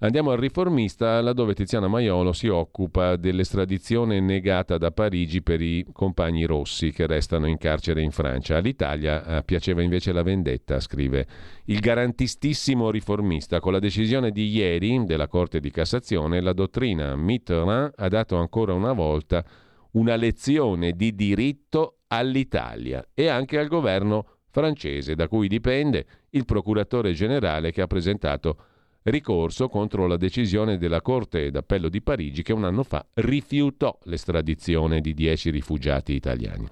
Andiamo 0.00 0.32
al 0.32 0.38
riformista, 0.38 1.20
laddove 1.20 1.54
Tiziana 1.54 1.86
Maiolo 1.86 2.32
si 2.32 2.48
occupa 2.48 3.16
dell'estradizione 3.16 4.20
negata 4.20 4.76
da 4.76 4.90
Parigi 4.90 5.40
per 5.40 5.60
i 5.60 5.86
compagni 5.92 6.44
rossi 6.44 6.90
che 6.90 7.06
restano 7.06 7.46
in 7.46 7.58
carcere 7.58 8.02
in 8.02 8.10
Francia. 8.10 8.56
All'Italia 8.56 9.24
eh, 9.24 9.44
piaceva 9.44 9.82
invece 9.82 10.12
la 10.12 10.22
vendetta, 10.22 10.80
scrive 10.80 11.26
il 11.66 11.78
garantistissimo 11.78 12.90
riformista. 12.90 13.60
Con 13.60 13.72
la 13.72 13.78
decisione 13.78 14.30
di 14.32 14.48
ieri 14.48 15.04
della 15.04 15.28
Corte 15.28 15.60
di 15.60 15.70
Cassazione, 15.70 16.40
la 16.40 16.52
dottrina 16.52 17.14
Mitterrand 17.14 17.92
ha 17.96 18.08
dato 18.08 18.36
ancora 18.36 18.72
una 18.72 18.92
volta 18.92 19.44
una 19.92 20.16
lezione 20.16 20.92
di 20.92 21.14
diritto 21.14 21.98
all'Italia 22.08 23.06
e 23.14 23.28
anche 23.28 23.58
al 23.58 23.68
governo 23.68 24.26
francese, 24.50 25.14
da 25.14 25.28
cui 25.28 25.48
dipende 25.48 26.06
il 26.30 26.44
procuratore 26.44 27.12
generale 27.12 27.70
che 27.70 27.80
ha 27.80 27.86
presentato 27.86 28.56
ricorso 29.04 29.68
contro 29.68 30.06
la 30.06 30.16
decisione 30.16 30.78
della 30.78 31.00
Corte 31.00 31.50
d'Appello 31.50 31.88
di 31.88 32.02
Parigi 32.02 32.42
che 32.42 32.52
un 32.52 32.64
anno 32.64 32.82
fa 32.82 33.06
rifiutò 33.14 33.96
l'estradizione 34.04 35.00
di 35.00 35.14
dieci 35.14 35.50
rifugiati 35.50 36.14
italiani. 36.14 36.66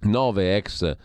Nove 0.00 0.56
ex 0.56 0.96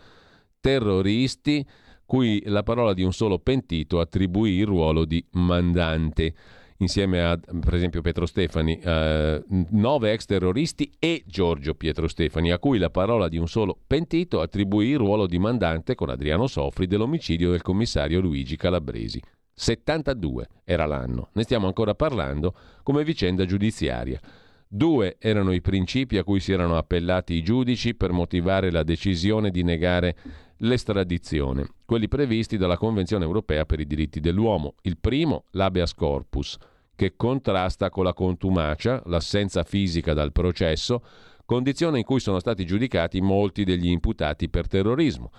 terroristi 0.60 1.66
cui 2.06 2.42
la 2.46 2.62
parola 2.62 2.92
di 2.92 3.02
un 3.02 3.12
solo 3.12 3.38
pentito 3.38 3.98
attribuì 3.98 4.52
il 4.52 4.66
ruolo 4.66 5.04
di 5.04 5.24
mandante 5.32 6.34
insieme 6.78 7.22
a 7.22 7.36
per 7.36 7.74
esempio 7.74 8.00
Pietro 8.02 8.26
Stefani, 8.26 8.78
eh, 8.78 9.42
nove 9.70 10.12
ex 10.12 10.26
terroristi 10.26 10.92
e 10.98 11.22
Giorgio 11.26 11.74
Pietro 11.74 12.08
Stefani, 12.08 12.50
a 12.50 12.58
cui 12.58 12.78
la 12.78 12.90
parola 12.90 13.28
di 13.28 13.38
un 13.38 13.48
solo 13.48 13.78
pentito 13.86 14.40
attribuì 14.40 14.88
il 14.88 14.98
ruolo 14.98 15.26
di 15.26 15.38
mandante 15.38 15.94
con 15.94 16.10
Adriano 16.10 16.46
Sofri 16.46 16.86
dell'omicidio 16.86 17.50
del 17.50 17.62
commissario 17.62 18.20
Luigi 18.20 18.56
Calabresi. 18.56 19.20
72 19.54 20.48
era 20.64 20.84
l'anno, 20.86 21.28
ne 21.32 21.42
stiamo 21.44 21.66
ancora 21.66 21.94
parlando 21.94 22.54
come 22.82 23.04
vicenda 23.04 23.44
giudiziaria. 23.44 24.20
Due 24.66 25.16
erano 25.20 25.52
i 25.52 25.60
principi 25.60 26.18
a 26.18 26.24
cui 26.24 26.40
si 26.40 26.52
erano 26.52 26.76
appellati 26.76 27.34
i 27.34 27.42
giudici 27.42 27.94
per 27.94 28.10
motivare 28.10 28.72
la 28.72 28.82
decisione 28.82 29.50
di 29.50 29.62
negare 29.62 30.16
l'estradizione, 30.58 31.68
quelli 31.84 32.08
previsti 32.08 32.56
dalla 32.56 32.76
Convenzione 32.76 33.24
europea 33.24 33.64
per 33.64 33.78
i 33.78 33.86
diritti 33.86 34.18
dell'uomo. 34.18 34.74
Il 34.82 34.98
primo, 34.98 35.44
l'habeas 35.50 35.94
corpus, 35.94 36.56
che 36.96 37.14
contrasta 37.16 37.90
con 37.90 38.04
la 38.04 38.12
contumacia, 38.12 39.00
l'assenza 39.06 39.62
fisica 39.62 40.12
dal 40.12 40.32
processo, 40.32 41.02
condizione 41.44 41.98
in 41.98 42.04
cui 42.04 42.20
sono 42.20 42.38
stati 42.38 42.64
giudicati 42.64 43.20
molti 43.20 43.64
degli 43.64 43.88
imputati 43.88 44.48
per 44.48 44.66
terrorismo. 44.66 45.30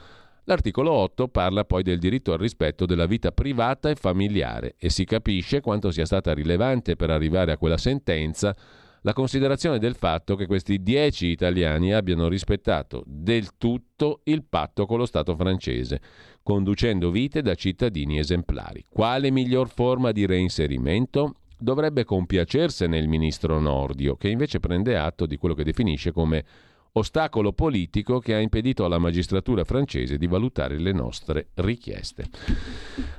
L'articolo 0.47 0.91
8 0.91 1.27
parla 1.27 1.65
poi 1.65 1.81
del 1.81 1.97
diritto 1.97 2.31
al 2.31 2.37
rispetto 2.37 2.85
della 2.85 3.07
vita 3.07 3.31
privata 3.31 3.89
e 3.89 3.95
familiare 3.95 4.75
e 4.77 4.91
si 4.91 5.03
capisce 5.03 5.59
quanto 5.59 5.89
sia 5.89 6.05
stata 6.05 6.35
rilevante 6.35 6.95
per 6.95 7.09
arrivare 7.09 7.51
a 7.51 7.57
quella 7.57 7.77
sentenza 7.77 8.55
la 9.01 9.13
considerazione 9.13 9.79
del 9.79 9.95
fatto 9.95 10.35
che 10.35 10.45
questi 10.45 10.83
dieci 10.83 11.27
italiani 11.27 11.93
abbiano 11.93 12.27
rispettato 12.27 13.03
del 13.07 13.57
tutto 13.57 14.21
il 14.25 14.43
patto 14.43 14.85
con 14.85 14.99
lo 14.99 15.05
Stato 15.07 15.35
francese, 15.35 15.99
conducendo 16.43 17.09
vite 17.09 17.41
da 17.41 17.55
cittadini 17.55 18.19
esemplari. 18.19 18.85
Quale 18.87 19.31
miglior 19.31 19.67
forma 19.69 20.11
di 20.11 20.27
reinserimento? 20.27 21.37
Dovrebbe 21.57 22.03
compiacersene 22.03 22.97
il 22.97 23.07
ministro 23.07 23.59
Nordio, 23.59 24.15
che 24.15 24.29
invece 24.29 24.59
prende 24.59 24.97
atto 24.97 25.25
di 25.25 25.37
quello 25.37 25.55
che 25.55 25.63
definisce 25.63 26.11
come 26.11 26.43
ostacolo 26.97 27.51
politico 27.51 28.19
che 28.19 28.33
ha 28.35 28.39
impedito 28.39 28.85
alla 28.85 28.97
magistratura 28.97 29.63
francese 29.63 30.17
di 30.17 30.27
valutare 30.27 30.79
le 30.79 30.91
nostre 30.91 31.49
richieste. 31.55 32.29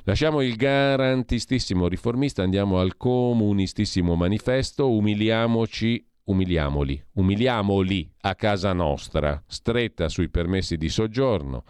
Lasciamo 0.04 0.40
il 0.40 0.56
garantistissimo 0.56 1.88
riformista, 1.88 2.42
andiamo 2.42 2.78
al 2.78 2.96
comunistissimo 2.96 4.14
manifesto, 4.14 4.90
umiliamoci 4.90 6.04
umiliamoli, 6.24 7.00
umiliamoli 7.14 8.10
a 8.22 8.34
casa 8.34 8.72
nostra, 8.72 9.42
stretta 9.46 10.08
sui 10.08 10.28
permessi 10.28 10.76
di 10.76 10.88
soggiorno 10.88 11.64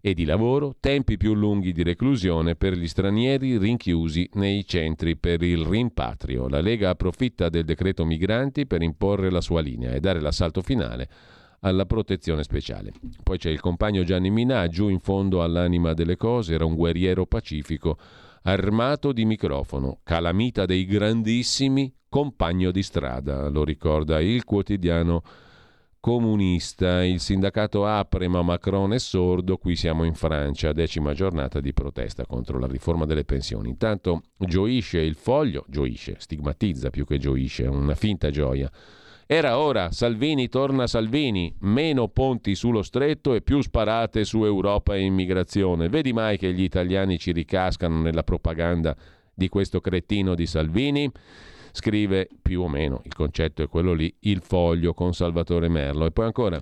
e 0.00 0.14
di 0.14 0.24
lavoro, 0.24 0.76
tempi 0.80 1.18
più 1.18 1.34
lunghi 1.34 1.72
di 1.72 1.82
reclusione 1.82 2.56
per 2.56 2.72
gli 2.72 2.88
stranieri 2.88 3.58
rinchiusi 3.58 4.28
nei 4.32 4.64
centri 4.66 5.16
per 5.16 5.42
il 5.42 5.64
rimpatrio. 5.64 6.48
La 6.48 6.60
Lega 6.60 6.88
approfitta 6.88 7.50
del 7.50 7.64
decreto 7.64 8.04
migranti 8.06 8.66
per 8.66 8.80
imporre 8.82 9.30
la 9.30 9.42
sua 9.42 9.60
linea 9.60 9.92
e 9.92 10.00
dare 10.00 10.20
l'assalto 10.20 10.62
finale 10.62 11.08
alla 11.60 11.86
protezione 11.86 12.42
speciale. 12.42 12.92
Poi 13.22 13.38
c'è 13.38 13.50
il 13.50 13.60
compagno 13.60 14.02
Gianni 14.04 14.30
Minà, 14.30 14.66
giù 14.68 14.88
in 14.88 15.00
fondo 15.00 15.42
all'anima 15.42 15.92
delle 15.94 16.16
cose, 16.16 16.54
era 16.54 16.64
un 16.64 16.74
guerriero 16.74 17.26
pacifico, 17.26 17.98
armato 18.42 19.12
di 19.12 19.24
microfono, 19.24 20.00
calamita 20.02 20.64
dei 20.64 20.84
grandissimi, 20.86 21.92
compagno 22.08 22.70
di 22.70 22.82
strada, 22.82 23.48
lo 23.48 23.64
ricorda 23.64 24.20
il 24.20 24.44
quotidiano 24.44 25.22
comunista. 26.00 27.04
Il 27.04 27.20
sindacato 27.20 27.84
apre 27.84 28.26
ma 28.26 28.42
Macron 28.42 28.94
è 28.94 28.98
sordo, 28.98 29.58
qui 29.58 29.76
siamo 29.76 30.04
in 30.04 30.14
Francia, 30.14 30.72
decima 30.72 31.12
giornata 31.12 31.60
di 31.60 31.74
protesta 31.74 32.24
contro 32.24 32.58
la 32.58 32.66
riforma 32.66 33.04
delle 33.04 33.24
pensioni. 33.24 33.68
Intanto 33.68 34.22
gioisce 34.38 34.98
il 34.98 35.14
foglio, 35.14 35.64
gioisce, 35.68 36.16
stigmatizza 36.18 36.88
più 36.88 37.04
che 37.04 37.18
gioisce, 37.18 37.66
una 37.66 37.94
finta 37.94 38.30
gioia 38.30 38.70
era 39.32 39.58
ora, 39.58 39.92
Salvini 39.92 40.48
torna 40.48 40.88
Salvini, 40.88 41.54
meno 41.60 42.08
ponti 42.08 42.56
sullo 42.56 42.82
stretto 42.82 43.32
e 43.32 43.42
più 43.42 43.60
sparate 43.60 44.24
su 44.24 44.44
Europa 44.44 44.96
e 44.96 45.02
immigrazione. 45.02 45.88
Vedi 45.88 46.12
mai 46.12 46.36
che 46.36 46.52
gli 46.52 46.64
italiani 46.64 47.16
ci 47.16 47.30
ricascano 47.30 48.00
nella 48.00 48.24
propaganda 48.24 48.96
di 49.32 49.48
questo 49.48 49.80
cretino 49.80 50.34
di 50.34 50.46
Salvini? 50.46 51.08
Scrive 51.70 52.28
più 52.42 52.62
o 52.62 52.68
meno, 52.68 53.02
il 53.04 53.14
concetto 53.14 53.62
è 53.62 53.68
quello 53.68 53.92
lì, 53.92 54.12
il 54.22 54.40
foglio 54.42 54.94
con 54.94 55.14
Salvatore 55.14 55.68
Merlo. 55.68 56.06
E 56.06 56.10
poi 56.10 56.24
ancora, 56.24 56.60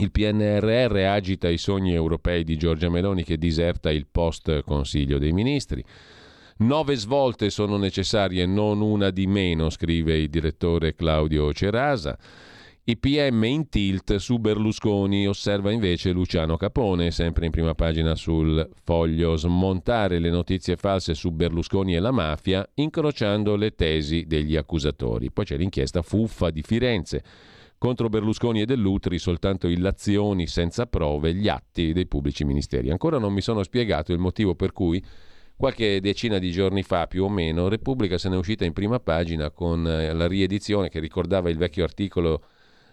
il 0.00 0.10
PNRR 0.10 0.96
agita 1.06 1.48
i 1.48 1.56
sogni 1.56 1.94
europei 1.94 2.44
di 2.44 2.58
Giorgia 2.58 2.90
Meloni 2.90 3.24
che 3.24 3.38
diserta 3.38 3.90
il 3.90 4.06
post 4.06 4.64
Consiglio 4.64 5.16
dei 5.16 5.32
Ministri. 5.32 5.82
Nove 6.60 6.94
svolte 6.94 7.48
sono 7.48 7.78
necessarie, 7.78 8.44
non 8.44 8.82
una 8.82 9.08
di 9.08 9.26
meno, 9.26 9.70
scrive 9.70 10.18
il 10.18 10.28
direttore 10.28 10.94
Claudio 10.94 11.54
Cerasa. 11.54 12.18
I 12.84 12.98
PM 12.98 13.42
in 13.44 13.70
tilt 13.70 14.16
su 14.16 14.36
Berlusconi, 14.36 15.26
osserva 15.26 15.70
invece 15.70 16.10
Luciano 16.10 16.58
Capone, 16.58 17.12
sempre 17.12 17.46
in 17.46 17.50
prima 17.50 17.74
pagina 17.74 18.14
sul 18.14 18.68
foglio, 18.84 19.36
smontare 19.36 20.18
le 20.18 20.28
notizie 20.28 20.76
false 20.76 21.14
su 21.14 21.30
Berlusconi 21.30 21.94
e 21.94 21.98
la 21.98 22.10
mafia, 22.10 22.68
incrociando 22.74 23.56
le 23.56 23.74
tesi 23.74 24.26
degli 24.26 24.56
accusatori. 24.56 25.30
Poi 25.30 25.46
c'è 25.46 25.56
l'inchiesta 25.56 26.02
fuffa 26.02 26.50
di 26.50 26.60
Firenze. 26.60 27.22
Contro 27.78 28.10
Berlusconi 28.10 28.60
e 28.60 28.66
Dell'Utri 28.66 29.18
soltanto 29.18 29.66
illazioni 29.66 30.46
senza 30.46 30.84
prove, 30.84 31.32
gli 31.32 31.48
atti 31.48 31.94
dei 31.94 32.06
pubblici 32.06 32.44
ministeri. 32.44 32.90
Ancora 32.90 33.16
non 33.16 33.32
mi 33.32 33.40
sono 33.40 33.62
spiegato 33.62 34.12
il 34.12 34.18
motivo 34.18 34.54
per 34.54 34.72
cui 34.72 35.02
Qualche 35.60 36.00
decina 36.00 36.38
di 36.38 36.50
giorni 36.52 36.82
fa, 36.82 37.06
più 37.06 37.24
o 37.24 37.28
meno, 37.28 37.68
Repubblica 37.68 38.16
se 38.16 38.30
ne 38.30 38.36
è 38.36 38.38
uscita 38.38 38.64
in 38.64 38.72
prima 38.72 38.98
pagina 38.98 39.50
con 39.50 39.86
eh, 39.86 40.10
la 40.14 40.26
riedizione 40.26 40.88
che 40.88 41.00
ricordava 41.00 41.50
il 41.50 41.58
vecchio 41.58 41.84
articolo 41.84 42.44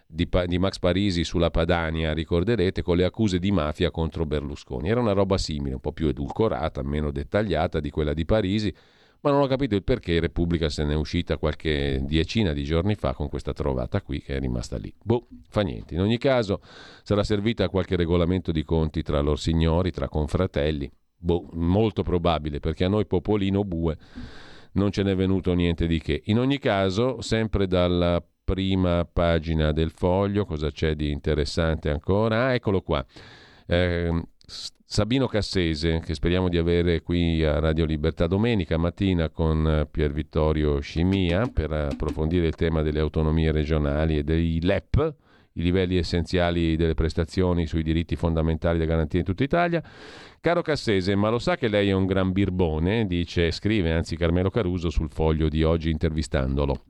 di, 0.06 0.28
di, 0.48 0.60
Max 0.60 0.78
Parisi 0.78 1.24
sulla 1.24 1.50
Padania, 1.50 2.12
ricorderete, 2.12 2.82
con 2.82 2.98
le 2.98 3.06
accuse 3.06 3.40
di 3.40 3.52
mafia 3.52 3.90
contro 3.90 4.26
Berlusconi. 4.26 4.90
Era 4.90 5.00
una 5.00 5.14
roba 5.14 5.38
simile, 5.38 5.76
un 5.76 5.80
po' 5.80 5.94
più 5.94 6.10
edulcorata, 6.10 6.84
meno 6.84 7.10
dettagliata 7.10 7.80
di 7.80 7.90
quella 7.90 8.14
di 8.14 8.26
Parisi, 8.26 8.76
ma 9.22 9.32
non 9.32 9.44
ho 9.44 9.48
capito 9.48 9.76
il 9.76 9.86
perché 9.86 10.20
Repubblica 10.20 10.68
se 10.68 10.84
ne 10.84 10.92
è 10.92 10.98
uscita 10.98 11.38
qualche 11.38 12.02
decina 12.04 12.52
di 12.52 12.66
giorni 12.66 12.96
fa 12.96 13.14
con 13.14 13.30
questa 13.30 13.54
trovata 13.54 14.02
qui 14.02 14.22
che 14.22 14.36
è 14.36 14.40
rimasta 14.42 14.76
lì. 14.76 14.94
Boh, 15.02 15.30
fa 15.48 15.62
niente. 15.62 15.94
In 15.94 16.02
ogni 16.02 16.18
caso 16.18 16.60
sarà 17.04 17.24
servita 17.24 17.70
qualche 17.70 17.96
regolamento 17.96 18.52
di 18.52 18.66
conti 18.66 19.04
tra 19.04 19.22
loro 19.22 19.38
signori, 19.38 19.90
tra 19.92 20.10
confratelli, 20.10 20.92
Boh, 21.18 21.50
molto 21.54 22.04
probabile, 22.04 22.60
perché 22.60 22.86
a 22.86 22.90
noi 22.90 23.06
Popolino 23.06 23.64
Bue 23.64 23.98
non 24.74 24.92
ce 24.92 25.04
n'è 25.04 25.16
venuto 25.16 25.54
niente 25.54 25.88
di 25.88 26.00
che. 26.00 26.22
In 26.26 26.40
ogni 26.40 26.60
caso, 26.60 27.22
sempre 27.22 27.68
dalla 27.68 28.24
prima 28.44 29.06
pagina 29.12 29.72
del 29.72 29.92
foglio, 29.92 30.46
cosa 30.46 30.72
c'è 30.72 30.96
di 30.96 31.12
interessante 31.12 31.90
ancora? 31.90 32.46
Ah, 32.46 32.54
eccolo 32.54 32.82
qua. 32.82 33.06
Eh, 33.66 34.24
Sabino 34.90 35.28
Cassese, 35.28 36.00
che 36.00 36.14
speriamo 36.14 36.48
di 36.48 36.58
avere 36.58 37.02
qui 37.02 37.44
a 37.44 37.60
Radio 37.60 37.84
Libertà 37.84 38.26
domenica 38.26 38.78
mattina 38.78 39.28
con 39.30 39.86
Pier 39.92 40.14
Vittorio 40.14 40.80
Scimia 40.80 41.50
per 41.54 41.74
approfondire 41.74 42.48
il 42.48 42.56
tema 42.56 42.82
delle 42.84 43.02
autonomie 43.02 43.52
regionali 43.52 44.18
e 44.18 44.24
dei 44.24 44.62
LEP, 44.62 45.16
i 45.58 45.64
livelli 45.64 45.98
essenziali 45.98 46.76
delle 46.76 46.94
prestazioni 46.94 47.66
sui 47.66 47.84
diritti 47.84 48.16
fondamentali 48.16 48.78
da 48.78 48.86
garantire 48.86 49.20
in 49.20 49.26
tutta 49.26 49.44
Italia. 49.44 49.84
Caro 50.40 50.62
Cassese, 50.62 51.16
ma 51.16 51.30
lo 51.30 51.40
sa 51.40 51.58
che 51.58 51.68
lei 51.68 51.90
è 51.90 51.94
un 51.94 52.06
gran 52.06 52.32
birbone? 52.32 53.08
Dice, 53.08 53.52
scrive 53.52 53.92
anzi 53.92 54.16
Carmelo 54.16 54.50
Caruso 54.50 54.90
sul 54.90 55.10
foglio 55.10 55.50
di 55.50 55.64
oggi 55.64 55.90
intervistandolo. 55.90 56.84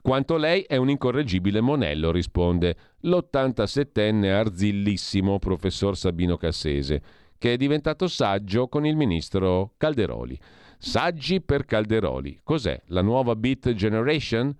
Quanto 0.00 0.36
lei 0.36 0.62
è 0.62 0.76
un 0.76 0.90
incorreggibile 0.90 1.60
monello, 1.60 2.10
risponde 2.10 2.76
l'87enne 3.00 4.30
arzillissimo 4.30 5.38
professor 5.38 5.96
Sabino 5.96 6.36
Cassese, 6.36 7.02
che 7.38 7.52
è 7.52 7.56
diventato 7.56 8.08
saggio 8.08 8.68
con 8.68 8.86
il 8.86 8.96
ministro 8.96 9.74
Calderoli. 9.76 10.38
Saggi 10.78 11.40
per 11.40 11.64
Calderoli. 11.64 12.40
Cos'è? 12.42 12.80
La 12.86 13.02
nuova 13.02 13.36
Beat 13.36 13.72
Generation? 13.74 14.54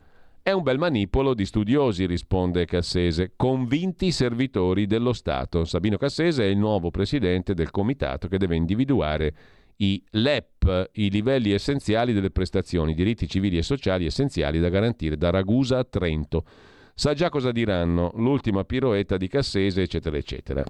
È 0.48 0.52
un 0.52 0.62
bel 0.62 0.78
manipolo 0.78 1.34
di 1.34 1.44
studiosi, 1.44 2.06
risponde 2.06 2.64
Cassese, 2.64 3.32
convinti 3.36 4.10
servitori 4.10 4.86
dello 4.86 5.12
Stato. 5.12 5.66
Sabino 5.66 5.98
Cassese 5.98 6.44
è 6.44 6.46
il 6.46 6.56
nuovo 6.56 6.90
presidente 6.90 7.52
del 7.52 7.70
comitato 7.70 8.28
che 8.28 8.38
deve 8.38 8.56
individuare 8.56 9.34
i 9.76 10.02
LEP, 10.12 10.88
i 10.92 11.10
livelli 11.10 11.50
essenziali 11.50 12.14
delle 12.14 12.30
prestazioni, 12.30 12.94
diritti 12.94 13.28
civili 13.28 13.58
e 13.58 13.62
sociali 13.62 14.06
essenziali 14.06 14.58
da 14.58 14.70
garantire 14.70 15.18
da 15.18 15.28
Ragusa 15.28 15.80
a 15.80 15.84
Trento. 15.84 16.46
Sa 16.94 17.12
già 17.12 17.28
cosa 17.28 17.52
diranno, 17.52 18.12
l'ultima 18.14 18.64
piroetta 18.64 19.18
di 19.18 19.28
Cassese, 19.28 19.82
eccetera, 19.82 20.16
eccetera. 20.16 20.64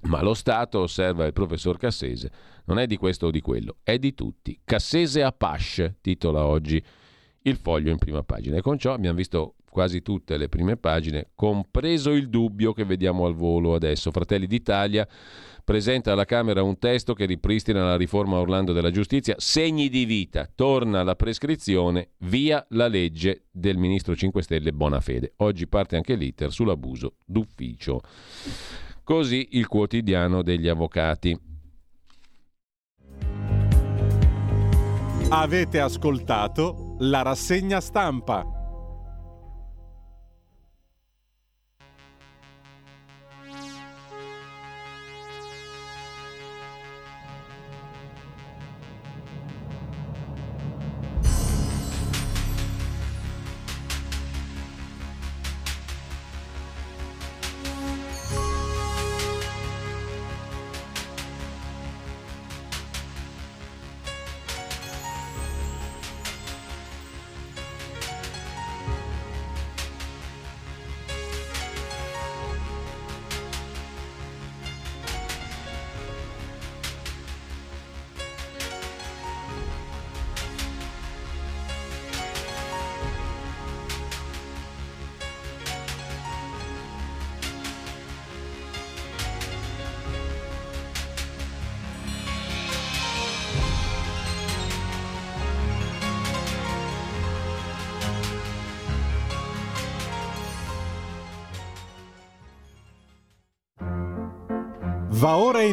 Ma 0.00 0.20
lo 0.20 0.34
Stato, 0.34 0.80
osserva 0.80 1.26
il 1.26 1.32
professor 1.32 1.76
Cassese, 1.76 2.28
non 2.64 2.80
è 2.80 2.86
di 2.86 2.96
questo 2.96 3.26
o 3.26 3.30
di 3.30 3.40
quello, 3.40 3.76
è 3.84 4.00
di 4.00 4.14
tutti. 4.14 4.58
Cassese 4.64 5.22
a 5.22 5.30
Pasce, 5.30 5.98
titola 6.00 6.44
oggi 6.44 6.84
il 7.48 7.56
foglio 7.56 7.90
in 7.90 7.98
prima 7.98 8.22
pagina. 8.22 8.56
E 8.56 8.60
con 8.60 8.78
ciò 8.78 8.92
abbiamo 8.92 9.16
visto 9.16 9.54
quasi 9.70 10.02
tutte 10.02 10.36
le 10.36 10.48
prime 10.48 10.76
pagine, 10.76 11.30
compreso 11.34 12.10
il 12.10 12.28
dubbio 12.28 12.72
che 12.72 12.84
vediamo 12.84 13.26
al 13.26 13.34
volo 13.34 13.74
adesso. 13.74 14.10
Fratelli 14.10 14.46
d'Italia 14.46 15.06
presenta 15.62 16.12
alla 16.12 16.24
Camera 16.24 16.62
un 16.62 16.78
testo 16.78 17.12
che 17.12 17.26
ripristina 17.26 17.84
la 17.84 17.96
riforma 17.96 18.38
Orlando 18.38 18.72
della 18.72 18.90
giustizia, 18.90 19.34
segni 19.38 19.88
di 19.88 20.04
vita, 20.04 20.48
torna 20.52 21.02
la 21.02 21.14
prescrizione, 21.14 22.10
via 22.18 22.64
la 22.70 22.88
legge 22.88 23.44
del 23.50 23.76
ministro 23.76 24.14
5 24.16 24.42
Stelle 24.42 24.72
Bonafede. 24.72 25.34
Oggi 25.38 25.66
parte 25.66 25.96
anche 25.96 26.14
l'iter 26.14 26.50
sull'abuso 26.50 27.16
d'ufficio. 27.24 28.00
Così 29.02 29.48
il 29.52 29.66
quotidiano 29.66 30.42
degli 30.42 30.68
avvocati. 30.68 31.38
Avete 35.28 35.80
ascoltato 35.80 36.85
la 36.98 37.22
rassegna 37.22 37.80
stampa. 37.80 38.55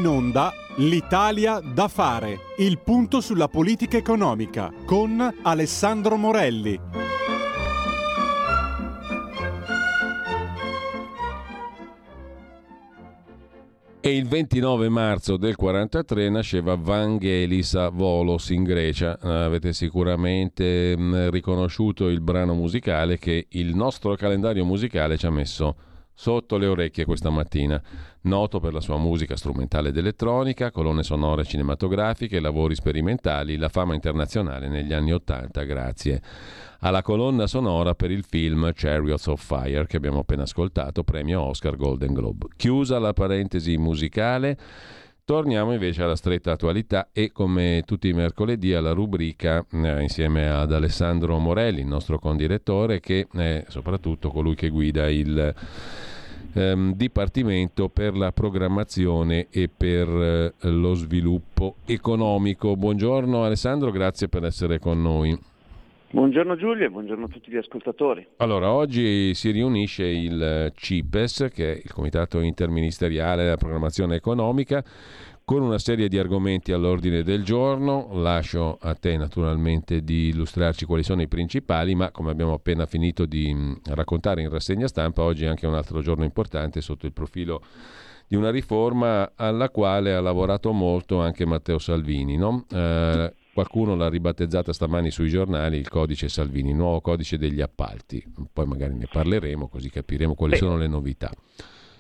In 0.04 0.08
onda 0.08 0.54
L'Italia 0.78 1.62
da 1.62 1.88
fare, 1.88 2.40
il 2.58 2.80
punto 2.80 3.22
sulla 3.22 3.48
politica 3.48 3.96
economica 3.96 4.70
con 4.86 5.34
Alessandro 5.44 6.18
Morelli. 6.18 6.78
E 14.02 14.16
il 14.16 14.28
29 14.28 14.90
marzo 14.90 15.38
del 15.38 15.56
43 15.56 16.30
nasceva 16.30 16.76
Vangelis 16.76 17.76
a 17.76 17.88
Volos 17.88 18.50
in 18.50 18.64
Grecia. 18.64 19.18
Avete 19.22 19.72
sicuramente 19.72 21.30
riconosciuto 21.30 22.10
il 22.10 22.20
brano 22.20 22.56
musicale 22.56 23.18
che 23.18 23.46
il 23.52 23.74
nostro 23.76 24.16
calendario 24.16 24.66
musicale 24.66 25.18
ci 25.18 25.26
ha 25.28 25.32
messo 25.32 25.76
sotto 26.14 26.57
le 26.57 26.68
orecchie 26.68 27.06
questa 27.06 27.30
mattina. 27.30 27.81
Noto 28.22 28.60
per 28.60 28.72
la 28.72 28.80
sua 28.80 28.98
musica 28.98 29.35
strumentale 29.35 29.90
ed 29.90 29.98
elettronica, 29.98 30.72
colonne 30.72 31.03
sonore 31.03 31.44
cinematografiche, 31.44 32.40
lavori 32.40 32.76
sperimentali, 32.76 33.57
la 33.57 33.69
fama 33.69 33.94
internazionale 33.94 34.69
negli 34.69 34.94
anni 34.94 35.11
Ottanta 35.11 35.64
grazie 35.64 36.22
alla 36.80 37.02
colonna 37.02 37.48
sonora 37.48 37.95
per 37.95 38.11
il 38.11 38.23
film 38.23 38.72
Chariots 38.73 39.27
of 39.27 39.44
Fire 39.44 39.85
che 39.88 39.98
abbiamo 39.98 40.19
appena 40.19 40.44
ascoltato, 40.44 41.03
premio 41.03 41.41
Oscar 41.41 41.76
Golden 41.76 42.14
Globe. 42.14 42.48
Chiusa 42.56 42.99
la 42.99 43.14
parentesi 43.14 43.77
musicale, 43.77 44.57
Torniamo 45.26 45.72
invece 45.72 46.04
alla 46.04 46.18
stretta 46.18 46.52
attualità 46.52 47.08
e 47.14 47.32
come 47.32 47.84
tutti 47.86 48.10
i 48.10 48.14
mercoledì 48.14 48.74
alla 48.74 48.91
rubrica 48.91 49.66
eh, 49.72 50.02
insieme 50.02 50.50
ad 50.50 50.74
Alessandro 50.74 51.38
Morelli, 51.40 51.80
il 51.80 51.88
nostro 51.88 52.20
condirettore, 52.20 53.00
che 53.00 53.28
è 53.32 53.64
soprattutto 53.70 54.30
colui 54.32 54.54
che 54.54 54.68
guida 54.68 55.10
il 55.10 55.56
ehm, 56.52 56.94
Dipartimento 56.95 57.88
per 57.88 58.18
la 58.18 58.34
programmazione 58.34 59.48
e 59.50 59.70
per 59.70 60.10
eh, 60.10 60.54
lo 60.70 60.94
sviluppo 60.94 61.76
economico. 61.86 62.76
Buongiorno 62.76 63.45
Alessandro, 63.45 63.91
grazie 63.91 64.28
per 64.28 64.44
essere 64.44 64.78
con 64.78 65.02
noi. 65.02 65.40
Buongiorno 66.14 66.56
Giulio 66.56 66.85
e 66.85 66.91
buongiorno 66.91 67.26
a 67.26 67.27
tutti 67.27 67.49
gli 67.49 67.57
ascoltatori. 67.57 68.23
Allora, 68.38 68.72
oggi 68.72 69.34
si 69.34 69.49
riunisce 69.49 70.06
il 70.06 70.72
CIPES, 70.76 71.48
che 71.52 71.73
è 71.73 71.81
il 71.84 71.91
Comitato 71.91 72.40
Interministeriale 72.41 73.41
della 73.41 73.57
Programmazione 73.57 74.18
Economica, 74.18 74.84
con 75.44 75.64
una 75.64 75.80
serie 75.80 76.10
di 76.10 76.19
argomenti 76.19 76.72
all'ordine 76.72 77.23
del 77.23 77.44
giorno. 77.44 78.10
Lascio 78.11 78.77
a 78.80 78.94
te 78.94 79.18
naturalmente 79.18 80.03
di 80.03 80.27
illustrarci 80.27 80.85
quali 80.85 81.02
sono 81.02 81.23
i 81.23 81.27
principali, 81.27 81.95
ma 81.95 82.11
come 82.11 82.30
abbiamo 82.30 82.53
appena 82.53 82.85
finito 82.85 83.26
di 83.26 83.52
mm, 83.52 83.73
raccontare 83.95 84.44
in 84.44 84.52
rassegna 84.52 84.88
stampa, 84.88 85.23
oggi 85.23 85.45
è 85.45 85.48
anche 85.48 85.65
un 85.65 85.73
altro 85.73 85.99
giorno 86.02 86.26
importante 86.26 86.80
sotto 86.81 87.07
il 87.07 87.11
profilo 87.11 87.64
di 88.27 88.35
una 88.35 88.52
riforma 88.52 89.31
alla 89.35 89.72
quale 89.72 90.14
ha 90.14 90.22
lavorato 90.22 90.72
molto 90.73 91.22
anche 91.22 91.44
Matteo 91.44 91.80
Salvini. 91.80 92.38
No? 92.38 92.65
Eh, 92.72 93.34
Qualcuno 93.54 93.96
l'ha 93.96 94.10
ribattezzata 94.10 94.74
stamani 94.74 95.12
sui 95.12 95.30
giornali 95.30 95.78
il 95.78 95.88
codice 95.88 96.28
Salvini, 96.28 96.72
il 96.72 96.76
nuovo 96.76 97.02
codice 97.02 97.38
degli 97.38 97.62
appalti. 97.62 98.24
Poi 98.52 98.66
magari 98.66 98.96
ne 98.96 99.06
parleremo 99.06 99.68
così 99.68 99.92
capiremo 99.92 100.34
quali 100.34 100.54
Beh, 100.54 100.58
sono 100.58 100.76
le 100.76 100.88
novità. 100.88 101.30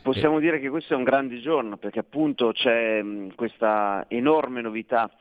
Possiamo 0.01 0.39
eh. 0.39 0.41
dire 0.41 0.59
che 0.59 0.69
questo 0.69 0.95
è 0.95 0.97
un 0.97 1.03
grande 1.03 1.39
giorno 1.39 1.77
perché 1.77 1.99
appunto 1.99 2.53
c'è 2.53 3.03
mh, 3.03 3.35
questa 3.35 4.05
enorme 4.07 4.61
novità 4.61 5.11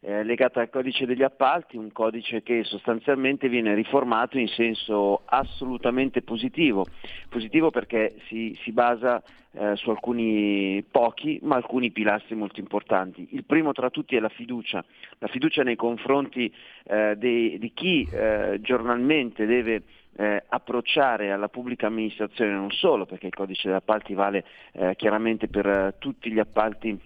eh, 0.00 0.24
legata 0.24 0.60
al 0.60 0.70
codice 0.70 1.04
degli 1.04 1.22
appalti, 1.22 1.76
un 1.76 1.92
codice 1.92 2.42
che 2.42 2.64
sostanzialmente 2.64 3.50
viene 3.50 3.74
riformato 3.74 4.38
in 4.38 4.48
senso 4.48 5.20
assolutamente 5.26 6.22
positivo, 6.22 6.86
positivo 7.28 7.70
perché 7.70 8.16
si, 8.28 8.58
si 8.62 8.72
basa 8.72 9.22
eh, 9.52 9.76
su 9.76 9.90
alcuni 9.90 10.84
pochi 10.90 11.38
ma 11.42 11.56
alcuni 11.56 11.90
pilastri 11.90 12.34
molto 12.34 12.60
importanti. 12.60 13.28
Il 13.32 13.44
primo 13.44 13.72
tra 13.72 13.90
tutti 13.90 14.16
è 14.16 14.20
la 14.20 14.28
fiducia, 14.28 14.84
la 15.18 15.28
fiducia 15.28 15.62
nei 15.62 15.76
confronti 15.76 16.52
eh, 16.84 17.14
dei, 17.16 17.58
di 17.58 17.72
chi 17.74 18.08
eh, 18.10 18.58
giornalmente 18.60 19.46
deve 19.46 19.82
eh, 20.16 20.42
approcciare 20.48 21.32
alla 21.32 21.48
pubblica 21.48 21.86
amministrazione 21.86 22.52
non 22.52 22.70
solo 22.70 23.06
perché 23.06 23.26
il 23.26 23.34
codice 23.34 23.68
degli 23.68 23.76
appalti 23.76 24.14
vale 24.14 24.44
eh, 24.72 24.94
chiaramente 24.96 25.48
per 25.48 25.66
eh, 25.66 25.94
tutti 25.98 26.30
gli 26.30 26.38
appalti 26.38 26.98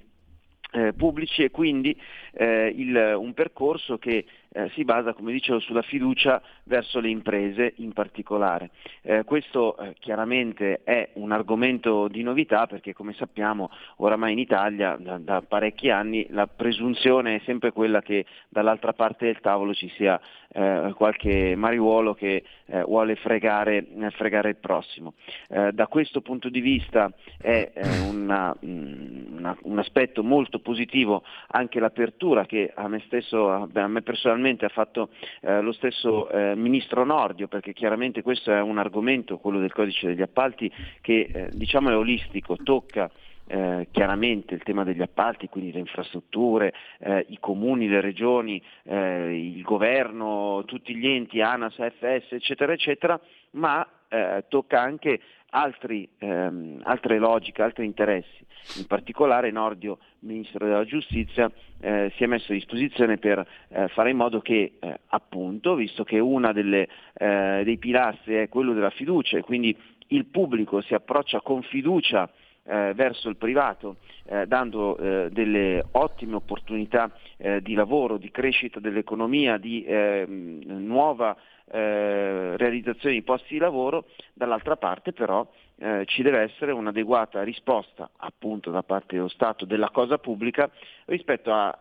eh, 0.72 0.92
pubblici 0.92 1.42
e 1.42 1.50
quindi 1.50 1.96
eh, 2.32 2.72
il, 2.74 3.14
un 3.16 3.32
percorso 3.32 3.98
che 3.98 4.24
eh, 4.56 4.70
si 4.70 4.84
basa, 4.84 5.12
come 5.12 5.32
dicevo, 5.32 5.58
sulla 5.58 5.82
fiducia 5.82 6.40
verso 6.64 6.98
le 6.98 7.10
imprese 7.10 7.74
in 7.76 7.92
particolare. 7.92 8.70
Eh, 9.02 9.22
questo 9.24 9.76
eh, 9.76 9.94
chiaramente 9.98 10.80
è 10.82 11.10
un 11.14 11.30
argomento 11.30 12.08
di 12.08 12.22
novità 12.22 12.66
perché 12.66 12.94
come 12.94 13.12
sappiamo 13.12 13.70
oramai 13.96 14.32
in 14.32 14.38
Italia 14.38 14.96
da, 14.98 15.18
da, 15.18 15.42
parecchi 15.42 15.90
anni 15.90 16.26
la 16.30 16.46
presunzione 16.46 17.36
è 17.36 17.40
sempre 17.44 17.70
quella 17.70 18.00
che 18.00 18.24
dall'altra 18.48 18.94
parte 18.94 19.26
del 19.26 19.40
tavolo 19.40 19.74
ci 19.74 19.90
sia 19.90 20.18
eh, 20.48 20.92
qualche 20.96 21.54
mariuolo 21.54 22.14
che 22.14 22.42
eh, 22.66 22.82
vuole 22.82 23.16
fregare, 23.16 23.86
eh, 23.86 24.10
fregare, 24.10 24.48
il 24.48 24.56
prossimo. 24.56 25.14
da 25.48 25.86
questo 25.86 26.20
punto 26.20 26.48
di 26.48 26.60
vista 26.60 27.12
è 27.38 27.70
una, 28.08 28.56
mm, 28.64 29.36
una, 29.36 29.56
un 29.62 29.78
aspetto 29.78 30.22
molto 30.22 30.60
positivo 30.60 31.22
anche 31.48 31.78
l'apertura 31.78 32.46
che 32.46 32.72
a 32.74 32.88
me 32.88 33.02
stesso, 33.06 33.50
a 33.50 33.86
me 33.86 34.02
personalmente 34.02 34.45
naturalmente 34.46 34.64
ha 34.64 34.68
fatto 34.68 35.08
eh, 35.40 35.60
lo 35.60 35.72
stesso 35.72 36.28
eh, 36.30 36.54
Ministro 36.54 37.04
Nordio, 37.04 37.48
perché 37.48 37.72
chiaramente 37.72 38.22
questo 38.22 38.52
è 38.52 38.60
un 38.60 38.78
argomento, 38.78 39.38
quello 39.38 39.58
del 39.58 39.72
codice 39.72 40.06
degli 40.06 40.22
appalti, 40.22 40.70
che 41.00 41.28
eh, 41.32 41.48
diciamo 41.52 41.90
è 41.90 41.96
olistico, 41.96 42.56
tocca 42.56 43.10
eh, 43.48 43.88
chiaramente 43.90 44.54
il 44.54 44.62
tema 44.62 44.84
degli 44.84 45.02
appalti, 45.02 45.48
quindi 45.48 45.72
le 45.72 45.80
infrastrutture, 45.80 46.72
eh, 46.98 47.26
i 47.28 47.38
comuni, 47.38 47.88
le 47.88 48.00
regioni, 48.00 48.62
eh, 48.84 49.36
il 49.36 49.62
governo, 49.62 50.62
tutti 50.66 50.94
gli 50.96 51.06
enti, 51.06 51.40
ANAS, 51.40 51.78
AFS, 51.78 52.32
eccetera, 52.32 52.72
eccetera, 52.72 53.20
ma 53.52 53.86
eh, 54.08 54.44
tocca 54.48 54.80
anche 54.80 55.20
altri, 55.50 56.08
ehm, 56.18 56.80
altre 56.84 57.18
logiche, 57.18 57.62
altri 57.62 57.84
interessi. 57.84 58.44
In 58.78 58.86
particolare 58.86 59.50
Nordio, 59.50 59.98
Ministro 60.20 60.66
della 60.66 60.84
Giustizia, 60.84 61.50
eh, 61.80 62.12
si 62.16 62.24
è 62.24 62.26
messo 62.26 62.52
a 62.52 62.54
disposizione 62.54 63.18
per 63.18 63.46
eh, 63.68 63.88
fare 63.88 64.10
in 64.10 64.16
modo 64.16 64.40
che, 64.40 64.72
eh, 64.78 65.00
appunto, 65.08 65.74
visto 65.74 66.02
che 66.04 66.18
uno 66.18 66.50
eh, 66.50 67.62
dei 67.64 67.78
pilastri 67.78 68.34
è 68.34 68.48
quello 68.48 68.72
della 68.72 68.90
fiducia 68.90 69.38
e 69.38 69.42
quindi 69.42 69.76
il 70.08 70.26
pubblico 70.26 70.80
si 70.80 70.94
approccia 70.94 71.40
con 71.40 71.62
fiducia 71.62 72.28
eh, 72.64 72.92
verso 72.94 73.28
il 73.28 73.36
privato, 73.36 73.96
eh, 74.24 74.46
dando 74.46 74.96
eh, 74.96 75.30
delle 75.30 75.84
ottime 75.92 76.34
opportunità 76.34 77.10
eh, 77.36 77.60
di 77.62 77.74
lavoro, 77.74 78.16
di 78.16 78.30
crescita 78.30 78.80
dell'economia, 78.80 79.56
di 79.56 79.84
ehm, 79.86 80.62
nuova 80.66 81.36
eh, 81.70 82.56
realizzazione 82.56 83.14
di 83.14 83.22
posti 83.22 83.54
di 83.54 83.58
lavoro, 83.58 84.06
dall'altra 84.32 84.76
parte 84.76 85.12
però 85.12 85.46
eh, 85.78 86.04
ci 86.06 86.22
deve 86.22 86.40
essere 86.40 86.72
un'adeguata 86.72 87.42
risposta 87.42 88.10
appunto 88.16 88.70
da 88.70 88.82
parte 88.82 89.16
dello 89.16 89.28
Stato 89.28 89.64
della 89.64 89.90
cosa 89.90 90.18
pubblica 90.18 90.70
rispetto 91.06 91.52
a, 91.52 91.76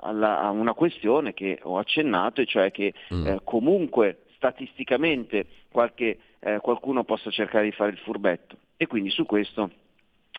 alla, 0.00 0.40
a 0.40 0.50
una 0.50 0.74
questione 0.74 1.34
che 1.34 1.58
ho 1.62 1.78
accennato, 1.78 2.40
e 2.40 2.46
cioè 2.46 2.70
che 2.70 2.94
mm. 3.12 3.36
comunque 3.44 4.22
statisticamente 4.36 5.46
qualche, 5.70 6.18
qualcuno 6.60 7.04
possa 7.04 7.30
cercare 7.30 7.64
di 7.64 7.72
fare 7.72 7.90
il 7.90 7.98
furbetto 7.98 8.56
e 8.76 8.86
quindi 8.86 9.10
su 9.10 9.26
questo 9.26 9.70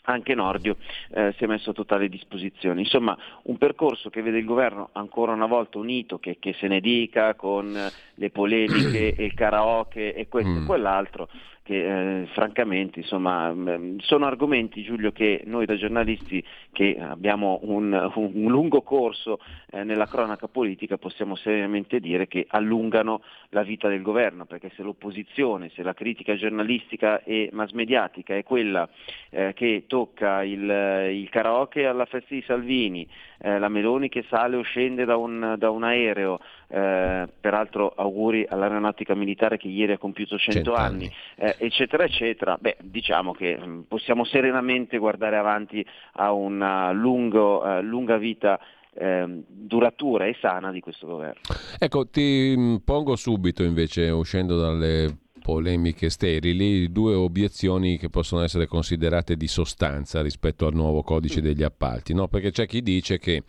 anche 0.04 0.34
Nordio 0.34 0.78
eh, 1.12 1.34
si 1.38 1.44
è 1.44 1.48
messo 1.48 1.72
a 1.72 1.74
totale 1.74 2.10
disposizione. 2.10 2.82
Insomma, 2.82 3.18
un 3.44 3.58
percorso 3.58 4.10
che 4.10 4.22
vede 4.22 4.40
il 4.40 4.46
governo 4.46 4.90
ancora 4.94 5.34
una 5.34 5.46
volta 5.46 5.78
unito, 5.78 6.18
che, 6.18 6.38
che 6.40 6.54
se 6.60 6.68
ne 6.68 6.80
dica 6.80 7.36
con 7.36 7.78
le 8.16 8.30
polemiche 8.30 9.14
e 9.16 9.24
il 9.24 9.34
karaoke 9.34 10.14
e 10.14 10.28
questo 10.28 10.52
mm. 10.52 10.64
e 10.64 10.66
quell'altro, 10.66 11.30
che 11.64 12.22
eh, 12.22 12.26
francamente 12.34 13.00
insomma, 13.00 13.54
mm, 13.54 14.00
sono 14.00 14.26
argomenti 14.26 14.82
Giulio 14.82 15.12
che 15.12 15.42
noi 15.46 15.66
da 15.66 15.76
giornalisti 15.76 16.44
che 16.72 16.98
abbiamo 17.00 17.60
un, 17.64 18.12
un 18.16 18.52
lungo 18.52 18.82
corso 18.82 19.40
eh, 19.72 19.84
nella 19.84 20.08
cronaca 20.08 20.48
politica 20.48 20.98
possiamo 20.98 21.36
seriamente 21.36 22.00
dire 22.00 22.28
che 22.28 22.46
allungano 22.50 23.22
la 23.50 23.64
vita 23.64 23.88
del 23.88 24.02
governo 24.02 24.46
perché 24.46 24.72
se 24.76 24.82
l'opposizione, 24.82 25.70
se 25.76 25.84
la 25.84 25.94
critica 25.94 26.36
giornalistica 26.36 27.24
e 27.24 27.50
mass 27.52 27.72
mediatica 27.72 28.36
è 28.36 28.44
quella 28.44 28.90
eh, 29.30 29.54
che 29.54 29.86
tocca 29.88 30.44
il, 30.44 30.62
il, 30.62 31.30
karaoke 31.30 31.86
alla 31.86 32.06
festa 32.06 32.34
di 32.34 32.44
Salvini, 32.46 33.08
eh, 33.40 33.60
la 33.60 33.70
Meloni 33.70 34.10
che 34.10 34.26
sale 34.30 34.56
o 34.56 34.62
scende 34.62 35.06
da 35.06 35.18
un, 35.18 35.56
da 35.58 35.70
un 35.70 35.84
aereo, 35.84 36.40
eh, 36.68 37.28
peraltro 37.40 37.94
auguri 37.96 38.46
all'aeronautica 38.48 39.16
militare 39.16 39.58
che 39.58 39.68
ieri 39.68 39.94
ha 39.94 39.98
compiuto 39.98 40.38
100, 40.38 40.52
100 40.52 40.74
anni, 40.74 41.12
anni. 41.38 41.51
Eh, 41.58 41.66
eccetera, 41.66 42.04
eccetera, 42.04 42.58
beh, 42.60 42.78
diciamo 42.82 43.34
che 43.34 43.58
mm, 43.58 43.82
possiamo 43.82 44.24
serenamente 44.26 44.98
guardare 44.98 45.38
avanti 45.38 45.86
a 46.14 46.32
una 46.32 46.92
lungo, 46.92 47.64
uh, 47.64 47.82
lunga 47.82 48.18
vita 48.18 48.60
eh, 48.94 49.44
duratura 49.48 50.26
e 50.26 50.36
sana 50.40 50.72
di 50.72 50.80
questo 50.80 51.08
governo. 51.08 51.42
Ecco, 51.80 52.08
ti 52.10 52.54
mm, 52.58 52.76
pongo 52.78 53.16
subito 53.16 53.64
invece, 53.64 54.10
uscendo 54.10 54.60
dalle 54.60 55.18
polemiche 55.42 56.10
sterili, 56.10 56.92
due 56.92 57.16
obiezioni 57.16 57.98
che 57.98 58.10
possono 58.10 58.44
essere 58.44 58.68
considerate 58.68 59.36
di 59.36 59.48
sostanza 59.48 60.22
rispetto 60.22 60.68
al 60.68 60.74
nuovo 60.74 61.02
codice 61.02 61.42
degli 61.42 61.64
appalti, 61.64 62.14
no? 62.14 62.28
perché 62.28 62.52
c'è 62.52 62.68
chi 62.68 62.82
dice 62.82 63.18
che 63.18 63.44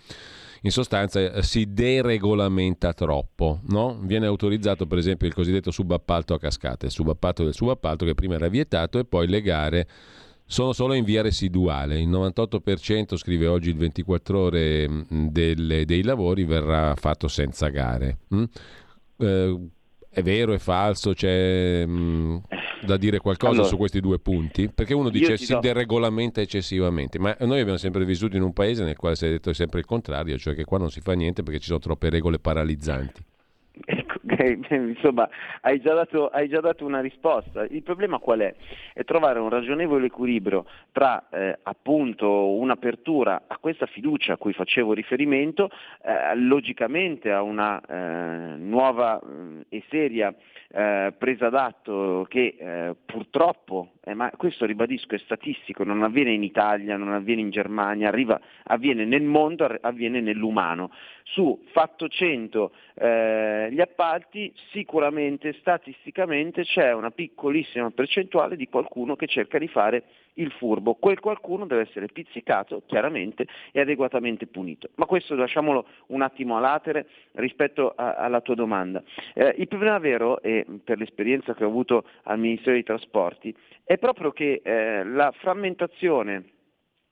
in 0.62 0.70
sostanza 0.70 1.20
eh, 1.20 1.42
si 1.42 1.72
deregolamenta 1.72 2.92
troppo. 2.92 3.60
No? 3.68 3.98
Viene 4.02 4.26
autorizzato 4.26 4.86
per 4.86 4.98
esempio 4.98 5.26
il 5.26 5.34
cosiddetto 5.34 5.70
subappalto 5.70 6.34
a 6.34 6.38
cascate, 6.38 6.86
il 6.86 6.92
subappalto 6.92 7.44
del 7.44 7.54
subappalto 7.54 8.04
che 8.04 8.14
prima 8.14 8.34
era 8.34 8.48
vietato 8.48 8.98
e 8.98 9.04
poi 9.04 9.28
le 9.28 9.42
gare 9.42 9.88
sono 10.44 10.72
solo 10.72 10.94
in 10.94 11.04
via 11.04 11.22
residuale. 11.22 12.00
Il 12.00 12.08
98%, 12.08 13.16
scrive 13.16 13.46
oggi 13.46 13.70
il 13.70 13.76
24 13.76 14.38
ore, 14.38 14.88
mm, 14.88 15.26
delle, 15.28 15.84
dei 15.84 16.02
lavori 16.02 16.44
verrà 16.44 16.94
fatto 16.94 17.26
senza 17.28 17.68
gare. 17.68 18.18
Mm? 18.34 18.44
Eh, 19.16 19.58
è 20.14 20.22
vero, 20.22 20.52
è 20.52 20.58
falso, 20.58 21.14
c'è 21.14 21.86
mh, 21.86 21.92
mm, 21.92 22.36
da 22.84 22.98
dire 22.98 23.18
qualcosa 23.18 23.52
allora, 23.52 23.68
su 23.68 23.78
questi 23.78 24.00
due 24.00 24.18
punti? 24.18 24.68
Perché 24.68 24.92
uno 24.92 25.08
dice 25.08 25.38
si 25.38 25.52
do... 25.52 25.60
deregolamenta 25.60 26.42
eccessivamente, 26.42 27.18
ma 27.18 27.34
noi 27.40 27.60
abbiamo 27.60 27.78
sempre 27.78 28.04
vissuto 28.04 28.36
in 28.36 28.42
un 28.42 28.52
paese 28.52 28.84
nel 28.84 28.96
quale 28.96 29.16
si 29.16 29.24
è 29.24 29.30
detto 29.30 29.54
sempre 29.54 29.80
il 29.80 29.86
contrario, 29.86 30.36
cioè 30.36 30.54
che 30.54 30.64
qua 30.64 30.76
non 30.76 30.90
si 30.90 31.00
fa 31.00 31.14
niente 31.14 31.42
perché 31.42 31.60
ci 31.60 31.68
sono 31.68 31.78
troppe 31.78 32.10
regole 32.10 32.38
paralizzanti. 32.38 33.24
Ecco, 34.42 34.74
insomma, 34.74 35.28
hai 35.60 35.80
già, 35.80 35.94
dato, 35.94 36.28
hai 36.28 36.48
già, 36.48 36.60
dato, 36.60 36.84
una 36.84 37.00
risposta. 37.00 37.64
Il 37.64 37.82
problema 37.82 38.18
qual 38.18 38.40
è? 38.40 38.54
È 38.92 39.04
trovare 39.04 39.38
un 39.38 39.48
ragionevole 39.48 40.06
equilibrio 40.06 40.66
tra 40.90 41.28
eh, 41.30 41.58
appunto 41.62 42.50
un'apertura 42.54 43.44
a 43.46 43.58
questa 43.58 43.86
fiducia 43.86 44.32
a 44.32 44.36
cui 44.36 44.52
facevo 44.52 44.92
riferimento, 44.92 45.70
eh, 46.02 46.34
logicamente 46.36 47.30
a 47.30 47.42
una 47.42 47.80
eh, 47.80 48.56
nuova 48.56 49.20
eh, 49.20 49.76
e 49.76 49.84
seria 49.88 50.34
eh, 50.72 51.12
presa 51.16 51.48
d'atto 51.48 52.26
che 52.28 52.56
eh, 52.58 52.96
purtroppo, 53.04 53.92
eh, 54.04 54.14
ma 54.14 54.30
questo 54.36 54.66
ribadisco 54.66 55.14
è 55.14 55.18
statistico, 55.18 55.84
non 55.84 56.02
avviene 56.02 56.32
in 56.32 56.42
Italia, 56.42 56.96
non 56.96 57.12
avviene 57.12 57.40
in 57.40 57.50
Germania, 57.50 58.08
arriva, 58.08 58.40
avviene 58.64 59.04
nel 59.04 59.22
mondo, 59.22 59.64
avviene 59.80 60.20
nell'umano. 60.20 60.90
Su 61.22 61.64
fatto 61.70 62.08
100 62.08 62.72
eh, 62.94 63.68
gli 63.70 63.80
appalti 63.80 64.52
sicuramente 64.72 65.52
statisticamente 65.60 66.64
c'è 66.64 66.92
una 66.92 67.10
piccolissima 67.10 67.90
percentuale 67.90 68.56
di 68.56 68.68
qualcuno 68.68 69.14
che 69.14 69.26
cerca 69.28 69.58
di 69.58 69.68
fare 69.68 70.02
il 70.34 70.50
furbo. 70.52 70.94
Quel 70.94 71.20
qualcuno 71.20 71.66
deve 71.66 71.82
essere 71.82 72.06
pizzicato 72.06 72.82
chiaramente 72.86 73.46
e 73.70 73.80
adeguatamente 73.80 74.46
punito. 74.46 74.88
Ma 74.94 75.06
questo 75.06 75.34
lasciamolo 75.34 75.86
un 76.08 76.22
attimo 76.22 76.56
a 76.56 76.60
latere 76.60 77.06
rispetto 77.32 77.92
a, 77.94 78.14
alla 78.14 78.40
tua 78.40 78.54
domanda. 78.54 79.02
Eh, 79.34 79.54
il 79.58 79.68
problema 79.68 79.98
vero, 79.98 80.40
e 80.42 80.66
per 80.82 80.98
l'esperienza 80.98 81.54
che 81.54 81.64
ho 81.64 81.68
avuto 81.68 82.04
al 82.24 82.38
Ministero 82.38 82.72
dei 82.72 82.82
Trasporti, 82.82 83.54
è 83.92 83.98
proprio 83.98 84.32
che 84.32 84.62
eh, 84.64 85.04
la 85.04 85.30
frammentazione 85.36 86.44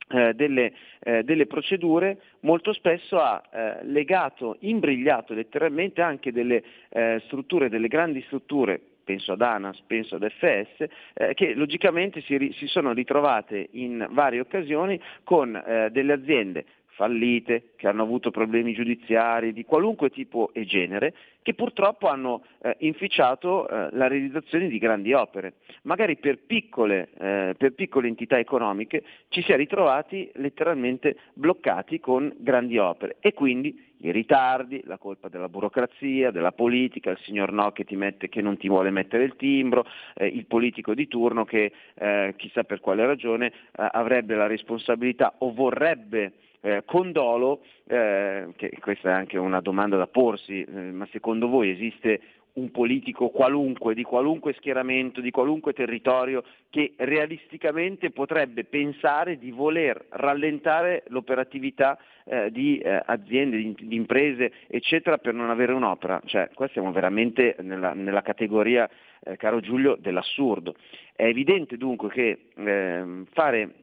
eh, 0.09 0.33
delle, 0.33 0.73
eh, 1.01 1.23
delle, 1.25 1.47
procedure 1.47 2.17
molto 2.41 2.73
spesso 2.73 3.19
ha 3.19 3.43
eh, 3.53 3.85
legato, 3.85 4.57
imbrigliato 4.61 5.35
letteralmente 5.35 6.01
anche 6.01 6.33
delle 6.33 6.63
eh, 6.89 7.21
strutture, 7.27 7.69
delle 7.69 7.87
grandi 7.87 8.23
strutture 8.23 8.81
penso 9.05 9.33
ad 9.33 9.43
ANAS, 9.43 9.83
penso 9.87 10.17
ad 10.17 10.27
FS, 10.27 10.87
eh, 11.15 11.35
che 11.35 11.53
logicamente 11.55 12.23
si, 12.23 12.37
ri- 12.39 12.53
si, 12.55 12.67
sono 12.67 12.93
ritrovate 12.93 13.69
in 13.73 14.07
varie 14.13 14.41
occasioni 14.41 14.99
con 15.25 15.55
eh, 15.55 15.91
delle 15.91 16.15
aziende 16.15 16.65
fallite, 16.91 17.71
che 17.77 17.89
hanno 17.89 18.03
avuto 18.03 18.31
problemi 18.31 18.73
giudiziari 18.73 19.53
di 19.53 19.65
qualunque 19.65 20.11
tipo 20.11 20.51
e 20.53 20.65
genere, 20.65 21.15
che 21.43 21.55
purtroppo 21.55 22.09
hanno 22.09 22.45
eh, 22.61 22.77
inficiato 22.81 23.69
eh, 23.69 23.89
la 23.93 24.07
realizzazione 24.07 24.69
di 24.69 24.79
grandi 24.79 25.13
opere. 25.13 25.55
Magari 25.83 26.17
per 26.17 26.39
piccole, 26.39 27.09
eh, 27.19 27.55
per 27.57 27.73
piccole, 27.73 28.09
entità 28.09 28.39
economiche 28.39 29.03
ci 29.29 29.43
si 29.43 29.53
è 29.53 29.57
ritrovati 29.57 30.31
letteralmente 30.35 31.17
bloccati 31.33 32.01
con 32.01 32.33
grandi 32.39 32.79
opere 32.79 33.17
e 33.21 33.33
quindi 33.33 33.89
i 34.03 34.13
ritardi, 34.13 34.83
la 34.85 34.99
colpa 34.99 35.29
della 35.29 35.49
burocrazia, 35.49 36.31
della 36.31 36.53
politica, 36.53 37.11
il 37.11 37.19
signor 37.23 37.53
no 37.53 37.73
che, 37.73 37.85
mette, 37.91 38.29
che 38.29 38.41
non 38.41 38.57
ti 38.57 38.69
vuole 38.69 38.91
mettere 38.91 39.25
il 39.25 39.37
timbro, 39.37 39.85
eh, 40.15 40.27
il 40.27 40.47
politico 40.47 40.95
di 40.95 41.07
turno 41.07 41.45
che 41.45 41.73
eh, 41.95 42.35
chissà 42.37 42.65
per 42.65 42.81
quale 42.81 43.05
ragione 43.05 43.47
eh, 43.49 43.53
avrebbe 43.93 44.35
la 44.35 44.47
responsabilità 44.47 45.35
o 45.39 45.53
vorrebbe 45.53 46.33
eh, 46.61 46.83
con 46.85 47.13
dolo, 47.13 47.63
eh, 47.87 48.49
che 48.57 48.71
questa 48.81 49.11
è 49.11 49.13
anche 49.13 49.39
una 49.39 49.61
domanda 49.61 49.97
da 49.97 50.07
porsi, 50.07 50.63
eh, 50.63 50.71
ma 50.71 51.07
secondo 51.11 51.49
voi 51.49 51.71
esiste 51.71 52.21
un 52.53 52.71
politico 52.71 53.29
qualunque, 53.29 53.95
di 53.95 54.03
qualunque 54.03 54.55
schieramento, 54.55 55.21
di 55.21 55.31
qualunque 55.31 55.73
territorio, 55.73 56.43
che 56.69 56.95
realisticamente 56.97 58.11
potrebbe 58.11 58.65
pensare 58.65 59.39
di 59.39 59.51
voler 59.51 60.07
rallentare 60.11 61.05
l'operatività 61.09 61.99
eh, 62.25 62.51
di 62.51 62.79
eh, 62.79 63.03
aziende, 63.05 63.57
di, 63.57 63.75
di, 63.79 63.95
imprese, 63.95 64.53
eccetera, 64.67 65.19
per 65.19 65.35
non 65.35 65.51
avere 65.51 65.73
un'opera. 65.73 66.21
Cioè, 66.25 66.51
qua 66.55 66.69
siamo 66.69 66.93
veramente 66.93 67.57
nella, 67.61 67.93
nella 67.93 68.23
categoria, 68.23 68.89
eh, 69.23 69.37
caro 69.37 69.61
Giulio, 69.61 69.97
dell'assurdo. 69.97 70.75
È 71.15 71.25
evidente 71.25 71.77
dunque 71.77 72.09
che 72.09 72.47
ehm, 72.57 73.27
fare 73.33 73.75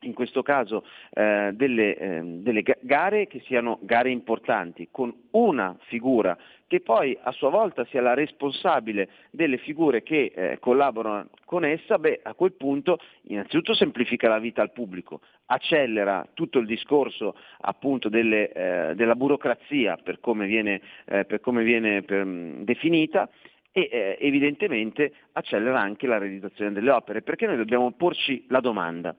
in 0.00 0.12
questo 0.12 0.42
caso 0.42 0.84
eh, 1.10 1.50
delle, 1.54 1.96
eh, 1.96 2.20
delle, 2.22 2.62
gare 2.80 3.26
che 3.26 3.40
siano 3.46 3.78
gare 3.82 4.10
importanti, 4.10 4.88
con 4.90 5.12
una 5.32 5.76
figura 5.86 6.36
che 6.68 6.80
poi 6.80 7.16
a 7.20 7.30
sua 7.30 7.48
volta 7.48 7.84
sia 7.86 8.00
la 8.00 8.14
responsabile 8.14 9.08
delle 9.30 9.56
figure 9.58 10.02
che 10.02 10.32
eh, 10.34 10.58
collaborano 10.58 11.28
con 11.44 11.64
essa, 11.64 11.98
beh, 11.98 12.20
a 12.24 12.34
quel 12.34 12.54
punto 12.54 12.98
innanzitutto 13.22 13.72
semplifica 13.72 14.28
la 14.28 14.38
vita 14.38 14.62
al 14.62 14.72
pubblico, 14.72 15.20
accelera 15.46 16.26
tutto 16.34 16.58
il 16.58 16.66
discorso 16.66 17.36
appunto 17.60 18.08
delle, 18.08 18.50
eh, 18.52 18.94
della 18.96 19.14
burocrazia 19.14 19.96
per 19.96 20.18
come 20.20 20.46
viene, 20.46 20.80
eh, 21.04 21.24
per 21.24 21.40
come 21.40 21.62
viene 21.62 22.02
per, 22.02 22.24
mm, 22.24 22.62
definita 22.62 23.28
e 23.70 23.88
eh, 23.92 24.16
evidentemente 24.20 25.12
accelera 25.32 25.78
anche 25.78 26.06
la 26.06 26.18
realizzazione 26.18 26.72
delle 26.72 26.90
opere, 26.90 27.22
perché 27.22 27.46
noi 27.46 27.58
dobbiamo 27.58 27.92
porci 27.92 28.46
la 28.48 28.60
domanda. 28.60 29.14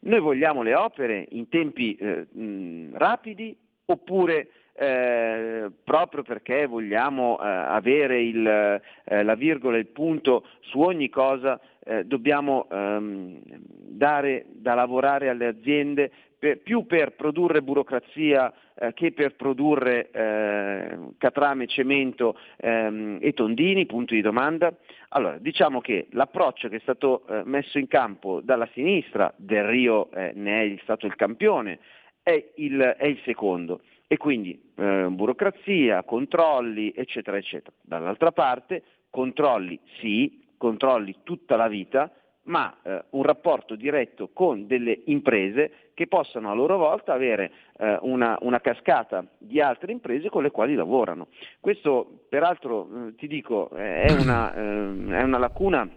Noi 0.00 0.20
vogliamo 0.20 0.62
le 0.62 0.74
opere 0.74 1.26
in 1.30 1.48
tempi 1.48 1.94
eh, 1.96 2.26
mh, 2.30 2.96
rapidi 2.96 3.56
oppure 3.86 4.48
eh, 4.78 5.70
proprio 5.84 6.22
perché 6.22 6.66
vogliamo 6.66 7.38
eh, 7.40 7.46
avere 7.46 8.22
il, 8.22 8.46
eh, 8.46 9.22
la 9.22 9.34
virgola 9.34 9.78
il 9.78 9.86
punto 9.86 10.46
su 10.60 10.80
ogni 10.80 11.08
cosa, 11.08 11.58
eh, 11.84 12.04
dobbiamo 12.04 12.66
ehm, 12.70 13.40
dare 13.42 14.44
da 14.48 14.74
lavorare 14.74 15.30
alle 15.30 15.46
aziende 15.46 16.10
per, 16.38 16.58
più 16.58 16.84
per 16.84 17.12
produrre 17.12 17.62
burocrazia 17.62 18.52
eh, 18.74 18.92
che 18.92 19.12
per 19.12 19.34
produrre 19.34 20.10
eh, 20.10 20.98
catrame, 21.16 21.66
cemento 21.66 22.38
ehm, 22.58 23.18
e 23.20 23.32
tondini, 23.32 23.86
punto 23.86 24.14
di 24.14 24.20
domanda. 24.20 24.74
Allora, 25.10 25.38
diciamo 25.38 25.80
che 25.80 26.08
l'approccio 26.10 26.68
che 26.68 26.76
è 26.76 26.80
stato 26.80 27.24
messo 27.44 27.78
in 27.78 27.86
campo 27.86 28.40
dalla 28.40 28.68
sinistra, 28.72 29.32
Del 29.36 29.64
Rio 29.64 30.08
ne 30.12 30.62
è 30.62 30.78
stato 30.82 31.06
il 31.06 31.14
campione, 31.14 31.78
è 32.22 32.52
il, 32.56 32.80
è 32.80 33.06
il 33.06 33.20
secondo 33.24 33.82
e 34.08 34.16
quindi 34.16 34.72
eh, 34.76 35.06
burocrazia, 35.10 36.02
controlli, 36.04 36.92
eccetera, 36.94 37.36
eccetera. 37.36 37.74
Dall'altra 37.82 38.32
parte, 38.32 38.82
controlli 39.10 39.78
sì, 39.98 40.44
controlli 40.56 41.16
tutta 41.22 41.56
la 41.56 41.68
vita, 41.68 42.10
ma 42.46 42.74
eh, 42.82 43.04
un 43.10 43.22
rapporto 43.22 43.74
diretto 43.74 44.30
con 44.32 44.66
delle 44.66 45.00
imprese 45.06 45.90
che 45.94 46.06
possano 46.06 46.50
a 46.50 46.54
loro 46.54 46.76
volta 46.76 47.12
avere 47.12 47.50
eh, 47.78 47.98
una, 48.02 48.36
una, 48.40 48.60
cascata 48.60 49.24
di 49.38 49.60
altre 49.60 49.92
imprese 49.92 50.28
con 50.28 50.42
le 50.42 50.50
quali 50.50 50.74
lavorano. 50.74 51.28
Questo 51.60 52.24
peraltro 52.28 52.88
eh, 53.08 53.14
ti 53.16 53.26
dico 53.26 53.70
è 53.70 54.10
una, 54.10 54.54
eh, 54.54 54.60
è 54.60 55.22
una 55.22 55.38
lacuna 55.38 55.88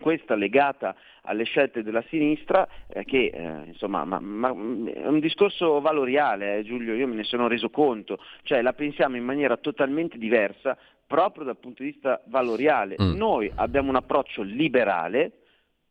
questa 0.00 0.34
legata 0.34 0.94
alle 1.22 1.44
scelte 1.44 1.82
della 1.82 2.04
sinistra 2.08 2.68
eh, 2.88 3.04
che 3.04 3.30
eh, 3.32 3.62
insomma 3.68 4.04
ma, 4.04 4.18
ma, 4.20 4.48
è 4.50 5.06
un 5.06 5.18
discorso 5.20 5.80
valoriale 5.80 6.58
eh, 6.58 6.62
Giulio, 6.62 6.92
io 6.92 7.06
me 7.06 7.14
ne 7.14 7.24
sono 7.24 7.48
reso 7.48 7.70
conto, 7.70 8.18
cioè 8.42 8.60
la 8.60 8.74
pensiamo 8.74 9.16
in 9.16 9.24
maniera 9.24 9.56
totalmente 9.56 10.18
diversa 10.18 10.76
proprio 11.06 11.44
dal 11.44 11.56
punto 11.56 11.82
di 11.82 11.90
vista 11.90 12.20
valoriale. 12.26 12.96
Mm. 13.00 13.14
Noi 13.14 13.50
abbiamo 13.54 13.88
un 13.88 13.96
approccio 13.96 14.42
liberale, 14.42 15.43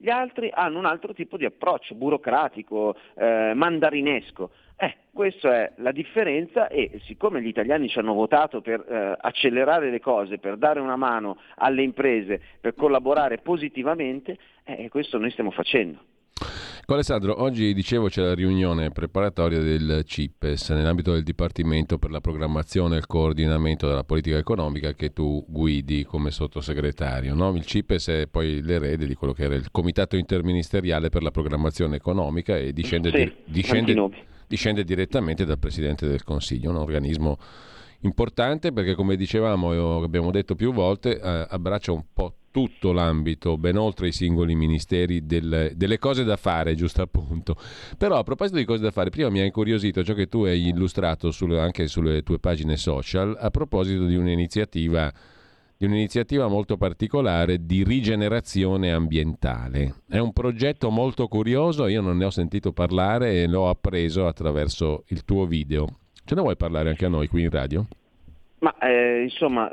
gli 0.04 0.10
altri 0.10 0.52
hanno 0.54 0.80
un 0.80 0.86
altro 0.86 1.14
tipo 1.14 1.38
di 1.38 1.46
approccio, 1.46 1.96
burocratico, 1.96 2.94
eh, 3.16 3.54
mandarinesco. 3.56 4.50
Eh, 4.76 4.96
questa 5.14 5.56
è 5.56 5.72
la 5.78 5.94
differenza 5.94 6.68
e 6.68 7.00
siccome 7.06 7.42
gli 7.42 7.48
italiani 7.48 7.88
ci 7.88 8.00
hanno 8.00 8.14
votato 8.14 8.60
per 8.60 8.82
eh, 8.82 9.18
accelerare 9.18 9.90
le 9.90 10.02
cose, 10.02 10.40
per 10.40 10.58
dare 10.58 10.82
una 10.82 10.98
mano 10.98 11.38
alle 11.56 11.84
imprese, 11.84 12.42
per 12.60 12.76
collaborare 12.76 13.38
positivamente, 13.38 14.38
eh, 14.66 14.90
questo 14.90 15.18
noi 15.18 15.32
stiamo 15.32 15.52
facendo. 15.52 16.13
Alessandro, 16.86 17.42
oggi 17.42 17.74
dicevo 17.74 18.10
c'è 18.10 18.22
la 18.22 18.36
riunione 18.36 18.92
preparatoria 18.92 19.60
del 19.60 20.04
CIPES 20.06 20.72
nell'ambito 20.72 21.14
del 21.14 21.24
Dipartimento 21.24 21.98
per 21.98 22.12
la 22.12 22.20
programmazione 22.20 22.96
e 22.96 22.98
il 22.98 23.08
coordinamento 23.08 23.88
della 23.88 24.04
politica 24.04 24.38
economica 24.38 24.94
che 24.94 25.14
tu 25.14 25.46
guidi 25.48 26.04
come 26.04 26.30
sottosegretario. 26.30 27.34
No? 27.36 27.56
Il 27.56 27.66
CIPES 27.66 28.08
è 28.10 28.28
poi 28.28 28.62
l'erede 28.62 29.08
di 29.08 29.16
quello 29.16 29.32
che 29.32 29.44
era 29.44 29.56
il 29.56 29.72
Comitato 29.72 30.18
Interministeriale 30.18 31.08
per 31.10 31.24
la 31.24 31.32
programmazione 31.32 31.96
economica 31.96 32.58
e 32.58 32.74
discende, 32.74 33.12
sì, 33.12 33.18
di, 33.18 33.34
discende, 33.46 34.10
discende 34.46 34.84
direttamente 34.84 35.46
dal 35.46 35.60
Presidente 35.60 36.06
del 36.06 36.24
Consiglio, 36.24 36.70
un 36.70 36.78
organismo 36.78 37.38
importante 38.04 38.72
perché 38.72 38.96
come 38.96 39.16
dicevamo 39.16 39.74
e 39.74 40.04
abbiamo 40.04 40.32
detto 40.32 40.56
più 40.56 40.72
volte 40.72 41.20
eh, 41.20 41.48
abbraccia 41.50 41.92
un 41.92 42.04
po' 42.14 42.36
tutto 42.54 42.92
l'ambito, 42.92 43.58
ben 43.58 43.78
oltre 43.78 44.10
i 44.10 44.12
singoli 44.12 44.54
ministeri, 44.54 45.26
del, 45.26 45.72
delle 45.74 45.98
cose 45.98 46.24
da 46.24 46.38
fare, 46.38 46.76
giusto 46.76 47.02
appunto. 47.02 47.58
Però 47.98 48.16
a 48.16 48.24
proposito 48.24 48.58
di 48.58 48.64
cose 48.64 48.84
da 48.84 48.92
fare, 48.92 49.10
prima 49.10 49.30
mi 49.30 49.40
ha 49.40 49.44
incuriosito 49.44 50.04
ciò 50.04 50.14
che 50.14 50.28
tu 50.28 50.44
hai 50.44 50.68
illustrato 50.68 51.32
sul, 51.32 51.58
anche 51.58 51.88
sulle 51.88 52.22
tue 52.22 52.38
pagine 52.38 52.78
social 52.78 53.36
a 53.40 53.50
proposito 53.50 54.06
di 54.06 54.16
un'iniziativa, 54.16 55.12
di 55.76 55.86
un'iniziativa 55.86 56.48
molto 56.48 56.78
particolare 56.78 57.66
di 57.66 57.84
rigenerazione 57.84 58.92
ambientale. 58.92 60.02
È 60.08 60.20
un 60.20 60.32
progetto 60.32 60.92
molto 60.92 61.28
curioso, 61.28 61.88
io 61.88 62.02
non 62.02 62.18
ne 62.18 62.26
ho 62.26 62.30
sentito 62.30 62.72
parlare 62.72 63.42
e 63.42 63.48
l'ho 63.48 63.68
appreso 63.68 64.28
attraverso 64.28 65.06
il 65.08 65.26
tuo 65.26 65.48
video. 65.48 65.88
Ce 66.26 66.36
ne 66.36 66.42
vuoi 66.42 66.56
parlare 66.56 66.90
anche 66.90 67.06
a 67.06 67.10
noi 67.10 67.28
qui 67.28 67.42
in 67.42 67.50
radio? 67.50 67.86
Ma 68.60 68.74
eh, 68.78 69.24
insomma, 69.24 69.70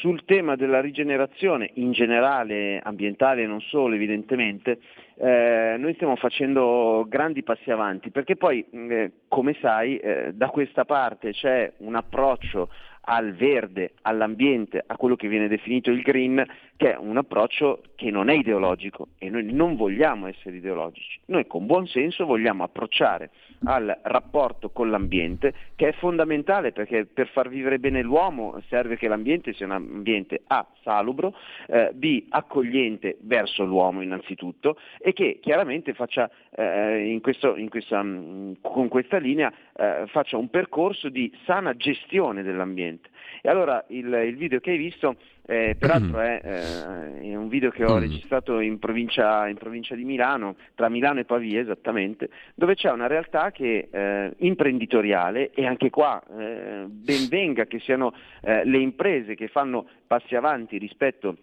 sul 0.00 0.24
tema 0.24 0.56
della 0.56 0.80
rigenerazione 0.80 1.72
in 1.74 1.92
generale, 1.92 2.80
ambientale 2.82 3.42
e 3.42 3.46
non 3.46 3.60
solo 3.60 3.94
evidentemente, 3.94 4.78
eh, 5.16 5.76
noi 5.78 5.92
stiamo 5.94 6.16
facendo 6.16 7.04
grandi 7.06 7.42
passi 7.42 7.70
avanti 7.70 8.10
perché 8.10 8.36
poi, 8.36 8.64
eh, 8.70 9.12
come 9.28 9.54
sai, 9.60 9.98
eh, 9.98 10.32
da 10.32 10.48
questa 10.48 10.86
parte 10.86 11.32
c'è 11.32 11.70
un 11.80 11.94
approccio 11.94 12.70
al 13.10 13.34
verde, 13.34 13.94
all'ambiente, 14.02 14.84
a 14.86 14.96
quello 14.96 15.16
che 15.16 15.26
viene 15.26 15.48
definito 15.48 15.90
il 15.90 16.00
green, 16.00 16.46
che 16.76 16.94
è 16.94 16.96
un 16.96 17.16
approccio 17.16 17.82
che 17.96 18.08
non 18.08 18.30
è 18.30 18.34
ideologico 18.34 19.08
e 19.18 19.28
noi 19.28 19.52
non 19.52 19.74
vogliamo 19.74 20.28
essere 20.28 20.56
ideologici. 20.56 21.18
Noi 21.26 21.44
con 21.48 21.66
buon 21.66 21.88
senso 21.88 22.24
vogliamo 22.24 22.62
approcciare 22.62 23.30
al 23.64 23.98
rapporto 24.02 24.70
con 24.70 24.90
l'ambiente, 24.90 25.52
che 25.74 25.88
è 25.88 25.92
fondamentale 25.92 26.70
perché 26.70 27.04
per 27.04 27.28
far 27.28 27.48
vivere 27.48 27.80
bene 27.80 28.00
l'uomo 28.00 28.62
serve 28.68 28.96
che 28.96 29.08
l'ambiente 29.08 29.52
sia 29.54 29.66
un 29.66 29.72
ambiente 29.72 30.42
A 30.46 30.64
salubro, 30.82 31.34
eh, 31.66 31.90
B 31.92 32.26
accogliente 32.28 33.18
verso 33.22 33.64
l'uomo 33.64 34.02
innanzitutto 34.02 34.76
e 34.98 35.12
che 35.12 35.38
chiaramente 35.42 35.94
faccia 35.94 36.30
eh, 36.52 37.10
in 37.10 37.20
questo, 37.20 37.56
in 37.56 37.68
questa, 37.68 38.02
mm, 38.02 38.52
con 38.62 38.88
questa 38.88 39.18
linea 39.18 39.52
eh, 39.80 40.06
faccia 40.08 40.36
un 40.36 40.50
percorso 40.50 41.08
di 41.08 41.32
sana 41.46 41.74
gestione 41.74 42.42
dell'ambiente. 42.42 43.08
E 43.40 43.48
allora 43.48 43.82
il, 43.88 44.12
il 44.12 44.36
video 44.36 44.60
che 44.60 44.72
hai 44.72 44.76
visto 44.76 45.16
eh, 45.46 45.74
peraltro 45.78 46.20
è, 46.20 46.40
eh, 46.44 47.20
è, 47.22 47.34
un 47.34 47.48
video 47.48 47.70
che 47.70 47.84
ho 47.84 47.96
mm. 47.96 48.00
registrato 48.00 48.60
in 48.60 48.78
provincia, 48.78 49.48
in 49.48 49.56
provincia, 49.56 49.94
di 49.94 50.04
Milano, 50.04 50.56
tra 50.74 50.90
Milano 50.90 51.20
e 51.20 51.24
Pavia 51.24 51.60
esattamente, 51.60 52.28
dove 52.54 52.74
c'è 52.74 52.90
una 52.90 53.06
realtà 53.06 53.50
che 53.50 53.88
eh, 53.90 54.34
imprenditoriale 54.36 55.50
e 55.52 55.66
anche 55.66 55.88
qua 55.88 56.22
eh, 56.38 56.84
ben 56.86 57.28
venga 57.28 57.64
che 57.64 57.80
siano 57.80 58.12
eh, 58.42 58.64
le 58.64 58.78
imprese 58.78 59.34
che 59.34 59.48
fanno 59.48 59.88
passi 60.06 60.36
avanti 60.36 60.76
rispetto 60.76 61.28
a 61.28 61.34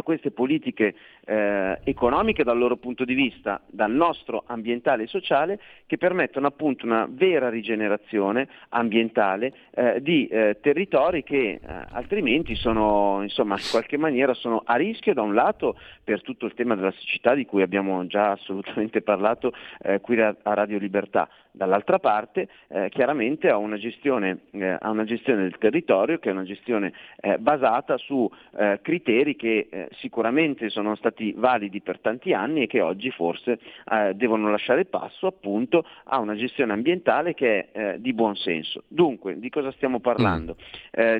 queste 0.00 0.30
politiche 0.30 0.94
eh, 1.26 1.78
economiche 1.84 2.44
dal 2.44 2.56
loro 2.56 2.76
punto 2.76 3.04
di 3.04 3.12
vista, 3.12 3.60
dal 3.66 3.92
nostro 3.92 4.44
ambientale 4.46 5.02
e 5.02 5.06
sociale, 5.06 5.60
che 5.86 5.98
permettono 5.98 6.46
appunto 6.46 6.86
una 6.86 7.06
vera 7.10 7.50
rigenerazione 7.50 8.48
ambientale 8.70 9.52
eh, 9.74 10.00
di 10.00 10.26
eh, 10.28 10.56
territori 10.62 11.22
che 11.22 11.36
eh, 11.36 11.60
altrimenti 11.90 12.54
sono, 12.54 13.20
insomma, 13.22 13.56
in 13.56 13.66
qualche 13.70 13.98
maniera 13.98 14.32
sono 14.32 14.62
a 14.64 14.76
rischio 14.76 15.12
da 15.12 15.20
un 15.20 15.34
lato 15.34 15.76
per 16.02 16.22
tutto 16.22 16.46
il 16.46 16.54
tema 16.54 16.74
della 16.74 16.92
siccità 16.92 17.34
di 17.34 17.44
cui 17.44 17.60
abbiamo 17.60 18.06
già 18.06 18.30
assolutamente 18.30 19.02
parlato 19.02 19.52
eh, 19.82 20.00
qui 20.00 20.18
a 20.20 20.34
Radio 20.42 20.78
Libertà, 20.78 21.28
dall'altra 21.52 21.98
parte 21.98 22.48
eh, 22.68 22.88
chiaramente 22.88 23.48
a 23.48 23.58
una, 23.58 23.76
gestione, 23.76 24.44
eh, 24.52 24.76
a 24.78 24.90
una, 24.90 25.04
gestione, 25.04 25.42
del 25.42 25.58
territorio 25.58 26.18
che 26.18 26.30
è 26.30 26.32
una 26.32 26.44
gestione 26.44 26.92
eh, 27.20 27.38
basata 27.38 27.98
su 27.98 28.28
eh, 28.56 28.80
criteri 28.82 29.36
che 29.36 29.68
eh, 29.70 29.88
sicuramente 29.98 30.70
sono 30.70 30.96
stati 30.96 31.34
validi 31.36 31.82
per 31.82 32.00
tanti 32.00 32.32
anni 32.32 32.62
e 32.62 32.66
che 32.66 32.80
oggi 32.80 33.10
forse 33.10 33.58
eh, 33.90 34.14
devono 34.14 34.50
lasciare 34.50 34.86
passo 34.86 35.26
appunto 35.26 35.84
a 36.04 36.18
una 36.18 36.34
gestione 36.34 36.72
ambientale 36.72 37.34
che 37.34 37.70
è 37.70 37.96
di 37.98 38.14
buon 38.14 38.34
senso. 38.34 38.84
Dunque, 38.88 39.38
di 39.38 39.50
cosa 39.50 39.70
stiamo 39.72 40.00
parlando? 40.00 40.56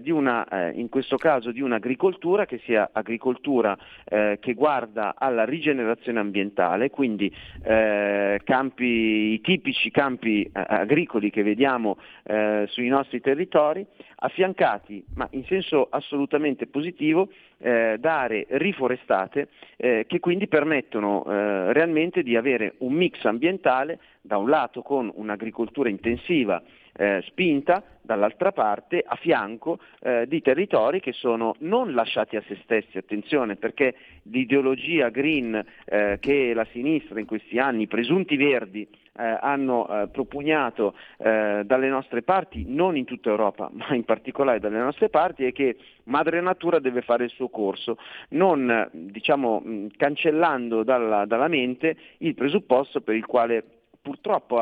Di 0.00 0.10
una, 0.10 0.46
in 0.72 0.88
questo 0.88 1.16
caso 1.16 1.50
di 1.50 1.60
un'agricoltura 1.60 2.46
che 2.46 2.60
sia 2.64 2.90
agricoltura 2.92 3.76
che 4.04 4.54
guarda 4.54 5.14
alla 5.16 5.44
rigenerazione 5.44 6.20
ambientale, 6.20 6.90
quindi 6.90 7.32
campi, 7.62 8.84
i 8.84 9.40
tipici 9.40 9.90
campi 9.90 10.21
campi 10.22 10.42
eh, 10.44 10.50
agricoli 10.54 11.30
che 11.30 11.42
vediamo 11.42 11.98
eh, 12.22 12.66
sui 12.68 12.88
nostri 12.88 13.20
territori, 13.20 13.84
affiancati, 14.16 15.04
ma 15.16 15.26
in 15.32 15.44
senso 15.44 15.88
assolutamente 15.90 16.66
positivo, 16.68 17.28
eh, 17.58 17.96
da 17.98 18.20
aree 18.20 18.46
riforestate 18.50 19.48
eh, 19.76 20.04
che 20.06 20.20
quindi 20.20 20.46
permettono 20.46 21.24
eh, 21.24 21.72
realmente 21.72 22.22
di 22.22 22.36
avere 22.36 22.74
un 22.78 22.92
mix 22.92 23.24
ambientale, 23.24 23.98
da 24.20 24.36
un 24.36 24.48
lato 24.48 24.82
con 24.82 25.10
un'agricoltura 25.12 25.88
intensiva 25.88 26.62
eh, 26.94 27.22
spinta, 27.26 27.82
dall'altra 28.00 28.52
parte 28.52 29.02
a 29.04 29.16
fianco 29.16 29.78
eh, 30.00 30.26
di 30.28 30.42
territori 30.42 31.00
che 31.00 31.12
sono 31.12 31.54
non 31.60 31.92
lasciati 31.94 32.36
a 32.36 32.42
se 32.46 32.58
stessi, 32.62 32.98
attenzione 32.98 33.56
perché 33.56 33.94
l'ideologia 34.24 35.08
green 35.08 35.64
eh, 35.84 36.18
che 36.20 36.52
la 36.54 36.66
sinistra 36.72 37.18
in 37.18 37.26
questi 37.26 37.58
anni, 37.58 37.82
i 37.82 37.88
presunti 37.88 38.36
verdi, 38.36 38.86
eh, 39.18 39.39
hanno 39.40 39.89
eh, 39.89 40.09
propugnato 40.09 40.94
eh, 41.18 41.62
dalle 41.64 41.89
nostre 41.89 42.22
parti, 42.22 42.64
non 42.66 42.97
in 42.97 43.05
tutta 43.05 43.30
Europa, 43.30 43.70
ma 43.72 43.94
in 43.94 44.05
particolare 44.05 44.60
dalle 44.60 44.78
nostre 44.78 45.09
parti, 45.09 45.44
è 45.44 45.52
che 45.52 45.76
madre 46.05 46.40
natura 46.40 46.78
deve 46.78 47.02
fare 47.02 47.24
il 47.24 47.30
suo 47.30 47.48
corso, 47.48 47.98
non 48.30 48.89
diciamo, 48.93 49.62
cancellando 49.97 50.82
dalla, 50.82 51.24
dalla 51.26 51.48
mente 51.48 51.97
il 52.18 52.34
presupposto 52.34 53.01
per 53.01 53.14
il 53.14 53.26
quale 53.26 53.64
purtroppo, 54.01 54.56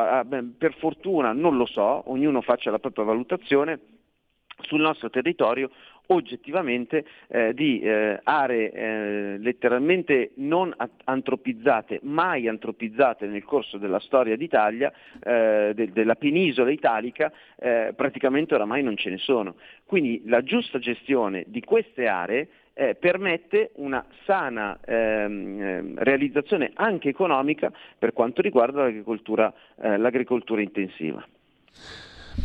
per 0.59 0.74
fortuna, 0.74 1.32
non 1.32 1.56
lo 1.56 1.64
so, 1.64 2.10
ognuno 2.10 2.43
faccia 2.43 2.70
la 2.70 2.78
propria 2.78 3.06
valutazione, 3.06 3.81
sul 4.62 4.81
nostro 4.81 5.10
territorio 5.10 5.70
oggettivamente 6.12 7.04
eh, 7.28 7.54
di 7.54 7.80
eh, 7.80 8.20
aree 8.22 8.70
eh, 8.70 9.38
letteralmente 9.38 10.32
non 10.36 10.74
antropizzate, 11.04 12.00
mai 12.02 12.48
antropizzate 12.48 13.26
nel 13.26 13.44
corso 13.44 13.78
della 13.78 14.00
storia 14.00 14.36
d'Italia, 14.36 14.92
eh, 15.22 15.72
de- 15.74 15.92
della 15.92 16.14
penisola 16.14 16.70
italica, 16.70 17.32
eh, 17.56 17.92
praticamente 17.96 18.54
oramai 18.54 18.82
non 18.82 18.96
ce 18.96 19.10
ne 19.10 19.18
sono. 19.18 19.56
Quindi 19.84 20.22
la 20.26 20.42
giusta 20.42 20.78
gestione 20.78 21.44
di 21.46 21.60
queste 21.62 22.06
aree 22.06 22.48
eh, 22.74 22.94
permette 22.94 23.70
una 23.74 24.04
sana 24.24 24.78
ehm, 24.84 25.60
ehm, 25.60 25.94
realizzazione 25.98 26.70
anche 26.74 27.08
economica 27.08 27.72
per 27.98 28.12
quanto 28.12 28.42
riguarda 28.42 28.82
l'agricoltura, 28.82 29.52
eh, 29.80 29.96
l'agricoltura 29.96 30.60
intensiva. 30.60 31.24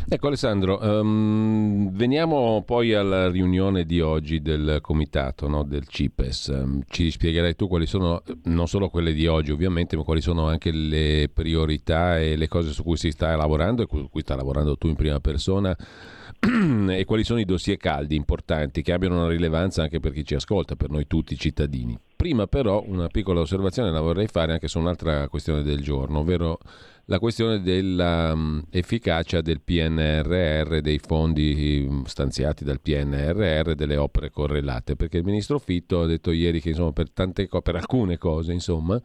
Ecco 0.08 0.28
Alessandro, 0.28 0.80
um, 0.82 1.92
veniamo 1.92 2.64
poi 2.66 2.94
alla 2.94 3.30
riunione 3.30 3.86
di 3.86 4.02
oggi 4.02 4.42
del 4.42 4.80
comitato 4.82 5.48
no, 5.48 5.64
del 5.64 5.88
CIPES. 5.88 6.48
Um, 6.48 6.82
ci 6.88 7.10
spiegherai 7.10 7.56
tu 7.56 7.68
quali 7.68 7.86
sono, 7.86 8.22
non 8.44 8.68
solo 8.68 8.90
quelle 8.90 9.14
di 9.14 9.28
oggi 9.28 9.52
ovviamente, 9.52 9.96
ma 9.98 10.04
quali 10.04 10.22
sono 10.22 10.48
anche 10.48 10.72
le 10.72 11.30
priorità 11.34 12.20
e 12.20 12.36
le 12.36 12.48
cose 12.48 12.72
su 12.72 12.84
cui 12.84 12.98
si 12.98 13.12
sta 13.12 13.36
lavorando 13.36 13.84
e 13.84 13.88
su 13.90 14.10
cui 14.10 14.22
sta 14.22 14.36
lavorando 14.36 14.78
tu 14.78 14.88
in 14.88 14.96
prima 14.96 15.20
persona 15.20 15.76
e 16.90 17.06
quali 17.06 17.24
sono 17.24 17.40
i 17.40 17.46
dossier 17.46 17.78
caldi 17.78 18.16
importanti 18.16 18.82
che 18.82 18.94
abbiano 18.94 19.18
una 19.18 19.30
rilevanza 19.30 19.82
anche 19.82 20.00
per 20.00 20.12
chi 20.12 20.24
ci 20.24 20.36
ascolta, 20.36 20.76
per 20.76 20.90
noi 20.90 21.08
tutti 21.08 21.38
cittadini. 21.38 21.98
Prima 22.16 22.48
però 22.48 22.84
una 22.86 23.08
piccola 23.08 23.42
osservazione 23.42 23.92
la 23.92 24.02
vorrei 24.02 24.28
fare 24.28 24.54
anche 24.54 24.68
su 24.68 24.80
un'altra 24.80 25.28
questione 25.28 25.64
del 25.64 25.82
giorno, 25.82 26.20
ovvero 26.20 26.60
la 27.06 27.20
questione 27.20 27.62
dell'efficacia 27.62 29.42
del 29.42 29.62
PNRR, 29.62 30.80
dei 30.80 31.00
fondi 31.00 32.02
stanziati 32.06 32.64
dal 32.64 32.82
PNRR, 32.82 33.74
delle 33.74 33.98
opere 33.98 34.32
correlate, 34.32 34.96
perché 34.96 35.18
il 35.18 35.24
ministro 35.24 35.60
Fitto 35.60 36.02
ha 36.02 36.06
detto 36.06 36.32
ieri 36.32 36.60
che 36.62 36.70
insomma, 36.70 36.94
per, 36.94 37.12
tante, 37.12 37.48
per 37.48 37.76
alcune 37.76 38.18
cose 38.18 38.54
insomma, 38.54 39.00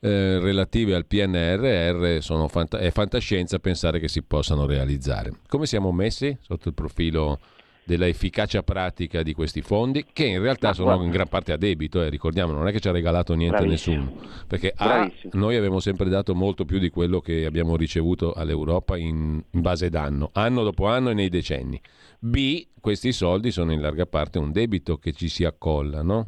eh, 0.00 0.38
relative 0.40 0.94
al 0.94 1.06
PNRR 1.06 2.18
fanta- 2.48 2.78
è 2.78 2.90
fantascienza 2.90 3.58
pensare 3.58 3.98
che 3.98 4.08
si 4.08 4.22
possano 4.22 4.66
realizzare. 4.66 5.32
Come 5.48 5.66
siamo 5.66 5.90
messi 5.92 6.36
sotto 6.40 6.68
il 6.68 6.74
profilo 6.74 7.38
della 7.84 8.06
efficacia 8.06 8.62
pratica 8.62 9.22
di 9.22 9.32
questi 9.34 9.60
fondi, 9.60 10.06
che 10.12 10.24
in 10.24 10.40
realtà 10.40 10.72
sono 10.72 11.02
in 11.02 11.10
gran 11.10 11.28
parte 11.28 11.52
a 11.52 11.56
debito, 11.56 12.02
eh, 12.02 12.08
ricordiamo, 12.08 12.52
non 12.52 12.68
è 12.68 12.72
che 12.72 12.80
ci 12.80 12.88
ha 12.88 12.92
regalato 12.92 13.34
niente 13.34 13.58
Bravissimo. 13.58 14.04
nessuno, 14.04 14.20
perché 14.46 14.72
A, 14.76 15.10
noi 15.32 15.56
abbiamo 15.56 15.80
sempre 15.80 16.08
dato 16.08 16.34
molto 16.34 16.64
più 16.64 16.78
di 16.78 16.90
quello 16.90 17.20
che 17.20 17.44
abbiamo 17.44 17.76
ricevuto 17.76 18.32
all'Europa 18.32 18.96
in, 18.96 19.42
in 19.50 19.60
base 19.60 19.88
d'anno, 19.88 20.30
anno 20.32 20.62
dopo 20.62 20.86
anno 20.86 21.10
e 21.10 21.14
nei 21.14 21.28
decenni. 21.28 21.80
B, 22.18 22.66
questi 22.80 23.12
soldi 23.12 23.50
sono 23.50 23.72
in 23.72 23.80
larga 23.80 24.06
parte 24.06 24.38
un 24.38 24.52
debito 24.52 24.96
che 24.96 25.12
ci 25.12 25.28
si 25.28 25.44
accolla, 25.44 26.02
no? 26.02 26.26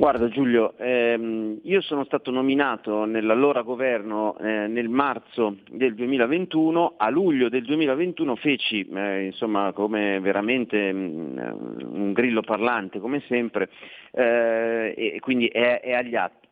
Guarda 0.00 0.28
Giulio, 0.28 0.74
ehm, 0.78 1.58
io 1.64 1.80
sono 1.80 2.04
stato 2.04 2.30
nominato 2.30 3.04
nell'allora 3.04 3.62
governo 3.62 4.38
eh, 4.38 4.68
nel 4.68 4.88
marzo 4.88 5.56
del 5.72 5.96
2021, 5.96 6.94
a 6.96 7.10
luglio 7.10 7.48
del 7.48 7.64
2021 7.64 8.36
feci, 8.36 8.86
eh, 8.94 9.24
insomma 9.24 9.72
come 9.72 10.20
veramente 10.20 10.92
mh, 10.92 10.98
mm, 11.00 11.94
un 11.94 12.12
grillo 12.12 12.42
parlante 12.42 13.00
come 13.00 13.24
sempre, 13.26 13.70
eh, 14.12 14.94
e 14.96 15.18
quindi 15.18 15.48
è, 15.48 15.80
è 15.80 15.94
agli 15.94 16.14
atti 16.14 16.47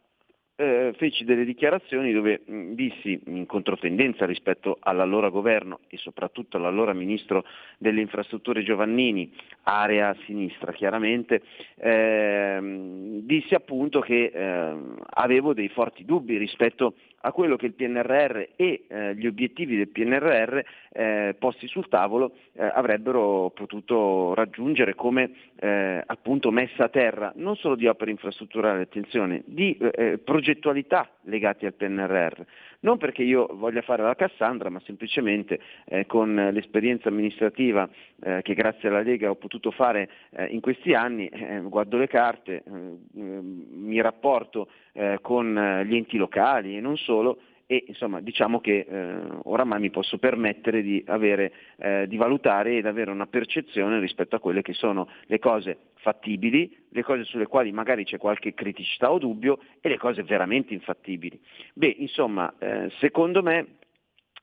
eh, 0.57 0.95
feci 0.97 1.24
delle 1.24 1.45
dichiarazioni 1.45 2.12
dove 2.12 2.41
mh, 2.45 2.73
dissi 2.73 3.20
in 3.27 3.47
controtendenza 3.47 4.24
rispetto 4.24 4.78
all'allora 4.81 5.28
governo 5.28 5.81
e 5.89 5.99
soprattutto 5.99 6.57
all'allora 6.57 6.95
ministro 6.95 7.45
delle 7.78 8.01
infrastrutture 8.01 8.62
Giovannini, 8.62 9.31
area 9.65 10.16
sinistra 10.24 10.73
chiaramente, 10.73 11.43
ehm, 11.77 13.20
dissi 13.20 13.55
appunto 13.55 14.01
che 14.01 14.33
ehm, 14.35 14.99
avevo 15.11 15.53
dei 15.53 15.69
forti 15.69 16.05
dubbi 16.05 16.39
rispetto 16.39 16.95
a 17.27 17.33
quello 17.33 17.57
che 17.57 17.66
il 17.66 17.74
PNRR 17.74 18.45
e 18.55 18.85
eh, 18.87 19.15
gli 19.16 19.27
obiettivi 19.27 19.77
del 19.77 19.89
PNRR 19.89 20.61
eh, 20.93 21.35
posti 21.39 21.66
sul 21.66 21.89
tavolo 21.89 22.33
eh, 22.53 22.65
avrebbero 22.65 23.51
potuto 23.51 24.33
raggiungere 24.35 24.95
come 24.95 25.31
eh, 25.57 26.03
appunto 26.07 26.51
messa 26.53 26.85
a 26.85 26.89
terra 26.89 27.33
non 27.37 27.57
solo 27.57 27.74
di 27.74 27.89
opere 27.89 28.12
infrastrutturali, 28.12 28.81
attenzione, 28.81 29.43
di 29.45 29.77
eh, 29.77 29.91
eh, 29.93 30.19
progettualità 30.47 31.10
legati 31.23 31.66
al 31.66 31.74
PNRR. 31.74 32.40
Non 32.81 32.98
perché 32.98 33.23
io 33.23 33.48
voglia 33.52 33.82
fare 33.82 34.05
la 34.05 34.14
Cassandra, 34.14 34.70
ma 34.70 34.81
semplicemente 34.85 35.59
con 36.06 36.35
l'esperienza 36.52 37.09
amministrativa 37.09 37.89
che 38.43 38.55
grazie 38.55 38.89
alla 38.89 39.01
Lega 39.01 39.31
ho 39.31 39.35
potuto 39.35 39.73
fare 39.73 40.09
in 40.51 40.60
questi 40.60 40.94
anni, 40.94 41.28
guardo 41.64 41.97
le 41.97 42.06
carte, 42.06 42.62
mi 43.14 44.01
rapporto 44.01 44.68
con 45.20 45.82
gli 45.85 45.97
enti 45.97 46.16
locali 46.16 46.77
e 46.77 46.81
non 46.81 46.97
solo 46.97 47.39
e 47.66 47.84
insomma 47.88 48.20
diciamo 48.20 48.60
che 48.60 48.86
eh, 48.88 49.16
oramai 49.43 49.80
mi 49.80 49.90
posso 49.90 50.18
permettere 50.18 50.82
di, 50.82 51.02
avere, 51.06 51.52
eh, 51.78 52.06
di 52.06 52.16
valutare 52.16 52.76
ed 52.76 52.86
avere 52.86 53.10
una 53.10 53.26
percezione 53.26 53.98
rispetto 53.98 54.36
a 54.36 54.40
quelle 54.40 54.62
che 54.62 54.72
sono 54.72 55.09
le 55.26 55.38
cose 55.38 55.78
fattibili, 55.94 56.84
le 56.90 57.02
cose 57.02 57.24
sulle 57.24 57.47
quali 57.47 57.72
magari 57.72 58.05
c'è 58.05 58.18
qualche 58.18 58.55
criticità 58.55 59.10
o 59.10 59.18
dubbio 59.18 59.59
e 59.80 59.88
le 59.88 59.98
cose 59.98 60.22
veramente 60.22 60.72
infattibili. 60.74 61.40
Beh, 61.74 61.97
insomma, 61.98 62.55
eh, 62.59 62.90
secondo 63.01 63.43
me 63.43 63.78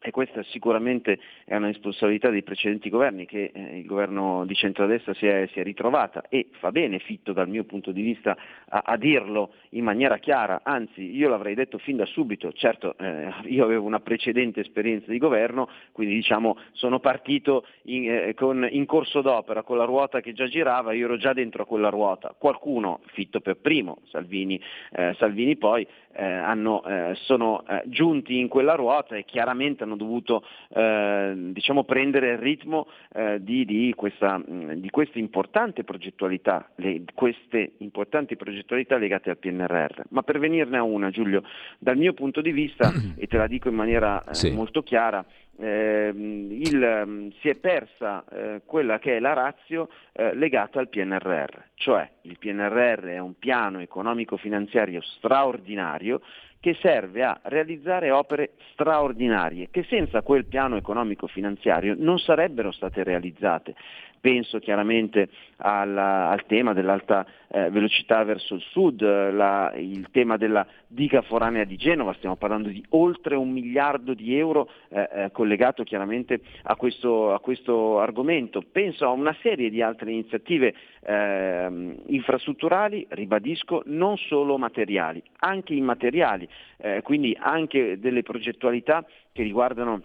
e 0.03 0.11
questa 0.11 0.43
sicuramente 0.43 1.17
è 1.45 1.55
una 1.55 1.67
responsabilità 1.67 2.29
dei 2.29 2.43
precedenti 2.43 2.89
governi 2.89 3.25
che 3.25 3.51
eh, 3.53 3.79
il 3.79 3.85
governo 3.85 4.43
di 4.45 4.53
centrodestra 4.53 5.13
si 5.13 5.25
è, 5.25 5.47
si 5.53 5.61
è, 5.61 5.63
ritrovata 5.63 6.25
e 6.27 6.49
fa 6.59 6.71
bene 6.71 6.99
Fitto 6.99 7.31
dal 7.31 7.47
mio 7.47 7.63
punto 7.63 7.91
di 7.93 8.01
vista 8.01 8.35
a, 8.67 8.81
a, 8.85 8.97
dirlo 8.97 9.53
in 9.69 9.85
maniera 9.85 10.17
chiara, 10.17 10.59
anzi 10.63 11.15
io 11.15 11.29
l'avrei 11.29 11.55
detto 11.55 11.77
fin 11.77 11.95
da 11.95 12.05
subito, 12.05 12.51
certo 12.51 12.97
eh, 12.97 13.31
io 13.45 13.63
avevo 13.63 13.85
una 13.85 14.01
precedente 14.01 14.59
esperienza 14.59 15.09
di 15.09 15.17
governo, 15.17 15.69
quindi 15.93 16.15
diciamo 16.15 16.57
sono 16.73 16.99
partito 16.99 17.65
in, 17.83 18.11
eh, 18.11 18.33
con, 18.33 18.67
in 18.69 18.85
corso 18.85 19.21
d'opera 19.21 19.63
con 19.63 19.77
la 19.77 19.85
ruota 19.85 20.19
che 20.19 20.33
già 20.33 20.47
girava, 20.47 20.91
io 20.91 21.05
ero 21.05 21.15
già 21.15 21.31
dentro 21.31 21.63
a 21.63 21.65
quella 21.65 21.89
ruota, 21.89 22.35
qualcuno, 22.37 22.99
Fitto 23.13 23.39
per 23.39 23.55
primo, 23.55 23.99
Salvini, 24.09 24.59
eh, 24.91 25.15
Salvini 25.17 25.55
poi, 25.55 25.87
eh, 26.15 26.25
hanno, 26.25 26.83
eh, 26.83 27.15
sono 27.21 27.63
giunti 27.85 28.37
in 28.37 28.47
quella 28.47 28.75
ruota 28.75 29.15
e 29.15 29.23
chiaramente 29.23 29.83
hanno 29.83 29.92
hanno 29.93 29.95
dovuto 29.95 30.43
eh, 30.69 31.33
diciamo, 31.35 31.83
prendere 31.83 32.31
il 32.31 32.37
ritmo 32.37 32.87
eh, 33.13 33.41
di, 33.41 33.65
di, 33.65 33.93
questa, 33.95 34.41
di, 34.45 34.89
queste 34.89 35.19
importanti 35.19 35.83
progettualità, 35.83 36.69
le, 36.75 37.03
queste 37.13 37.73
importanti 37.77 38.35
progettualità 38.35 38.97
legate 38.97 39.29
al 39.29 39.37
PNRR. 39.37 40.01
Ma 40.09 40.23
per 40.23 40.39
venirne 40.39 40.77
a 40.77 40.83
una, 40.83 41.09
Giulio, 41.09 41.43
dal 41.77 41.97
mio 41.97 42.13
punto 42.13 42.41
di 42.41 42.51
vista, 42.51 42.91
e 43.15 43.27
te 43.27 43.37
la 43.37 43.47
dico 43.47 43.69
in 43.69 43.75
maniera 43.75 44.23
eh, 44.23 44.33
sì. 44.33 44.51
molto 44.51 44.83
chiara, 44.83 45.23
eh, 45.55 46.11
il, 46.15 47.31
si 47.39 47.49
è 47.49 47.55
persa 47.55 48.25
eh, 48.25 48.61
quella 48.65 48.97
che 48.97 49.17
è 49.17 49.19
la 49.19 49.33
razio 49.33 49.89
eh, 50.11 50.33
legata 50.33 50.79
al 50.79 50.89
PNRR, 50.89 51.61
cioè 51.75 52.09
il 52.21 52.39
PNRR 52.39 53.05
è 53.05 53.19
un 53.19 53.37
piano 53.37 53.79
economico-finanziario 53.79 54.99
straordinario 55.01 56.21
che 56.63 56.77
serve 56.79 57.25
a 57.25 57.37
realizzare 57.43 58.09
opere 58.09 58.51
straordinarie 58.71 59.67
che 59.69 59.83
senza 59.89 60.21
quel 60.21 60.45
piano 60.45 60.77
economico 60.77 61.27
finanziario 61.27 61.93
non 61.97 62.19
sarebbero 62.19 62.71
state 62.71 63.03
realizzate 63.03 63.75
penso 64.23 64.59
chiaramente 64.59 65.27
alla, 65.57 66.29
al 66.29 66.45
tema 66.45 66.71
dell'alta 66.71 67.25
eh, 67.49 67.69
velocità 67.69 68.23
verso 68.23 68.55
il 68.55 68.61
sud, 68.61 69.01
la, 69.01 69.73
il 69.75 70.07
tema 70.11 70.37
della 70.37 70.65
diga 70.87 71.21
foranea 71.23 71.65
di 71.65 71.75
Genova, 71.75 72.13
stiamo 72.13 72.37
parlando 72.37 72.69
di 72.69 72.81
oltre 72.91 73.35
un 73.35 73.51
miliardo 73.51 74.13
di 74.13 74.37
euro 74.37 74.69
eh, 74.87 75.09
eh, 75.13 75.31
collegato 75.31 75.83
chiaramente 75.83 76.39
a 76.63 76.77
questo, 76.77 77.33
a 77.33 77.39
questo, 77.41 77.99
argomento. 77.99 78.61
Penso 78.61 79.05
a 79.05 79.09
una 79.09 79.35
serie 79.41 79.69
di 79.69 79.81
altre 79.81 80.11
iniziative 80.11 80.73
ehm, 81.01 82.03
infrastrutturali, 82.05 83.05
ribadisco, 83.09 83.81
non 83.87 84.15
solo 84.15 84.57
materiali, 84.57 85.21
anche 85.39 85.73
immateriali, 85.73 86.47
eh, 86.77 87.01
quindi 87.01 87.35
anche 87.37 87.99
delle 87.99 88.23
progettualità 88.23 89.05
che 89.33 89.43
riguardano 89.43 90.01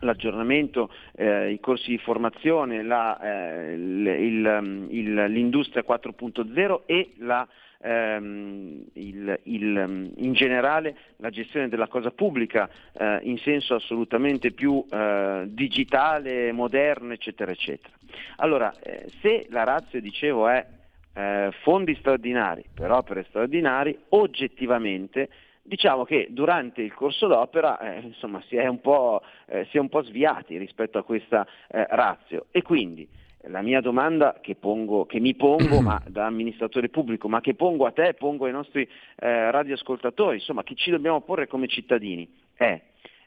l'aggiornamento, 0.00 0.90
eh, 1.16 1.50
i 1.50 1.60
corsi 1.60 1.90
di 1.90 1.98
formazione, 1.98 2.82
la, 2.82 3.20
eh, 3.20 3.72
il, 3.74 4.06
il, 4.06 4.86
il, 4.90 5.24
l'industria 5.26 5.84
4.0 5.86 6.82
e 6.86 7.12
la, 7.18 7.46
ehm, 7.80 8.84
in 8.94 10.32
generale 10.32 10.96
la 11.16 11.30
gestione 11.30 11.68
della 11.68 11.88
cosa 11.88 12.10
pubblica 12.10 12.68
eh, 12.92 13.20
in 13.22 13.38
senso 13.38 13.74
assolutamente 13.74 14.52
più 14.52 14.84
eh, 14.90 15.44
digitale, 15.46 16.52
moderno, 16.52 17.12
eccetera, 17.12 17.50
eccetera. 17.50 17.94
Allora, 18.36 18.72
eh, 18.80 19.10
se 19.20 19.46
la 19.50 19.64
razza, 19.64 19.98
dicevo, 19.98 20.48
è 20.48 20.66
eh, 21.14 21.50
fondi 21.62 21.94
straordinari 21.96 22.64
per 22.72 22.90
opere 22.90 23.26
straordinarie, 23.28 23.98
oggettivamente 24.10 25.28
Diciamo 25.68 26.06
che 26.06 26.28
durante 26.30 26.80
il 26.80 26.94
corso 26.94 27.26
d'opera 27.26 27.78
eh, 27.78 28.00
insomma, 28.00 28.42
si, 28.46 28.56
è 28.56 28.66
un 28.66 28.80
po', 28.80 29.20
eh, 29.44 29.66
si 29.70 29.76
è 29.76 29.80
un 29.80 29.90
po' 29.90 30.02
sviati 30.02 30.56
rispetto 30.56 30.96
a 30.96 31.02
questa 31.02 31.46
eh, 31.68 31.86
razio 31.90 32.46
e 32.52 32.62
quindi 32.62 33.06
la 33.48 33.60
mia 33.60 33.82
domanda 33.82 34.38
che, 34.40 34.54
pongo, 34.54 35.04
che 35.04 35.20
mi 35.20 35.34
pongo 35.34 35.80
ma, 35.84 36.00
da 36.06 36.24
amministratore 36.24 36.88
pubblico, 36.88 37.28
ma 37.28 37.42
che 37.42 37.54
pongo 37.54 37.84
a 37.84 37.90
te, 37.90 38.14
pongo 38.14 38.46
ai 38.46 38.52
nostri 38.52 38.88
eh, 39.16 39.50
radioascoltatori, 39.50 40.36
insomma 40.36 40.62
che 40.62 40.74
ci 40.74 40.90
dobbiamo 40.90 41.20
porre 41.20 41.46
come 41.46 41.68
cittadini, 41.68 42.26
è, 42.54 42.80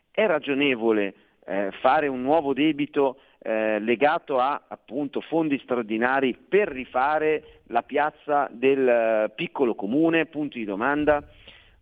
è 0.10 0.26
ragionevole 0.26 1.14
eh, 1.46 1.70
fare 1.80 2.08
un 2.08 2.24
nuovo 2.24 2.54
debito 2.54 3.18
eh, 3.38 3.80
legato 3.80 4.40
a 4.40 4.64
appunto, 4.68 5.22
fondi 5.22 5.60
straordinari 5.60 6.36
per 6.36 6.70
rifare 6.70 7.62
la 7.68 7.84
piazza 7.84 8.50
del 8.52 8.88
eh, 8.88 9.32
piccolo 9.36 9.76
comune, 9.76 10.26
punto 10.26 10.58
di 10.58 10.66
domanda? 10.66 11.24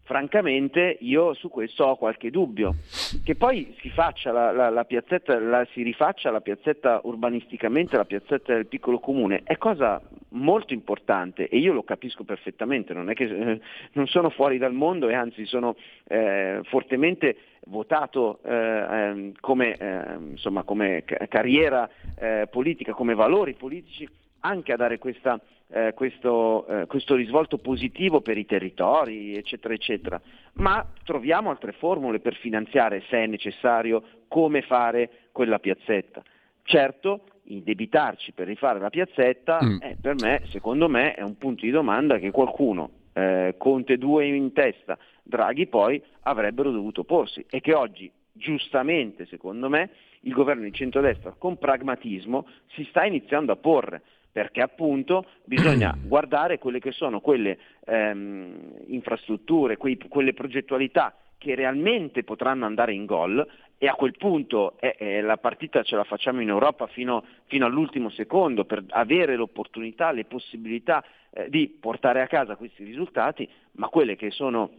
Francamente 0.09 0.97
io 1.01 1.35
su 1.35 1.49
questo 1.49 1.85
ho 1.85 1.95
qualche 1.95 2.31
dubbio. 2.31 2.77
Che 3.23 3.35
poi 3.35 3.75
si, 3.79 3.93
la, 3.95 4.51
la, 4.51 4.69
la 4.71 4.83
piazzetta, 4.83 5.67
si 5.71 5.83
rifaccia 5.83 6.31
la 6.31 6.41
piazzetta 6.41 7.01
urbanisticamente, 7.03 7.95
la 7.95 8.05
piazzetta 8.05 8.55
del 8.55 8.65
piccolo 8.65 8.97
comune, 8.97 9.41
è 9.43 9.55
cosa 9.57 10.01
molto 10.29 10.73
importante 10.73 11.47
e 11.47 11.59
io 11.59 11.73
lo 11.73 11.83
capisco 11.83 12.23
perfettamente, 12.23 12.91
non 12.95 13.11
è 13.11 13.13
che 13.13 13.25
eh, 13.25 13.61
non 13.91 14.07
sono 14.07 14.31
fuori 14.31 14.57
dal 14.57 14.73
mondo 14.73 15.09
e 15.09 15.13
anzi 15.13 15.45
sono 15.45 15.75
eh, 16.07 16.61
fortemente 16.63 17.37
votato 17.67 18.39
eh, 18.43 18.51
ehm, 18.51 19.33
come, 19.39 19.75
ehm, 19.75 20.29
insomma, 20.31 20.63
come 20.63 21.03
carriera 21.03 21.87
eh, 22.17 22.47
politica, 22.49 22.93
come 22.93 23.13
valori 23.13 23.53
politici 23.53 24.09
anche 24.39 24.73
a 24.73 24.75
dare 24.75 24.97
questa, 24.97 25.39
eh, 25.71 25.93
questo, 25.93 26.65
eh, 26.67 26.85
questo, 26.87 27.15
risvolto 27.15 27.57
positivo 27.57 28.21
per 28.21 28.37
i 28.37 28.45
territori, 28.45 29.35
eccetera, 29.35 29.73
eccetera. 29.73 30.21
Ma 30.53 30.85
troviamo 31.03 31.49
altre 31.49 31.73
formule 31.73 32.19
per 32.19 32.35
finanziare, 32.35 33.03
se 33.09 33.23
è 33.23 33.27
necessario, 33.27 34.03
come 34.27 34.61
fare 34.61 35.27
quella 35.31 35.59
piazzetta. 35.59 36.23
Certo, 36.63 37.25
indebitarci 37.43 38.31
per 38.31 38.47
rifare 38.47 38.79
la 38.79 38.89
piazzetta, 38.89 39.59
mm. 39.63 39.77
eh, 39.81 39.97
per 40.01 40.15
me, 40.19 40.41
secondo 40.45 40.89
me, 40.89 41.13
è 41.13 41.21
un 41.21 41.37
punto 41.37 41.65
di 41.65 41.71
domanda 41.71 42.17
che 42.17 42.31
qualcuno, 42.31 42.89
eh, 43.13 43.55
Conte 43.57 43.97
2 43.97 44.25
in 44.25 44.53
testa, 44.53 44.97
Draghi 45.23 45.67
poi, 45.67 46.01
avrebbero 46.21 46.71
dovuto 46.71 47.03
porsi 47.03 47.45
e 47.49 47.61
che 47.61 47.73
oggi, 47.73 48.11
giustamente, 48.31 49.25
secondo 49.25 49.69
me, 49.69 49.89
il 50.21 50.33
governo 50.33 50.63
di 50.63 50.73
centrodestra 50.73 51.33
con 51.37 51.57
pragmatismo 51.57 52.47
si 52.73 52.83
sta 52.89 53.05
iniziando 53.05 53.51
a 53.51 53.55
porre 53.55 54.01
perché 54.31 54.61
appunto 54.61 55.25
bisogna 55.43 55.95
guardare 56.01 56.59
quelle 56.59 56.79
che 56.79 56.91
sono 56.91 57.19
quelle 57.19 57.57
ehm, 57.85 58.83
infrastrutture, 58.87 59.77
quei, 59.77 59.97
quelle 59.97 60.33
progettualità 60.33 61.15
che 61.37 61.55
realmente 61.55 62.23
potranno 62.23 62.65
andare 62.65 62.93
in 62.93 63.05
gol 63.05 63.47
e 63.77 63.87
a 63.87 63.93
quel 63.93 64.15
punto 64.17 64.75
eh, 64.79 64.95
eh, 64.99 65.21
la 65.21 65.37
partita 65.37 65.83
ce 65.83 65.95
la 65.95 66.03
facciamo 66.03 66.41
in 66.41 66.49
Europa 66.49 66.85
fino, 66.87 67.23
fino, 67.45 67.65
all'ultimo 67.65 68.09
secondo 68.09 68.65
per 68.65 68.83
avere 68.89 69.37
l'opportunità, 69.37 70.11
le 70.11 70.25
possibilità 70.25 71.03
eh, 71.31 71.49
di 71.49 71.69
portare 71.79 72.21
a 72.21 72.27
casa 72.27 72.57
questi 72.57 72.83
risultati, 72.83 73.47
ma 73.73 73.87
quelle 73.87 74.17
che 74.17 74.31
sono 74.31 74.69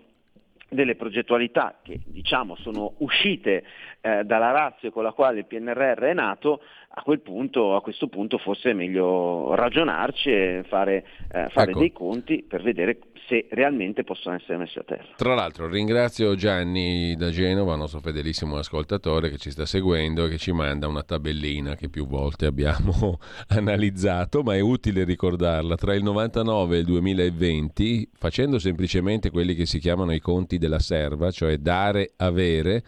delle 0.69 0.95
progettualità 0.95 1.81
che 1.83 2.01
diciamo 2.05 2.55
sono 2.57 2.95
uscite 2.99 3.65
eh, 4.01 4.23
dalla 4.25 4.53
razza 4.53 4.91
con 4.91 5.03
la 5.03 5.13
quale 5.13 5.41
il 5.41 5.47
PNRR 5.47 6.01
è 6.01 6.15
nato, 6.15 6.63
a, 6.93 7.03
quel 7.03 7.21
punto, 7.21 7.77
a 7.77 7.81
questo 7.81 8.09
punto 8.09 8.39
forse 8.39 8.71
è 8.71 8.73
meglio 8.73 9.55
ragionarci 9.55 10.31
e 10.31 10.65
fare, 10.67 11.05
eh, 11.33 11.49
fare 11.51 11.71
ecco. 11.71 11.79
dei 11.79 11.93
conti 11.93 12.43
per 12.43 12.63
vedere 12.63 12.99
se 13.29 13.47
realmente 13.51 14.03
possono 14.03 14.35
essere 14.35 14.59
messi 14.59 14.81
a 14.81 14.83
terra. 14.83 15.07
Tra 15.15 15.35
l'altro 15.35 15.69
ringrazio 15.69 16.35
Gianni 16.35 17.15
da 17.15 17.31
Genova, 17.31 17.77
nostro 17.77 18.01
fedelissimo 18.01 18.57
ascoltatore 18.57 19.31
che 19.31 19.37
ci 19.37 19.53
sta 19.53 19.67
seguendo 19.67 20.25
e 20.25 20.31
che 20.31 20.39
ci 20.39 20.51
manda 20.51 20.89
una 20.89 21.05
tabellina 21.05 21.77
che 21.77 21.89
più 21.89 22.09
volte 22.09 22.47
abbiamo 22.47 23.21
analizzato, 23.51 24.43
ma 24.43 24.57
è 24.57 24.61
utile 24.61 25.05
ricordarla. 25.05 25.77
Tra 25.77 25.95
il 25.95 26.03
99 26.03 26.75
e 26.75 26.79
il 26.81 26.87
2020, 26.87 28.11
facendo 28.15 28.59
semplicemente 28.59 29.31
quelli 29.31 29.55
che 29.55 29.65
si 29.65 29.79
chiamano 29.79 30.13
i 30.13 30.21
conti 30.21 30.59
della 30.59 30.81
serva, 30.81 31.31
cioè 31.31 31.57
dare, 31.59 32.15
avere, 32.17 32.83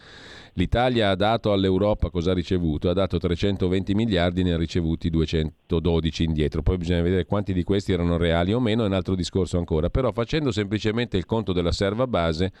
L'Italia 0.55 1.09
ha 1.09 1.15
dato 1.15 1.51
all'Europa 1.51 2.11
cosa 2.11 2.31
ha 2.31 2.33
ricevuto? 2.35 2.87
Ha 2.87 2.93
dato 2.93 3.17
320 3.17 3.95
miliardi, 3.95 4.43
ne 4.43 4.53
ha 4.53 4.57
ricevuti 4.57 5.09
212 5.09 6.23
indietro. 6.23 6.61
Poi 6.61 6.77
bisogna 6.77 7.01
vedere 7.01 7.25
quanti 7.25 7.53
di 7.53 7.63
questi 7.63 7.91
erano 7.91 8.17
reali 8.17 8.53
o 8.53 8.59
meno, 8.59 8.83
è 8.83 8.85
un 8.85 8.93
altro 8.93 9.15
discorso 9.15 9.57
ancora. 9.57 9.89
Però 9.89 10.11
facendo 10.11 10.51
semplicemente 10.51 11.17
il 11.17 11.25
conto 11.25 11.53
della 11.53 11.71
serva 11.71 12.05
base, 12.05 12.51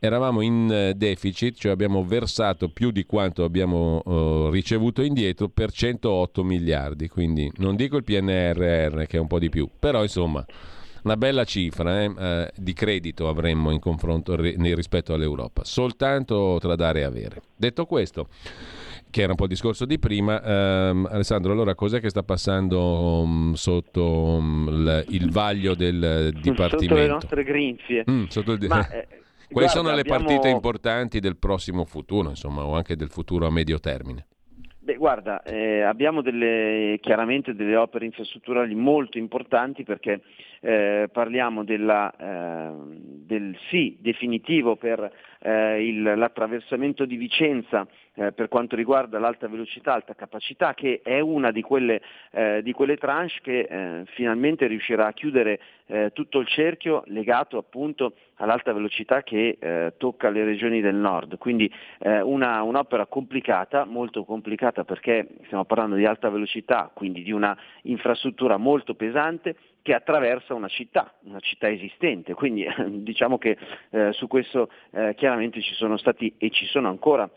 eravamo 0.00 0.40
in 0.40 0.72
eh, 0.72 0.94
deficit, 0.94 1.56
cioè 1.56 1.70
abbiamo 1.70 2.04
versato 2.04 2.68
più 2.70 2.90
di 2.90 3.04
quanto 3.04 3.44
abbiamo 3.44 4.02
uh, 4.04 4.50
ricevuto 4.50 5.02
indietro 5.02 5.48
per 5.48 5.70
108 5.70 6.42
miliardi. 6.42 7.06
Quindi 7.06 7.48
non 7.58 7.76
dico 7.76 7.96
il 7.96 8.02
PNRR 8.02 9.04
che 9.04 9.18
è 9.18 9.20
un 9.20 9.28
po' 9.28 9.38
di 9.38 9.50
più, 9.50 9.68
però 9.78 10.02
insomma 10.02 10.44
una 11.04 11.16
bella 11.16 11.44
cifra 11.44 12.02
eh, 12.02 12.12
eh, 12.18 12.50
di 12.56 12.72
credito 12.72 13.28
avremmo 13.28 13.70
in 13.70 13.78
confronto 13.78 14.36
rispetto 14.36 15.14
all'Europa, 15.14 15.64
soltanto 15.64 16.58
tra 16.60 16.74
dare 16.76 17.00
e 17.00 17.04
avere. 17.04 17.42
Detto 17.56 17.86
questo, 17.86 18.28
che 19.10 19.22
era 19.22 19.30
un 19.30 19.36
po' 19.36 19.44
il 19.44 19.50
discorso 19.50 19.84
di 19.84 19.98
prima, 19.98 20.42
ehm, 20.42 21.08
Alessandro, 21.10 21.52
allora 21.52 21.74
cos'è 21.74 22.00
che 22.00 22.10
sta 22.10 22.22
passando 22.22 23.22
um, 23.22 23.52
sotto 23.54 24.04
um, 24.04 25.04
il 25.08 25.30
vaglio 25.30 25.74
del 25.74 26.30
Dipartimento? 26.40 26.78
Sotto 26.78 26.94
le 26.94 27.06
nostre 27.06 27.44
grinfie. 27.44 28.04
Mm, 28.08 28.24
il... 28.34 28.66
Ma, 28.68 28.88
eh, 28.90 29.06
Quali 29.50 29.66
Guarda, 29.66 29.68
sono 29.68 29.94
le 29.94 30.02
abbiamo- 30.02 30.24
partite 30.24 30.48
importanti 30.48 31.18
del 31.18 31.36
prossimo 31.36 31.84
futuro, 31.84 32.28
insomma, 32.28 32.64
o 32.64 32.76
anche 32.76 32.94
del 32.94 33.08
futuro 33.08 33.48
a 33.48 33.50
medio 33.50 33.80
termine? 33.80 34.26
Beh, 34.78 34.94
guarda, 34.94 35.42
eh, 35.42 35.82
abbiamo 35.82 36.22
delle, 36.22 36.98
chiaramente 37.00 37.54
delle 37.54 37.74
opere 37.74 38.04
infrastrutturali 38.04 38.76
molto 38.76 39.18
importanti 39.18 39.82
perché 39.82 40.22
eh, 40.60 41.08
parliamo 41.10 41.64
della, 41.64 42.12
eh, 42.16 42.70
del 42.94 43.56
sì 43.68 43.96
definitivo 44.00 44.76
per 44.76 45.10
eh, 45.42 45.86
il- 45.86 46.02
l'attraversamento 46.02 47.06
di 47.06 47.16
Vicenza 47.16 47.86
eh, 48.14 48.32
per 48.32 48.48
quanto 48.48 48.76
riguarda 48.76 49.18
l'alta 49.18 49.48
velocità, 49.48 49.94
alta 49.94 50.14
capacità, 50.14 50.74
che 50.74 51.00
è 51.02 51.20
una 51.20 51.50
di 51.50 51.62
quelle, 51.62 52.02
eh, 52.32 52.60
di 52.62 52.72
quelle 52.72 52.96
tranche 52.96 53.40
che 53.42 54.04
finalmente 54.14 54.66
riuscirà 54.66 55.06
a 55.06 55.12
chiudere 55.12 55.60
tutto 56.12 56.38
il 56.38 56.46
cerchio 56.46 57.02
legato 57.06 57.58
appunto 57.58 58.14
all'alta 58.40 58.72
velocità 58.72 59.22
che 59.22 59.56
eh, 59.58 59.94
tocca 59.96 60.28
le 60.30 60.44
regioni 60.44 60.80
del 60.80 60.94
nord. 60.94 61.38
Quindi 61.38 61.72
eh, 61.98 62.20
una, 62.20 62.62
un'opera 62.62 63.06
complicata, 63.06 63.84
molto 63.84 64.24
complicata 64.24 64.84
perché 64.84 65.26
stiamo 65.44 65.64
parlando 65.64 65.96
di 65.96 66.04
alta 66.04 66.28
velocità, 66.28 66.90
quindi 66.92 67.22
di 67.22 67.32
una 67.32 67.56
infrastruttura 67.82 68.56
molto 68.56 68.94
pesante 68.94 69.56
che 69.82 69.94
attraversa 69.94 70.54
una 70.54 70.68
città, 70.68 71.14
una 71.24 71.40
città 71.40 71.70
esistente. 71.70 72.34
Quindi 72.34 72.66
diciamo 73.02 73.38
che 73.38 73.56
eh, 73.90 74.12
su 74.12 74.26
questo 74.26 74.70
eh, 74.90 75.14
chiaramente 75.16 75.60
ci 75.60 75.74
sono 75.74 75.96
stati 75.96 76.34
e 76.38 76.50
ci 76.50 76.66
sono 76.66 76.88
ancora 76.88 77.28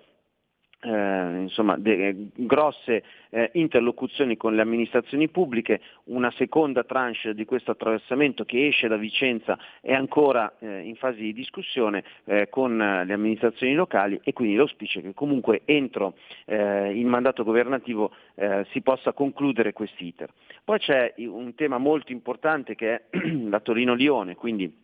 eh, 0.83 1.39
insomma, 1.41 1.77
de- 1.77 2.27
grosse 2.35 3.03
eh, 3.29 3.49
interlocuzioni 3.53 4.37
con 4.37 4.53
le 4.53 4.61
amministrazioni 4.61 5.29
pubbliche, 5.29 5.79
una 6.05 6.31
seconda 6.31 6.83
tranche 6.83 7.33
di 7.33 7.45
questo 7.45 7.71
attraversamento 7.71 8.43
che 8.43 8.67
esce 8.67 8.87
da 8.87 8.97
Vicenza 8.97 9.57
è 9.81 9.93
ancora 9.93 10.53
eh, 10.59 10.81
in 10.81 10.95
fase 10.95 11.19
di 11.19 11.33
discussione 11.33 12.03
eh, 12.25 12.49
con 12.49 12.79
eh, 12.81 13.05
le 13.05 13.13
amministrazioni 13.13 13.73
locali 13.73 14.19
e 14.23 14.33
quindi 14.33 14.55
l'auspicio 14.55 14.99
è 14.99 15.01
che 15.01 15.13
comunque 15.13 15.61
entro 15.65 16.15
eh, 16.45 16.91
il 16.97 17.05
mandato 17.05 17.43
governativo 17.43 18.11
eh, 18.35 18.65
si 18.71 18.81
possa 18.81 19.13
concludere 19.13 19.73
quest'iter. 19.73 20.29
Poi 20.63 20.79
c'è 20.79 21.13
un 21.17 21.55
tema 21.55 21.77
molto 21.77 22.11
importante 22.11 22.75
che 22.75 22.93
è 22.93 23.03
la 23.47 23.59
Torino-Lione, 23.59 24.35
quindi 24.35 24.81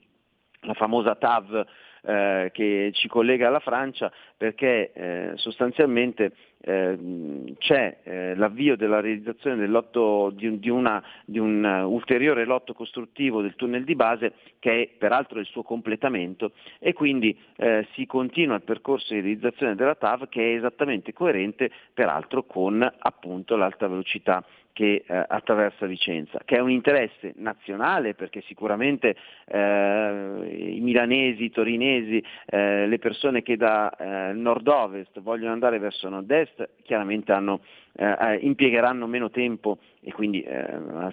la 0.61 0.73
famosa 0.73 1.15
TAV 1.15 1.65
eh, 2.03 2.49
che 2.53 2.91
ci 2.93 3.07
collega 3.07 3.47
alla 3.47 3.59
Francia 3.59 4.11
perché 4.37 4.91
eh, 4.93 5.31
sostanzialmente 5.35 6.31
eh, 6.61 6.97
c'è 7.57 7.97
eh, 8.03 8.35
l'avvio 8.35 8.75
della 8.75 8.99
realizzazione 8.99 9.65
di, 9.65 10.59
di, 10.59 10.69
una, 10.69 11.01
di 11.25 11.39
un 11.39 11.63
uh, 11.63 11.89
ulteriore 11.89 12.43
lotto 12.43 12.73
costruttivo 12.73 13.41
del 13.41 13.55
tunnel 13.55 13.85
di 13.85 13.95
base 13.95 14.33
che 14.59 14.81
è 14.81 14.89
peraltro 14.97 15.39
il 15.39 15.45
suo 15.45 15.63
completamento 15.63 16.51
e 16.79 16.93
quindi 16.93 17.37
eh, 17.55 17.87
si 17.93 18.05
continua 18.05 18.55
il 18.55 18.63
percorso 18.63 19.13
di 19.13 19.21
realizzazione 19.21 19.75
della 19.75 19.95
TAV 19.95 20.27
che 20.27 20.41
è 20.41 20.55
esattamente 20.57 21.13
coerente 21.13 21.71
peraltro 21.93 22.43
con 22.43 22.81
appunto 22.97 23.55
l'alta 23.55 23.87
velocità 23.87 24.43
che 24.73 25.03
eh, 25.05 25.25
attraversa 25.27 25.85
Vicenza, 25.85 26.39
che 26.45 26.57
è 26.57 26.59
un 26.59 26.71
interesse 26.71 27.33
nazionale 27.37 28.13
perché 28.13 28.41
sicuramente 28.47 29.15
eh, 29.45 30.75
i 30.75 30.79
milanesi, 30.79 31.45
i 31.45 31.51
torinesi, 31.51 32.23
eh, 32.45 32.87
le 32.87 32.99
persone 32.99 33.41
che 33.41 33.57
da 33.57 33.89
eh, 33.89 34.33
nord-ovest 34.33 35.19
vogliono 35.19 35.53
andare 35.53 35.79
verso 35.79 36.07
nord-est 36.09 36.69
chiaramente 36.83 37.31
hanno, 37.31 37.61
eh, 37.93 38.37
impiegheranno 38.41 39.05
meno 39.05 39.29
tempo 39.29 39.79
e 40.01 40.11
quindi 40.13 40.41
eh, 40.41 40.67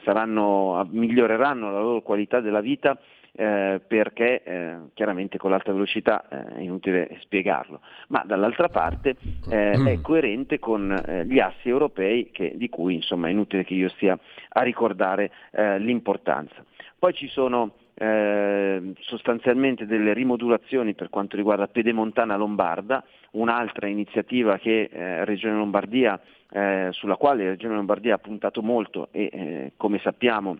saranno, 0.05 0.87
miglioreranno 0.91 1.70
la 1.73 1.81
loro 1.81 2.03
qualità 2.03 2.41
della 2.41 2.61
vita 2.61 2.99
eh, 3.36 3.80
perché 3.86 4.42
eh, 4.42 4.76
chiaramente 4.94 5.36
con 5.36 5.50
l'alta 5.50 5.72
velocità 5.72 6.26
eh, 6.28 6.56
è 6.56 6.60
inutile 6.60 7.18
spiegarlo, 7.20 7.80
ma 8.08 8.24
dall'altra 8.26 8.70
parte 8.70 9.16
eh, 9.50 9.82
è 9.92 10.00
coerente 10.00 10.58
con 10.58 10.90
eh, 10.90 11.26
gli 11.26 11.38
assi 11.38 11.68
europei 11.68 12.30
che- 12.30 12.54
di 12.56 12.68
cui 12.70 12.94
insomma 12.94 13.28
è 13.28 13.30
inutile 13.30 13.64
che 13.64 13.74
io 13.74 13.90
stia 13.90 14.18
a 14.48 14.62
ricordare 14.62 15.30
l'importanza. 15.78 16.64
Poi 16.98 17.12
ci 17.12 17.28
sono 17.28 17.74
eh, 17.94 18.92
sostanzialmente 19.00 19.86
delle 19.86 20.12
rimodulazioni 20.12 20.94
per 20.94 21.08
quanto 21.08 21.36
riguarda 21.36 21.66
Pedemontana 21.66 22.36
Lombarda, 22.36 23.04
un'altra 23.32 23.86
iniziativa 23.86 24.58
che 24.58 24.88
eh, 24.90 25.24
Regione 25.24 25.56
Lombardia, 25.56 26.20
eh, 26.50 26.88
sulla 26.90 27.16
quale 27.16 27.44
Regione 27.44 27.74
Lombardia 27.74 28.14
ha 28.14 28.18
puntato 28.18 28.62
molto 28.62 29.08
e 29.12 29.72
come 29.76 29.98
sappiamo 29.98 30.58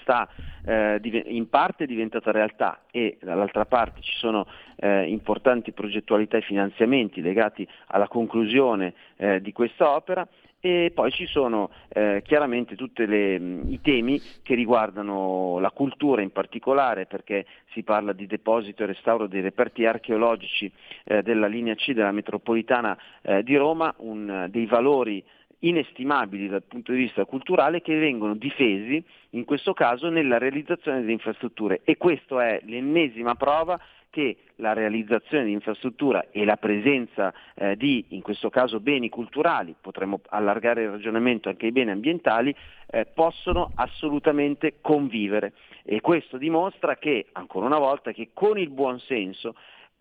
sta 0.00 0.28
eh, 0.64 1.00
in 1.26 1.48
parte 1.48 1.86
diventata 1.86 2.30
realtà 2.30 2.80
e 2.90 3.18
dall'altra 3.20 3.64
parte 3.66 4.00
ci 4.00 4.14
sono 4.16 4.46
eh, 4.76 5.08
importanti 5.08 5.72
progettualità 5.72 6.36
e 6.36 6.42
finanziamenti 6.42 7.20
legati 7.20 7.66
alla 7.86 8.08
conclusione 8.08 8.94
eh, 9.16 9.40
di 9.40 9.52
questa 9.52 9.90
opera 9.90 10.26
e 10.66 10.90
poi 10.92 11.12
ci 11.12 11.26
sono 11.26 11.70
eh, 11.88 12.22
chiaramente 12.24 12.74
tutti 12.74 13.02
i 13.02 13.80
temi 13.82 14.20
che 14.42 14.54
riguardano 14.54 15.58
la 15.60 15.70
cultura 15.70 16.22
in 16.22 16.32
particolare 16.32 17.06
perché 17.06 17.46
si 17.72 17.82
parla 17.82 18.12
di 18.12 18.26
deposito 18.26 18.82
e 18.82 18.86
restauro 18.86 19.28
dei 19.28 19.42
reperti 19.42 19.84
archeologici 19.84 20.70
eh, 21.04 21.22
della 21.22 21.46
linea 21.46 21.74
C 21.74 21.92
della 21.92 22.10
metropolitana 22.10 22.98
eh, 23.22 23.42
di 23.44 23.54
Roma, 23.54 23.94
un- 23.98 24.46
dei 24.50 24.66
valori 24.66 25.22
inestimabili 25.68 26.48
dal 26.48 26.62
punto 26.62 26.92
di 26.92 26.98
vista 26.98 27.24
culturale 27.24 27.82
che 27.82 27.96
vengono 27.98 28.34
difesi 28.34 29.02
in 29.30 29.44
questo 29.44 29.72
caso 29.72 30.08
nella 30.08 30.38
realizzazione 30.38 31.00
delle 31.00 31.12
infrastrutture 31.12 31.80
e 31.84 31.96
questa 31.96 32.46
è 32.46 32.60
l'ennesima 32.64 33.34
prova 33.34 33.78
che 34.16 34.36
la 34.56 34.72
realizzazione 34.72 35.44
di 35.44 35.52
infrastruttura 35.52 36.28
e 36.30 36.46
la 36.46 36.56
presenza 36.56 37.34
eh, 37.54 37.76
di, 37.76 38.02
in 38.10 38.22
questo 38.22 38.48
caso, 38.48 38.80
beni 38.80 39.10
culturali, 39.10 39.74
potremmo 39.78 40.20
allargare 40.30 40.84
il 40.84 40.88
ragionamento 40.88 41.50
anche 41.50 41.66
ai 41.66 41.72
beni 41.72 41.90
ambientali, 41.90 42.54
eh, 42.86 43.04
possono 43.04 43.72
assolutamente 43.74 44.76
convivere. 44.80 45.52
E 45.84 46.00
questo 46.00 46.38
dimostra 46.38 46.96
che, 46.96 47.26
ancora 47.32 47.66
una 47.66 47.78
volta, 47.78 48.12
che 48.12 48.30
con 48.32 48.58
il 48.58 48.70
buon 48.70 48.98
senso 49.00 49.54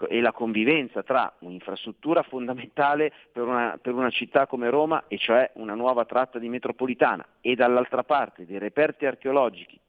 e 0.09 0.19
la 0.19 0.33
convivenza 0.33 1.03
tra 1.03 1.31
un'infrastruttura 1.39 2.21
fondamentale 2.23 3.13
per 3.31 3.43
una, 3.43 3.79
per 3.81 3.93
una 3.93 4.09
città 4.09 4.45
come 4.45 4.69
Roma, 4.69 5.05
e 5.07 5.17
cioè 5.17 5.51
una 5.55 5.73
nuova 5.73 6.05
tratta 6.05 6.37
di 6.39 6.49
metropolitana, 6.49 7.25
e 7.41 7.55
dall'altra 7.55 8.03
parte 8.03 8.45
dei 8.45 8.59
reperti 8.59 9.05
archeologici 9.05 9.79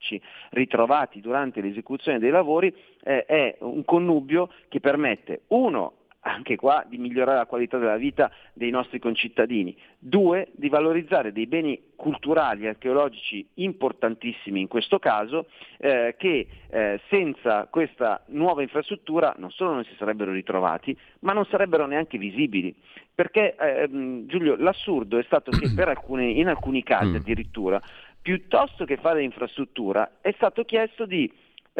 ritrovati 0.50 1.20
durante 1.20 1.60
l'esecuzione 1.60 2.18
dei 2.18 2.30
lavori, 2.30 2.72
eh, 3.02 3.24
è 3.24 3.56
un 3.60 3.84
connubio 3.84 4.50
che 4.68 4.80
permette, 4.80 5.42
uno, 5.48 6.05
anche 6.26 6.56
qua 6.56 6.84
di 6.88 6.98
migliorare 6.98 7.38
la 7.38 7.46
qualità 7.46 7.78
della 7.78 7.96
vita 7.96 8.30
dei 8.52 8.70
nostri 8.70 8.98
concittadini, 8.98 9.76
due, 9.98 10.48
di 10.52 10.68
valorizzare 10.68 11.32
dei 11.32 11.46
beni 11.46 11.92
culturali 11.94 12.64
e 12.64 12.68
archeologici 12.68 13.46
importantissimi 13.54 14.60
in 14.60 14.68
questo 14.68 14.98
caso, 14.98 15.46
eh, 15.78 16.16
che 16.18 16.48
eh, 16.68 17.00
senza 17.08 17.66
questa 17.70 18.22
nuova 18.28 18.62
infrastruttura 18.62 19.34
non 19.38 19.50
solo 19.50 19.72
non 19.72 19.84
si 19.84 19.94
sarebbero 19.96 20.32
ritrovati, 20.32 20.96
ma 21.20 21.32
non 21.32 21.46
sarebbero 21.46 21.86
neanche 21.86 22.18
visibili. 22.18 22.74
Perché 23.14 23.54
ehm, 23.54 24.26
Giulio, 24.26 24.56
l'assurdo 24.56 25.18
è 25.18 25.22
stato 25.22 25.50
che 25.50 25.72
per 25.74 25.88
alcuni, 25.88 26.38
in 26.38 26.48
alcuni 26.48 26.82
casi 26.82 27.16
addirittura, 27.16 27.80
piuttosto 28.20 28.84
che 28.84 28.96
fare 28.96 29.22
infrastruttura, 29.22 30.18
è 30.20 30.32
stato 30.32 30.64
chiesto 30.64 31.06
di 31.06 31.32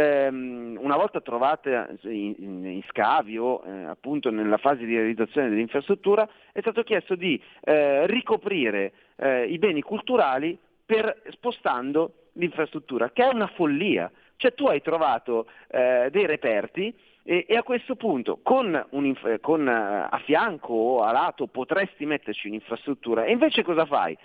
una 0.02 0.96
volta 0.96 1.20
trovate 1.22 1.96
in, 2.02 2.82
scavi 2.88 3.38
o 3.38 3.62
eh, 3.64 3.84
appunto 3.84 4.30
nella 4.30 4.58
fase 4.58 4.84
di 4.84 4.94
realizzazione 4.94 5.48
dell'infrastruttura, 5.48 6.28
è 6.52 6.60
stato 6.60 6.82
chiesto 6.82 7.14
di 7.14 7.40
eh, 7.62 8.06
ricoprire 8.06 8.92
eh, 9.16 9.44
i 9.44 9.58
beni 9.58 9.80
culturali 9.80 10.58
per, 10.84 11.22
spostando 11.30 12.28
l'infrastruttura, 12.32 13.10
che 13.10 13.24
è 13.24 13.32
una 13.32 13.46
follia. 13.46 14.10
Cioè 14.38 14.52
tu 14.52 14.66
hai 14.66 14.82
trovato 14.82 15.46
dei 15.70 16.26
reperti 16.26 16.94
e, 17.22 17.46
a 17.56 17.62
questo 17.62 17.96
punto 17.96 18.38
con, 18.42 18.86
un'inf- 18.90 19.40
con, 19.40 19.66
a 19.66 20.20
fianco 20.24 20.74
o 20.74 21.02
a 21.02 21.10
lato 21.10 21.46
potresti 21.46 22.06
metterci 22.06 22.46
un'infrastruttura 22.46 23.24
e 23.24 23.32
invece 23.32 23.64
cosa 23.64 23.84
fai? 23.84 24.16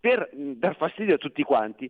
Per 0.00 0.30
mh, 0.32 0.52
dar 0.52 0.74
fastidio 0.76 1.14
a 1.14 1.18
tutti 1.18 1.42
quanti, 1.42 1.88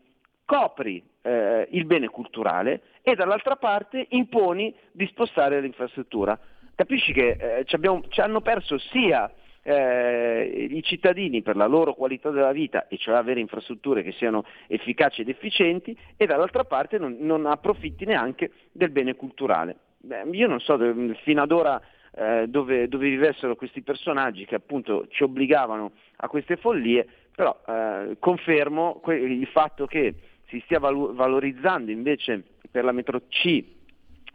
copri 0.48 1.02
eh, 1.20 1.68
il 1.72 1.84
bene 1.84 2.08
culturale 2.08 2.80
e 3.02 3.14
dall'altra 3.14 3.56
parte 3.56 4.06
imponi 4.10 4.74
di 4.92 5.06
spostare 5.08 5.60
l'infrastruttura. 5.60 6.38
Capisci 6.74 7.12
che 7.12 7.36
eh, 7.38 7.64
ci, 7.66 7.74
abbiamo- 7.74 8.02
ci 8.08 8.22
hanno 8.22 8.40
perso 8.40 8.78
sia 8.78 9.30
eh, 9.62 10.68
i 10.70 10.82
cittadini 10.82 11.42
per 11.42 11.56
la 11.56 11.66
loro 11.66 11.92
qualità 11.92 12.30
della 12.30 12.52
vita, 12.52 12.88
e 12.88 12.96
cioè 12.96 13.16
avere 13.16 13.40
infrastrutture 13.40 14.02
che 14.02 14.12
siano 14.12 14.44
efficaci 14.68 15.20
ed 15.20 15.28
efficienti, 15.28 15.94
e 16.16 16.24
dall'altra 16.24 16.64
parte 16.64 16.96
non, 16.96 17.18
non 17.20 17.44
approfitti 17.44 18.06
neanche 18.06 18.50
del 18.72 18.88
bene 18.88 19.16
culturale. 19.16 19.76
Beh, 19.98 20.22
io 20.32 20.48
non 20.48 20.60
so 20.60 20.78
fino 21.24 21.42
ad 21.42 21.52
ora 21.52 21.78
eh, 22.14 22.46
dove, 22.48 22.88
dove 22.88 23.06
vivessero 23.10 23.54
questi 23.54 23.82
personaggi 23.82 24.46
che 24.46 24.54
appunto 24.54 25.08
ci 25.10 25.24
obbligavano 25.24 25.92
a 26.16 26.28
queste 26.28 26.56
follie, 26.56 27.06
però 27.36 27.54
eh, 27.66 28.16
confermo 28.18 28.98
que- 29.02 29.18
il 29.18 29.46
fatto 29.48 29.84
che 29.84 30.14
si 30.48 30.60
stia 30.64 30.78
valu- 30.78 31.14
valorizzando 31.14 31.90
invece 31.90 32.42
per 32.70 32.84
la 32.84 32.92
metro 32.92 33.22
C 33.28 33.64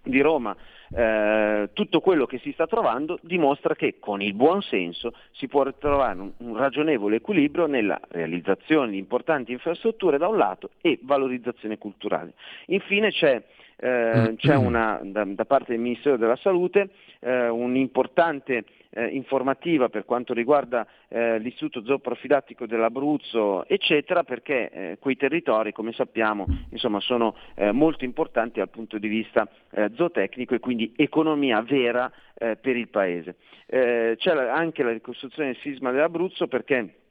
di 0.04 0.22
Roma 0.22 0.56
eh, 0.96 1.70
tutto 1.74 2.02
quello 2.02 2.26
che 2.26 2.40
si 2.40 2.52
sta 2.52 2.68
trovando 2.68 3.18
dimostra 3.22 3.74
che 3.74 3.96
con 4.00 4.22
il 4.22 4.34
buon 4.34 4.62
senso 4.62 5.14
si 5.32 5.48
può 5.48 5.66
trovare 5.74 6.20
un, 6.20 6.32
un 6.38 6.56
ragionevole 6.56 7.16
equilibrio 7.16 7.66
nella 7.66 8.00
realizzazione 8.10 8.92
di 8.92 8.98
importanti 8.98 9.52
infrastrutture 9.52 10.18
da 10.18 10.28
un 10.28 10.38
lato 10.38 10.72
e 10.82 11.00
valorizzazione 11.02 11.78
culturale. 11.78 12.34
Infine 12.68 13.10
c'è 13.12 13.42
eh, 13.76 14.36
c'è 14.38 14.56
una, 14.56 15.00
da, 15.02 15.26
da, 15.26 15.46
parte 15.46 15.72
del 15.72 15.82
Ministero 15.82 16.16
della 16.16 16.36
Salute 16.38 16.90
eh, 17.20 17.50
un'importante 17.50 18.64
eh, 18.94 19.08
informativa 19.08 19.90
per 19.90 20.06
quanto 20.06 20.34
riguarda 20.34 20.88
eh, 21.08 21.40
l'istituto 21.40 21.84
zooprofilattico 21.84 22.66
dell'Abruzzo, 22.66 23.66
eccetera, 23.68 24.24
perché 24.24 24.70
eh, 24.70 24.98
quei 25.00 25.18
territori, 25.18 25.72
come 25.72 25.92
sappiamo, 25.94 26.46
insomma, 26.70 27.00
sono 27.00 27.36
eh, 27.56 27.72
molto 27.72 28.06
importanti 28.06 28.60
dal 28.60 28.70
punto 28.70 28.98
di 28.98 29.08
vista 29.08 29.48
eh, 29.72 29.92
zootecnico 29.96 30.56
e 30.56 30.60
quindi 30.60 30.94
economia 30.96 31.62
vera 31.62 32.12
eh, 32.36 32.56
per 32.56 32.76
il 32.76 32.90
Paese. 32.90 33.36
c'è 33.68 34.32
anche 34.32 34.84
la 34.84 34.92
ricostruzione 34.92 35.54
del 35.54 35.62
sisma 35.62 35.92
dell'Abruzzo 35.92 36.48
perché 36.48 37.03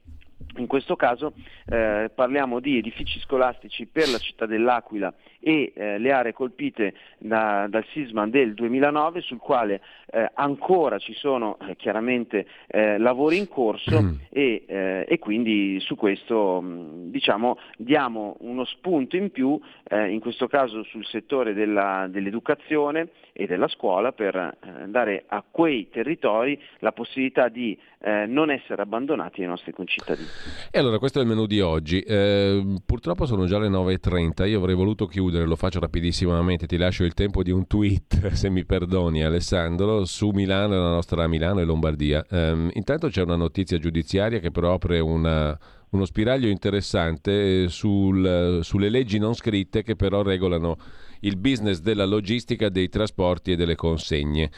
in 0.57 0.67
questo 0.67 0.97
caso 0.97 1.33
eh, 1.67 2.11
parliamo 2.15 2.61
di 2.61 2.79
edifici 2.79 3.21
scolastici 3.21 3.87
per 3.87 4.09
la 4.09 4.19
città 4.19 4.47
dell'Aquila 4.47 5.13
e 5.45 5.73
eh, 5.75 5.99
le 5.99 6.13
aree 6.13 6.33
colpite 6.33 6.95
da, 7.19 7.67
dal 7.69 7.85
sisma 7.93 8.27
del 8.29 8.55
2009 8.55 9.21
sul 9.23 9.39
quale 9.39 9.81
eh, 10.15 10.31
ancora 10.35 10.99
ci 10.99 11.15
sono 11.15 11.59
eh, 11.59 11.75
chiaramente 11.75 12.47
eh, 12.69 12.99
lavori 12.99 13.39
in 13.39 13.49
corso 13.49 14.01
mm. 14.01 14.13
e, 14.29 14.65
eh, 14.67 15.07
e, 15.09 15.19
quindi 15.19 15.81
su 15.81 15.97
questo 15.97 16.61
mh, 16.61 16.67
mm, 16.67 17.11
diciamo, 17.11 17.59
diamo 17.77 18.37
uno 18.41 18.65
spunto 18.65 19.17
in 19.17 19.31
più, 19.31 19.59
in 19.93 20.21
questo 20.21 20.47
caso 20.49 20.83
sul 20.85 21.05
settore 21.05 21.53
della, 21.53 22.07
dell'educazione 22.09 23.09
e 23.33 23.47
della 23.47 23.69
scuola 23.69 24.13
per 24.13 24.57
dare 24.87 25.25
a 25.27 25.45
quei 25.49 25.89
territori 25.91 26.61
la 26.79 26.93
possibilità 26.93 27.49
di 27.49 27.79
non 28.27 28.51
essere 28.51 28.83
abbandonati 28.83 29.43
ai 29.43 29.49
nostri 29.49 29.73
concittadini. 29.73 30.29
E 30.71 30.79
allora 30.79 30.99
questo 30.99 31.19
è 31.19 31.23
il 31.23 31.29
menù 31.29 31.47
di 31.47 31.61
oggi. 31.61 32.01
Eh, 32.01 32.81
purtroppo 32.85 33.27
sono 33.27 33.47
già 33.47 33.59
le 33.59 33.69
9.30, 33.69 34.49
io 34.49 34.59
avrei 34.59 34.75
voluto 34.75 35.07
chiudere, 35.07 35.45
lo 35.45 35.57
faccio 35.57 35.81
rapidissimamente, 35.81 36.67
ti 36.67 36.77
lascio 36.77 37.05
il 37.05 37.15
tempo 37.15 37.43
di 37.43 37.51
un 37.51 37.67
tweet, 37.67 38.29
se 38.33 38.51
mi 38.51 38.65
perdoni 38.65 39.23
Alessandro, 39.23 40.05
su 40.05 40.31
Milano, 40.31 40.75
la 40.75 40.91
nostra 40.91 41.27
Milano 41.27 41.61
e 41.61 41.65
Lombardia. 41.65 42.25
Eh, 42.29 42.71
intanto 42.73 43.09
c'è 43.09 43.23
una 43.23 43.37
notizia 43.37 43.79
giudiziaria 43.79 44.39
che 44.39 44.51
però 44.51 44.75
apre 44.75 44.99
una, 45.01 45.59
uno 45.91 46.05
spiraglio 46.05 46.49
interessante 46.49 47.69
sul, 47.69 48.61
sulle 48.63 48.89
leggi 48.89 49.19
non 49.19 49.35
scritte 49.35 49.83
che 49.83 49.95
però 49.95 50.23
regolano 50.23 50.77
il 51.21 51.37
business 51.37 51.81
della 51.81 52.05
logistica, 52.05 52.69
dei 52.69 52.89
trasporti 52.89 53.53
e 53.53 53.57
delle 53.57 53.75
consegne. 53.75 54.51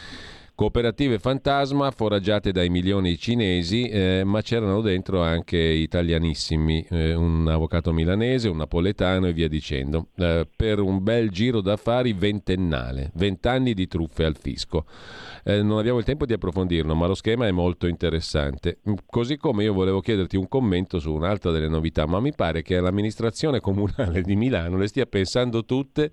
Cooperative 0.57 1.19
fantasma 1.19 1.91
foraggiate 1.91 2.53
dai 2.53 2.69
milioni 2.69 3.19
cinesi, 3.19 3.89
eh, 3.89 4.23
ma 4.25 4.41
c'erano 4.41 4.83
dentro 4.83 5.21
anche 5.21 5.59
italianissimi, 5.59 6.87
eh, 6.91 7.13
un 7.13 7.49
avvocato 7.49 7.93
milanese, 7.93 8.49
un 8.49 8.59
napoletano 8.59 9.27
e 9.27 9.33
via 9.33 9.49
dicendo, 9.49 10.11
eh, 10.15 10.47
per 10.55 10.79
un 10.79 11.03
bel 11.03 11.31
giro 11.31 11.61
d'affari 11.61 12.13
ventennale, 12.13 13.11
vent'anni 13.15 13.75
di 13.75 13.89
truffe 13.89 14.25
al 14.25 14.37
fisco. 14.37 14.85
Eh, 15.43 15.61
non 15.61 15.79
abbiamo 15.79 15.99
il 15.99 16.05
tempo 16.05 16.25
di 16.25 16.35
approfondirlo, 16.35 16.95
ma 16.95 17.09
lo 17.09 17.17
schema 17.17 17.49
è 17.49 17.51
molto 17.51 17.89
interessante. 17.89 18.79
Così 19.11 19.37
come 19.37 19.65
io 19.65 19.73
volevo 19.73 20.01
chiederti 20.01 20.37
un 20.37 20.47
commento 20.47 21.01
su 21.01 21.13
un'altra 21.13 21.51
delle 21.51 21.69
novità, 21.69 22.07
ma 22.07 22.21
mi 22.21 22.33
pare 22.33 22.63
che 22.63 22.79
l'amministrazione 22.79 23.59
comunale 23.59 24.23
di 24.23 24.37
Milano 24.37 24.77
le 24.77 24.87
stia 24.87 25.07
pensando 25.07 25.65
tutte 25.65 26.13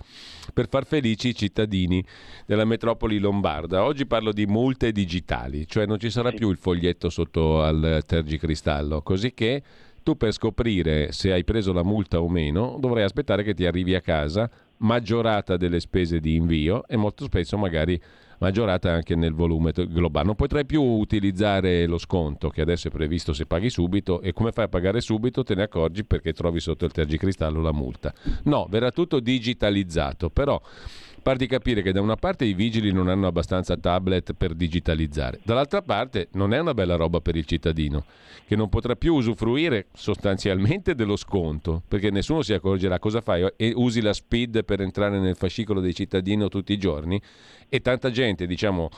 per 0.52 0.68
far 0.68 0.88
felici 0.88 1.28
i 1.30 1.36
cittadini 1.36 2.04
della 2.48 2.66
metropoli 2.66 3.20
lombarda. 3.20 3.84
Oggi 3.84 4.08
parlo 4.08 4.31
parlo 4.32 4.34
di 4.34 4.46
multe 4.46 4.92
digitali, 4.92 5.68
cioè 5.68 5.86
non 5.86 6.00
ci 6.00 6.10
sarà 6.10 6.32
più 6.32 6.50
il 6.50 6.58
foglietto 6.58 7.10
sotto 7.10 7.62
al 7.62 8.04
tergicristallo, 8.06 9.02
così 9.02 9.34
che 9.34 9.62
tu 10.02 10.18
per 10.18 10.32
scoprire 10.32 11.12
se 11.12 11.32
hai 11.32 11.44
preso 11.44 11.74
la 11.74 11.84
multa 11.84 12.22
o 12.22 12.28
meno 12.28 12.78
dovrai 12.80 13.04
aspettare 13.04 13.44
che 13.44 13.54
ti 13.54 13.66
arrivi 13.66 13.94
a 13.94 14.02
casa 14.02 14.50
maggiorata 14.78 15.58
delle 15.58 15.80
spese 15.80 16.20
di 16.20 16.36
invio 16.36 16.88
e 16.88 16.98
molto 16.98 17.26
spesso 17.26 17.56
magari 17.56 18.02
maggiorata 18.40 18.92
anche 18.92 19.16
nel 19.16 19.34
volume 19.34 19.72
globale. 19.72 20.26
Non 20.26 20.34
potrai 20.34 20.66
più 20.66 20.82
utilizzare 20.82 21.86
lo 21.86 22.00
sconto 22.00 22.50
che 22.50 22.62
adesso 22.62 22.88
è 22.88 22.92
previsto 22.92 23.34
se 23.34 23.46
paghi 23.46 23.70
subito 23.70 24.22
e 24.22 24.34
come 24.34 24.52
fai 24.52 24.66
a 24.66 24.68
pagare 24.68 25.00
subito 25.02 25.44
te 25.44 25.54
ne 25.54 25.64
accorgi 25.64 26.04
perché 26.04 26.34
trovi 26.34 26.60
sotto 26.60 26.86
il 26.86 26.92
tergicristallo 26.92 27.62
la 27.62 27.72
multa. 27.72 28.12
No, 28.46 28.66
verrà 28.68 28.90
tutto 28.90 29.20
digitalizzato, 29.20 30.32
però 30.32 30.60
Par 31.22 31.38
di 31.38 31.46
capire 31.46 31.84
che 31.84 31.92
da 31.92 32.02
una 32.02 32.16
parte 32.16 32.46
i 32.46 32.54
vigili 32.54 32.92
non 32.92 33.08
hanno 33.08 33.28
abbastanza 33.28 33.78
tablet 33.78 34.34
per 34.34 34.56
digitalizzare, 34.56 35.40
dall'altra 35.44 35.84
parte 35.84 36.30
non 36.32 36.52
è 36.52 36.60
una 36.60 36.74
bella 36.74 36.96
roba 36.96 37.22
per 37.22 37.36
il 37.36 37.46
cittadino, 37.46 38.06
che 38.48 38.56
non 38.56 38.70
potrà 38.70 38.96
più 38.96 39.14
usufruire 39.14 39.86
sostanzialmente 39.94 40.96
dello 40.96 41.16
sconto, 41.16 41.84
perché 41.88 42.10
nessuno 42.10 42.42
si 42.42 42.54
accorgerà 42.54 42.98
cosa 42.98 43.22
fai 43.22 43.48
e 43.56 43.72
usi 43.76 44.02
la 44.02 44.14
speed 44.14 44.66
per 44.66 44.82
entrare 44.82 45.20
nel 45.20 45.36
fascicolo 45.36 45.80
dei 45.80 45.94
cittadini 45.94 46.50
tutti 46.50 46.74
i 46.74 46.80
giorni 46.80 47.22
e 47.70 47.82
tanta 47.82 48.10
gente, 48.10 48.48
diciamo 48.48 48.90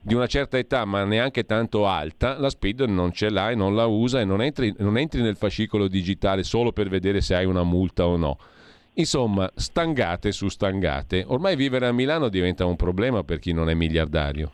di 0.00 0.14
una 0.14 0.28
certa 0.28 0.56
età, 0.56 0.84
ma 0.84 1.02
neanche 1.02 1.44
tanto 1.44 1.86
alta, 1.86 2.38
la 2.38 2.48
Speed 2.48 2.82
non 2.82 3.10
ce 3.10 3.28
l'ha 3.28 3.50
e 3.50 3.56
non 3.56 3.74
la 3.74 3.86
usa 3.86 4.20
e 4.20 4.24
non 4.24 4.40
entri, 4.40 4.72
non 4.78 4.96
entri, 4.96 5.20
nel 5.20 5.34
fascicolo 5.34 5.88
digitale 5.88 6.44
solo 6.44 6.70
per 6.70 6.88
vedere 6.88 7.20
se 7.20 7.34
hai 7.34 7.44
una 7.44 7.64
multa 7.64 8.06
o 8.06 8.16
no. 8.16 8.38
Insomma, 8.98 9.50
stangate 9.54 10.32
su 10.32 10.48
stangate. 10.48 11.24
Ormai 11.26 11.54
vivere 11.54 11.86
a 11.86 11.92
Milano 11.92 12.28
diventa 12.28 12.64
un 12.64 12.76
problema 12.76 13.24
per 13.24 13.38
chi 13.38 13.52
non 13.52 13.68
è 13.68 13.74
miliardario. 13.74 14.48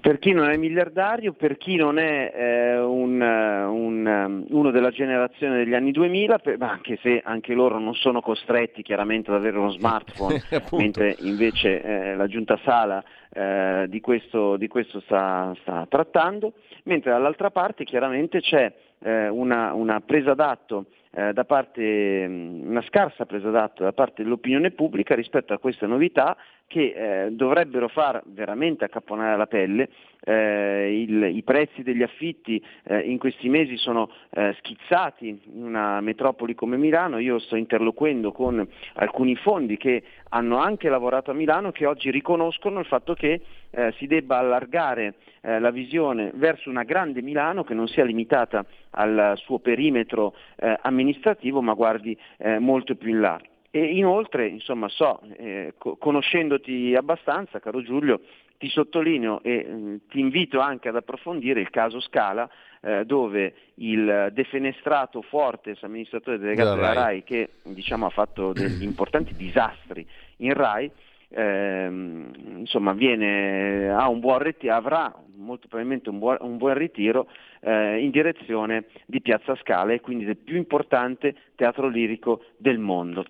Per 0.00 0.18
chi 0.18 0.32
non 0.32 0.50
è 0.50 0.56
miliardario, 0.56 1.32
per 1.32 1.56
chi 1.58 1.76
non 1.76 1.98
è 1.98 2.32
eh, 2.34 2.78
un, 2.80 3.20
un, 3.20 4.06
um, 4.06 4.44
uno 4.48 4.70
della 4.72 4.90
generazione 4.90 5.58
degli 5.58 5.74
anni 5.74 5.92
2000, 5.92 6.38
per, 6.38 6.56
anche 6.60 6.98
se 7.02 7.22
anche 7.24 7.54
loro 7.54 7.78
non 7.78 7.94
sono 7.94 8.20
costretti 8.20 8.82
chiaramente 8.82 9.30
ad 9.30 9.36
avere 9.36 9.58
uno 9.58 9.70
smartphone, 9.70 10.42
mentre 10.72 11.16
invece 11.20 11.82
eh, 11.82 12.16
la 12.16 12.26
giunta 12.26 12.58
Sala 12.64 13.02
eh, 13.32 13.86
di, 13.88 14.00
questo, 14.00 14.56
di, 14.56 14.66
questo, 14.66 15.00
sta, 15.00 15.56
sta, 15.60 15.86
trattando, 15.88 16.54
mentre 16.84 17.12
dall'altra 17.12 17.50
parte 17.50 17.84
chiaramente 17.84 18.40
c'è 18.40 18.72
eh, 19.00 19.28
una, 19.28 19.72
una 19.72 20.00
presa 20.00 20.34
d'atto 20.34 20.86
eh, 21.14 21.32
da 21.32 21.44
parte, 21.44 22.26
mm, 22.26 22.68
una 22.70 22.82
scarsa 22.82 23.26
presa 23.26 23.50
d'atto 23.50 23.82
da 23.82 23.92
parte 23.92 24.22
dell'opinione 24.22 24.70
pubblica 24.70 25.14
rispetto 25.14 25.52
a 25.52 25.58
queste 25.58 25.86
novità 25.86 26.36
che 26.66 27.24
eh, 27.26 27.30
dovrebbero 27.32 27.88
far 27.88 28.22
veramente 28.26 28.84
accapponare 28.84 29.36
la 29.36 29.46
pelle. 29.46 29.88
Eh, 30.24 31.02
il, 31.02 31.36
I 31.36 31.42
prezzi 31.42 31.82
degli 31.82 32.02
affitti 32.02 32.62
eh, 32.84 33.00
in 33.00 33.18
questi 33.18 33.48
mesi 33.48 33.76
sono 33.76 34.10
eh, 34.30 34.54
schizzati 34.58 35.28
in 35.28 35.64
una 35.64 36.00
metropoli 36.00 36.54
come 36.54 36.76
Milano. 36.76 37.18
Io 37.18 37.38
sto 37.40 37.56
interloquendo 37.56 38.32
con 38.32 38.66
alcuni 38.94 39.34
fondi 39.36 39.76
che 39.76 40.02
hanno 40.30 40.58
anche 40.58 40.88
lavorato 40.88 41.30
a 41.30 41.34
Milano 41.34 41.72
che 41.72 41.84
oggi 41.84 42.10
riconoscono 42.10 42.80
il 42.80 42.86
fatto 42.86 43.14
che 43.14 43.40
eh, 43.70 43.92
si 43.98 44.06
debba 44.06 44.38
allargare 44.38 45.16
eh, 45.42 45.58
la 45.58 45.70
visione 45.70 46.30
verso 46.34 46.70
una 46.70 46.84
grande 46.84 47.20
Milano 47.20 47.64
che 47.64 47.74
non 47.74 47.88
sia 47.88 48.04
limitata 48.04 48.64
al 48.90 49.34
suo 49.36 49.58
perimetro 49.58 50.34
amministrativo 50.82 51.60
ma 51.62 51.72
guardi 51.72 52.16
molto 52.58 52.94
più 52.94 53.10
in 53.10 53.20
là. 53.20 53.40
E 53.74 53.96
inoltre, 53.96 54.48
insomma, 54.48 54.86
so, 54.90 55.22
eh, 55.38 55.72
conoscendoti 55.78 56.94
abbastanza, 56.94 57.58
caro 57.58 57.82
Giulio, 57.82 58.20
ti 58.58 58.68
sottolineo 58.68 59.42
e 59.42 59.64
mh, 59.64 59.74
mm, 59.74 59.96
ti 60.10 60.20
invito 60.20 60.60
anche 60.60 60.90
ad 60.90 60.96
approfondire 60.96 61.62
il 61.62 61.70
caso 61.70 61.98
Scala, 61.98 62.46
eh, 62.82 63.06
dove 63.06 63.54
il 63.76 64.28
defenestrato 64.32 65.22
forte 65.22 65.74
amministratore 65.80 66.38
delegato 66.38 66.74
della 66.74 66.92
RAI, 66.92 66.94
RAI 66.94 67.22
che 67.24 67.48
diciamo, 67.62 68.04
ha 68.04 68.10
fatto 68.10 68.52
degli 68.52 68.82
importanti 68.84 69.34
disastri 69.34 70.06
in 70.38 70.52
RAI, 70.52 70.90
ehm, 71.30 72.58
insomma, 72.58 72.92
viene, 72.92 73.88
ha 73.88 74.06
un 74.06 74.20
buon 74.20 74.40
ritiro, 74.40 74.74
avrà 74.74 75.14
molto 75.34 75.66
probabilmente 75.66 76.10
un 76.10 76.18
buon, 76.18 76.36
un 76.40 76.58
buon 76.58 76.74
ritiro 76.74 77.26
eh, 77.60 78.02
in 78.04 78.10
direzione 78.10 78.84
di 79.06 79.22
Piazza 79.22 79.56
Scala 79.56 79.94
e 79.94 80.00
quindi 80.00 80.26
del 80.26 80.36
più 80.36 80.56
importante 80.56 81.34
teatro 81.54 81.88
lirico 81.88 82.44
del 82.58 82.78
mondo. 82.78 83.24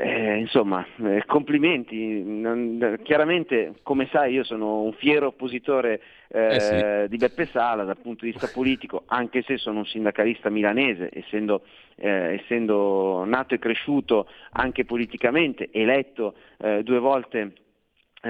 Eh, 0.00 0.36
insomma, 0.38 0.86
eh, 1.02 1.24
complimenti. 1.26 2.22
Non, 2.22 3.00
chiaramente, 3.02 3.74
come 3.82 4.08
sai, 4.12 4.32
io 4.32 4.44
sono 4.44 4.82
un 4.82 4.92
fiero 4.92 5.26
oppositore 5.26 6.00
eh, 6.28 6.54
eh 6.54 6.60
sì. 6.60 7.08
di 7.08 7.16
Beppe 7.16 7.46
Sala 7.46 7.82
dal 7.82 7.98
punto 7.98 8.24
di 8.24 8.30
vista 8.30 8.46
politico, 8.46 9.02
anche 9.06 9.42
se 9.42 9.56
sono 9.58 9.78
un 9.78 9.86
sindacalista 9.86 10.50
milanese, 10.50 11.10
essendo, 11.12 11.62
eh, 11.96 12.40
essendo 12.40 13.24
nato 13.24 13.54
e 13.54 13.58
cresciuto 13.58 14.28
anche 14.52 14.84
politicamente, 14.84 15.68
eletto 15.72 16.34
eh, 16.58 16.84
due 16.84 17.00
volte 17.00 17.52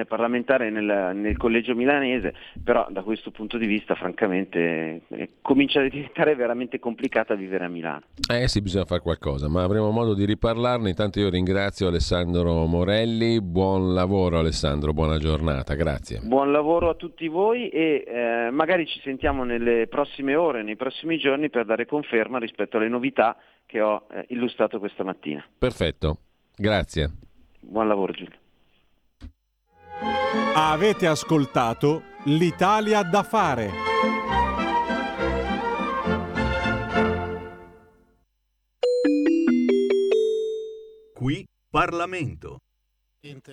parlamentare 0.06 0.70
nel, 0.70 1.16
nel, 1.16 1.36
collegio 1.36 1.74
milanese, 1.74 2.34
però 2.62 2.86
da 2.90 3.02
questo 3.02 3.30
punto 3.30 3.56
di 3.56 3.66
vista 3.66 3.94
francamente 3.94 5.02
eh, 5.08 5.30
comincia 5.40 5.80
a 5.80 5.88
diventare 5.88 6.34
veramente 6.34 6.78
complicata 6.78 7.34
vivere 7.34 7.64
a 7.64 7.68
Milano. 7.68 8.02
Eh 8.30 8.48
sì, 8.48 8.60
bisogna 8.60 8.84
fare 8.84 9.00
qualcosa, 9.00 9.48
ma 9.48 9.62
avremo 9.62 9.90
modo 9.90 10.14
di 10.14 10.24
riparlarne. 10.24 10.90
Intanto 10.90 11.20
io 11.20 11.30
ringrazio 11.30 11.88
Alessandro 11.88 12.66
Morelli, 12.66 13.40
buon 13.40 13.94
lavoro 13.94 14.38
Alessandro, 14.38 14.92
buona 14.92 15.18
giornata, 15.18 15.74
grazie. 15.74 16.20
Buon 16.22 16.52
lavoro 16.52 16.90
a 16.90 16.94
tutti 16.94 17.26
voi 17.28 17.68
e 17.70 18.04
eh, 18.06 18.50
magari 18.50 18.86
ci 18.86 19.00
sentiamo 19.02 19.44
nelle 19.44 19.86
prossime 19.88 20.34
ore, 20.34 20.62
nei 20.62 20.76
prossimi 20.76 21.16
giorni 21.18 21.48
per 21.48 21.64
dare 21.64 21.86
conferma 21.86 22.38
rispetto 22.38 22.76
alle 22.76 22.88
novità 22.88 23.36
che 23.64 23.80
ho 23.80 24.06
eh, 24.10 24.26
illustrato 24.28 24.78
questa 24.78 25.04
mattina. 25.04 25.44
Perfetto, 25.58 26.18
grazie. 26.56 27.10
Buon 27.60 27.88
lavoro 27.88 28.12
Giulio. 28.12 28.37
Avete 30.54 31.06
ascoltato 31.06 32.02
l'Italia 32.24 33.02
da 33.02 33.22
fare. 33.22 33.70
Qui 41.14 41.46
Parlamento. 41.68 42.58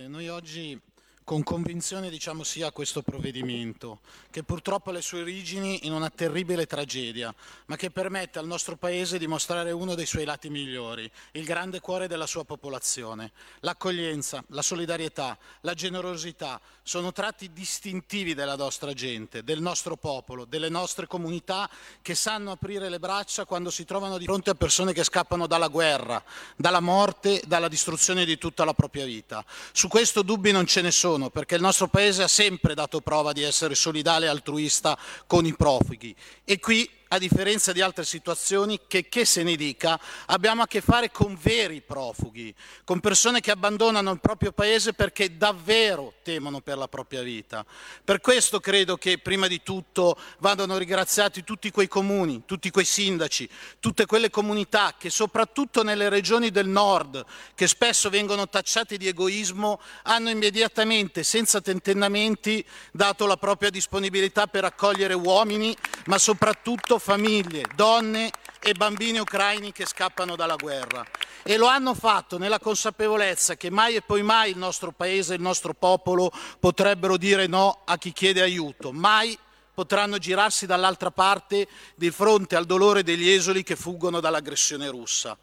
Noi 0.07 0.30
oggi 0.30 0.80
con 1.26 1.41
convinzione 1.41 2.11
diciamo 2.11 2.43
sì 2.43 2.61
a 2.61 2.72
questo 2.72 3.02
provvedimento, 3.02 4.02
che 4.30 4.43
purtroppo 4.43 4.91
ha 4.91 4.93
le 4.93 5.02
sue 5.02 5.22
origini 5.22 5.88
in 5.88 5.91
una 5.91 6.11
terribile 6.11 6.68
tragedia, 6.68 7.34
ma 7.65 7.76
che 7.76 7.89
permette 7.89 8.38
al 8.38 8.45
nostro 8.45 8.77
Paese 8.77 9.18
di 9.18 9.26
mostrare 9.26 9.72
uno 9.72 9.95
dei 9.95 10.06
suoi 10.06 10.23
lati 10.23 10.49
migliori, 10.49 11.10
il 11.31 11.43
grande 11.43 11.80
cuore 11.80 12.07
della 12.07 12.27
sua 12.27 12.45
popolazione. 12.45 13.31
L'accoglienza, 13.61 14.43
la 14.49 14.61
solidarietà, 14.61 15.35
la 15.61 15.73
generosità 15.73 16.61
sono 16.84 17.11
tratti 17.11 17.52
distintivi 17.52 18.35
della 18.35 18.56
nostra 18.56 18.93
gente, 18.93 19.43
del 19.43 19.61
nostro 19.61 19.95
popolo, 19.95 20.45
delle 20.45 20.69
nostre 20.69 21.07
comunità 21.07 21.68
che 22.03 22.14
sanno 22.14 22.52
aprire 22.52 22.88
le 22.88 22.99
braccia 22.99 23.45
quando 23.45 23.72
si 23.72 23.84
trovano 23.84 24.19
di 24.19 24.26
fronte 24.26 24.52
a 24.52 24.56
persone 24.56 24.93
che 24.93 25.03
scappano 25.03 25.47
dalla 25.47 25.69
guerra, 25.69 26.23
dalla 26.56 26.81
morte, 26.81 27.41
dalla 27.47 27.68
distruzione 27.68 28.26
di 28.26 28.38
tutta 28.38 28.64
la 28.64 28.76
propria 28.76 29.06
vita. 29.06 29.43
Su 29.72 29.88
questo 29.88 30.22
dubbi 30.22 30.52
non 30.52 30.68
ce 30.68 30.81
ne 30.81 30.91
sono 30.91 31.14
sono, 31.15 31.29
perché 31.29 31.55
il 31.55 31.61
nostro 31.61 31.87
Paese 31.87 32.23
ha 32.23 32.27
sempre 32.27 32.73
dato 32.73 32.99
prova 32.99 33.31
di 33.31 33.41
essere 33.41 33.73
solidale 33.73 34.25
e 34.25 34.29
altruista 34.29 34.97
con 35.25 35.45
i 35.45 35.55
profughi. 35.55 36.13
E 36.43 36.59
qui 36.59 36.89
a 37.10 37.18
differenza 37.18 37.72
di 37.72 37.82
altre 37.82 38.03
situazioni, 38.06 38.80
che 38.88 39.07
che 39.07 39.26
se 39.26 39.44
ne 39.44 39.56
dica, 39.56 39.99
abbiamo 40.27 40.64
a 40.64 40.68
che 40.68 40.82
fare 40.82 41.11
con 41.11 41.38
veri 41.41 41.82
profughi, 41.82 42.53
con 42.84 42.99
persone 42.99 43.40
che 43.40 43.52
abbandonano 43.52 44.11
il 44.11 44.19
proprio 44.19 44.52
paese 44.52 44.94
perché 44.94 45.38
davvero 45.38 46.14
temono 46.23 46.61
per 46.61 46.77
la 46.77 46.88
propria 46.88 47.22
vita. 47.22 47.65
Per 48.03 48.22
questo 48.22 48.60
credo 48.60 48.98
che 48.98 49.19
prima 49.19 49.48
di 49.48 49.61
tutto 49.64 50.18
vadano 50.40 50.77
ringraziati 50.77 51.44
tutti 51.44 51.72
quei 51.72 51.88
comuni, 51.88 52.44
tutti 52.45 52.72
quei 52.72 52.86
sindaci, 52.86 53.48
tutte 53.80 54.06
quelle 54.06 54.30
comunità 54.30 54.95
che 54.98 55.10
soprattutto 55.10 55.84
nelle 55.84 56.10
regioni 56.10 56.49
del 56.49 56.68
nord, 56.68 57.23
che 57.53 57.68
spesso 57.68 58.10
vengono 58.10 58.49
tacciate 58.49 58.98
di 58.98 59.07
egoismo, 59.07 59.80
hanno 60.03 60.30
immediatamente, 60.30 61.23
senza 61.23 61.61
tentennamenti, 61.61 62.65
dato 62.91 63.26
la 63.26 63.38
propria 63.38 63.69
disponibilità 63.69 64.48
per 64.48 64.65
accogliere 64.65 65.14
uomini, 65.14 65.76
ma 66.06 66.18
soprattutto 66.18 66.94
famiglie, 66.97 67.63
donne 67.76 68.31
e 68.59 68.73
bambini 68.73 69.19
ucraini 69.19 69.72
che 69.72 69.85
scappano 69.85 70.35
dalla 70.35 70.55
guerra. 70.55 71.05
E 71.43 71.57
lo 71.57 71.67
hanno 71.67 71.93
fatto 71.93 72.38
nella 72.38 72.59
consapevolezza 72.59 73.55
che 73.55 73.69
mai 73.69 73.95
e 73.95 74.01
poi 74.01 74.23
mai 74.23 74.51
il 74.51 74.57
nostro 74.57 74.91
Paese 74.91 75.34
e 75.34 75.35
il 75.35 75.41
nostro 75.41 75.73
popolo 75.73 76.31
potrebbero 76.59 77.17
dire 77.17 77.45
no 77.45 77.81
a 77.85 77.97
chi 77.97 78.11
chiede 78.11 78.41
aiuto, 78.41 78.91
mai 78.91 79.38
potranno 79.76 80.17
girarsi 80.17 80.65
dall'altra 80.65 81.11
parte 81.11 81.67
di 81.95 82.09
fronte 82.09 82.55
al 82.55 82.65
dolore 82.65 83.03
degli 83.03 83.30
esuli 83.30 83.61
che 83.61 83.76
fuggono 83.76 84.19
dall'aggressione 84.19 84.89
russa. 84.89 85.38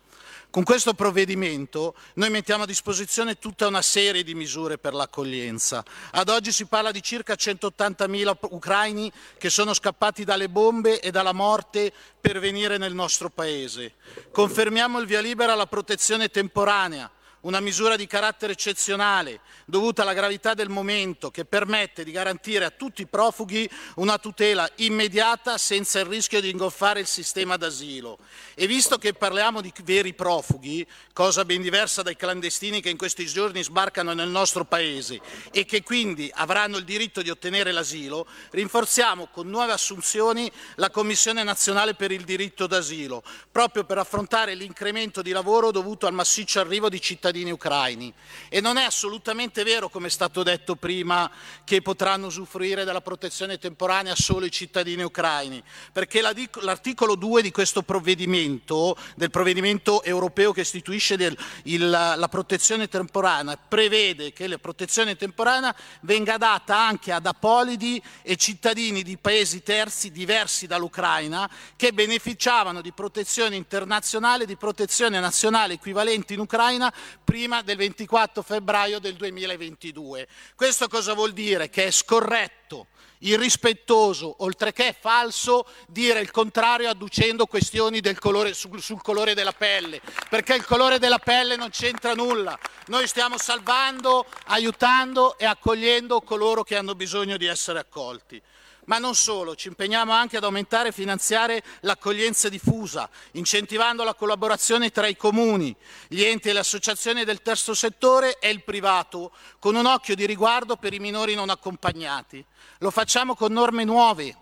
Con 0.52 0.64
questo 0.64 0.92
provvedimento 0.92 1.94
noi 2.16 2.28
mettiamo 2.28 2.64
a 2.64 2.66
disposizione 2.66 3.38
tutta 3.38 3.66
una 3.68 3.80
serie 3.80 4.22
di 4.22 4.34
misure 4.34 4.76
per 4.76 4.92
l'accoglienza. 4.92 5.82
Ad 6.10 6.28
oggi 6.28 6.52
si 6.52 6.66
parla 6.66 6.90
di 6.90 7.02
circa 7.02 7.32
180.000 7.32 8.36
ucraini 8.50 9.10
che 9.38 9.48
sono 9.48 9.72
scappati 9.72 10.24
dalle 10.24 10.50
bombe 10.50 11.00
e 11.00 11.10
dalla 11.10 11.32
morte 11.32 11.90
per 12.20 12.38
venire 12.38 12.76
nel 12.76 12.92
nostro 12.92 13.30
Paese. 13.30 13.94
Confermiamo 14.30 15.00
il 15.00 15.06
via 15.06 15.22
libera 15.22 15.54
alla 15.54 15.66
protezione 15.66 16.28
temporanea 16.28 17.10
una 17.42 17.60
misura 17.60 17.96
di 17.96 18.06
carattere 18.06 18.52
eccezionale 18.52 19.40
dovuta 19.64 20.02
alla 20.02 20.12
gravità 20.12 20.54
del 20.54 20.68
momento 20.68 21.30
che 21.30 21.44
permette 21.44 22.04
di 22.04 22.12
garantire 22.12 22.64
a 22.64 22.70
tutti 22.70 23.02
i 23.02 23.06
profughi 23.06 23.68
una 23.96 24.18
tutela 24.18 24.68
immediata 24.76 25.58
senza 25.58 26.00
il 26.00 26.06
rischio 26.06 26.40
di 26.40 26.50
ingolfare 26.50 27.00
il 27.00 27.06
sistema 27.06 27.56
d'asilo. 27.56 28.18
E 28.54 28.66
visto 28.66 28.98
che 28.98 29.14
parliamo 29.14 29.60
di 29.60 29.72
veri 29.82 30.14
profughi, 30.14 30.86
cosa 31.12 31.44
ben 31.44 31.62
diversa 31.62 32.02
dai 32.02 32.16
clandestini 32.16 32.80
che 32.80 32.90
in 32.90 32.96
questi 32.96 33.26
giorni 33.26 33.62
sbarcano 33.62 34.12
nel 34.12 34.28
nostro 34.28 34.64
Paese 34.64 35.20
e 35.50 35.64
che 35.64 35.82
quindi 35.82 36.30
avranno 36.34 36.76
il 36.76 36.84
diritto 36.84 37.22
di 37.22 37.30
ottenere 37.30 37.72
l'asilo, 37.72 38.26
rinforziamo 38.50 39.28
con 39.32 39.48
nuove 39.48 39.72
assunzioni 39.72 40.50
la 40.76 40.90
Commissione 40.90 41.42
nazionale 41.42 41.94
per 41.94 42.12
il 42.12 42.22
diritto 42.22 42.66
d'asilo, 42.66 43.22
proprio 43.50 43.84
per 43.84 43.98
affrontare 43.98 44.54
l'incremento 44.54 45.22
di 45.22 45.32
lavoro 45.32 45.70
dovuto 45.70 46.06
al 46.06 46.12
massiccio 46.12 46.60
arrivo 46.60 46.88
di 46.88 47.00
cittadini 47.00 47.30
cittadini 47.32 47.50
ucraini. 47.50 48.12
E 48.48 48.60
non 48.60 48.76
è 48.76 48.84
assolutamente 48.84 49.64
vero, 49.64 49.88
come 49.88 50.08
è 50.08 50.10
stato 50.10 50.42
detto 50.42 50.76
prima, 50.76 51.30
che 51.64 51.80
potranno 51.80 52.26
usufruire 52.26 52.84
della 52.84 53.00
protezione 53.00 53.58
temporanea 53.58 54.14
solo 54.14 54.44
i 54.44 54.50
cittadini 54.50 55.02
ucraini, 55.02 55.62
perché 55.92 56.20
l'articolo 56.20 57.14
2 57.14 57.42
di 57.42 57.50
questo 57.50 57.82
provvedimento, 57.82 58.96
del 59.16 59.30
provvedimento 59.30 60.02
europeo 60.02 60.52
che 60.52 60.60
istituisce 60.60 61.16
del, 61.16 61.36
il, 61.64 61.88
la 61.88 62.28
protezione 62.28 62.88
temporanea, 62.88 63.56
prevede 63.56 64.32
che 64.32 64.46
la 64.46 64.58
protezione 64.58 65.16
temporanea 65.16 65.74
venga 66.00 66.36
data 66.36 66.76
anche 66.76 67.12
ad 67.12 67.24
apolidi 67.24 68.02
e 68.20 68.36
cittadini 68.36 69.02
di 69.02 69.16
paesi 69.16 69.62
terzi 69.62 70.10
diversi 70.10 70.66
dall'Ucraina 70.66 71.48
che 71.76 71.92
beneficiavano 71.92 72.82
di 72.82 72.92
protezione 72.92 73.56
internazionale, 73.56 74.44
di 74.44 74.56
protezione 74.56 75.18
nazionale 75.18 75.74
equivalente 75.74 76.34
in 76.34 76.40
Ucraina 76.40 76.92
prima 77.22 77.62
del 77.62 77.76
24 77.76 78.42
febbraio 78.42 78.98
del 78.98 79.14
2022. 79.14 80.26
Questo 80.54 80.88
cosa 80.88 81.14
vuol 81.14 81.32
dire? 81.32 81.68
Che 81.68 81.84
è 81.86 81.90
scorretto, 81.90 82.88
irrispettoso, 83.18 84.36
oltre 84.38 84.72
che 84.72 84.94
falso, 84.98 85.66
dire 85.88 86.20
il 86.20 86.30
contrario 86.30 86.90
adducendo 86.90 87.46
questioni 87.46 88.00
colore, 88.18 88.54
sul, 88.54 88.80
sul 88.80 89.02
colore 89.02 89.34
della 89.34 89.52
pelle, 89.52 90.00
perché 90.28 90.54
il 90.54 90.64
colore 90.64 90.98
della 90.98 91.18
pelle 91.18 91.56
non 91.56 91.70
c'entra 91.70 92.14
nulla. 92.14 92.58
Noi 92.86 93.06
stiamo 93.06 93.38
salvando, 93.38 94.26
aiutando 94.46 95.38
e 95.38 95.44
accogliendo 95.44 96.20
coloro 96.20 96.62
che 96.62 96.76
hanno 96.76 96.94
bisogno 96.94 97.36
di 97.36 97.46
essere 97.46 97.78
accolti. 97.78 98.40
Ma 98.86 98.98
non 98.98 99.14
solo, 99.14 99.54
ci 99.54 99.68
impegniamo 99.68 100.12
anche 100.12 100.36
ad 100.36 100.44
aumentare 100.44 100.88
e 100.88 100.92
finanziare 100.92 101.62
l'accoglienza 101.80 102.48
diffusa, 102.48 103.08
incentivando 103.32 104.02
la 104.02 104.14
collaborazione 104.14 104.90
tra 104.90 105.06
i 105.06 105.16
comuni, 105.16 105.74
gli 106.08 106.22
enti 106.22 106.48
e 106.48 106.52
le 106.52 106.58
associazioni 106.58 107.24
del 107.24 107.42
terzo 107.42 107.74
settore 107.74 108.40
e 108.40 108.50
il 108.50 108.64
privato, 108.64 109.30
con 109.60 109.76
un 109.76 109.86
occhio 109.86 110.16
di 110.16 110.26
riguardo 110.26 110.76
per 110.76 110.92
i 110.92 110.98
minori 110.98 111.36
non 111.36 111.48
accompagnati. 111.48 112.44
Lo 112.78 112.90
facciamo 112.90 113.36
con 113.36 113.52
norme 113.52 113.84
nuove, 113.84 114.36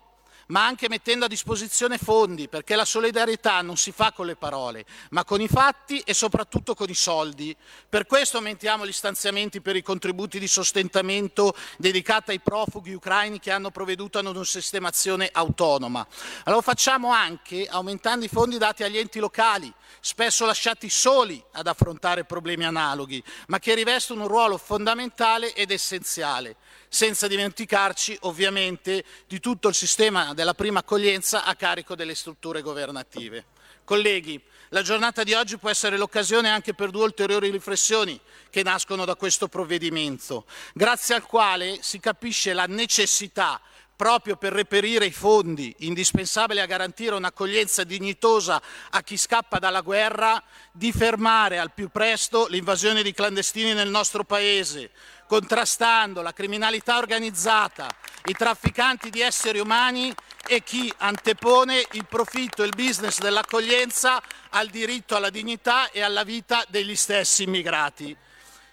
ma 0.51 0.65
anche 0.65 0.89
mettendo 0.89 1.25
a 1.25 1.27
disposizione 1.29 1.97
fondi, 1.97 2.49
perché 2.49 2.75
la 2.75 2.85
solidarietà 2.85 3.61
non 3.61 3.77
si 3.77 3.91
fa 3.93 4.11
con 4.11 4.25
le 4.25 4.35
parole, 4.35 4.85
ma 5.11 5.23
con 5.23 5.39
i 5.39 5.47
fatti 5.47 5.99
e 5.99 6.13
soprattutto 6.13 6.75
con 6.75 6.89
i 6.89 6.93
soldi. 6.93 7.55
Per 7.87 8.05
questo 8.05 8.37
aumentiamo 8.37 8.85
gli 8.85 8.91
stanziamenti 8.91 9.61
per 9.61 9.77
i 9.77 9.81
contributi 9.81 10.39
di 10.39 10.47
sostentamento 10.47 11.55
dedicati 11.77 12.31
ai 12.31 12.41
profughi 12.41 12.93
ucraini 12.93 13.39
che 13.39 13.51
hanno 13.51 13.71
provveduto 13.71 14.19
ad 14.19 14.25
una 14.25 14.43
sistemazione 14.43 15.29
autonoma. 15.31 16.05
Ma 16.45 16.51
lo 16.51 16.61
facciamo 16.61 17.11
anche 17.11 17.65
aumentando 17.67 18.25
i 18.25 18.29
fondi 18.29 18.57
dati 18.57 18.83
agli 18.83 18.97
enti 18.97 19.19
locali, 19.19 19.73
spesso 20.01 20.45
lasciati 20.45 20.89
soli 20.89 21.41
ad 21.51 21.67
affrontare 21.67 22.25
problemi 22.25 22.65
analoghi, 22.65 23.23
ma 23.47 23.59
che 23.59 23.73
rivestono 23.73 24.23
un 24.23 24.27
ruolo 24.27 24.57
fondamentale 24.57 25.53
ed 25.53 25.71
essenziale 25.71 26.57
senza 26.93 27.27
dimenticarci 27.27 28.17
ovviamente 28.23 29.05
di 29.25 29.39
tutto 29.39 29.69
il 29.69 29.73
sistema 29.73 30.33
della 30.33 30.53
prima 30.53 30.79
accoglienza 30.79 31.45
a 31.45 31.55
carico 31.55 31.95
delle 31.95 32.15
strutture 32.15 32.61
governative. 32.61 33.45
Colleghi, 33.85 34.39
la 34.69 34.81
giornata 34.81 35.23
di 35.23 35.33
oggi 35.33 35.57
può 35.57 35.69
essere 35.69 35.95
l'occasione 35.95 36.49
anche 36.49 36.73
per 36.73 36.89
due 36.89 37.05
ulteriori 37.05 37.49
riflessioni 37.49 38.19
che 38.49 38.61
nascono 38.61 39.05
da 39.05 39.15
questo 39.15 39.47
provvedimento, 39.47 40.45
grazie 40.73 41.15
al 41.15 41.25
quale 41.25 41.79
si 41.81 41.97
capisce 42.01 42.51
la 42.51 42.65
necessità 42.65 43.61
proprio 44.01 44.35
per 44.35 44.51
reperire 44.51 45.05
i 45.05 45.11
fondi 45.11 45.75
indispensabili 45.79 46.59
a 46.59 46.65
garantire 46.65 47.13
un'accoglienza 47.13 47.83
dignitosa 47.83 48.59
a 48.89 49.03
chi 49.03 49.15
scappa 49.15 49.59
dalla 49.59 49.81
guerra, 49.81 50.43
di 50.71 50.91
fermare 50.91 51.59
al 51.59 51.71
più 51.71 51.89
presto 51.89 52.47
l'invasione 52.47 53.03
di 53.03 53.13
clandestini 53.13 53.73
nel 53.73 53.89
nostro 53.89 54.23
Paese, 54.23 54.89
contrastando 55.31 56.21
la 56.21 56.33
criminalità 56.33 56.97
organizzata, 56.97 57.87
i 58.25 58.33
trafficanti 58.33 59.09
di 59.09 59.21
esseri 59.21 59.59
umani 59.59 60.13
e 60.45 60.61
chi 60.61 60.93
antepone 60.97 61.85
il 61.91 62.05
profitto 62.05 62.63
e 62.63 62.65
il 62.65 62.73
business 62.75 63.19
dell'accoglienza 63.19 64.21
al 64.49 64.67
diritto 64.67 65.15
alla 65.15 65.29
dignità 65.29 65.89
e 65.91 66.01
alla 66.01 66.25
vita 66.25 66.65
degli 66.67 66.97
stessi 66.97 67.43
immigrati. 67.43 68.13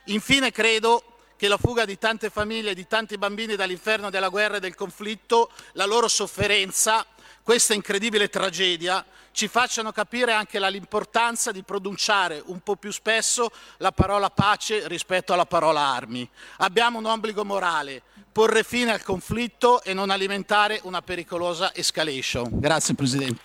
Infine 0.06 0.50
credo 0.50 1.20
che 1.36 1.46
la 1.46 1.58
fuga 1.58 1.84
di 1.84 1.96
tante 1.96 2.28
famiglie 2.28 2.72
e 2.72 2.74
di 2.74 2.88
tanti 2.88 3.18
bambini 3.18 3.54
dall'inferno 3.54 4.10
della 4.10 4.28
guerra 4.28 4.56
e 4.56 4.60
del 4.60 4.74
conflitto, 4.74 5.52
la 5.74 5.86
loro 5.86 6.08
sofferenza, 6.08 7.06
questa 7.48 7.72
incredibile 7.72 8.28
tragedia, 8.28 9.02
ci 9.30 9.48
facciano 9.48 9.90
capire 9.90 10.34
anche 10.34 10.60
l'importanza 10.68 11.50
di 11.50 11.62
pronunciare 11.62 12.42
un 12.44 12.60
po' 12.60 12.76
più 12.76 12.90
spesso 12.90 13.50
la 13.78 13.90
parola 13.90 14.28
pace 14.28 14.86
rispetto 14.86 15.32
alla 15.32 15.46
parola 15.46 15.80
armi. 15.80 16.28
Abbiamo 16.58 16.98
un 16.98 17.06
obbligo 17.06 17.46
morale, 17.46 18.02
porre 18.30 18.62
fine 18.64 18.92
al 18.92 19.02
conflitto 19.02 19.82
e 19.82 19.94
non 19.94 20.10
alimentare 20.10 20.80
una 20.82 21.00
pericolosa 21.00 21.74
escalation. 21.74 22.50
Grazie 22.60 22.94
Presidente. 22.94 23.40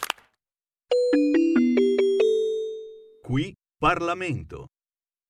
Qui 3.21 3.55
Parlamento. 3.77 4.67